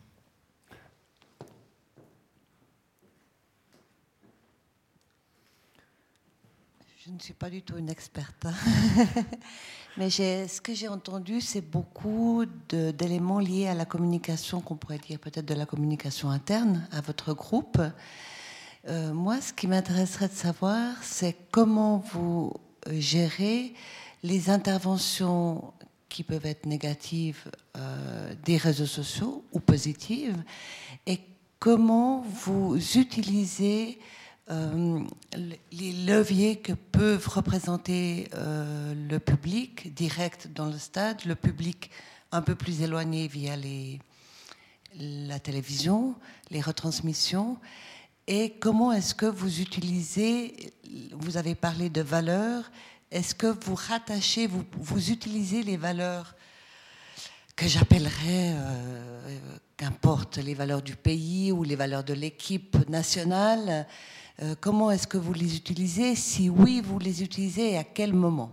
Je 7.06 7.12
ne 7.12 7.20
suis 7.20 7.34
pas 7.34 7.50
du 7.50 7.62
tout 7.62 7.76
une 7.76 7.88
experte. 7.88 8.48
Mais 9.96 10.10
ce 10.10 10.60
que 10.60 10.74
j'ai 10.74 10.88
entendu, 10.88 11.40
c'est 11.40 11.60
beaucoup 11.60 12.44
d'éléments 12.68 13.38
liés 13.38 13.68
à 13.68 13.74
la 13.74 13.84
communication, 13.84 14.60
qu'on 14.60 14.74
pourrait 14.74 14.98
dire 14.98 15.20
peut-être 15.20 15.46
de 15.46 15.54
la 15.54 15.66
communication 15.66 16.30
interne 16.30 16.88
à 16.90 17.00
votre 17.02 17.32
groupe. 17.32 17.80
Euh, 18.88 19.12
moi, 19.12 19.40
ce 19.40 19.52
qui 19.52 19.68
m'intéresserait 19.68 20.26
de 20.26 20.34
savoir, 20.34 20.96
c'est 21.00 21.36
comment 21.52 21.98
vous 21.98 22.52
gérez 22.90 23.72
les 24.24 24.50
interventions 24.50 25.72
qui 26.08 26.24
peuvent 26.24 26.46
être 26.46 26.66
négatives 26.66 27.52
euh, 27.76 28.34
des 28.44 28.56
réseaux 28.56 28.86
sociaux 28.86 29.44
ou 29.52 29.60
positives, 29.60 30.42
et 31.06 31.20
comment 31.60 32.22
vous 32.22 32.76
utilisez 32.96 34.00
euh, 34.48 35.00
les 35.72 35.92
leviers 35.92 36.56
que 36.56 36.72
peuvent 36.72 37.26
représenter 37.28 38.28
euh, 38.34 38.94
le 38.94 39.18
public 39.18 39.92
direct 39.94 40.48
dans 40.54 40.66
le 40.66 40.78
stade, 40.78 41.24
le 41.24 41.34
public 41.34 41.90
un 42.30 42.42
peu 42.42 42.54
plus 42.54 42.82
éloigné 42.82 43.26
via 43.26 43.56
la 44.98 45.38
télévision, 45.40 46.14
les 46.50 46.60
retransmissions, 46.60 47.58
et 48.28 48.50
comment 48.60 48.92
est-ce 48.92 49.14
que 49.14 49.26
vous 49.26 49.60
utilisez, 49.60 50.72
vous 51.12 51.36
avez 51.36 51.54
parlé 51.54 51.90
de 51.90 52.00
valeurs, 52.00 52.70
est-ce 53.10 53.34
que 53.34 53.46
vous 53.46 53.74
rattachez, 53.74 54.46
vous, 54.46 54.64
vous 54.72 55.10
utilisez 55.10 55.62
les 55.62 55.76
valeurs 55.76 56.36
que 57.56 57.66
j'appellerais, 57.66 58.54
euh, 58.54 59.38
qu'importe, 59.76 60.38
les 60.38 60.54
valeurs 60.54 60.82
du 60.82 60.94
pays 60.94 61.52
ou 61.52 61.64
les 61.64 61.76
valeurs 61.76 62.04
de 62.04 62.14
l'équipe 62.14 62.76
nationale 62.88 63.86
euh, 64.42 64.54
comment 64.60 64.90
est-ce 64.90 65.06
que 65.06 65.18
vous 65.18 65.32
les 65.32 65.56
utilisez? 65.56 66.14
Si 66.14 66.48
oui, 66.50 66.80
vous 66.84 66.98
les 66.98 67.22
utilisez 67.22 67.72
et 67.72 67.78
à 67.78 67.84
quel 67.84 68.12
moment? 68.12 68.52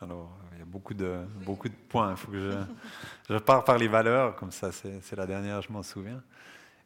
Alors, 0.00 0.30
il 0.52 0.58
y 0.58 0.62
a 0.62 0.66
beaucoup 0.66 0.94
de, 0.94 1.24
beaucoup 1.44 1.68
de 1.68 1.74
points. 1.88 2.10
Il 2.10 2.16
faut 2.16 2.30
que 2.30 2.50
je, 2.50 3.34
je 3.34 3.38
pars 3.38 3.64
par 3.64 3.78
les 3.78 3.88
valeurs, 3.88 4.36
comme 4.36 4.52
ça, 4.52 4.70
c'est 4.72 5.16
la 5.16 5.26
dernière, 5.26 5.62
je 5.62 5.72
m'en 5.72 5.82
souviens. 5.82 6.22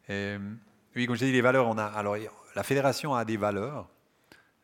Et, 0.07 0.37
oui, 0.95 1.05
comme 1.05 1.15
je 1.15 1.25
dit, 1.25 1.31
les 1.31 1.41
valeurs, 1.41 1.67
on 1.67 1.77
a. 1.77 1.85
Alors, 1.85 2.15
la 2.55 2.63
fédération 2.63 3.13
a 3.13 3.25
des 3.25 3.37
valeurs. 3.37 3.87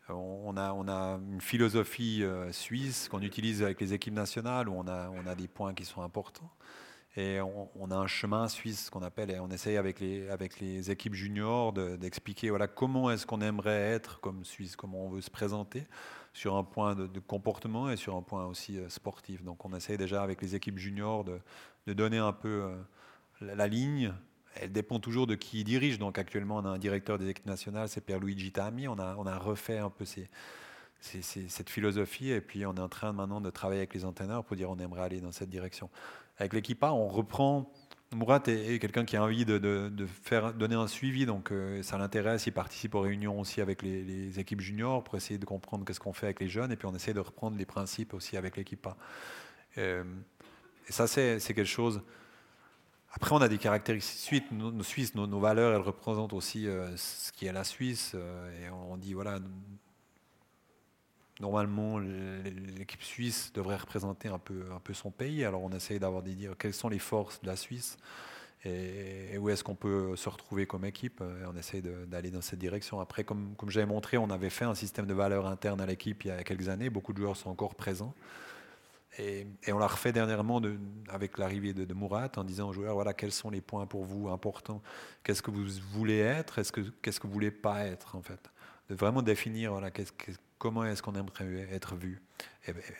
On 0.07 0.55
a, 0.55 0.71
on 0.73 0.87
a 0.87 1.19
une 1.31 1.41
philosophie 1.41 2.21
euh, 2.21 2.51
suisse 2.51 3.09
qu'on 3.09 3.23
utilise 3.23 3.63
avec 3.63 3.81
les 3.81 3.91
équipes 3.91 4.13
nationales 4.13 4.69
où 4.69 4.73
on 4.73 4.87
a, 4.87 5.09
on 5.09 5.25
a 5.25 5.33
des 5.33 5.47
points 5.47 5.73
qui 5.73 5.83
sont 5.83 6.03
importants. 6.03 6.51
Et 7.17 7.39
on, 7.39 7.91
a 7.91 7.95
un 7.95 8.07
chemin 8.07 8.49
suisse 8.49 8.89
qu'on 8.89 9.01
appelle, 9.01 9.31
et 9.31 9.39
on 9.39 9.49
essaye 9.49 9.77
avec 9.77 10.01
les, 10.01 10.91
équipes 10.91 11.13
juniors 11.13 11.71
de- 11.71 11.95
d'expliquer 11.95 12.49
voilà, 12.49 12.67
comment 12.67 13.09
est-ce 13.09 13.25
qu'on 13.25 13.39
aimerait 13.39 13.93
être 13.93 14.19
comme 14.19 14.43
Suisse, 14.43 14.75
comment 14.75 15.05
on 15.05 15.09
veut 15.09 15.21
se 15.21 15.29
présenter 15.29 15.87
sur 16.35 16.57
un 16.57 16.63
point 16.65 16.95
de, 16.95 17.07
comportement 17.21 17.89
et 17.89 17.95
sur 17.95 18.15
un 18.15 18.21
point 18.21 18.45
aussi 18.45 18.77
euh, 18.77 18.89
sportif. 18.89 19.41
Donc 19.43 19.63
on 19.63 19.73
essaye 19.73 19.97
déjà 19.97 20.21
avec 20.21 20.41
les 20.41 20.53
équipes 20.53 20.77
juniors 20.77 21.23
de, 21.23 21.39
donner 21.93 22.17
un 22.17 22.33
peu 22.33 22.63
euh, 22.63 22.75
la, 23.55 23.67
ligne. 23.67 24.13
Elle 24.55 24.73
dépend 24.73 24.99
toujours 24.99 25.27
de 25.27 25.35
qui 25.35 25.63
dirige. 25.63 25.97
Donc 25.97 26.19
actuellement, 26.19 26.57
on 26.57 26.65
a 26.65 26.69
un 26.69 26.77
directeur 26.77 27.17
des 27.17 27.29
équipes 27.29 27.45
nationales, 27.45 27.87
c'est 27.87 28.01
Pierluigi 28.01 28.51
Tami. 28.51 28.89
On 28.89 28.99
a, 28.99 29.37
refait 29.37 29.77
un 29.77 29.89
peu 29.89 30.03
cette 30.99 31.69
philosophie 31.69 32.31
et 32.31 32.41
puis 32.41 32.65
on 32.65 32.75
est 32.75 32.81
en 32.81 32.89
train 32.89 33.13
maintenant 33.13 33.39
de 33.39 33.49
travailler 33.49 33.79
avec 33.79 33.93
les 33.93 34.03
entraîneurs 34.03 34.43
pour 34.43 34.57
dire 34.57 34.69
on 34.69 34.77
aimerait 34.77 35.03
aller 35.03 35.21
dans 35.21 35.31
cette 35.31 35.49
direction. 35.49 35.89
Avec 36.37 36.53
l'équipe 36.53 36.83
A, 36.83 36.93
on 36.93 37.07
reprend. 37.07 37.71
Mourat 38.13 38.41
est, 38.47 38.79
quelqu'un 38.79 39.03
qui 39.03 39.17
a 39.17 39.23
envie 39.23 39.45
de, 39.45 39.91
faire 40.23 40.53
donner 40.53 40.75
un 40.75 40.87
suivi, 40.87 41.25
donc 41.25 41.51
euh, 41.51 41.81
ça 41.83 41.97
l'intéresse. 41.97 42.45
Il 42.45 42.53
participe 42.53 42.95
aux 42.95 43.01
réunions 43.01 43.39
aussi 43.39 43.61
avec 43.61 43.81
les, 43.81 44.39
équipes 44.39 44.61
juniors 44.61 45.03
pour 45.03 45.15
essayer 45.15 45.37
de 45.37 45.45
comprendre 45.45 45.85
qu'est-ce 45.85 45.99
qu'on 45.99 46.13
fait 46.13 46.27
avec 46.27 46.39
les 46.39 46.47
jeunes, 46.47 46.71
et 46.71 46.75
puis 46.75 46.87
on 46.87 46.95
essaie 46.95 47.13
de 47.13 47.19
reprendre 47.19 47.57
les 47.57 47.65
principes 47.65 48.13
aussi 48.13 48.37
avec 48.37 48.57
l'équipe 48.57 48.85
A. 48.87 48.97
Euh, 49.77 50.03
et 50.87 50.91
ça, 50.91 51.07
c'est 51.07 51.39
quelque 51.39 51.65
chose. 51.65 52.01
Après, 53.15 53.33
on 53.33 53.41
a 53.41 53.47
des 53.47 53.57
caractéristiques. 53.57 54.51
Nos, 54.51 54.71
nos 54.71 54.83
Suisses, 54.83 55.15
nos, 55.15 55.25
nos 55.25 55.39
valeurs, 55.39 55.73
elles 55.73 55.81
représentent 55.81 56.33
aussi 56.33 56.67
euh, 56.67 56.95
ce 56.97 57.31
qui 57.31 57.45
est 57.45 57.53
la 57.53 57.63
Suisse. 57.63 58.11
euh, 58.13 58.65
et 58.65 58.69
on 58.69 58.97
dit, 58.97 59.13
voilà, 59.13 59.39
normalement, 61.39 61.99
l'équipe 61.99 63.03
suisse 63.03 63.51
devrait 63.53 63.77
représenter 63.77 64.27
un 64.29 64.39
peu, 64.39 64.65
son 64.93 65.11
pays. 65.11 65.43
Alors, 65.43 65.63
on 65.63 65.71
essaye 65.71 65.99
d'avoir 65.99 66.23
des 66.23 66.35
dire 66.35 66.55
quelles 66.57 66.73
sont 66.73 66.89
les 66.89 66.99
forces 66.99 67.41
de 67.41 67.47
la 67.47 67.55
Suisse 67.55 67.97
et, 68.63 69.37
où 69.37 69.49
est-ce 69.49 69.63
qu'on 69.63 69.75
peut 69.75 70.15
se 70.15 70.27
retrouver 70.29 70.65
comme 70.65 70.85
équipe. 70.85 71.21
On 71.47 71.55
essaye 71.55 71.81
d'aller 71.81 72.31
dans 72.31 72.41
cette 72.41 72.59
direction. 72.59 72.99
Après, 72.99 73.23
comme, 73.23 73.55
j'avais 73.67 73.85
montré, 73.85 74.17
on 74.17 74.29
avait 74.29 74.49
fait 74.49 74.65
un 74.65 74.75
système 74.75 75.05
de 75.05 75.13
valeurs 75.13 75.45
interne 75.45 75.81
à 75.81 75.85
l'équipe 75.85 76.23
il 76.23 76.29
y 76.29 76.31
a 76.31 76.43
quelques 76.43 76.69
années. 76.69 76.89
Beaucoup 76.89 77.13
de 77.13 77.19
joueurs 77.19 77.37
sont 77.37 77.49
encore 77.49 77.75
présents. 77.75 78.13
Et, 79.17 79.47
on 79.69 79.77
l'a 79.77 79.87
refait 79.87 80.11
dernièrement 80.11 80.59
de- 80.59 80.77
avec 81.09 81.37
l'arrivée 81.37 81.73
de, 81.73 81.93
Mourat 81.93 82.29
en 82.35 82.43
disant 82.43 82.69
aux 82.69 82.73
joueurs 82.73 82.95
voilà 82.95 83.13
quels 83.13 83.31
sont 83.31 83.49
les 83.49 83.61
points 83.61 83.85
pour 83.85 84.03
vous 84.03 84.27
importants, 84.29 84.81
qu'est-ce 85.23 85.41
que 85.41 85.51
vous 85.51 85.65
voulez 85.91 86.19
être, 86.19 86.59
est-ce 86.59 86.71
que 86.71 86.81
qu'est-ce 87.01 87.19
que 87.19 87.27
vous 87.27 87.33
voulez 87.33 87.51
pas 87.51 87.85
être 87.85 88.15
en 88.17 88.21
fait, 88.21 88.51
de 88.89 88.95
vraiment 88.95 89.21
définir 89.21 89.71
voilà 89.71 89.89
qu'est-ce 89.89 90.11
que- 90.11 90.31
comment 90.65 90.83
est-ce 90.83 91.03
qu'on 91.03 91.13
aimerait 91.13 91.67
être 91.71 91.93
vu 91.95 92.19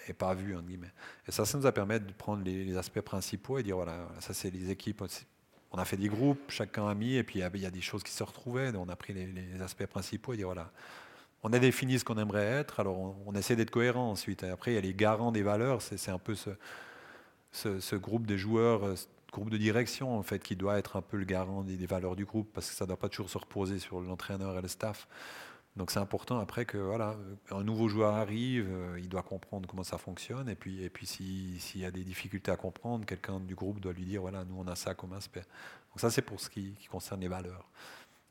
et, 0.08 0.14
pas 0.14 0.36
vu 0.36 0.56
entre 0.56 0.68
guillemets. 0.68 0.94
Et 1.28 1.32
ça, 1.32 1.46
ça 1.46 1.58
nous 1.58 1.66
a 1.66 1.72
permis 1.72 2.00
de 2.00 2.12
prendre 2.14 2.44
les, 2.44 2.78
aspects 2.78 3.02
principaux 3.02 3.58
et 3.58 3.64
dire 3.64 3.76
voilà 3.76 4.08
ça 4.20 4.36
c'est 4.36 4.52
les 4.52 4.70
équipes. 4.70 5.04
On 5.72 5.80
a 5.80 5.84
fait 5.84 5.98
des 5.98 6.08
groupes, 6.08 6.52
chacun 6.52 6.88
a 6.88 6.94
mis 6.94 7.16
et 7.16 7.24
puis 7.24 7.40
il 7.40 7.42
y 7.42 7.44
a- 7.44 7.50
il 7.52 7.62
y 7.62 7.66
a 7.66 7.72
des 7.72 7.82
choses 7.82 8.04
qui 8.04 8.12
se 8.12 8.22
retrouvaient. 8.22 8.72
Donc 8.72 8.86
on 8.86 8.92
a 8.92 8.96
pris 8.96 9.14
les, 9.14 9.60
aspects 9.64 9.88
principaux 9.88 10.34
et 10.34 10.38
dire 10.38 10.46
voilà 10.46 10.72
on 11.42 11.54
a 11.54 11.60
défini 11.60 11.98
ce 11.98 12.06
qu'on 12.06 12.20
aimerait 12.20 12.46
être, 12.46 12.80
alors 12.80 13.16
on, 13.26 13.34
essaie 13.34 13.56
d'être 13.56 13.72
cohérent 13.72 14.12
ensuite. 14.12 14.44
Et 14.44 14.50
après, 14.50 14.72
il 14.72 14.76
y 14.76 14.78
a 14.78 14.82
les 14.82 14.94
garants 14.94 15.32
des 15.32 15.44
valeurs, 15.44 15.82
c'est 15.82 16.10
un 16.10 16.20
peu 16.20 16.36
ce, 16.36 17.96
groupe 17.96 18.28
de 18.28 18.38
joueurs, 18.38 18.84
euh, 18.84 18.96
ce 18.96 19.06
groupe 19.32 19.50
de 19.50 19.58
direction 19.58 20.18
en 20.18 20.24
fait, 20.24 20.40
qui 20.40 20.56
doit 20.56 20.78
être 20.78 20.96
un 20.98 21.02
peu 21.02 21.18
le 21.18 21.26
garant 21.26 21.64
des 21.64 21.86
valeurs 21.86 22.16
du 22.16 22.26
groupe, 22.26 22.50
parce 22.54 22.70
que 22.70 22.76
ça 22.76 22.86
ne 22.86 22.90
doit 22.90 22.98
pas 22.98 23.10
toujours 23.10 23.30
se 23.30 23.38
reposer 23.38 23.80
sur 23.80 24.02
l'entraîneur 24.02 24.58
et 24.58 24.62
le 24.62 24.68
staff. 24.68 25.08
Donc 25.76 25.92
c'est 25.92 26.00
important 26.00 26.40
après 26.40 26.66
que 26.66 26.78
voilà, 26.78 27.16
un 27.52 27.64
nouveau 27.64 27.90
joueur 27.90 28.14
arrive, 28.16 28.68
euh, 28.72 28.98
il 29.00 29.10
doit 29.10 29.24
comprendre 29.24 29.68
comment 29.68 29.84
ça 29.84 29.98
fonctionne, 29.98 30.48
et 30.48 30.56
puis, 30.56 30.82
et 30.82 30.90
puis 30.90 31.06
si- 31.06 31.60
s'il 31.60 31.82
y 31.82 31.86
a 31.86 31.92
des 31.92 32.04
difficultés 32.06 32.50
à 32.52 32.56
comprendre, 32.56 33.06
quelqu'un 33.06 33.42
du 33.42 33.56
groupe 33.56 33.82
doit 33.82 33.92
lui 33.92 34.06
dire 34.06 34.22
voilà, 34.22 34.46
nous 34.46 34.56
on 34.58 34.68
a 34.68 34.76
ça 34.76 34.94
comme 34.94 35.12
aspect. 35.14 35.42
Donc 35.92 36.00
ça 36.00 36.10
c'est 36.10 36.22
pour 36.22 36.40
ce 36.40 36.50
qui, 36.50 36.72
qui 36.80 36.88
concerne 36.88 37.20
les 37.22 37.28
valeurs. 37.28 37.68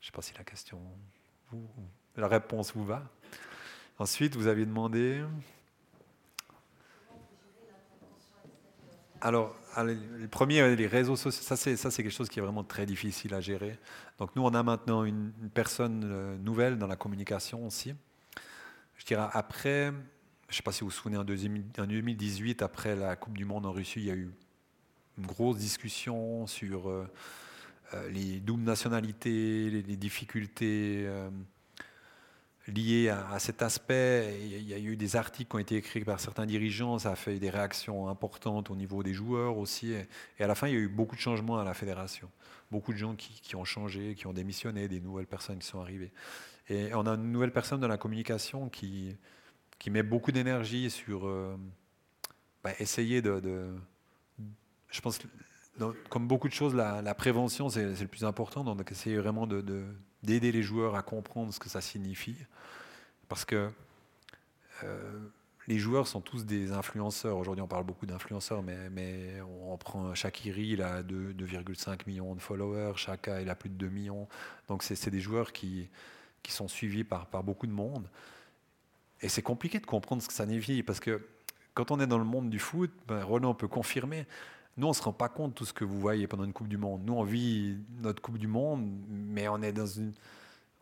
Je 0.01 0.05
ne 0.07 0.11
sais 0.11 0.15
pas 0.15 0.21
si 0.23 0.33
la 0.35 0.43
question, 0.43 0.79
vous- 1.51 1.69
la 2.17 2.27
réponse 2.27 2.73
vous 2.73 2.85
va. 2.85 3.03
Ensuite, 3.99 4.35
vous 4.35 4.47
aviez 4.47 4.65
demandé. 4.65 5.23
Alors, 9.21 9.55
allez, 9.73 9.97
le 10.17 10.27
premier, 10.27 10.61
euh, 10.61 10.75
les 10.75 10.87
réseaux 10.87 11.15
sociaux, 11.15 11.41
ça 11.41 11.55
c'est, 11.55 11.75
quelque 11.75 12.09
chose 12.09 12.29
qui 12.29 12.39
est 12.39 12.41
vraiment 12.41 12.63
très 12.63 12.85
difficile 12.85 13.33
à 13.33 13.41
gérer. 13.41 13.77
Donc 14.19 14.35
nous, 14.35 14.43
on 14.43 14.53
a 14.53 14.63
maintenant 14.63 15.03
une, 15.03 15.31
personne 15.53 16.03
euh, 16.05 16.37
nouvelle 16.37 16.77
dans 16.77 16.87
la 16.87 16.95
communication 16.95 17.65
aussi. 17.65 17.93
Je 18.97 19.05
dirais 19.05 19.27
après, 19.33 19.91
je 20.47 20.53
ne 20.53 20.55
sais 20.55 20.63
pas 20.63 20.71
si 20.71 20.81
vous 20.81 20.87
vous 20.87 20.91
souvenez, 20.91 21.17
en, 21.17 21.23
deuxième- 21.23 21.63
en 21.77 21.85
2018, 21.85 22.61
après 22.61 22.95
la 22.95 23.15
Coupe 23.15 23.37
du 23.37 23.45
Monde 23.45 23.65
en 23.65 23.71
Russie, 23.71 23.99
il 23.99 24.05
y 24.05 24.11
a 24.11 24.15
eu 24.15 24.29
une 25.17 25.25
grosse 25.25 25.57
discussion 25.57 26.45
sur 26.45 26.89
euh, 26.89 27.07
les 28.09 28.39
doubles 28.41 28.63
nationalités, 28.63 29.69
les, 29.69 29.95
difficultés 29.95 31.07
liées 32.67 33.09
à, 33.09 33.29
à 33.29 33.39
cet 33.39 33.61
aspect. 33.61 34.37
Il 34.41 34.67
y 34.67 34.73
a 34.73 34.79
eu 34.79 34.95
des 34.95 35.15
articles 35.15 35.49
qui 35.49 35.55
ont 35.55 35.59
été 35.59 35.75
écrits 35.75 36.03
par 36.03 36.19
certains 36.19 36.45
dirigeants, 36.45 36.99
ça 36.99 37.11
a 37.11 37.15
fait 37.15 37.39
des 37.39 37.49
réactions 37.49 38.07
importantes 38.09 38.69
au 38.71 38.75
niveau 38.75 39.03
des 39.03 39.13
joueurs 39.13 39.57
aussi. 39.57 39.93
Et, 39.93 40.43
à 40.43 40.47
la 40.47 40.55
fin, 40.55 40.67
il 40.67 40.73
y 40.73 40.77
a 40.77 40.79
eu 40.79 40.87
beaucoup 40.87 41.15
de 41.15 41.21
changements 41.21 41.59
à 41.59 41.63
la 41.63 41.73
fédération. 41.73 42.29
Beaucoup 42.71 42.93
de 42.93 42.97
gens 42.97 43.15
qui, 43.15 43.39
qui 43.41 43.55
ont 43.55 43.65
changé, 43.65 44.15
qui 44.15 44.27
ont 44.27 44.33
démissionné, 44.33 44.87
des 44.87 44.99
nouvelles 44.99 45.27
personnes 45.27 45.59
qui 45.59 45.67
sont 45.67 45.79
arrivées. 45.79 46.11
Et 46.69 46.93
on 46.95 47.05
a 47.05 47.11
une 47.11 47.31
nouvelle 47.31 47.51
personne 47.51 47.79
dans 47.79 47.87
la 47.87 47.97
communication 47.97 48.69
qui, 48.69 49.15
qui 49.77 49.91
met 49.91 50.03
beaucoup 50.03 50.31
d'énergie 50.31 50.89
sur 50.89 51.27
euh, 51.27 51.55
bah, 52.63 52.71
essayer 52.79 53.21
de, 53.21 53.69
Je 54.89 55.01
pense 55.01 55.19
que, 55.19 55.27
comme 56.09 56.27
beaucoup 56.27 56.47
de 56.47 56.53
choses, 56.53 56.73
la, 56.73 57.13
prévention, 57.13 57.69
c'est 57.69 58.01
le 58.01 58.07
plus 58.07 58.23
important. 58.23 58.63
Donc, 58.63 58.91
essayer 58.91 59.17
vraiment 59.17 59.45
de- 59.45 59.85
d'aider 60.25 60.51
les 60.51 60.63
joueurs 60.63 60.95
à 60.95 61.03
comprendre 61.03 61.53
ce 61.53 61.59
que 61.59 61.69
ça 61.69 61.81
signifie. 61.81 62.35
Parce 63.27 63.45
que 63.45 63.69
euh, 64.83 65.19
les 65.67 65.79
joueurs 65.79 66.07
sont 66.07 66.21
tous 66.21 66.45
des 66.45 66.71
influenceurs. 66.71 67.37
Aujourd'hui, 67.37 67.61
on 67.63 67.67
parle 67.67 67.85
beaucoup 67.85 68.05
d'influenceurs, 68.05 68.61
mais, 68.61 68.89
mais 68.89 69.41
on 69.41 69.77
prend 69.77 70.13
Shakiri, 70.13 70.67
il 70.67 70.81
a 70.81 71.01
deux- 71.01 71.33
2,5 71.33 72.01
millions 72.07 72.35
de 72.35 72.39
followers, 72.41 72.93
Chaka, 72.97 73.41
il 73.41 73.49
a 73.49 73.55
plus 73.55 73.69
de 73.69 73.75
2 73.75 73.89
millions. 73.89 74.27
Donc, 74.67 74.83
c'est 74.83 74.95
c'est 74.95 75.11
des 75.11 75.21
joueurs 75.21 75.51
qui, 75.53 75.89
qui 76.43 76.51
sont 76.51 76.67
suivis 76.67 77.03
par, 77.03 77.25
par 77.27 77.43
beaucoup 77.43 77.65
de 77.67 77.71
monde. 77.71 78.07
Et 79.21 79.29
c'est 79.29 79.41
compliqué 79.41 79.79
de 79.79 79.85
comprendre 79.85 80.21
ce 80.21 80.27
que 80.27 80.33
ça 80.33 80.45
signifie, 80.45 80.83
parce 80.83 80.99
que 80.99 81.25
quand 81.73 81.89
on 81.91 81.99
est 81.99 82.07
dans 82.07 82.19
le 82.19 82.25
monde 82.25 82.49
du 82.49 82.59
foot, 82.59 82.91
ben, 83.07 83.23
Roland 83.23 83.55
peut 83.55 83.67
confirmer, 83.67 84.27
nous, 84.77 84.87
on 84.87 84.89
ne 84.89 84.95
se 84.95 85.01
rend 85.01 85.13
pas 85.13 85.29
compte 85.29 85.51
de 85.51 85.55
tout 85.55 85.65
ce 85.65 85.73
que 85.73 85.85
vous 85.85 85.99
voyez 85.99 86.27
pendant 86.27 86.43
une 86.43 86.53
Coupe 86.53 86.67
du 86.67 86.77
Monde. 86.77 87.01
Nous, 87.05 87.13
on 87.13 87.23
vit 87.23 87.77
notre 88.01 88.21
Coupe 88.21 88.37
du 88.37 88.47
Monde, 88.47 88.89
mais 89.09 89.47
on 89.47 89.61
est 89.61 89.71
dans, 89.71 89.85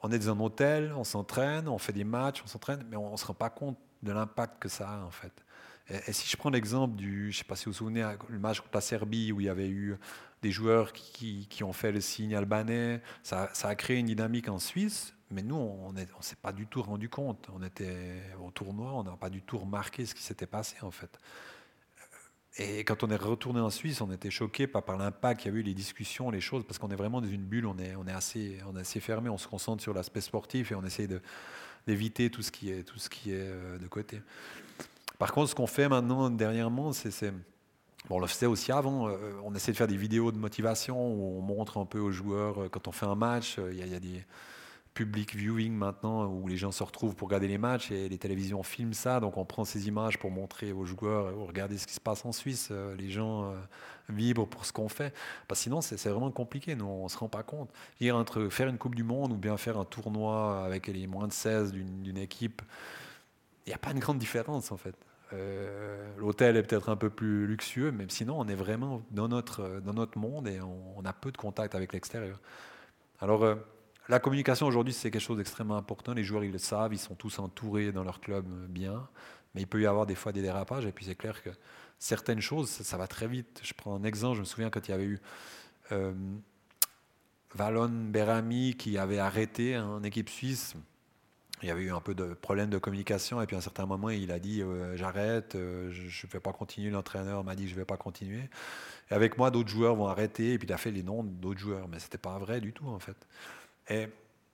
on 0.01 0.11
est 0.11 0.19
dans 0.19 0.31
un 0.31 0.39
hôtel, 0.39 0.93
on 0.95 1.03
s'entraîne, 1.03 1.67
on 1.67 1.77
fait 1.77 1.93
des 1.93 2.03
matchs, 2.03 2.41
on 2.43 2.47
s'entraîne, 2.47 2.83
mais 2.89 2.97
on 2.97 3.11
ne 3.11 3.17
se 3.17 3.25
rend 3.25 3.35
pas 3.35 3.51
compte 3.51 3.77
de 4.01 4.11
l'impact 4.11 4.59
que 4.59 4.67
ça 4.67 4.89
a, 4.89 5.03
en 5.03 5.11
fait. 5.11 5.33
Et, 5.89 6.13
si 6.13 6.27
je 6.27 6.35
prends 6.37 6.49
l'exemple 6.49 6.95
du, 6.95 7.31
je 7.31 7.37
ne 7.37 7.39
sais 7.39 7.43
pas 7.43 7.55
si 7.55 7.65
vous 7.65 7.71
vous 7.71 7.77
souvenez, 7.77 8.03
le 8.29 8.39
match 8.39 8.61
contre 8.61 8.75
la 8.75 8.81
Serbie, 8.81 9.31
où 9.31 9.41
il 9.41 9.45
y 9.45 9.49
avait 9.49 9.69
eu 9.69 9.95
des 10.41 10.51
joueurs 10.51 10.91
qui, 10.91 11.47
ont 11.63 11.73
fait 11.73 11.91
le 11.91 12.01
signe 12.01 12.35
albanais, 12.35 13.01
ça, 13.21 13.49
ça 13.53 13.67
a 13.67 13.75
créé 13.75 13.99
une 13.99 14.07
dynamique 14.07 14.49
en 14.49 14.59
Suisse, 14.59 15.13
mais 15.29 15.43
nous, 15.43 15.55
on 15.55 15.93
ne 15.93 16.05
s'est 16.21 16.35
pas 16.35 16.51
du 16.51 16.67
tout 16.67 16.81
rendu 16.81 17.09
compte. 17.09 17.47
On 17.53 17.63
était 17.63 18.23
au 18.43 18.51
tournoi, 18.51 18.91
on 18.93 19.03
n'a 19.03 19.17
pas 19.17 19.29
du 19.29 19.41
tout 19.41 19.57
remarqué 19.57 20.05
ce 20.05 20.15
qui 20.15 20.23
s'était 20.23 20.47
passé, 20.47 20.77
en 20.81 20.91
fait. 20.91 21.17
Et 22.57 22.83
quand 22.83 23.03
on 23.03 23.09
est 23.09 23.15
retourné 23.15 23.59
en 23.59 23.71
Suisse, 23.71 23.99
on 24.01 24.11
était 24.11 24.29
choqué 24.29 24.67
par, 24.67 24.83
par 24.83 24.97
l'impact 24.97 25.41
qu'il 25.41 25.51
y 25.51 25.55
a 25.55 25.57
eu, 25.57 25.63
les 25.63 25.73
discussions, 25.73 26.29
les 26.29 26.41
choses, 26.41 26.63
parce 26.65 26.77
qu'on 26.77 26.89
est 26.89 26.95
vraiment 26.95 27.19
dans 27.19 27.27
une 27.27 27.43
bulle, 27.43 27.65
on 27.65 27.77
est, 27.79 28.11
assez, 28.11 28.59
assez 28.79 28.99
fermé, 28.99 29.29
on 29.29 29.39
se 29.39 29.47
concentre 29.47 29.81
sur 29.81 29.93
l'aspect 29.93 30.21
sportif 30.21 30.71
et 30.71 30.75
on 30.75 30.83
essaie 30.83 31.07
de- 31.07 31.21
d'éviter 31.87 32.29
tout 32.29 32.43
ce 32.43 32.51
qui 32.51 32.69
est, 32.69 32.83
tout 32.83 32.99
ce 32.99 33.09
qui 33.09 33.31
est 33.31 33.39
euh, 33.39 33.79
de 33.79 33.87
côté. 33.87 34.21
Par 35.17 35.31
contre, 35.31 35.49
ce 35.49 35.55
qu'on 35.55 35.67
fait 35.67 35.89
maintenant, 35.89 36.29
dernièrement, 36.29 36.93
c'est... 36.93 37.31
Bon, 38.09 38.17
on 38.17 38.19
le 38.19 38.27
faisait 38.27 38.45
aussi 38.45 38.71
avant, 38.71 39.07
euh, 39.07 39.33
on 39.45 39.55
essaie 39.55 39.71
de 39.71 39.77
faire 39.77 39.87
des 39.87 39.97
vidéos 39.97 40.31
de 40.31 40.37
motivation 40.37 41.07
où 41.07 41.39
on 41.39 41.41
montre 41.41 41.77
un 41.77 41.85
peu 41.85 41.99
aux 41.99 42.11
joueurs, 42.11 42.63
euh, 42.63 42.69
quand 42.69 42.87
on 42.87 42.91
fait 42.91 43.05
un 43.05 43.15
match, 43.15 43.57
il 43.71 43.87
y 43.87 43.95
a 43.95 43.99
des 43.99 44.25
public 44.93 45.35
viewing 45.35 45.73
maintenant 45.73 46.25
où 46.25 46.47
les 46.47 46.57
gens 46.57 46.71
se 46.71 46.83
retrouvent 46.83 47.15
pour 47.15 47.27
regarder 47.27 47.47
les 47.47 47.57
matchs 47.57 47.91
et 47.91 48.09
les 48.09 48.17
télévisions 48.17 48.63
filment 48.63 48.93
ça. 48.93 49.19
Donc 49.19 49.37
on 49.37 49.45
prend 49.45 49.65
ces 49.65 49.87
images 49.87 50.19
pour 50.19 50.31
montrer 50.31 50.71
aux 50.71 50.85
joueurs, 50.85 51.27
euh, 51.27 51.45
regardez 51.45 51.77
ce 51.77 51.87
qui 51.87 51.93
se 51.93 51.99
passe 51.99 52.25
en 52.25 52.31
Suisse, 52.31 52.69
euh, 52.71 52.95
les 52.95 53.09
gens 53.09 53.45
euh, 53.45 53.55
vibrent 54.09 54.47
pour 54.47 54.65
ce 54.65 54.73
qu'on 54.73 54.89
fait. 54.89 55.13
Parce 55.47 55.61
sinon, 55.61 55.81
c'est 55.81 56.01
vraiment 56.07 56.31
compliqué, 56.31 56.75
nous, 56.75 56.85
on 56.85 57.05
ne 57.05 57.09
se 57.09 57.17
rend 57.17 57.29
pas 57.29 57.43
compte. 57.43 57.69
Dire 57.99 58.15
entre 58.15 58.49
faire 58.49 58.67
une 58.67 58.77
Coupe 58.77 58.95
du 58.95 59.03
Monde 59.03 59.31
ou 59.31 59.37
bien 59.37 59.57
faire 59.57 59.77
un 59.77 59.85
tournoi 59.85 60.63
avec 60.65 60.87
les 60.87 61.07
moins 61.07 61.27
de 61.27 61.33
16 61.33 61.71
d'une 61.71 62.17
équipe, 62.17 62.61
il 63.65 63.69
n'y 63.69 63.73
a 63.73 63.77
pas 63.77 63.91
une 63.91 63.99
grande 63.99 64.17
différence 64.17 64.71
en 64.71 64.77
fait. 64.77 64.95
Euh, 65.33 66.13
L'hôtel 66.17 66.57
est 66.57 66.63
peut-être 66.63 66.89
un 66.89 66.95
peu 66.95 67.09
plus 67.09 67.47
luxueux, 67.47 67.91
mais 67.91 68.05
sinon 68.09 68.39
on 68.39 68.47
est 68.47 68.55
vraiment 68.55 69.01
dans 69.11 69.27
notre, 69.27 69.81
dans 69.81 69.93
notre 69.93 70.17
monde 70.17 70.47
et 70.47 70.59
on, 70.61 71.03
a 71.05 71.13
peu 71.13 71.31
de 71.31 71.37
contact 71.37 71.75
avec 71.75 71.93
l'extérieur. 71.93 72.39
Alors 73.19 73.43
euh, 73.43 73.55
la 74.09 74.19
communication 74.19 74.67
aujourd'hui 74.67 74.93
c'est 74.93 75.11
quelque 75.11 75.21
chose 75.21 75.37
d'extrêmement 75.37 75.77
important. 75.77 76.13
Les 76.13 76.23
joueurs 76.23 76.43
ils 76.43 76.51
le 76.51 76.57
savent, 76.57 76.93
ils 76.93 76.99
sont 76.99 77.15
tous 77.15 77.39
entourés 77.39 77.91
dans 77.91 78.03
leur 78.03 78.19
club 78.19 78.45
bien. 78.69 79.07
Mais 79.55 79.61
il 79.61 79.67
peut 79.67 79.81
y 79.81 79.85
avoir 79.85 80.05
des 80.05 80.15
fois 80.15 80.31
des 80.31 80.41
dérapages, 80.41 80.85
et 80.85 80.91
puis 80.91 81.05
c'est 81.05 81.15
clair 81.15 81.43
que 81.43 81.51
certaines 81.99 82.41
choses, 82.41 82.69
ça, 82.69 82.83
ça 82.83 82.97
va 82.97 83.07
très 83.07 83.27
vite. 83.27 83.61
Je 83.63 83.73
prends 83.73 83.95
un 83.95 84.03
exemple, 84.03 84.35
je 84.35 84.39
me 84.41 84.45
souviens 84.45 84.69
quand 84.69 84.87
il 84.87 84.91
y 84.91 84.93
avait 84.93 85.05
eu 85.05 85.19
euh, 85.91 86.13
Valon 87.55 87.89
Berami 87.89 88.75
qui 88.75 88.97
avait 88.97 89.19
arrêté 89.19 89.77
en 89.77 90.03
équipe 90.03 90.29
suisse. 90.29 90.75
Il 91.61 91.69
y 91.69 91.71
avait 91.71 91.83
eu 91.83 91.91
un 91.91 92.01
peu 92.01 92.13
de 92.13 92.33
problème 92.33 92.69
de 92.69 92.77
communication, 92.77 93.41
et 93.41 93.45
puis 93.45 93.55
à 93.55 93.59
un 93.59 93.61
certain 93.61 93.85
moment, 93.85 94.09
il 94.09 94.31
a 94.31 94.39
dit 94.39 94.61
euh, 94.61 94.97
J'arrête, 94.97 95.55
euh, 95.55 95.91
je 95.91 96.27
ne 96.27 96.31
vais 96.31 96.41
pas 96.41 96.51
continuer. 96.51 96.89
L'entraîneur 96.89 97.43
m'a 97.43 97.55
dit 97.55 97.67
Je 97.67 97.73
ne 97.73 97.79
vais 97.79 97.85
pas 97.85 97.95
continuer. 97.95 98.49
Et 99.09 99.13
avec 99.13 99.37
moi, 99.37 99.49
d'autres 99.49 99.69
joueurs 99.69 99.95
vont 99.95 100.07
arrêter, 100.07 100.53
et 100.53 100.57
puis 100.57 100.67
il 100.67 100.73
a 100.73 100.77
fait 100.77 100.91
les 100.91 101.03
noms 101.03 101.23
d'autres 101.23 101.59
joueurs, 101.59 101.87
mais 101.87 101.99
ce 101.99 102.05
n'était 102.05 102.17
pas 102.17 102.37
vrai 102.37 102.59
du 102.59 102.73
tout, 102.73 102.87
en 102.87 102.99
fait. 102.99 103.15
Et 103.89 104.07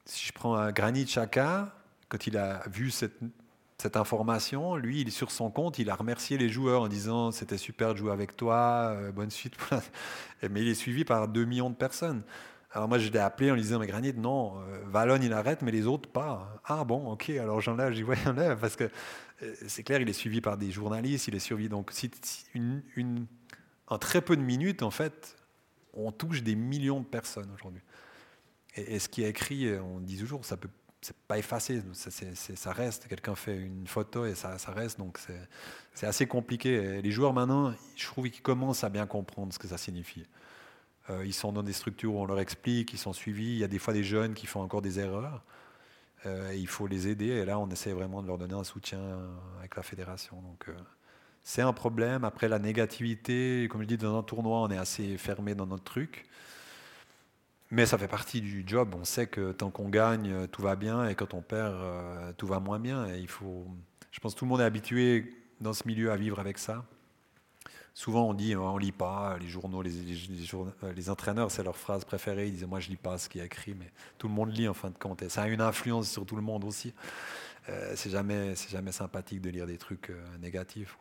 si 0.05 0.25
je 0.27 0.33
prends 0.33 0.55
un 0.55 0.71
Granit 0.71 1.05
Xhaka, 1.05 1.73
quand 2.09 2.27
il 2.27 2.37
a 2.37 2.63
vu 2.69 2.91
cette, 2.91 3.19
information, 3.95 4.75
lui, 4.75 5.01
il 5.01 5.11
sur 5.11 5.31
son 5.31 5.51
compte, 5.51 5.79
il 5.79 5.89
a 5.89 5.95
remercié 5.95 6.37
les 6.37 6.49
joueurs 6.49 6.81
en 6.81 6.87
disant 6.89 7.31
c'était 7.31 7.57
super 7.57 7.93
de 7.93 7.97
jouer 7.99 8.11
avec 8.11 8.35
toi, 8.35 8.91
euh, 8.93 9.11
bonne 9.11 9.29
suite. 9.29 9.55
Mais 10.49 10.61
il 10.61 10.67
est 10.67 10.73
suivi 10.75 11.05
par 11.05 11.27
2 11.27 11.45
millions 11.45 11.69
de 11.69 11.75
personnes. 11.75 12.23
Alors 12.71 12.87
moi, 12.87 12.99
je 12.99 13.09
l'ai 13.09 13.19
appelé 13.19 13.49
en 13.51 13.55
lui 13.55 13.61
disant 13.63 13.79
mais 13.79 13.87
Granit, 13.87 14.13
non, 14.13 14.59
euh, 14.61 14.81
Valon 14.85 15.19
il 15.21 15.33
arrête, 15.33 15.63
mais 15.63 15.71
les 15.71 15.87
autres 15.87 16.07
pas. 16.09 16.61
Ah 16.65 16.83
bon, 16.83 17.11
ok, 17.11 17.29
alors 17.31 17.61
j'enlève, 17.61 17.93
j'y 17.93 18.03
vois, 18.03 18.13
j'enlève, 18.15 18.59
parce 18.59 18.75
que 18.75 18.83
euh, 19.41 19.53
c'est 19.67 19.81
clair, 19.83 20.01
il 20.01 20.09
est 20.09 20.13
suivi 20.13 20.39
par 20.39 20.55
des 20.57 20.69
journalistes, 20.71 21.27
il 21.27 21.35
est 21.35 21.39
suivi. 21.39 21.67
Donc, 21.67 21.91
une, 22.53 22.83
une- 22.95 23.25
en 23.87 23.97
très 23.97 24.21
peu 24.21 24.35
de 24.37 24.41
minutes, 24.41 24.83
en 24.83 24.91
fait, 24.91 25.35
on 25.93 26.11
touche 26.11 26.43
des 26.43 26.55
millions 26.55 26.99
de 26.99 27.05
personnes 27.05 27.49
aujourd'hui. 27.55 27.81
Et, 28.87 28.99
ce 28.99 29.09
qui 29.09 29.23
est 29.23 29.29
écrit, 29.29 29.67
euh, 29.67 29.81
on 29.81 29.99
dit 29.99 30.17
toujours, 30.17 30.45
ça 30.45 30.57
peut, 30.57 30.69
c'est 31.01 31.15
pas 31.15 31.37
effacé, 31.37 31.81
ça, 31.93 32.71
reste. 32.71 33.07
Quelqu'un 33.07 33.35
fait 33.35 33.57
une 33.57 33.87
photo 33.87 34.25
et 34.25 34.35
ça, 34.35 34.57
reste, 34.67 34.99
donc 34.99 35.19
c'est, 35.93 36.05
assez 36.05 36.27
compliqué. 36.27 37.01
Les 37.01 37.11
joueurs 37.11 37.33
maintenant, 37.33 37.73
je 37.95 38.05
trouve 38.05 38.29
qu'ils 38.29 38.41
commencent 38.41 38.83
à 38.83 38.89
bien 38.89 39.05
comprendre 39.05 39.53
ce 39.53 39.59
que 39.59 39.67
ça 39.67 39.77
signifie. 39.77 40.25
Euh, 41.09 41.25
ils 41.25 41.33
sont 41.33 41.51
dans 41.51 41.63
des 41.63 41.73
structures 41.73 42.13
où 42.13 42.19
on 42.19 42.25
leur 42.25 42.39
explique, 42.39 42.93
ils 42.93 42.99
sont 42.99 43.13
suivis. 43.13 43.51
Il 43.53 43.57
y 43.57 43.63
a 43.63 43.67
des 43.67 43.79
fois 43.79 43.93
des 43.93 44.03
jeunes 44.03 44.33
qui 44.33 44.45
font 44.45 44.61
encore 44.61 44.81
des 44.81 44.99
erreurs. 44.99 45.43
Euh, 46.25 46.53
il 46.55 46.67
faut 46.67 46.87
les 46.87 47.07
aider. 47.07 47.27
Et 47.27 47.45
là, 47.45 47.59
on 47.59 47.69
essaie 47.69 47.93
vraiment 47.93 48.21
de 48.21 48.27
leur 48.27 48.37
donner 48.37 48.53
un 48.53 48.63
soutien 48.63 48.99
avec 49.59 49.75
la 49.75 49.83
fédération. 49.83 50.41
Donc, 50.41 50.69
euh, 50.69 50.73
c'est 51.43 51.61
un 51.61 51.73
problème. 51.73 52.23
Après, 52.23 52.47
la 52.47 52.59
négativité, 52.59 53.67
comme 53.71 53.81
je 53.81 53.87
dis, 53.87 53.97
dans 53.97 54.17
un 54.17 54.23
tournoi, 54.23 54.59
on 54.59 54.69
est 54.69 54.77
assez 54.77 55.17
fermé 55.17 55.55
dans 55.55 55.65
notre 55.65 55.83
truc. 55.83 56.25
Mais 57.71 57.85
ça 57.85 57.97
fait 57.97 58.07
partie 58.07 58.41
du 58.41 58.63
job. 58.65 58.95
On 58.99 59.03
sait 59.03 59.27
que 59.27 59.51
tant 59.51 59.69
qu'on 59.69 59.89
gagne, 59.89 60.31
euh, 60.31 60.47
tout 60.47 60.61
va 60.61 60.75
bien, 60.75 61.07
et 61.07 61.15
quand 61.15 61.33
on 61.33 61.41
perd, 61.41 61.73
euh, 61.73 62.33
tout 62.33 62.47
va 62.47 62.59
moins 62.59 62.79
bien. 62.79 63.07
Il 63.15 63.27
faut. 63.27 63.67
Je 64.11 64.19
pense 64.19 64.33
que 64.33 64.39
tout 64.39 64.45
le 64.45 64.49
monde 64.49 64.61
est 64.61 64.65
habitué 64.65 65.35
dans 65.61 65.73
ce 65.73 65.87
milieu 65.87 66.11
à 66.11 66.15
vivre 66.15 66.39
avec 66.39 66.57
ça. 66.57 66.83
Souvent, 67.93 68.27
on 68.27 68.33
dit, 68.33 68.55
on 68.55 68.77
lit 68.77 68.91
pas 68.91 69.37
les 69.39 69.47
journaux, 69.47 69.83
euh, 69.83 70.93
les 70.95 71.09
entraîneurs, 71.09 71.51
c'est 71.51 71.63
leur 71.63 71.75
phrase 71.75 72.05
préférée. 72.05 72.47
Ils 72.47 72.53
disaient, 72.53 72.65
moi, 72.65 72.79
je 72.79 72.89
lis 72.89 72.95
pas 72.95 73.17
ce 73.17 73.29
qui 73.29 73.39
est 73.39 73.45
écrit, 73.45 73.75
mais 73.77 73.91
tout 74.17 74.27
le 74.27 74.33
monde 74.33 74.55
lit 74.55 74.67
en 74.67 74.73
fin 74.73 74.89
de 74.89 74.97
compte. 74.97 75.21
Et 75.21 75.29
ça 75.29 75.43
a 75.43 75.47
une 75.47 75.61
influence 75.61 76.09
sur 76.09 76.25
tout 76.25 76.35
le 76.35 76.41
monde 76.41 76.63
aussi. 76.63 76.93
Euh, 77.67 77.93
c'est 77.95 78.09
jamais, 78.09 78.55
jamais 78.69 78.91
sympathique 78.91 79.41
de 79.41 79.49
lire 79.49 79.67
des 79.67 79.77
trucs 79.77 80.11
négatifs. 80.39 80.97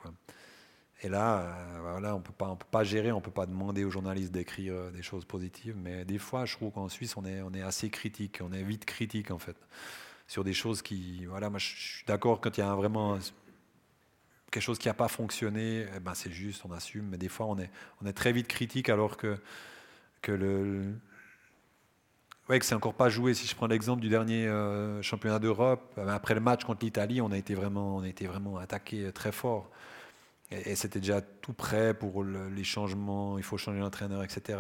Et 1.01 1.09
là, 1.09 1.41
euh, 1.41 1.79
voilà, 1.81 2.17
on 2.17 2.21
peut 2.21 2.33
pas, 2.33 2.49
on 2.49 2.57
peut 2.57 2.67
pas 2.71 2.83
gérer, 2.83 3.13
on 3.13 3.21
peut 3.21 3.31
pas 3.31 3.47
demander 3.47 3.85
aux 3.85 3.91
journalistes 3.91 4.33
d'écrire 4.33 4.73
euh, 4.75 4.91
des 4.91 5.03
choses 5.03 5.25
positives. 5.25 5.77
Mais 5.77 6.05
des 6.05 6.19
fois, 6.19 6.45
je 6.45 6.57
trouve 6.57 6.73
qu'en 6.73 6.89
Suisse, 6.89 7.17
on 7.17 7.25
est, 7.25 7.41
on 7.43 7.53
est 7.53 7.63
assez 7.63 7.89
critique, 7.89 8.41
on 8.43 8.53
est 8.53 8.63
vite 8.63 8.85
critique 8.85 9.31
en 9.31 9.39
fait 9.39 9.57
sur 10.27 10.45
des 10.45 10.53
choses 10.53 10.83
qui, 10.83 11.25
voilà, 11.25 11.51
moi, 11.51 11.59
je 11.59 11.67
suis 11.67 12.05
d'accord 12.07 12.41
quand 12.41 12.57
il 12.59 12.61
y 12.61 12.65
a 12.65 12.75
vraiment 12.75 13.19
quelque 14.51 14.63
chose 14.63 14.79
qui 14.79 14.89
n'a 14.89 14.95
pas 14.95 15.09
fonctionné, 15.09 15.87
eh 15.95 16.01
ben 16.01 16.15
c'est 16.15 16.31
juste, 16.31 16.65
on 16.69 16.73
assume. 16.73 17.07
Mais 17.07 17.19
des 17.19 17.29
fois, 17.29 17.47
on 17.47 17.59
est, 17.59 17.71
on 18.03 18.07
est 18.07 18.13
très 18.13 18.33
vite 18.33 18.49
critique 18.49 18.89
alors 18.89 19.17
que, 19.17 19.39
que 20.21 20.33
le, 20.33 20.95
ouais, 22.49 22.59
que 22.59 22.65
c'est 22.65 22.75
encore 22.75 22.95
pas 22.95 23.09
joué. 23.09 23.35
Si 23.35 23.47
je 23.47 23.55
prends 23.55 23.67
l'exemple 23.67 24.03
du 24.03 24.09
dernier 24.09 24.47
euh, 24.47 25.01
championnat 25.03 25.39
d'Europe, 25.39 25.99
après 26.09 26.35
le 26.35 26.41
match 26.41 26.65
contre 26.65 26.85
l'Italie, 26.85 27.21
on 27.21 27.31
a 27.33 27.39
été 27.39 27.55
vraiment, 27.55 27.97
on 27.97 28.03
a 28.03 28.09
été 28.09 28.27
vraiment 28.27 28.59
attaqué 28.59 29.11
très 29.13 29.33
fort. 29.33 29.71
Et, 30.51 30.77
c'était 30.77 31.01
déjà 31.01 31.21
tout 31.21 31.53
prêt 31.53 31.95
pour 31.95 32.23
le- 32.23 32.49
les 32.49 32.65
changements. 32.65 33.39
Il 33.39 33.45
faut 33.45 33.59
changer 33.59 33.81
l'entraîneur, 33.81 34.23
etc. 34.25 34.59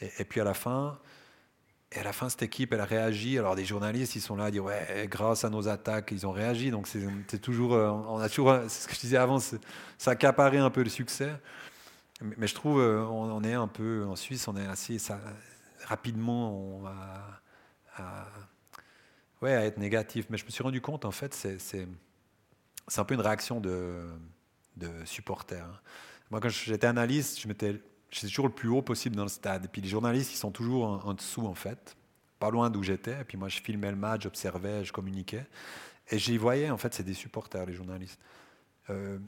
Et, 0.00 0.24
puis 0.24 0.40
à 0.40 0.44
la 0.44 0.54
fin. 0.54 0.98
À 1.96 2.02
la 2.02 2.12
fin, 2.12 2.28
cette 2.28 2.42
équipe, 2.42 2.72
elle 2.74 2.80
a 2.80 2.84
réagi. 2.84 3.38
Alors, 3.38 3.56
des 3.56 3.64
journalistes, 3.64 4.14
ils 4.14 4.20
sont 4.20 4.36
là 4.36 4.44
à 4.44 4.50
dire 4.50 4.64
Ouais, 4.64 5.06
grâce 5.10 5.44
à 5.44 5.50
nos 5.50 5.68
attaques, 5.68 6.10
ils 6.12 6.26
ont 6.26 6.32
réagi. 6.32 6.70
Donc, 6.70 6.86
c'est 6.86 7.38
toujours. 7.40 7.74
euh, 7.74 7.88
On 7.90 8.18
a 8.18 8.28
toujours. 8.28 8.58
C'est 8.68 8.82
ce 8.82 8.88
que 8.88 8.94
je 8.94 9.00
disais 9.00 9.16
avant, 9.16 9.38
ça 9.38 10.10
accaparait 10.10 10.58
un 10.58 10.70
peu 10.70 10.82
le 10.82 10.90
succès. 10.90 11.32
Mais, 12.20 12.46
je 12.46 12.54
trouve, 12.54 12.80
euh, 12.80 13.04
on, 13.04 13.42
est 13.44 13.54
un 13.54 13.68
peu. 13.68 14.04
En 14.06 14.16
Suisse, 14.16 14.48
on 14.48 14.56
est 14.56 14.66
assez. 14.66 14.98
Rapidement, 15.84 16.82
ouais, 19.40 19.54
à 19.54 19.64
être 19.64 19.78
négatif. 19.78 20.26
Mais 20.30 20.36
je 20.36 20.44
me 20.44 20.50
suis 20.50 20.62
rendu 20.62 20.80
compte, 20.80 21.04
en 21.04 21.10
fait, 21.10 21.34
c'est 21.34 21.88
un 22.96 23.04
peu 23.04 23.14
une 23.14 23.20
réaction 23.20 23.60
de, 23.60 24.08
de 24.78 24.90
supporters. 25.04 25.64
hein. 25.64 25.80
Moi, 26.30 26.40
quand 26.40 26.50
j'étais 26.50 26.86
analyste, 26.86 27.40
je 27.40 27.48
m'étais 27.48 27.80
j'étais 28.10 28.28
toujours 28.28 28.46
le 28.46 28.52
plus 28.52 28.68
haut 28.68 28.82
possible 28.82 29.16
dans 29.16 29.22
le 29.22 29.28
stade. 29.28 29.64
Et 29.64 29.68
puis 29.68 29.80
les 29.80 29.88
journalistes, 29.88 30.32
ils 30.32 30.38
sont 30.38 30.50
toujours 30.50 31.04
en, 31.04 31.14
dessous, 31.14 31.46
en 31.46 31.54
fait, 31.54 31.96
pas 32.38 32.50
loin 32.50 32.70
d'où 32.70 32.82
j'étais. 32.82 33.20
Et 33.20 33.24
puis 33.24 33.36
moi, 33.36 33.48
je 33.48 33.60
filmais 33.60 33.90
le 33.90 33.96
match, 33.96 34.22
j'observais, 34.22 34.84
je 34.84 34.92
communiquais. 34.92 35.46
Et 36.10 36.18
j'y 36.18 36.38
voyais, 36.38 36.70
en 36.70 36.78
fait, 36.78 36.94
c'est 36.94 37.02
des 37.02 37.14
supporters, 37.14 37.66
les 37.66 37.74
journalistes. 37.74 38.18
Euh, 38.90 39.18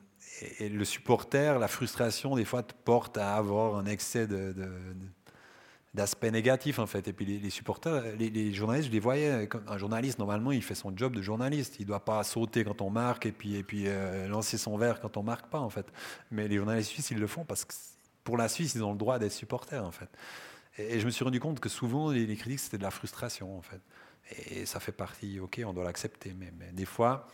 et, 0.59 0.71
le 0.71 0.85
supporter, 0.85 1.59
la 1.59 1.69
frustration, 1.69 2.37
des 2.37 2.47
fois, 2.47 2.63
te 2.63 2.73
porte 2.73 3.19
à 3.19 3.37
avoir 3.37 3.77
un 3.77 3.85
excès 3.85 4.27
de- 4.27 4.55
d'aspect 5.95 6.31
négatif 6.31 6.79
en 6.79 6.87
fait. 6.87 7.09
Et 7.09 7.13
puis 7.13 7.25
les, 7.25 7.51
supporters 7.51 8.03
les, 8.17 8.53
journalistes 8.53 8.89
je 8.89 8.93
les 8.93 9.01
voyais 9.01 9.49
un 9.67 9.79
journaliste 9.79 10.19
normalement 10.19 10.53
il 10.53 10.63
fait 10.63 10.75
son 10.75 10.97
job 10.97 11.15
de 11.15 11.23
journaliste. 11.23 11.77
Il 11.81 11.87
doit 11.87 12.05
pas 12.05 12.23
sauter 12.23 12.65
quand 12.65 12.81
on 12.81 12.91
marque 12.91 13.27
et 13.27 13.33
puis 13.33 13.57
et 13.57 13.63
puis 13.63 13.85
euh, 13.87 14.29
lancer 14.29 14.59
son 14.59 14.77
verre 14.77 15.01
quand 15.01 15.17
on 15.17 15.23
marque 15.23 15.49
pas 15.49 15.61
en 15.61 15.71
fait. 15.71 15.87
Mais 16.31 16.49
les 16.49 16.57
journalistes 16.57 16.91
suisses 16.91 17.11
ils 17.11 17.19
le 17.19 17.27
font 17.27 17.45
parce 17.45 17.65
que 17.65 17.75
pour 18.25 18.37
la 18.37 18.49
Suisse 18.49 18.75
ils 18.75 18.85
ont 18.85 18.93
le 18.93 18.99
droit 18.99 19.19
d'être 19.19 19.33
supporters 19.33 19.85
en 19.85 19.91
fait. 19.91 20.09
Et, 20.79 21.01
je 21.01 21.07
me 21.07 21.11
suis 21.11 21.25
rendu 21.25 21.41
compte 21.41 21.59
que 21.59 21.69
souvent 21.69 22.11
les, 22.11 22.37
critiques 22.37 22.61
c'était 22.61 22.79
de 22.79 22.83
la 22.83 22.93
frustration 22.93 23.57
en 23.57 23.63
fait. 23.63 23.81
Et 24.51 24.67
ça 24.67 24.79
fait 24.79 24.93
partie 24.93 25.41
ok 25.41 25.61
on 25.67 25.73
doit 25.73 25.85
l'accepter 25.85 26.35
mais, 26.39 26.53
des 26.73 26.85
fois 26.85 27.27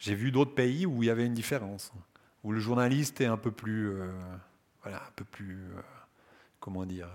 j'ai 0.00 0.16
vu 0.16 0.32
d'autres 0.32 0.54
pays 0.54 0.86
où 0.86 1.04
il 1.04 1.06
y 1.06 1.10
avait 1.10 1.26
une 1.26 1.34
différence 1.34 1.92
où 2.42 2.50
le 2.50 2.58
journaliste 2.58 3.20
est 3.20 3.26
un 3.26 3.36
peu 3.36 3.52
plus 3.52 3.90
euh, 3.90 4.10
voilà 4.82 4.96
un 4.96 5.12
peu 5.14 5.24
plus 5.24 5.66
euh, 5.66 5.80
comment 6.58 6.84
dire 6.84 7.08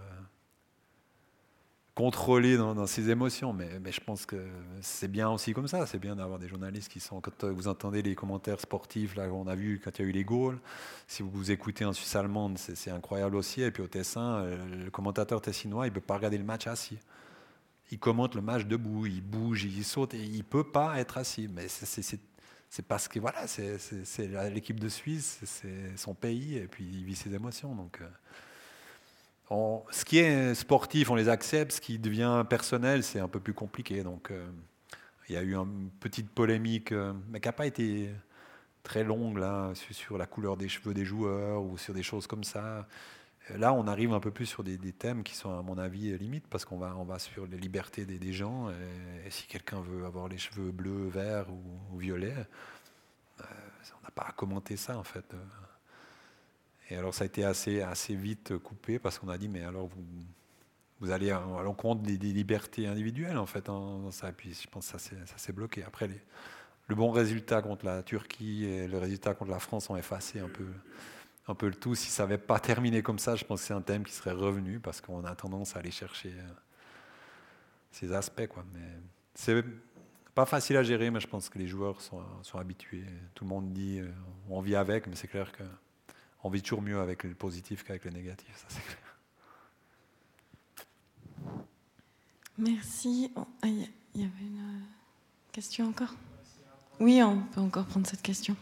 contrôlé 1.97 2.57
dans, 2.57 2.85
ses 2.85 3.09
émotions. 3.09 3.53
Mais, 3.53 3.91
je 3.91 3.99
pense 3.99 4.27
que 4.27 4.35
c'est 4.81 5.07
bien 5.07 5.31
aussi 5.31 5.53
comme 5.53 5.67
ça. 5.67 5.87
C'est 5.87 5.97
bien 5.97 6.15
d'avoir 6.15 6.37
des 6.37 6.47
journalistes 6.47 6.91
qui 6.91 6.99
sont. 6.99 7.19
Quand 7.21 7.43
euh, 7.43 7.51
vous 7.51 7.67
entendez 7.67 8.03
les 8.03 8.13
commentaires 8.13 8.59
sportifs, 8.59 9.15
là, 9.15 9.23
on 9.33 9.47
a 9.47 9.55
vu 9.55 9.81
quand 9.83 9.97
il 9.97 10.01
y 10.03 10.05
a 10.05 10.07
eu 10.09 10.11
les 10.11 10.23
goals, 10.23 10.59
si 11.07 11.23
vous 11.23 11.31
vous 11.31 11.49
écoutez 11.49 11.85
en 11.85 11.93
Suisse 11.93 12.15
allemande, 12.15 12.59
c'est 12.59 12.91
incroyable 12.91 13.35
aussi. 13.35 13.63
Et 13.63 13.71
puis 13.71 13.81
au 13.81 13.87
Tessin, 13.87 14.35
euh, 14.35 14.83
le 14.85 14.91
commentateur 14.91 15.41
tessinois, 15.41 15.87
il 15.87 15.89
ne 15.89 15.95
peut 15.95 16.01
pas 16.01 16.17
regarder 16.17 16.37
le 16.37 16.43
match 16.43 16.67
assis. 16.67 16.99
Il 17.89 17.97
commente 17.97 18.35
le 18.35 18.41
match 18.41 18.65
debout, 18.65 19.07
il 19.07 19.21
bouge, 19.21 19.63
il 19.63 19.83
saute, 19.83 20.13
et 20.13 20.23
il 20.23 20.37
ne 20.37 20.43
peut 20.43 20.69
pas 20.69 20.99
être 20.99 21.17
assis. 21.17 21.49
Mais 21.51 21.67
c'est- 21.67 22.21
parce 22.87 23.07
que 23.07 23.19
voilà, 23.19 23.47
c'est 23.47 23.79
l'équipe 24.53 24.79
de 24.79 24.89
Suisse, 24.89 25.39
c'est 25.45 25.97
son 25.97 26.13
pays, 26.13 26.57
et 26.57 26.67
puis 26.67 26.83
il 26.83 27.05
vit 27.05 27.15
ses 27.15 27.33
émotions. 27.33 27.73
Donc. 27.73 28.01
On- 29.49 29.83
ce 29.91 30.05
qui 30.05 30.19
est 30.19 30.55
sportif, 30.55 31.09
on 31.09 31.15
les 31.15 31.29
accepte. 31.29 31.73
Ce 31.73 31.81
qui 31.81 31.99
devient 31.99 32.43
personnel, 32.49 33.03
c'est 33.03 33.19
un 33.19 33.27
peu 33.27 33.39
plus 33.39 33.53
compliqué. 33.53 34.03
Donc, 34.03 34.31
euh, 34.31 34.47
il 35.29 35.35
y 35.35 35.37
a 35.37 35.43
eu 35.43 35.55
une 35.55 35.89
petite 35.99 36.29
polémique, 36.29 36.91
euh, 36.91 37.13
mais 37.29 37.39
qui 37.39 37.47
n'a 37.47 37.53
pas 37.53 37.65
été 37.65 38.09
très 38.83 39.03
longue 39.03 39.37
là, 39.37 39.73
sur, 39.91 40.17
la 40.17 40.25
couleur 40.25 40.57
des 40.57 40.69
cheveux 40.69 40.93
des 40.93 41.05
joueurs 41.05 41.61
ou 41.63 41.77
sur 41.77 41.93
des 41.93 42.03
choses 42.03 42.27
comme 42.27 42.43
ça. 42.43 42.87
Là, 43.55 43.73
on 43.73 43.87
arrive 43.87 44.13
un 44.13 44.19
peu 44.19 44.31
plus 44.31 44.45
sur 44.45 44.63
des, 44.63 44.77
thèmes 44.93 45.23
qui 45.23 45.35
sont, 45.35 45.57
à 45.57 45.61
mon 45.61 45.77
avis, 45.77 46.17
limites, 46.17 46.47
parce 46.47 46.65
qu'on 46.65 46.77
va, 46.77 46.93
va 47.07 47.19
sur 47.19 47.47
les 47.47 47.57
libertés 47.57 48.05
des, 48.05 48.33
gens. 48.33 48.69
Et, 49.25 49.29
si 49.29 49.47
quelqu'un 49.47 49.81
veut 49.81 50.05
avoir 50.05 50.27
les 50.27 50.37
cheveux 50.37 50.71
bleus, 50.71 51.07
verts 51.07 51.49
ou, 51.49 51.95
ou 51.95 51.97
violets, 51.97 52.35
euh, 53.41 53.43
on 53.99 54.03
n'a 54.03 54.11
pas 54.11 54.23
à 54.29 54.31
commenter 54.33 54.77
ça, 54.77 54.97
en 54.97 55.03
fait. 55.03 55.33
Et 56.89 56.95
alors 56.95 57.13
ça 57.13 57.23
a 57.23 57.27
été 57.27 57.43
assez, 57.43 57.81
assez 57.81 58.15
vite 58.15 58.57
coupé 58.57 58.99
parce 58.99 59.19
qu'on 59.19 59.29
a 59.29 59.37
dit 59.37 59.49
mais 59.49 59.63
alors 59.63 59.87
vous, 59.87 60.05
vous 60.99 61.11
allez 61.11 61.31
à 61.31 61.41
l'encontre 61.63 62.01
des, 62.01 62.17
libertés 62.17 62.87
individuelles 62.87 63.37
en 63.37 63.45
fait 63.45 63.69
en- 63.69 63.99
dans 63.99 64.11
ça. 64.11 64.29
Et 64.29 64.33
puis 64.33 64.53
je 64.53 64.67
pense 64.67 64.91
que 64.91 64.97
ça 64.97 65.37
s'est- 65.37 65.53
bloqué. 65.53 65.83
Après 65.83 66.09
le 66.87 66.95
bon 66.95 67.11
résultat 67.11 67.61
contre 67.61 67.85
la 67.85 68.03
Turquie 68.03 68.65
et 68.65 68.87
le 68.87 68.97
résultat 68.97 69.33
contre 69.33 69.51
la 69.51 69.59
France 69.59 69.89
ont 69.89 69.97
effacé 69.97 70.39
un 70.39 70.47
peu, 70.47 70.67
un 71.47 71.55
peu 71.55 71.67
le 71.67 71.75
tout. 71.75 71.95
Si 71.95 72.09
ça 72.09 72.23
n'avait 72.23 72.37
pas 72.37 72.59
terminé 72.59 73.01
comme 73.01 73.19
ça, 73.19 73.35
je 73.35 73.43
pense 73.43 73.61
que 73.61 73.67
c'est 73.67 73.73
un 73.73 73.81
thème 73.81 74.03
qui 74.05 74.13
serait 74.13 74.31
revenu 74.31 74.79
parce 74.79 75.01
qu'on 75.01 75.25
a 75.25 75.35
tendance 75.35 75.75
à 75.75 75.79
aller 75.79 75.91
chercher 75.91 76.29
euh, 76.29 76.53
ces 77.91 78.13
aspects. 78.13 78.47
Quoi. 78.47 78.63
Mais 78.73 78.87
c'est 79.35 79.63
pas 80.33 80.45
facile 80.45 80.77
à 80.77 80.83
gérer, 80.83 81.11
mais 81.11 81.19
je 81.19 81.27
pense 81.27 81.49
que 81.49 81.59
les 81.59 81.67
joueurs 81.67 81.99
sont, 81.99 82.23
sont 82.43 82.57
habitués. 82.59 83.03
Tout 83.35 83.43
le 83.43 83.49
monde 83.49 83.73
dit 83.73 83.99
euh, 83.99 84.09
on 84.49 84.61
vit 84.61 84.75
avec, 84.75 85.07
mais 85.07 85.15
c'est 85.15 85.27
clair 85.27 85.51
qu'on 86.41 86.49
vit 86.49 86.61
toujours 86.61 86.81
mieux 86.81 86.99
avec 86.99 87.23
le 87.23 87.33
positif 87.33 87.83
qu'avec 87.83 88.05
le 88.05 88.11
négatif. 88.11 88.49
Ça, 88.55 88.65
c'est 88.69 88.81
clair. 88.81 88.97
Merci. 92.57 93.31
Oh, 93.35 93.45
ah, 93.61 93.67
Il 93.67 94.21
y 94.21 94.23
avait 94.23 94.45
une 94.45 94.59
euh, 94.59 94.83
question 95.51 95.89
encore? 95.89 96.13
Oui, 96.99 97.21
on 97.21 97.41
peut 97.53 97.61
encore 97.61 97.85
prendre 97.85 98.07
cette 98.07 98.23
question. 98.23 98.55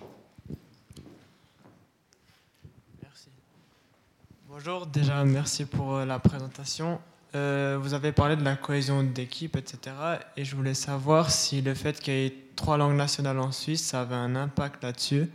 Bonjour, 4.47 4.85
déjà 4.85 5.25
merci 5.25 5.65
pour 5.65 5.95
euh, 5.95 6.05
la 6.05 6.17
présentation. 6.17 7.01
Euh, 7.35 7.77
vous 7.81 7.93
avez 7.93 8.13
parlé 8.13 8.37
de 8.37 8.43
la 8.43 8.55
cohésion 8.55 9.03
d'équipe, 9.03 9.57
etc. 9.57 9.95
Et 10.37 10.45
je 10.45 10.55
voulais 10.55 10.73
savoir 10.73 11.29
si 11.29 11.61
le 11.61 11.73
fait 11.73 11.99
qu'il 11.99 12.13
y 12.13 12.25
ait 12.27 12.33
trois 12.55 12.77
langues 12.77 12.95
nationales 12.95 13.39
en 13.39 13.51
Suisse, 13.51 13.83
ça 13.83 14.01
avait 14.01 14.15
un 14.15 14.33
impact 14.35 14.83
là-dessus. 14.83 15.29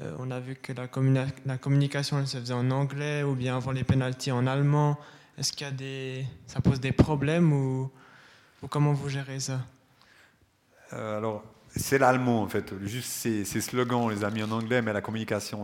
Euh, 0.00 0.14
on 0.18 0.30
a 0.30 0.40
vu 0.40 0.56
que 0.56 0.72
la, 0.72 0.88
communi- 0.88 1.32
la 1.46 1.58
communication 1.58 2.24
se 2.26 2.36
faisait 2.38 2.52
en 2.52 2.70
anglais 2.70 3.22
ou 3.22 3.34
bien 3.34 3.56
avant 3.56 3.72
les 3.72 3.84
pénalties 3.84 4.30
en 4.30 4.46
allemand. 4.46 4.98
Est-ce 5.38 5.52
qu'il 5.52 5.66
y 5.66 5.70
a 5.70 5.72
des, 5.72 6.26
ça 6.46 6.60
pose 6.60 6.80
des 6.80 6.92
problèmes 6.92 7.52
ou, 7.52 7.90
comment 8.68 8.92
vous 8.92 9.08
gérez 9.08 9.40
ça? 9.40 9.60
Euh, 10.92 11.18
alors, 11.18 11.44
c'est 11.74 11.98
l'allemand 11.98 12.42
en 12.42 12.48
fait. 12.48 12.74
Juste 12.84 13.10
ces, 13.10 13.44
ces 13.44 13.60
slogans, 13.60 14.02
on 14.02 14.08
les 14.08 14.24
a 14.24 14.30
mis 14.30 14.42
en 14.42 14.50
anglais, 14.50 14.82
mais 14.82 14.92
la 14.92 15.00
communication, 15.00 15.62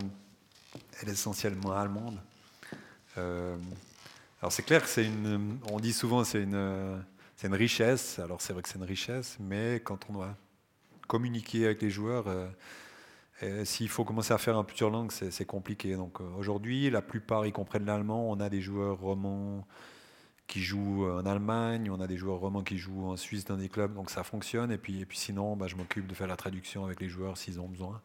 elle 0.99 1.09
est 1.09 1.13
essentiellement 1.13 1.73
allemande. 1.73 2.19
Euh, 3.17 3.55
alors 4.41 4.51
c'est 4.51 4.63
clair 4.63 4.81
que 4.81 4.89
c'est 4.89 5.05
une, 5.05 5.59
on 5.69 5.79
dit 5.79 5.93
souvent 5.93 6.23
c'est 6.23 6.41
une, 6.41 7.03
c'est 7.35 7.47
une 7.47 7.55
richesse. 7.55 8.19
Alors 8.19 8.41
c'est 8.41 8.53
vrai 8.53 8.61
que 8.63 8.69
c'est 8.69 8.77
une 8.77 8.83
richesse, 8.83 9.37
mais 9.39 9.81
quand 9.83 9.99
on 10.09 10.13
doit 10.13 10.35
communiquer 11.07 11.65
avec 11.65 11.81
les 11.81 11.91
joueurs, 11.91 12.25
s'il 13.65 13.89
faut 13.89 14.03
commencer 14.03 14.33
à 14.33 14.37
faire 14.37 14.57
en 14.57 14.63
plusieurs 14.63 14.89
langues, 14.89 15.11
c'est 15.11 15.45
compliqué. 15.45 15.95
Donc 15.95 16.21
euh, 16.21 16.23
aujourd'hui, 16.37 16.89
la 16.89 17.01
plupart 17.01 17.45
ils 17.45 17.53
comprennent 17.53 17.85
l'allemand. 17.85 18.29
On 18.29 18.39
a 18.39 18.49
des 18.49 18.61
joueurs 18.61 18.99
romans 18.99 19.65
qui 20.47 20.61
jouent 20.61 21.09
en 21.09 21.25
Allemagne, 21.25 21.89
on 21.89 22.01
a 22.01 22.07
des 22.07 22.17
joueurs 22.17 22.39
romans 22.39 22.63
qui 22.63 22.77
jouent 22.77 23.05
en 23.07 23.15
Suisse 23.17 23.45
dans 23.45 23.57
des 23.57 23.69
clubs, 23.69 23.93
donc 23.93 24.09
ça 24.09 24.23
fonctionne. 24.23 24.71
Et 24.71 24.77
puis, 24.77 25.01
et 25.01 25.05
puis 25.05 25.17
sinon, 25.17 25.55
bah, 25.55 25.67
je 25.67 25.75
m'occupe 25.75 26.07
de 26.07 26.13
faire 26.13 26.27
la 26.27 26.35
traduction 26.35 26.85
avec 26.85 26.99
les 26.99 27.09
joueurs 27.09 27.37
s'ils 27.37 27.59
ont 27.59 27.69
besoin. 27.69 28.01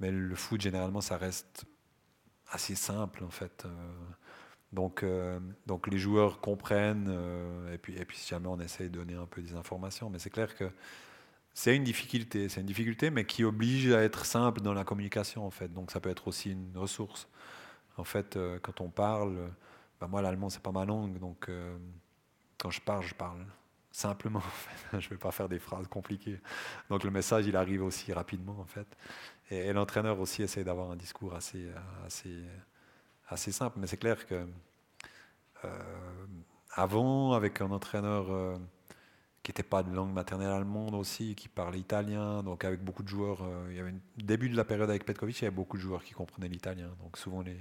Mais 0.00 0.10
le 0.10 0.34
foot, 0.34 0.60
généralement, 0.60 1.00
ça 1.00 1.16
reste 1.16 1.66
assez 2.50 2.74
simple 2.74 3.24
en 3.24 3.30
fait. 3.30 3.64
Euh, 3.64 3.68
donc, 4.72 5.02
euh, 5.02 5.38
donc 5.66 5.86
les 5.86 5.98
joueurs 5.98 6.40
comprennent, 6.40 7.08
euh, 7.08 7.72
et, 7.72 7.78
puis, 7.78 7.96
et 7.96 8.04
puis 8.04 8.16
si 8.16 8.28
jamais 8.28 8.48
on 8.48 8.60
essaye 8.60 8.90
de 8.90 8.98
donner 8.98 9.14
un 9.14 9.26
peu 9.26 9.40
des 9.40 9.54
informations. 9.54 10.10
Mais 10.10 10.18
c'est 10.18 10.30
clair 10.30 10.54
que 10.54 10.70
c'est 11.58 11.74
une 11.74 11.84
difficulté, 11.84 12.50
c'est 12.50 12.60
une 12.60 12.66
difficulté, 12.66 13.08
mais 13.08 13.24
qui 13.24 13.42
oblige 13.42 13.90
à 13.90 14.02
être 14.02 14.26
simple 14.26 14.60
dans 14.60 14.74
la 14.74 14.84
communication 14.84 15.46
en 15.46 15.50
fait. 15.50 15.72
Donc 15.72 15.90
ça 15.90 16.00
peut 16.00 16.10
être 16.10 16.28
aussi 16.28 16.52
une 16.52 16.76
ressource. 16.76 17.28
En 17.96 18.04
fait, 18.04 18.36
euh, 18.36 18.58
quand 18.60 18.82
on 18.82 18.90
parle, 18.90 19.50
bah, 19.98 20.06
moi 20.06 20.20
l'allemand 20.20 20.50
c'est 20.50 20.62
pas 20.62 20.70
ma 20.70 20.84
langue, 20.84 21.18
donc 21.18 21.48
euh, 21.48 21.78
quand 22.58 22.70
je 22.70 22.82
parle, 22.82 23.06
je 23.06 23.14
parle 23.14 23.46
simplement. 23.90 24.42
Je 24.98 25.08
vais 25.08 25.16
pas 25.16 25.30
faire 25.30 25.48
des 25.48 25.58
phrases 25.58 25.88
compliquées. 25.88 26.38
Donc 26.90 27.04
le 27.04 27.10
message 27.10 27.46
il 27.46 27.56
arrive 27.56 27.82
aussi 27.82 28.12
rapidement 28.12 28.58
en 28.60 28.66
fait. 28.66 28.86
Et, 29.50 29.72
l'entraîneur 29.72 30.20
aussi 30.20 30.42
essaie 30.42 30.62
d'avoir 30.62 30.90
un 30.90 30.96
discours 30.96 31.34
assez, 31.34 31.70
assez, 32.04 32.44
assez 33.28 33.50
simple. 33.50 33.78
Mais 33.80 33.86
c'est 33.86 33.96
clair 33.96 34.26
que 34.26 34.46
euh, 35.64 35.68
avant, 36.72 37.32
avec 37.32 37.62
un 37.62 37.70
entraîneur 37.70 38.30
euh, 38.30 38.58
qui 39.46 39.50
n'était 39.52 39.62
pas 39.62 39.84
de 39.84 39.94
langue 39.94 40.12
maternelle 40.12 40.50
allemande 40.50 40.96
aussi, 40.96 41.36
qui 41.36 41.46
parlait 41.46 41.78
italien, 41.78 42.42
donc 42.42 42.64
avec 42.64 42.82
beaucoup 42.82 43.04
de 43.04 43.08
joueurs, 43.08 43.44
euh, 43.44 43.68
il 43.70 43.76
y 43.76 43.78
avait 43.78 43.90
une 43.90 44.00
début 44.16 44.48
de 44.48 44.56
la 44.56 44.64
période 44.64 44.90
avec 44.90 45.04
Petkovic, 45.04 45.38
il 45.38 45.44
y 45.44 45.46
avait 45.46 45.54
beaucoup 45.54 45.76
de 45.76 45.82
joueurs 45.82 46.02
qui 46.02 46.14
comprenaient 46.14 46.48
l'italien. 46.48 46.90
Donc 47.00 47.16
souvent 47.16 47.42
les, 47.42 47.56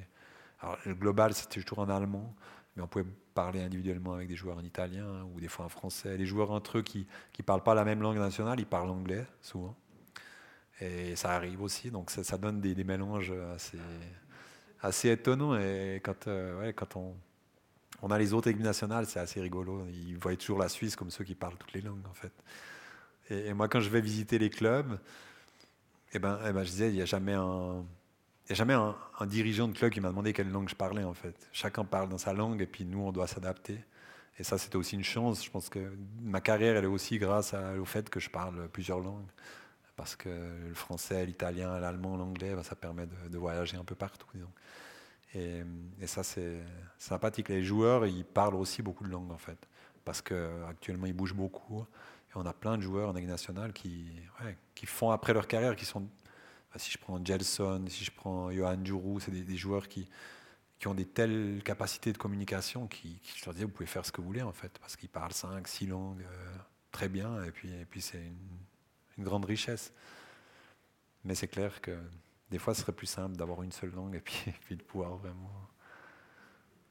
alors, 0.61 0.79
le 0.83 0.95
global 0.95 1.35
c'était 1.35 1.61
toujours 1.61 1.77
en 1.77 1.89
allemand, 1.89 2.33
mais 2.75 2.81
on 2.81 2.87
pouvait 2.87 3.05
parler 3.35 3.61
individuellement 3.61 4.13
avec 4.13 4.27
des 4.27 4.35
joueurs 4.35 4.57
en 4.57 4.63
italien 4.63 5.27
ou 5.35 5.39
des 5.39 5.47
fois 5.47 5.65
en 5.65 5.69
français. 5.69 6.17
Les 6.17 6.25
joueurs 6.25 6.49
entre 6.49 6.79
eux 6.79 6.81
qui 6.81 7.05
ne 7.37 7.43
parlent 7.43 7.61
pas 7.61 7.75
la 7.75 7.85
même 7.85 8.01
langue 8.01 8.17
nationale, 8.17 8.59
ils 8.59 8.65
parlent 8.65 8.89
anglais 8.89 9.27
souvent. 9.43 9.75
Et 10.81 11.15
ça 11.15 11.33
arrive 11.33 11.61
aussi, 11.61 11.91
donc 11.91 12.09
ça, 12.09 12.37
donne 12.39 12.61
des, 12.61 12.73
des 12.73 12.83
mélanges 12.83 13.31
assez, 13.53 13.77
assez 14.81 15.11
étonnants. 15.11 15.55
Et 15.55 16.01
quand, 16.03 16.27
euh, 16.27 16.59
ouais, 16.59 16.73
quand 16.73 16.95
on, 16.95 17.13
on 18.05 18.11
a 18.11 18.19
les 18.19 18.33
autres 18.33 18.49
équipes 18.51 18.61
nationales, 18.61 19.07
c'est 19.07 19.19
assez 19.19 19.41
rigolo. 19.41 19.83
Ils 19.91 20.15
voient 20.15 20.35
toujours 20.35 20.59
la 20.59 20.69
Suisse 20.69 20.95
comme 20.95 21.09
ceux 21.09 21.23
qui 21.23 21.33
parlent 21.33 21.57
toutes 21.57 21.73
les 21.73 21.81
langues, 21.81 22.05
en 22.07 22.13
fait. 22.13 22.31
Et, 23.31 23.51
moi, 23.55 23.67
quand 23.67 23.79
je 23.79 23.89
vais 23.89 23.99
visiter 23.99 24.37
les 24.37 24.51
clubs, 24.51 24.99
eh 26.13 26.19
ben, 26.19 26.39
eh 26.47 26.51
ben, 26.53 26.63
je 26.63 26.69
disais, 26.69 26.89
il 26.89 26.93
n'y 26.93 27.01
a 27.01 27.05
jamais 27.05 27.33
un, 27.33 27.83
dirigeant 29.25 29.67
de 29.67 29.73
club 29.75 29.91
qui 29.91 30.01
m'a 30.01 30.09
demandé 30.09 30.33
quelle 30.33 30.51
langue 30.51 30.69
je 30.69 30.75
parlais, 30.75 31.03
en 31.03 31.15
fait. 31.15 31.49
Chacun 31.51 31.83
parle 31.83 32.07
dans 32.07 32.19
sa 32.19 32.31
langue, 32.31 32.61
et 32.61 32.67
puis 32.67 32.85
nous, 32.85 32.99
on 32.99 33.11
doit 33.11 33.25
s'adapter. 33.25 33.83
Et 34.37 34.43
ça, 34.43 34.59
c'était 34.59 34.75
aussi 34.75 34.93
une 34.93 35.03
chance. 35.03 35.43
Je 35.43 35.49
pense 35.49 35.67
que 35.69 35.91
ma 36.21 36.41
carrière, 36.41 36.75
elle 36.75 36.83
est 36.83 36.87
aussi 36.87 37.17
grâce 37.17 37.55
au 37.55 37.85
fait 37.85 38.07
que 38.11 38.19
je 38.19 38.29
parle 38.29 38.69
plusieurs 38.69 38.99
langues. 38.99 39.31
Parce 39.95 40.15
que 40.15 40.29
le 40.29 40.75
français, 40.75 41.25
l'italien, 41.25 41.79
l'allemand, 41.79 42.17
l'anglais, 42.17 42.53
ben, 42.53 42.61
ça 42.61 42.75
permet 42.75 43.07
de, 43.31 43.37
voyager 43.39 43.77
un 43.77 43.83
peu 43.83 43.95
partout. 43.95 44.27
Et, 45.33 45.63
ça, 46.05 46.23
c'est 46.23 46.61
sympathique. 46.97 47.49
Les 47.49 47.63
joueurs, 47.63 48.05
ils 48.05 48.23
parlent 48.23 48.55
aussi 48.55 48.81
beaucoup 48.81 49.03
de 49.03 49.09
langues, 49.09 49.31
en 49.31 49.37
fait. 49.37 49.57
Parce 50.03 50.21
qu'actuellement, 50.21 51.07
ils 51.07 51.13
bougent 51.13 51.33
beaucoup. 51.33 51.81
Et 51.81 52.33
on 52.35 52.45
a 52.45 52.53
plein 52.53 52.77
de 52.77 52.81
joueurs 52.81 53.09
en 53.09 53.13
Ligue 53.13 53.27
nationale 53.27 53.73
qui, 53.73 54.05
qui 54.73 54.85
font 54.85 55.11
après 55.11 55.33
leur 55.33 55.47
carrière, 55.47 55.75
qui 55.75 55.85
sont. 55.85 56.01
bah, 56.01 56.77
Si 56.77 56.91
je 56.91 56.97
prends 56.97 57.23
Gelson, 57.23 57.85
si 57.87 58.05
je 58.05 58.11
prends 58.11 58.51
Johan 58.51 58.77
Djourou, 58.83 59.19
c'est 59.19 59.31
des, 59.31 59.57
joueurs 59.57 59.87
qui, 59.87 60.07
qui 60.79 60.87
ont 60.87 60.93
des 60.93 61.05
telles 61.05 61.61
capacités 61.63 62.13
de 62.13 62.17
communication 62.17 62.87
qui, 62.87 63.19
je 63.35 63.43
leur 63.45 63.53
disais, 63.53 63.65
vous 63.65 63.71
pouvez 63.71 63.87
faire 63.87 64.05
ce 64.05 64.11
que 64.11 64.21
vous 64.21 64.27
voulez, 64.27 64.43
en 64.43 64.53
fait. 64.53 64.77
Parce 64.79 64.95
qu'ils 64.95 65.09
parlent 65.09 65.33
cinq, 65.33 65.67
six 65.67 65.87
langues 65.87 66.23
euh, 66.23 66.55
très 66.91 67.09
bien. 67.09 67.43
Et 67.43 67.51
puis, 67.51 67.73
et 67.73 67.85
puis 67.85 68.01
c'est 68.01 68.23
une 69.17 69.23
grande 69.23 69.45
richesse. 69.45 69.91
Mais 71.25 71.35
c'est 71.35 71.47
clair 71.47 71.81
que 71.81 71.97
des 72.55 72.59
fois, 72.59 72.73
ce 72.73 72.83
serait 72.83 72.93
plus 72.93 73.05
simple 73.07 73.35
d'avoir 73.35 73.63
une 73.63 73.73
seule 73.73 73.91
langue 73.91 74.15
et 74.15 74.21
puis, 74.21 74.37
et 74.47 74.53
puis 74.61 74.77
de 74.77 74.81
pouvoir 74.81 75.17
vraiment 75.17 75.51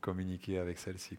communiquer 0.03 0.59
avec 0.59 0.79
celle-ci. 0.79 1.17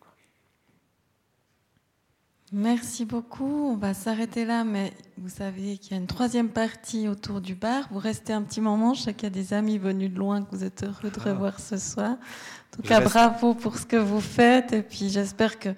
Merci 2.52 3.06
beaucoup. 3.06 3.72
On 3.72 3.76
va 3.76 3.96
s'arrêter 3.96 4.46
là, 4.46 4.64
mais 4.64 4.94
vous 5.18 5.30
savez 5.30 5.80
qu'il 5.80 5.94
y 5.94 5.96
a 5.96 5.98
une 5.98 6.06
troisième 6.06 6.50
partie 6.50 7.08
autour 7.08 7.42
du 7.42 7.56
bar. 7.56 7.88
Vous 7.90 7.98
restez 7.98 8.34
un 8.34 8.44
petit 8.44 8.62
moment. 8.62 8.94
Je 8.94 9.02
sais 9.02 9.14
qu'il 9.16 9.24
y 9.24 9.32
a 9.32 9.32
des 9.32 9.52
amis 9.56 9.80
venus 9.80 10.12
de 10.14 10.20
loin 10.20 10.44
que 10.44 10.52
vous 10.56 10.64
êtes 10.64 10.84
heureux 10.84 11.10
de 11.10 11.20
Ah. 11.26 11.32
revoir 11.32 11.60
ce 11.60 11.78
soir. 11.78 12.12
En 12.12 12.76
tout 12.76 12.84
cas, 12.84 13.00
reste. 13.00 13.10
bravo 13.12 13.56
pour 13.56 13.80
ce 13.80 13.88
que 13.88 13.96
vous 13.96 14.22
faites. 14.22 14.74
Et 14.74 14.84
puis, 14.84 15.10
j'espère 15.10 15.58
que 15.58 15.70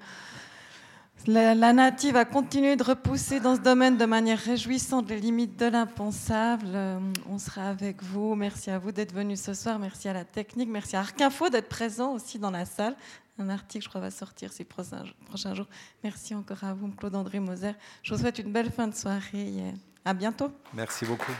la, 1.26 1.54
la 1.54 1.72
native 1.72 2.14
va 2.14 2.24
continuer 2.24 2.76
de 2.76 2.82
repousser 2.82 3.40
dans 3.40 3.56
ce 3.56 3.60
domaine 3.60 3.96
de 3.96 4.04
manière 4.06 4.38
réjouissante 4.38 5.08
les 5.10 5.18
limites 5.20 5.58
de 5.58 5.66
l'impensable. 5.66 6.66
Euh, 6.74 6.98
On 7.28 7.38
sera 7.38 7.68
avec 7.68 8.02
vous. 8.02 8.34
Merci 8.34 8.70
à 8.70 8.78
vous 8.78 8.92
d'être 8.92 9.12
venus 9.12 9.40
ce 9.42 9.52
soir. 9.54 9.78
Merci 9.78 10.08
à 10.08 10.12
la 10.12 10.24
technique. 10.24 10.68
Merci 10.68 10.96
à 10.96 11.00
Arc 11.00 11.16
d'être 11.50 11.68
présent 11.68 12.12
aussi 12.12 12.38
dans 12.38 12.50
la 12.50 12.64
salle. 12.64 12.96
Un 13.40 13.50
article, 13.50 13.84
je 13.84 13.88
crois, 13.88 14.00
va 14.00 14.10
sortir 14.10 14.52
ces 14.52 14.64
prochains, 14.64 15.04
prochains 15.26 15.54
jours. 15.54 15.66
Merci 16.02 16.34
encore 16.34 16.64
à 16.64 16.74
vous, 16.74 16.88
Claude-André 16.88 17.38
Moser. 17.38 17.72
Je 18.02 18.14
vous 18.14 18.20
souhaite 18.20 18.38
une 18.38 18.52
belle 18.52 18.70
fin 18.70 18.88
de 18.88 18.94
soirée. 18.94 19.20
et 19.34 19.74
À 20.04 20.12
bientôt. 20.14 20.50
Merci 20.74 21.04
beaucoup. 21.04 21.32